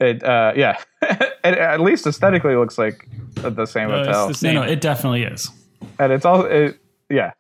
it 0.01 0.23
uh, 0.23 0.53
yeah, 0.55 0.81
it, 1.01 1.29
at 1.43 1.79
least 1.79 2.07
aesthetically 2.07 2.55
looks 2.55 2.77
like 2.77 3.07
the 3.35 3.65
same 3.65 3.89
No, 3.89 3.99
it's 3.99 4.07
hotel 4.07 4.27
the 4.27 4.33
same. 4.33 4.55
No, 4.55 4.63
no, 4.63 4.71
it 4.71 4.81
definitely 4.81 5.23
is. 5.23 5.49
and 5.99 6.11
it's 6.11 6.25
all 6.25 6.43
it, 6.45 6.79
yeah. 7.09 7.31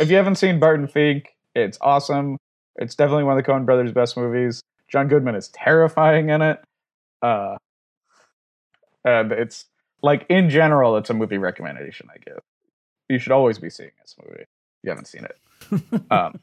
If 0.00 0.10
you 0.10 0.16
haven't 0.16 0.36
seen 0.36 0.58
Barton 0.58 0.88
Fink, 0.88 1.36
it's 1.54 1.78
awesome. 1.80 2.38
It's 2.76 2.94
definitely 2.94 3.24
one 3.24 3.38
of 3.38 3.44
the 3.44 3.50
Coen 3.50 3.64
Brothers' 3.64 3.92
best 3.92 4.16
movies. 4.16 4.60
John 4.88 5.08
Goodman 5.08 5.34
is 5.34 5.48
terrifying 5.48 6.30
in 6.30 6.40
it, 6.40 6.62
uh, 7.20 7.56
and 9.04 9.32
it's 9.32 9.66
like 10.02 10.24
in 10.28 10.48
general, 10.48 10.96
it's 10.96 11.10
a 11.10 11.14
movie 11.14 11.38
recommendation 11.38 12.08
I 12.10 12.18
give. 12.18 12.38
You 13.08 13.18
should 13.18 13.32
always 13.32 13.58
be 13.58 13.70
seeing 13.70 13.90
this 14.00 14.16
movie. 14.22 14.42
If 14.42 14.48
you 14.82 14.90
haven't 14.90 15.08
seen 15.08 15.24
it. 15.24 16.02
um, 16.10 16.40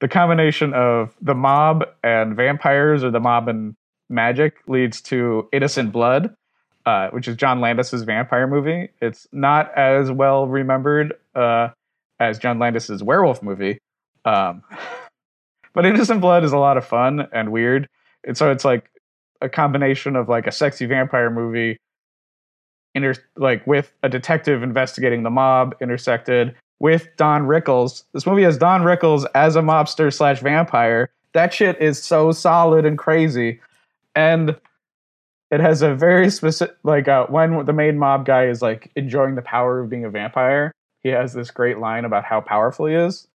the 0.00 0.08
combination 0.08 0.72
of 0.74 1.14
the 1.20 1.34
mob 1.34 1.84
and 2.02 2.36
vampires, 2.36 3.04
or 3.04 3.10
the 3.10 3.20
mob 3.20 3.48
and 3.48 3.74
magic, 4.08 4.56
leads 4.66 5.00
to 5.02 5.48
Innocent 5.52 5.92
Blood, 5.92 6.34
uh, 6.86 7.10
which 7.10 7.28
is 7.28 7.36
John 7.36 7.60
Landis's 7.60 8.02
vampire 8.02 8.46
movie. 8.46 8.88
It's 9.00 9.26
not 9.32 9.76
as 9.76 10.10
well 10.10 10.46
remembered 10.46 11.14
uh, 11.34 11.68
as 12.20 12.38
John 12.38 12.58
Landis's 12.58 13.02
werewolf 13.02 13.42
movie, 13.42 13.78
um, 14.24 14.62
but 15.74 15.86
Innocent 15.86 16.20
Blood 16.20 16.44
is 16.44 16.52
a 16.52 16.58
lot 16.58 16.76
of 16.76 16.86
fun 16.86 17.28
and 17.32 17.52
weird. 17.52 17.88
And 18.24 18.36
so 18.36 18.50
it's 18.50 18.64
like 18.64 18.90
a 19.40 19.48
combination 19.48 20.16
of 20.16 20.28
like 20.28 20.46
a 20.46 20.52
sexy 20.52 20.86
vampire 20.86 21.30
movie, 21.30 21.78
inter- 22.94 23.14
like 23.36 23.66
with 23.66 23.92
a 24.02 24.08
detective 24.08 24.62
investigating 24.62 25.22
the 25.22 25.30
mob, 25.30 25.74
intersected 25.80 26.54
with 26.80 27.08
Don 27.16 27.42
Rickles. 27.42 28.04
This 28.12 28.26
movie 28.26 28.42
has 28.42 28.56
Don 28.56 28.82
Rickles 28.82 29.26
as 29.34 29.56
a 29.56 29.60
mobster 29.60 30.12
slash 30.12 30.40
vampire. 30.40 31.10
That 31.32 31.52
shit 31.52 31.80
is 31.80 32.02
so 32.02 32.32
solid 32.32 32.84
and 32.84 32.96
crazy, 32.96 33.60
and 34.18 34.56
it 35.50 35.60
has 35.60 35.80
a 35.80 35.94
very 35.94 36.28
specific 36.30 36.76
like 36.82 37.06
uh, 37.08 37.26
when 37.26 37.64
the 37.64 37.72
main 37.72 37.96
mob 37.96 38.26
guy 38.26 38.46
is 38.46 38.60
like 38.60 38.90
enjoying 38.96 39.36
the 39.36 39.42
power 39.42 39.80
of 39.80 39.88
being 39.88 40.04
a 40.04 40.10
vampire 40.10 40.72
he 41.02 41.10
has 41.10 41.32
this 41.32 41.50
great 41.50 41.78
line 41.78 42.04
about 42.04 42.24
how 42.24 42.40
powerful 42.40 42.86
he 42.86 42.94
is 42.94 43.28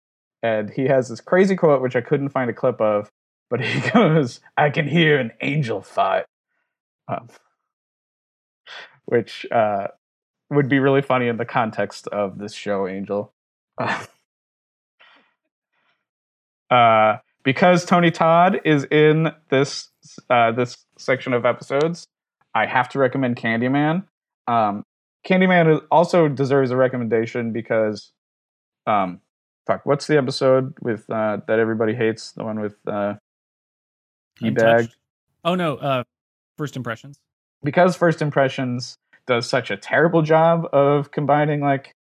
and 0.42 0.70
he 0.70 0.86
has 0.86 1.08
this 1.08 1.20
crazy 1.20 1.54
quote 1.54 1.82
which 1.82 1.96
i 1.96 2.00
couldn't 2.00 2.30
find 2.30 2.48
a 2.48 2.54
clip 2.54 2.80
of 2.80 3.10
but 3.50 3.60
he 3.60 3.90
goes 3.94 4.40
i 4.56 4.70
can 4.70 4.88
hear 4.88 5.18
an 5.18 5.30
angel 5.42 5.82
fight. 5.82 6.24
Um, 7.08 7.28
which 9.10 9.44
uh, 9.50 9.88
would 10.50 10.68
be 10.68 10.78
really 10.78 11.02
funny 11.02 11.26
in 11.26 11.36
the 11.36 11.44
context 11.44 12.06
of 12.08 12.38
this 12.38 12.54
show 12.54 12.86
angel. 12.88 13.32
Uh, 16.70 17.18
because 17.42 17.84
Tony 17.84 18.10
Todd 18.10 18.60
is 18.64 18.84
in 18.84 19.32
this 19.48 19.88
uh, 20.28 20.52
this 20.52 20.76
section 20.98 21.32
of 21.32 21.44
episodes, 21.44 22.06
I 22.54 22.66
have 22.66 22.88
to 22.90 22.98
recommend 22.98 23.36
Candyman. 23.36 24.04
Um, 24.46 24.82
Candyman 25.26 25.82
also 25.90 26.28
deserves 26.28 26.70
a 26.70 26.76
recommendation 26.76 27.52
because, 27.52 28.12
um, 28.86 29.20
fuck, 29.66 29.84
what's 29.84 30.06
the 30.06 30.16
episode 30.16 30.74
with 30.80 31.08
uh, 31.10 31.38
that 31.46 31.58
everybody 31.58 31.94
hates? 31.94 32.32
The 32.32 32.44
one 32.44 32.60
with 32.60 32.76
uh. 32.86 33.14
Untouched? 34.42 34.96
Oh 35.44 35.54
no, 35.54 35.76
uh, 35.76 36.04
first 36.56 36.76
impressions. 36.76 37.18
because 37.62 37.94
First 37.96 38.22
Impressions 38.22 38.96
does 39.26 39.46
such 39.46 39.70
a 39.70 39.76
terrible 39.76 40.22
job 40.22 40.66
of 40.72 41.10
combining 41.10 41.60
like 41.60 41.94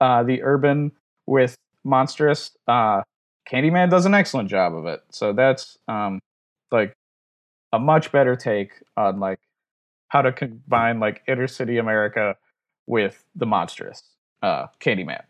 uh, 0.00 0.22
the 0.22 0.42
urban 0.42 0.92
with 1.26 1.56
monstrous, 1.84 2.50
uh, 2.68 3.00
Candyman 3.48 3.90
does 3.90 4.06
an 4.06 4.14
excellent 4.14 4.48
job 4.48 4.74
of 4.74 4.86
it. 4.86 5.02
So 5.10 5.32
that's 5.32 5.78
um, 5.88 6.20
like 6.70 6.94
a 7.72 7.78
much 7.78 8.12
better 8.12 8.36
take 8.36 8.72
on 8.96 9.20
like 9.20 9.40
how 10.08 10.22
to 10.22 10.32
combine 10.32 11.00
like 11.00 11.22
inner 11.26 11.46
city 11.46 11.78
America 11.78 12.36
with 12.86 13.24
the 13.34 13.46
monstrous 13.46 14.02
uh, 14.42 14.66
Candyman. 14.80 15.22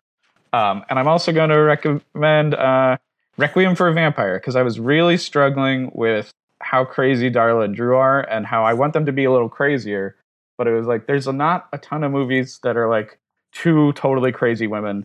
Um, 0.53 0.85
and 0.89 0.99
I'm 0.99 1.09
also 1.09 1.33
going 1.33 1.51
to 1.51 1.59
recommend 1.59 2.55
uh, 2.55 2.97
Requiem 3.37 3.77
for 3.77 3.89
a 3.89 3.95
Vampire 3.95 4.39
because 4.39 4.57
I 4.57 4.63
was 4.63 4.81
really 4.81 5.17
struggling 5.17 5.91
with 5.95 6.33
how 6.61 6.85
crazy 6.85 7.31
Darla 7.31 7.65
and 7.65 7.75
Dru 7.75 7.97
are 7.97 8.23
and 8.23 8.47
how 8.47 8.65
I 8.65 8.75
want 8.75 8.93
them 8.93 9.07
to 9.07 9.13
be 9.13 9.25
a 9.25 9.33
little 9.33 9.49
crazier. 9.49 10.17
But 10.59 10.67
it 10.67 10.73
was 10.73 10.87
like 10.87 11.07
there's 11.07 11.27
a, 11.27 11.33
not 11.33 11.69
a 11.73 11.79
ton 11.79 12.05
of 12.05 12.13
movies 12.13 12.59
that 12.63 12.77
are 12.77 12.89
like 12.89 13.19
two 13.53 13.93
totally 13.95 14.33
crazy 14.33 14.67
women 14.67 15.05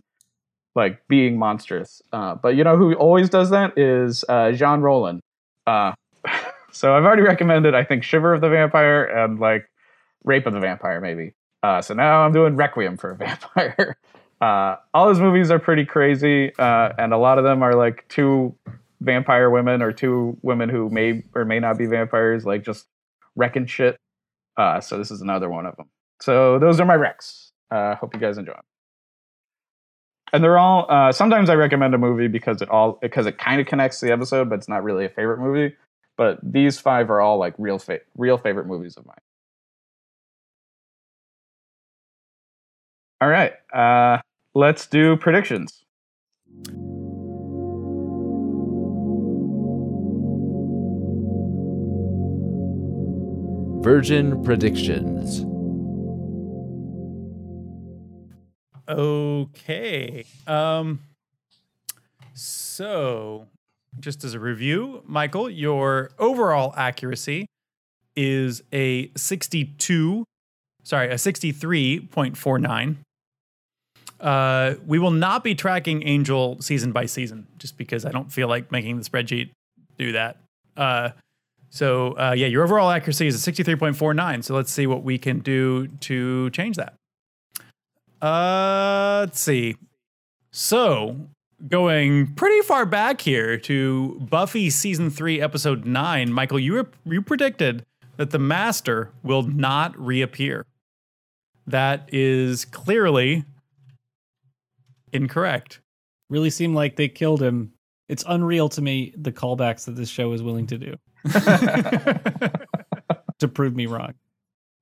like 0.76 1.06
being 1.08 1.38
monstrous. 1.38 2.02
Uh, 2.12 2.36
but 2.36 2.54
you 2.54 2.62
know 2.62 2.76
who 2.76 2.94
always 2.94 3.28
does 3.28 3.50
that 3.50 3.76
is 3.76 4.24
uh, 4.28 4.52
Jean 4.52 4.80
Rollin. 4.80 5.20
Uh, 5.66 5.92
so 6.72 6.94
I've 6.94 7.04
already 7.04 7.22
recommended 7.22 7.74
I 7.74 7.82
think 7.82 8.04
Shiver 8.04 8.34
of 8.34 8.40
the 8.40 8.48
Vampire 8.48 9.04
and 9.04 9.40
like 9.40 9.68
Rape 10.22 10.46
of 10.46 10.52
the 10.52 10.60
Vampire 10.60 11.00
maybe. 11.00 11.32
Uh, 11.62 11.82
so 11.82 11.94
now 11.94 12.20
I'm 12.22 12.32
doing 12.32 12.54
Requiem 12.54 12.96
for 12.96 13.10
a 13.10 13.16
Vampire. 13.16 13.96
Uh, 14.40 14.76
all 14.92 15.08
his 15.08 15.18
movies 15.18 15.50
are 15.50 15.58
pretty 15.58 15.86
crazy, 15.86 16.52
uh, 16.58 16.92
and 16.98 17.14
a 17.14 17.18
lot 17.18 17.38
of 17.38 17.44
them 17.44 17.62
are 17.62 17.74
like 17.74 18.06
two 18.08 18.54
vampire 19.00 19.48
women 19.48 19.80
or 19.80 19.92
two 19.92 20.36
women 20.42 20.68
who 20.68 20.90
may 20.90 21.24
or 21.34 21.46
may 21.46 21.58
not 21.58 21.78
be 21.78 21.86
vampires, 21.86 22.44
like 22.44 22.62
just 22.62 22.86
wrecking 23.34 23.66
shit. 23.66 23.98
So 24.58 24.98
this 24.98 25.10
is 25.10 25.22
another 25.22 25.48
one 25.48 25.64
of 25.64 25.74
them. 25.76 25.88
So 26.20 26.58
those 26.58 26.80
are 26.80 26.84
my. 26.84 26.96
Uh, 27.70 27.94
hope 27.96 28.14
you 28.14 28.20
guys 28.20 28.38
enjoy 28.38 28.52
'em. 28.52 28.75
And 30.32 30.42
they're 30.42 30.58
all. 30.58 30.86
Uh, 30.88 31.12
sometimes 31.12 31.48
I 31.48 31.54
recommend 31.54 31.94
a 31.94 31.98
movie 31.98 32.28
because 32.28 32.62
it 32.62 32.68
all 32.68 32.98
because 33.00 33.26
it 33.26 33.38
kind 33.38 33.60
of 33.60 33.66
connects 33.66 34.00
to 34.00 34.06
the 34.06 34.12
episode, 34.12 34.48
but 34.48 34.58
it's 34.58 34.68
not 34.68 34.82
really 34.82 35.04
a 35.04 35.08
favorite 35.08 35.38
movie. 35.38 35.74
But 36.16 36.38
these 36.42 36.78
five 36.78 37.10
are 37.10 37.20
all 37.20 37.38
like 37.38 37.54
real 37.58 37.78
fa- 37.78 38.00
real 38.16 38.38
favorite 38.38 38.66
movies 38.66 38.96
of 38.96 39.06
mine. 39.06 39.16
All 43.20 43.28
right, 43.28 43.52
uh, 43.72 44.20
let's 44.54 44.86
do 44.86 45.16
predictions. 45.16 45.84
Virgin 53.82 54.42
predictions. 54.42 55.55
Okay. 58.88 60.24
Um 60.46 61.00
so 62.34 63.46
just 63.98 64.24
as 64.24 64.34
a 64.34 64.40
review, 64.40 65.02
Michael, 65.06 65.48
your 65.48 66.10
overall 66.18 66.74
accuracy 66.76 67.46
is 68.14 68.62
a 68.72 69.10
62 69.16 70.24
sorry, 70.86 71.08
a 71.08 71.14
63.49. 71.14 72.96
Uh, 74.20 74.74
we 74.86 74.98
will 74.98 75.10
not 75.10 75.42
be 75.44 75.54
tracking 75.54 76.06
Angel 76.06 76.56
season 76.60 76.92
by 76.92 77.06
season 77.06 77.46
just 77.58 77.76
because 77.76 78.04
I 78.04 78.12
don't 78.12 78.32
feel 78.32 78.48
like 78.48 78.70
making 78.70 78.96
the 78.96 79.02
spreadsheet 79.02 79.50
do 79.98 80.12
that. 80.12 80.38
Uh, 80.76 81.10
so, 81.70 82.12
uh, 82.12 82.34
yeah, 82.36 82.46
your 82.46 82.62
overall 82.62 82.88
accuracy 82.88 83.26
is 83.26 83.46
a 83.46 83.52
63.49. 83.52 84.44
So 84.44 84.54
let's 84.54 84.70
see 84.70 84.86
what 84.86 85.02
we 85.02 85.18
can 85.18 85.40
do 85.40 85.88
to 85.88 86.50
change 86.50 86.76
that. 86.76 86.94
Uh, 88.20 89.18
let's 89.20 89.40
see. 89.40 89.76
So, 90.50 91.28
going 91.68 92.34
pretty 92.34 92.60
far 92.62 92.86
back 92.86 93.20
here 93.20 93.58
to 93.58 94.18
Buffy 94.30 94.70
season 94.70 95.10
3 95.10 95.40
episode 95.40 95.84
9, 95.84 96.32
Michael, 96.32 96.58
you 96.58 96.72
were, 96.74 96.88
you 97.04 97.22
predicted 97.22 97.84
that 98.16 98.30
the 98.30 98.38
master 98.38 99.10
will 99.22 99.42
not 99.42 99.98
reappear. 99.98 100.64
That 101.66 102.08
is 102.12 102.64
clearly 102.64 103.44
incorrect. 105.12 105.80
Really 106.30 106.50
seemed 106.50 106.74
like 106.74 106.96
they 106.96 107.08
killed 107.08 107.42
him. 107.42 107.72
It's 108.08 108.24
unreal 108.26 108.68
to 108.70 108.80
me 108.82 109.12
the 109.16 109.32
callbacks 109.32 109.84
that 109.86 109.96
this 109.96 110.08
show 110.08 110.32
is 110.32 110.42
willing 110.42 110.66
to 110.68 110.78
do 110.78 110.96
to 113.38 113.48
prove 113.52 113.74
me 113.74 113.86
wrong. 113.86 114.14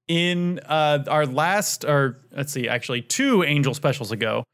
In 0.08 0.60
uh, 0.66 1.04
our 1.08 1.26
last, 1.26 1.84
or 1.84 2.20
let's 2.32 2.52
see, 2.52 2.68
actually 2.68 3.02
two 3.02 3.42
Angel 3.42 3.74
specials 3.74 4.12
ago, 4.12 4.44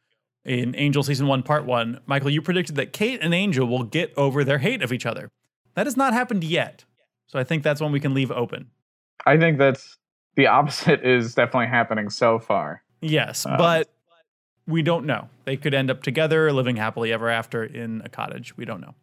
in 0.44 0.74
Angel 0.76 1.02
season 1.02 1.26
one, 1.26 1.42
part 1.42 1.66
one, 1.66 2.00
Michael, 2.06 2.30
you 2.30 2.40
predicted 2.40 2.76
that 2.76 2.92
Kate 2.92 3.20
and 3.22 3.34
Angel 3.34 3.66
will 3.66 3.82
get 3.82 4.12
over 4.16 4.42
their 4.42 4.58
hate 4.58 4.82
of 4.82 4.92
each 4.92 5.06
other. 5.06 5.28
That 5.74 5.86
has 5.86 5.96
not 5.96 6.12
happened 6.12 6.44
yet. 6.44 6.84
So 7.26 7.38
I 7.38 7.44
think 7.44 7.62
that's 7.62 7.80
one 7.80 7.92
we 7.92 8.00
can 8.00 8.14
leave 8.14 8.30
open. 8.30 8.68
I 9.26 9.36
think 9.36 9.58
that's 9.58 9.98
the 10.36 10.46
opposite 10.46 11.04
is 11.04 11.34
definitely 11.34 11.68
happening 11.68 12.10
so 12.10 12.38
far. 12.38 12.82
Yes, 13.00 13.46
Um, 13.46 13.56
but 13.56 13.88
we 14.66 14.82
don't 14.82 15.04
know. 15.06 15.28
They 15.44 15.56
could 15.56 15.74
end 15.74 15.90
up 15.90 16.02
together, 16.02 16.52
living 16.52 16.76
happily 16.76 17.12
ever 17.12 17.28
after 17.28 17.64
in 17.64 18.02
a 18.04 18.08
cottage. 18.08 18.56
We 18.56 18.64
don't 18.64 18.80
know. 18.80 18.94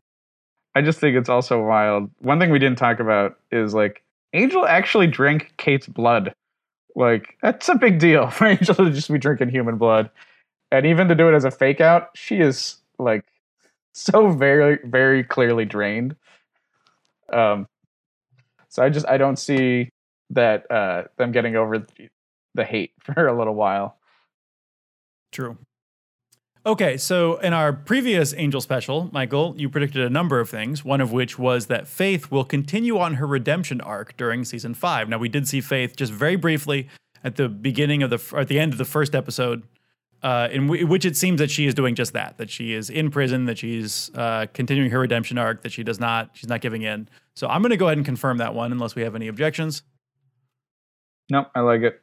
I 0.75 0.81
just 0.81 0.99
think 0.99 1.15
it's 1.17 1.29
also 1.29 1.61
wild. 1.63 2.09
One 2.19 2.39
thing 2.39 2.51
we 2.51 2.59
didn't 2.59 2.77
talk 2.77 2.99
about 2.99 3.37
is 3.51 3.73
like 3.73 4.03
Angel 4.33 4.65
actually 4.65 5.07
drank 5.07 5.53
Kate's 5.57 5.87
blood. 5.87 6.33
Like 6.95 7.37
that's 7.41 7.69
a 7.69 7.75
big 7.75 7.99
deal 7.99 8.29
for 8.31 8.47
Angel 8.47 8.75
to 8.75 8.91
just 8.91 9.11
be 9.11 9.19
drinking 9.19 9.49
human 9.49 9.77
blood, 9.77 10.09
and 10.71 10.85
even 10.85 11.07
to 11.07 11.15
do 11.15 11.29
it 11.29 11.35
as 11.35 11.45
a 11.45 11.51
fake 11.51 11.81
out, 11.81 12.09
she 12.15 12.39
is 12.39 12.77
like 12.99 13.25
so 13.93 14.29
very 14.29 14.79
very 14.85 15.23
clearly 15.23 15.65
drained. 15.65 16.15
Um, 17.31 17.67
so 18.69 18.83
I 18.83 18.89
just 18.89 19.07
I 19.07 19.17
don't 19.17 19.37
see 19.37 19.89
that 20.29 20.69
uh 20.69 21.03
them 21.17 21.31
getting 21.31 21.55
over 21.55 21.79
the, 21.79 22.09
the 22.53 22.65
hate 22.65 22.91
for 22.99 23.27
a 23.27 23.37
little 23.37 23.55
while. 23.55 23.97
True. 25.31 25.57
Okay, 26.67 26.97
so 26.97 27.37
in 27.37 27.53
our 27.53 27.71
previous 27.71 28.33
Angel 28.33 28.59
special, 28.59 29.09
Michael, 29.13 29.55
you 29.57 29.69
predicted 29.69 30.03
a 30.03 30.09
number 30.09 30.41
of 30.41 30.49
things, 30.49 30.83
one 30.83 30.99
of 30.99 31.13
which 31.13 31.39
was 31.39 31.67
that 31.67 31.87
Faith 31.87 32.29
will 32.29 32.43
continue 32.43 32.99
on 32.99 33.13
her 33.13 33.25
redemption 33.25 33.79
arc 33.79 34.17
during 34.17 34.43
season 34.43 34.73
five. 34.73 35.07
Now, 35.07 35.17
we 35.17 35.29
did 35.29 35.47
see 35.47 35.61
Faith 35.61 35.95
just 35.95 36.11
very 36.11 36.35
briefly 36.35 36.89
at 37.23 37.37
the 37.37 37.47
beginning 37.47 38.03
of 38.03 38.09
the, 38.09 38.37
at 38.37 38.49
the 38.49 38.59
end 38.59 38.73
of 38.73 38.79
the 38.79 38.83
first 38.83 39.15
episode, 39.15 39.63
uh, 40.23 40.49
in 40.51 40.67
w- 40.67 40.85
which 40.85 41.05
it 41.05 41.15
seems 41.15 41.39
that 41.39 41.49
she 41.49 41.67
is 41.67 41.73
doing 41.73 41.95
just 41.95 42.11
that, 42.11 42.37
that 42.37 42.49
she 42.49 42.73
is 42.73 42.89
in 42.89 43.11
prison, 43.11 43.45
that 43.45 43.57
she's 43.57 44.11
uh, 44.15 44.47
continuing 44.53 44.91
her 44.91 44.99
redemption 44.99 45.37
arc, 45.37 45.61
that 45.61 45.71
she 45.71 45.83
does 45.83 46.01
not, 46.01 46.31
she's 46.33 46.49
not 46.49 46.59
giving 46.59 46.81
in. 46.81 47.07
So 47.33 47.47
I'm 47.47 47.61
going 47.61 47.69
to 47.69 47.77
go 47.77 47.85
ahead 47.85 47.97
and 47.97 48.05
confirm 48.05 48.39
that 48.39 48.53
one, 48.53 48.73
unless 48.73 48.93
we 48.93 49.03
have 49.03 49.15
any 49.15 49.29
objections. 49.29 49.83
Nope, 51.29 51.47
I 51.55 51.61
like 51.61 51.79
it. 51.83 52.01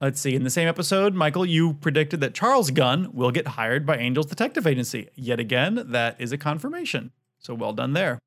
Let's 0.00 0.20
see. 0.20 0.34
In 0.34 0.44
the 0.44 0.50
same 0.50 0.68
episode, 0.68 1.14
Michael, 1.14 1.46
you 1.46 1.74
predicted 1.74 2.20
that 2.20 2.34
Charles 2.34 2.70
Gunn 2.70 3.10
will 3.14 3.30
get 3.30 3.46
hired 3.48 3.86
by 3.86 3.96
Angel's 3.96 4.26
detective 4.26 4.66
agency. 4.66 5.08
Yet 5.14 5.40
again, 5.40 5.84
that 5.86 6.20
is 6.20 6.32
a 6.32 6.38
confirmation. 6.38 7.12
So 7.38 7.54
well 7.54 7.72
done 7.72 7.94
there. 7.94 8.18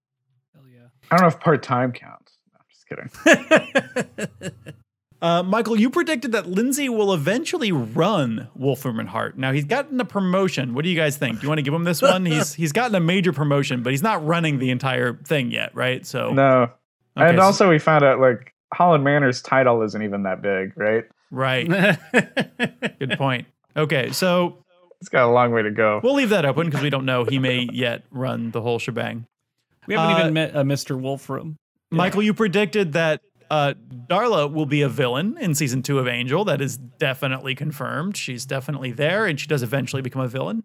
Hell 0.55 0.63
yeah. 0.67 0.87
I 1.11 1.17
don't 1.17 1.21
know 1.21 1.27
if 1.27 1.39
part 1.39 1.61
time 1.61 1.91
counts. 1.91 2.37
No, 2.53 2.59
I'm 2.59 3.87
just 3.87 4.07
kidding. 4.07 4.51
Uh, 5.21 5.43
Michael, 5.43 5.77
you 5.77 5.89
predicted 5.89 6.31
that 6.31 6.47
Lindsey 6.47 6.87
will 6.87 7.13
eventually 7.13 7.73
run 7.73 8.47
Wolfram 8.55 9.01
and 9.01 9.09
Hart. 9.09 9.37
Now 9.37 9.51
he's 9.51 9.65
gotten 9.65 9.99
a 9.99 10.05
promotion. 10.05 10.73
What 10.73 10.83
do 10.85 10.89
you 10.89 10.95
guys 10.95 11.17
think? 11.17 11.39
Do 11.39 11.43
you 11.43 11.49
want 11.49 11.57
to 11.57 11.61
give 11.61 11.73
him 11.73 11.83
this 11.83 12.01
one? 12.01 12.25
He's 12.25 12.53
he's 12.55 12.71
gotten 12.71 12.95
a 12.95 13.01
major 13.01 13.33
promotion, 13.33 13.83
but 13.83 13.91
he's 13.91 14.01
not 14.01 14.25
running 14.25 14.59
the 14.59 14.69
entire 14.69 15.15
thing 15.15 15.51
yet, 15.51 15.75
right? 15.75 16.05
So 16.05 16.31
No, 16.31 16.61
okay, 16.63 16.71
and 17.17 17.37
so- 17.37 17.43
also 17.43 17.69
we 17.69 17.79
found 17.79 18.05
out 18.05 18.21
like 18.21 18.53
Holland 18.73 19.03
Manners' 19.03 19.41
title 19.41 19.81
isn't 19.81 20.01
even 20.01 20.23
that 20.23 20.41
big, 20.41 20.71
right? 20.77 21.03
Right. 21.31 21.67
Good 22.99 23.15
point. 23.17 23.47
Okay, 23.77 24.11
so 24.11 24.63
It's 24.99 25.09
got 25.09 25.25
a 25.29 25.31
long 25.31 25.51
way 25.51 25.61
to 25.63 25.71
go. 25.71 25.99
we'll 26.03 26.15
leave 26.15 26.29
that 26.29 26.45
open 26.45 26.67
because 26.67 26.81
we 26.81 26.89
don't 26.89 27.05
know. 27.05 27.23
He 27.25 27.39
may 27.39 27.67
yet 27.71 28.03
run 28.11 28.51
the 28.51 28.61
whole 28.61 28.79
shebang. 28.79 29.25
we 29.87 29.93
haven't 29.95 30.15
Uh, 30.15 30.19
even 30.19 30.33
met 30.33 30.55
a 30.55 30.63
Mr. 30.63 30.99
Wolfram. 30.99 31.57
Michael, 31.91 32.21
you 32.21 32.33
predicted 32.33 32.93
that 32.93 33.21
uh, 33.49 33.73
Darla 34.07 34.51
will 34.51 34.67
be 34.67 34.81
a 34.83 34.89
villain 34.89 35.37
in 35.39 35.55
season 35.55 35.81
two 35.81 35.97
of 35.97 36.07
Angel. 36.07 36.45
That 36.45 36.61
is 36.61 36.77
definitely 36.77 37.55
confirmed. 37.55 38.15
She's 38.15 38.45
definitely 38.45 38.91
there, 38.91 39.25
and 39.25 39.39
she 39.39 39.47
does 39.47 39.63
eventually 39.63 40.03
become 40.03 40.21
a 40.21 40.27
villain. 40.27 40.63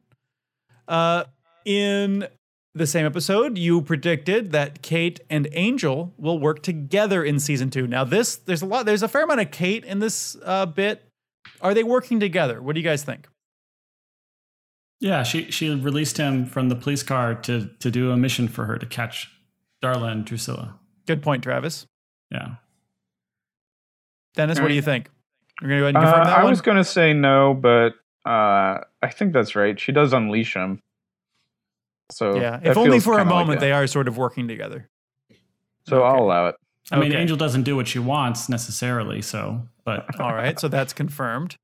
Uh, 0.86 1.24
in 1.64 2.26
the 2.74 2.86
same 2.86 3.06
episode, 3.06 3.56
you 3.56 3.80
predicted 3.82 4.50
that 4.52 4.82
Kate 4.82 5.20
and 5.30 5.48
Angel 5.52 6.12
will 6.16 6.38
work 6.38 6.62
together 6.62 7.22
in 7.22 7.38
season 7.38 7.70
two. 7.70 7.86
Now, 7.86 8.04
this 8.04 8.36
there's 8.36 8.62
a 8.62 8.66
lot, 8.66 8.84
there's 8.86 9.02
a 9.02 9.08
fair 9.08 9.22
amount 9.24 9.40
of 9.40 9.50
Kate 9.50 9.84
in 9.84 10.00
this 10.00 10.36
uh, 10.44 10.66
bit. 10.66 11.08
Are 11.60 11.72
they 11.74 11.84
working 11.84 12.18
together? 12.20 12.60
What 12.60 12.74
do 12.74 12.80
you 12.80 12.84
guys 12.86 13.02
think? 13.04 13.28
Yeah, 15.00 15.22
she 15.22 15.50
she 15.50 15.70
released 15.74 16.16
him 16.16 16.46
from 16.46 16.68
the 16.68 16.76
police 16.76 17.02
car 17.02 17.34
to 17.34 17.70
to 17.80 17.90
do 17.90 18.10
a 18.10 18.16
mission 18.16 18.48
for 18.48 18.64
her 18.64 18.76
to 18.78 18.86
catch 18.86 19.30
Darla 19.82 20.10
and 20.12 20.24
Drusilla. 20.24 20.78
Good 21.06 21.22
point, 21.22 21.42
Travis. 21.42 21.86
Yeah. 22.30 22.54
Dennis, 24.34 24.58
what 24.60 24.68
do 24.68 24.74
you 24.74 24.82
think? 24.82 25.10
We're 25.62 25.68
gonna 25.68 25.80
go 25.80 25.84
ahead 25.86 25.96
Uh, 25.96 25.98
and 26.00 26.06
confirm 26.06 26.24
that 26.24 26.38
I 26.38 26.42
one. 26.42 26.50
was 26.50 26.60
going 26.60 26.76
to 26.78 26.84
say 26.84 27.12
no, 27.12 27.54
but 27.54 27.90
uh, 28.28 28.80
I 29.02 29.10
think 29.12 29.32
that's 29.32 29.54
right. 29.54 29.78
She 29.78 29.92
does 29.92 30.12
unleash 30.12 30.54
him. 30.54 30.80
So 32.10 32.36
yeah, 32.36 32.60
if 32.62 32.76
only 32.76 33.00
for 33.00 33.14
a 33.14 33.18
kinda 33.18 33.32
like 33.34 33.42
moment 33.46 33.60
they 33.60 33.72
are 33.72 33.86
sort 33.86 34.08
of 34.08 34.16
working 34.16 34.46
together. 34.48 34.88
So 35.88 36.02
I'll 36.02 36.22
allow 36.22 36.48
it. 36.48 36.56
I 36.90 36.98
mean, 36.98 37.12
Okay. 37.12 37.20
Angel 37.20 37.36
doesn't 37.36 37.62
do 37.62 37.76
what 37.76 37.88
she 37.88 37.98
wants 37.98 38.48
necessarily, 38.48 39.22
so 39.22 39.62
but 39.84 40.20
All 40.20 40.34
right, 40.34 40.58
so 40.58 40.68
that's 40.68 40.92
confirmed. 40.92 41.56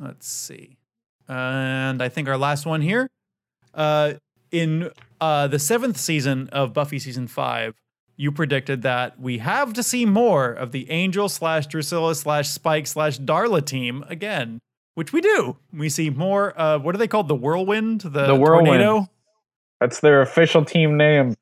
Let's 0.00 0.28
see. 0.28 0.76
And 1.28 2.02
I 2.02 2.08
think 2.08 2.28
our 2.28 2.36
last 2.38 2.66
one 2.66 2.80
here. 2.82 3.08
Uh, 3.74 4.14
in 4.52 4.90
uh, 5.20 5.46
the 5.48 5.58
seventh 5.58 5.96
season 5.98 6.48
of 6.50 6.72
Buffy 6.72 6.98
season 6.98 7.26
five, 7.26 7.74
you 8.16 8.32
predicted 8.32 8.82
that 8.82 9.20
we 9.20 9.38
have 9.38 9.72
to 9.74 9.82
see 9.82 10.06
more 10.06 10.50
of 10.50 10.72
the 10.72 10.90
Angel 10.90 11.28
slash 11.28 11.66
Drusilla 11.66 12.14
slash 12.14 12.48
Spike 12.50 12.86
slash 12.86 13.18
Darla 13.18 13.64
team 13.64 14.04
again, 14.08 14.60
which 14.94 15.12
we 15.12 15.20
do. 15.20 15.56
We 15.72 15.88
see 15.88 16.10
more. 16.10 16.58
Uh, 16.58 16.78
what 16.78 16.94
are 16.94 16.98
they 16.98 17.08
called? 17.08 17.28
The 17.28 17.34
Whirlwind? 17.34 18.02
The, 18.02 18.26
The 18.26 18.34
Whirlwind. 18.34 18.66
Tornado? 18.66 19.10
That's 19.80 20.00
their 20.00 20.22
official 20.22 20.64
team 20.64 20.96
name. 20.96 21.34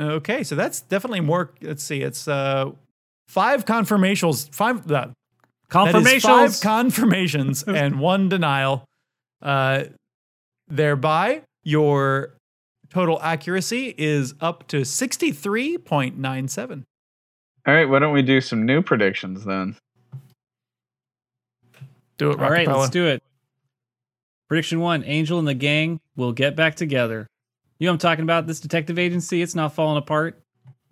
Okay, 0.00 0.42
so 0.42 0.54
that's 0.54 0.80
definitely 0.80 1.20
more. 1.20 1.52
Let's 1.60 1.82
see. 1.82 2.00
It's 2.02 2.26
uh, 2.28 2.70
five 3.28 3.66
confirmations. 3.66 4.48
Five. 4.52 4.86
Uh, 4.88 4.88
That 4.88 5.08
is 5.08 5.12
five 5.12 5.14
Confirmations. 5.68 6.60
confirmations 6.60 7.62
and 7.64 7.98
one 8.00 8.28
denial. 8.28 8.84
Uh, 9.40 9.84
thereby, 10.68 11.42
your 11.64 12.34
total 12.90 13.20
accuracy 13.22 13.94
is 13.96 14.34
up 14.40 14.66
to 14.68 14.82
63.97. 14.82 16.82
All 17.66 17.74
right, 17.74 17.88
why 17.88 17.98
don't 18.00 18.12
we 18.12 18.22
do 18.22 18.40
some 18.40 18.66
new 18.66 18.82
predictions 18.82 19.44
then? 19.44 19.76
Do 22.18 22.30
it, 22.32 22.40
All 22.40 22.50
right, 22.50 22.66
Rockapella. 22.68 22.76
let's 22.78 22.90
do 22.90 23.06
it. 23.06 23.22
Prediction 24.52 24.80
one 24.80 25.02
Angel 25.04 25.38
and 25.38 25.48
the 25.48 25.54
gang 25.54 25.98
will 26.14 26.34
get 26.34 26.54
back 26.54 26.74
together. 26.74 27.26
You 27.78 27.86
know 27.86 27.92
I'm 27.92 27.98
talking 27.98 28.22
about? 28.22 28.46
This 28.46 28.60
detective 28.60 28.98
agency, 28.98 29.40
it's 29.40 29.54
not 29.54 29.72
falling 29.72 29.96
apart. 29.96 30.42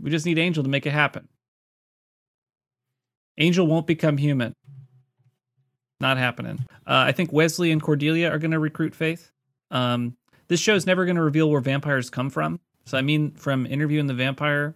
We 0.01 0.11
just 0.11 0.24
need 0.24 0.39
Angel 0.39 0.65
to 0.65 0.70
make 0.70 0.87
it 0.87 0.93
happen. 0.93 1.28
Angel 3.37 3.66
won't 3.66 3.87
become 3.87 4.16
human. 4.16 4.55
Not 6.01 6.16
happening. 6.16 6.61
Uh, 6.87 7.05
I 7.07 7.12
think 7.12 7.35
Wesley 7.35 7.70
and 7.70 7.82
Cordelia 7.82 8.31
are 8.31 8.39
going 8.39 8.53
to 8.53 8.59
recruit 8.59 8.95
Faith. 8.95 9.31
Um, 9.70 10.16
this 10.49 10.59
show 10.59 10.74
is 10.74 10.87
never 10.87 11.05
going 11.05 11.16
to 11.16 11.23
reveal 11.23 11.51
where 11.51 11.61
vampires 11.61 12.09
come 12.09 12.31
from. 12.31 12.61
So, 12.87 12.97
I 12.97 13.03
mean, 13.03 13.32
from 13.32 13.66
interviewing 13.66 14.07
the 14.07 14.15
vampire, 14.15 14.74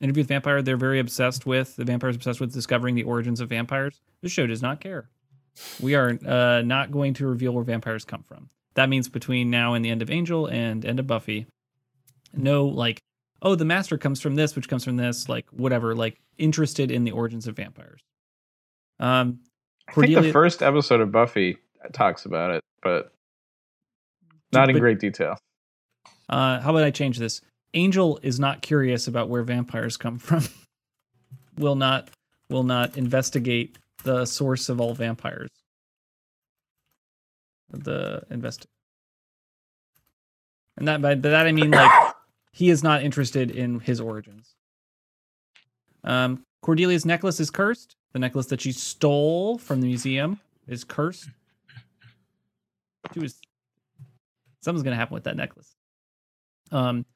interview 0.00 0.22
with 0.22 0.28
vampire, 0.28 0.62
they're 0.62 0.78
very 0.78 0.98
obsessed 0.98 1.44
with 1.44 1.76
the 1.76 1.84
vampires, 1.84 2.16
obsessed 2.16 2.40
with 2.40 2.54
discovering 2.54 2.94
the 2.94 3.02
origins 3.02 3.40
of 3.40 3.50
vampires. 3.50 4.00
This 4.22 4.32
show 4.32 4.46
does 4.46 4.62
not 4.62 4.80
care. 4.80 5.10
We 5.80 5.94
are 5.94 6.18
uh, 6.26 6.62
not 6.62 6.90
going 6.90 7.14
to 7.14 7.26
reveal 7.26 7.52
where 7.52 7.64
vampires 7.64 8.04
come 8.04 8.22
from. 8.24 8.48
That 8.74 8.88
means 8.88 9.08
between 9.08 9.50
now 9.50 9.74
and 9.74 9.84
the 9.84 9.90
end 9.90 10.02
of 10.02 10.10
Angel 10.10 10.46
and 10.46 10.84
end 10.84 10.98
of 10.98 11.06
Buffy, 11.06 11.46
no 12.32 12.66
like, 12.66 12.98
oh, 13.42 13.54
the 13.54 13.64
master 13.64 13.96
comes 13.98 14.20
from 14.20 14.34
this, 14.34 14.56
which 14.56 14.68
comes 14.68 14.84
from 14.84 14.96
this, 14.96 15.28
like 15.28 15.46
whatever, 15.50 15.94
like 15.94 16.18
interested 16.38 16.90
in 16.90 17.04
the 17.04 17.12
origins 17.12 17.46
of 17.46 17.54
vampires. 17.56 18.00
Um, 18.98 19.40
I 19.88 19.92
think 19.92 20.14
the 20.14 20.32
first 20.32 20.62
episode 20.62 21.00
of 21.00 21.12
Buffy 21.12 21.58
talks 21.92 22.24
about 22.26 22.50
it, 22.52 22.62
but 22.82 23.12
not 24.52 24.68
in 24.70 24.74
But- 24.76 24.80
great 24.80 24.98
detail. 24.98 25.38
Uh, 26.28 26.60
how 26.60 26.70
about 26.70 26.84
I 26.84 26.90
change 26.90 27.18
this? 27.18 27.42
Angel 27.74 28.18
is 28.22 28.40
not 28.40 28.62
curious 28.62 29.06
about 29.06 29.28
where 29.28 29.42
vampires 29.42 29.96
come 29.96 30.18
from. 30.18 30.42
will 31.58 31.76
not 31.76 32.08
will 32.50 32.62
not 32.64 32.96
investigate 32.96 33.78
the 34.04 34.24
source 34.24 34.68
of 34.68 34.80
all 34.80 34.94
vampires. 34.94 35.50
The 37.70 38.22
invest. 38.30 38.66
And 40.76 40.86
that 40.86 41.02
by 41.02 41.14
that 41.14 41.46
I 41.46 41.52
mean 41.52 41.70
like 41.70 42.14
he 42.52 42.70
is 42.70 42.82
not 42.82 43.02
interested 43.02 43.50
in 43.50 43.80
his 43.80 44.00
origins. 44.00 44.54
Um, 46.04 46.44
Cordelia's 46.62 47.04
necklace 47.04 47.40
is 47.40 47.50
cursed. 47.50 47.96
The 48.12 48.18
necklace 48.18 48.46
that 48.46 48.60
she 48.60 48.72
stole 48.72 49.58
from 49.58 49.80
the 49.80 49.88
museum 49.88 50.38
is 50.68 50.84
cursed. 50.84 51.28
She 53.12 53.20
was 53.20 53.40
something's 54.60 54.84
gonna 54.84 54.96
happen 54.96 55.14
with 55.14 55.24
that 55.24 55.36
necklace. 55.36 55.74
Um, 56.70 57.06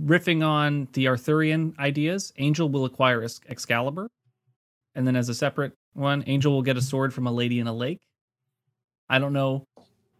riffing 0.00 0.44
on 0.44 0.88
the 0.92 1.08
Arthurian 1.08 1.74
ideas, 1.78 2.32
Angel 2.38 2.68
will 2.68 2.84
acquire 2.84 3.22
Ex- 3.22 3.40
Excalibur, 3.48 4.10
and 4.94 5.06
then 5.06 5.16
as 5.16 5.28
a 5.28 5.34
separate 5.34 5.72
one, 5.94 6.24
Angel 6.26 6.52
will 6.52 6.62
get 6.62 6.76
a 6.76 6.82
sword 6.82 7.12
from 7.12 7.26
a 7.26 7.32
lady 7.32 7.60
in 7.60 7.66
a 7.66 7.72
lake. 7.72 8.00
I 9.08 9.18
don't 9.18 9.32
know 9.32 9.66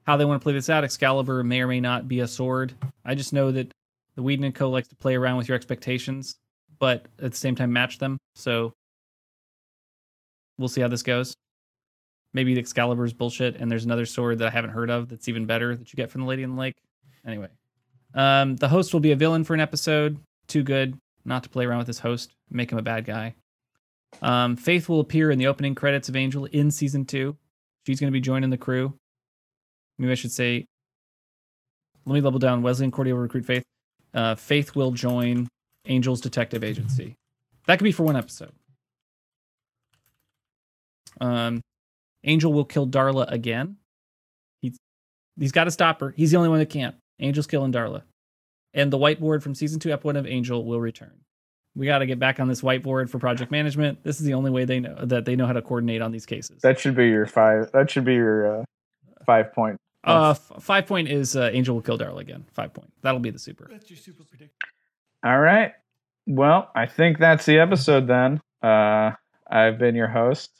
how 0.07 0.17
they 0.17 0.25
want 0.25 0.41
to 0.41 0.43
play 0.43 0.53
this 0.53 0.71
out. 0.71 0.85
Excalibur 0.85 1.43
may 1.43 1.61
or 1.61 1.67
may 1.67 1.81
not 1.81 2.09
be 2.09 2.21
a 2.21 2.29
sword. 2.29 2.75
I 3.05 3.15
just 3.15 3.33
know 3.33 3.51
that 3.53 3.73
the 4.15 4.23
Whedon 4.23 4.45
and 4.45 4.55
Co 4.55 4.71
likes 4.71 4.89
to 4.89 4.97
play 4.97 5.15
around 5.15 5.37
with 5.37 5.49
your 5.49 5.57
expectations, 5.57 6.37
but 6.79 7.07
at 7.23 7.33
the 7.33 7.37
same 7.37 7.55
time 7.55 7.73
match 7.73 7.99
them. 7.99 8.19
So 8.35 8.73
we'll 10.59 10.69
see 10.69 10.81
how 10.81 10.89
this 10.89 11.03
goes. 11.03 11.35
Maybe 12.33 12.55
the 12.55 12.61
Excalibur 12.61 13.05
is 13.05 13.13
bullshit, 13.13 13.57
and 13.57 13.71
there's 13.71 13.85
another 13.85 14.07
sword 14.07 14.39
that 14.39 14.49
I 14.49 14.51
haven't 14.51 14.71
heard 14.71 14.91
of 14.91 15.09
that's 15.09 15.29
even 15.29 15.47
better 15.47 15.77
that 15.77 15.93
you 15.93 15.97
get 15.97 16.11
from 16.11 16.23
the 16.23 16.27
Lady 16.27 16.43
in 16.43 16.55
the 16.55 16.61
Lake. 16.61 16.75
Anyway, 17.27 17.49
um, 18.15 18.57
the 18.57 18.69
host 18.69 18.93
will 18.93 19.01
be 19.01 19.13
a 19.13 19.17
villain 19.17 19.45
for 19.45 19.55
an 19.55 19.61
episode. 19.61 20.19
Too 20.49 20.63
good 20.63 20.99
not 21.25 21.43
to 21.45 21.49
play 21.49 21.65
around 21.65 21.79
with 21.79 21.87
his 21.87 22.01
host, 22.01 22.35
make 22.51 22.71
him 22.71 22.79
a 22.79 22.83
bad 22.83 23.05
guy. 23.05 23.35
Um, 24.23 24.57
Faith 24.57 24.89
will 24.89 25.01
appear 25.01 25.31
in 25.31 25.39
the 25.39 25.47
opening 25.47 25.75
credits 25.75 26.09
of 26.09 26.17
Angel 26.17 26.47
in 26.47 26.71
season 26.71 27.05
two. 27.05 27.37
She's 27.87 28.01
going 28.01 28.11
to 28.11 28.17
be 28.17 28.21
joining 28.21 28.51
the 28.51 28.57
crew. 28.57 28.95
Maybe 29.99 30.13
I 30.13 30.15
should 30.15 30.33
say, 30.33 30.67
let 32.07 32.15
me 32.15 32.21
level 32.21 32.39
down. 32.39 32.63
Wesley 32.63 32.85
and 32.85 32.93
Cordelia 32.93 33.15
will 33.15 33.23
recruit 33.23 33.45
Faith. 33.45 33.63
Uh, 34.13 34.35
Faith 34.35 34.75
will 34.75 34.93
join 34.93 35.49
Angel's 35.85 36.21
detective 36.21 36.65
agency. 36.65 37.15
That 37.67 37.79
could 37.79 37.85
be 37.85 37.93
for 37.93 38.05
one 38.05 38.17
episode. 38.17 38.53
Um, 41.21 41.61
Angel 42.25 42.53
will 42.53 42.65
kill 42.65 42.87
Darla 42.87 43.31
again. 43.31 43.77
He's 44.63 44.77
he's 45.39 45.53
got 45.53 45.65
to 45.65 45.71
stop 45.71 46.01
her. 46.01 46.11
He's 46.17 46.31
the 46.31 46.37
only 46.37 46.49
one 46.49 46.59
that 46.59 46.71
can't. 46.71 46.97
Angel's 47.21 47.47
killing 47.47 47.73
Darla, 47.73 48.03
and 48.73 48.93
the 48.93 48.99
whiteboard 48.99 49.43
from 49.43 49.55
season 49.55 49.79
two, 49.79 49.93
episode 49.93 50.09
one 50.09 50.17
of 50.17 50.27
Angel 50.27 50.65
will 50.65 50.81
return. 50.81 51.21
We 51.77 51.87
got 51.87 51.99
to 51.99 52.07
get 52.07 52.19
back 52.19 52.39
on 52.39 52.47
this 52.49 52.61
whiteboard 52.61 53.11
for 53.11 53.19
project 53.19 53.51
management. 53.51 54.03
This 54.05 54.21
is 54.21 54.27
the 54.27 54.35
only 54.35 54.51
way 54.51 54.65
they 54.65 54.81
know 54.81 54.95
that 55.07 55.25
they 55.25 55.35
know 55.35 55.47
how 55.47 55.53
to 55.53 55.63
coordinate 55.63 56.03
on 56.03 56.13
these 56.13 56.25
cases. 56.27 56.63
That 56.63 56.79
should 56.79 56.95
be 56.95 57.09
your 57.09 57.27
five. 57.27 57.73
That 57.73 57.91
should 57.91 58.05
be 58.05 58.15
your 58.15 58.61
uh, 58.61 58.65
five 59.27 59.53
point. 59.53 59.81
Uh, 60.05 60.31
f- 60.31 60.63
five 60.63 60.87
point 60.87 61.09
is 61.09 61.35
uh, 61.35 61.51
Angel 61.53 61.75
will 61.75 61.83
kill 61.83 61.99
Darla 61.99 62.21
again. 62.21 62.45
Five 62.53 62.75
point. 62.75 62.93
That'll 63.03 63.21
be 63.21 63.31
the 63.31 63.39
super. 63.39 63.69
That's 63.71 63.91
your 63.91 63.97
super 63.97 64.23
prediction. 64.23 64.55
All 65.25 65.41
right. 65.41 65.73
Well, 66.27 66.71
I 66.75 66.87
think 66.87 67.19
that's 67.19 67.45
the 67.47 67.59
episode 67.59 68.07
then. 68.07 68.41
Uh, 68.63 69.13
I've 69.51 69.79
been 69.79 69.95
your 69.95 70.09
host, 70.09 70.51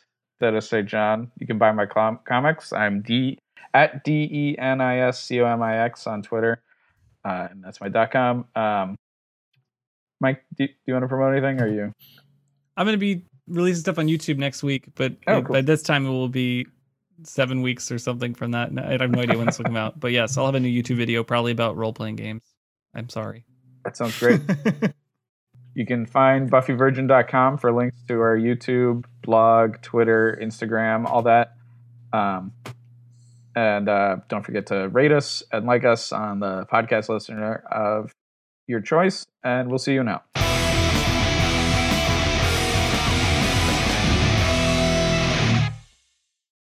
Dennis 0.41 0.69
St. 0.69 0.89
John. 0.89 1.31
You 1.39 1.47
can 1.47 1.59
buy 1.59 1.73
my 1.73 1.87
com- 1.87 2.21
comics. 2.25 2.73
I'm 2.73 3.03
D 3.03 3.39
at 3.73 4.03
D 4.05 4.29
E 4.31 4.57
N 4.59 4.81
I 4.81 4.99
S 4.99 5.23
C 5.23 5.41
O 5.41 5.47
M 5.47 5.63
I 5.63 5.79
X 5.85 6.07
on 6.07 6.23
Twitter. 6.23 6.61
Uh, 7.25 7.49
and 7.51 7.63
that's 7.63 7.81
my 7.81 7.89
dot 7.89 8.11
com. 8.11 8.47
Um, 8.57 8.97
Mike, 10.25 10.43
do, 10.57 10.67
do 10.67 10.73
you 10.87 10.95
want 10.95 11.05
to 11.05 11.09
promote 11.09 11.33
anything 11.37 11.61
or 11.61 11.69
you? 11.69 11.93
I'm 12.77 12.87
gonna 12.87 12.97
be 12.97 13.25
releasing 13.47 13.81
stuff 13.83 13.99
on 13.99 14.07
YouTube 14.07 14.39
next 14.39 14.63
week, 14.63 14.89
but 14.95 15.13
Oh, 15.27 15.43
cool. 15.43 15.53
by 15.53 15.61
this 15.61 15.83
time 15.83 16.07
it 16.07 16.11
will 16.11 16.29
be 16.31 16.67
seven 17.23 17.61
weeks 17.63 17.93
or 17.93 17.99
something 17.99 18.35
from 18.35 18.53
that. 18.53 18.71
I 18.79 18.93
have 19.01 19.11
no 19.11 19.21
idea 19.21 19.37
when 19.37 19.47
this 19.47 19.59
will 19.59 19.67
come 19.67 19.77
out. 19.77 20.01
But 20.01 20.13
yes, 20.13 20.37
I'll 20.37 20.47
have 20.47 20.55
a 20.55 20.61
new 20.61 20.83
YouTube 20.83 20.97
video 20.97 21.23
probably 21.23 21.53
about 21.53 21.77
role 21.77 21.93
playing 21.93 22.17
games. 22.17 22.43
I'm 22.95 23.09
sorry. 23.09 23.45
That 23.85 23.97
sounds 23.97 24.19
great. 24.19 24.41
You 25.77 25.85
can 25.85 26.07
find 26.07 26.49
buffyvirgin.com 26.49 27.59
for 27.59 27.73
links 27.73 28.01
to 28.07 28.21
our 28.21 28.37
YouTube, 28.37 29.07
blog, 29.25 29.83
Twitter, 29.83 30.39
Instagram, 30.41 31.05
all 31.05 31.23
that. 31.23 31.57
Um, 32.13 32.53
and 33.57 33.89
uh, 33.89 34.19
don't 34.29 34.45
forget 34.45 34.67
to 34.69 34.89
rate 34.89 35.11
us 35.11 35.43
and 35.51 35.67
like 35.67 35.85
us 35.85 36.13
on 36.13 36.39
the 36.39 36.65
podcast 36.73 37.09
listener 37.09 37.57
of 37.73 38.13
your 38.67 38.81
choice. 38.81 39.27
And 39.43 39.69
we'll 39.69 39.79
see 39.79 39.95
you 39.95 40.03
now. 40.03 40.23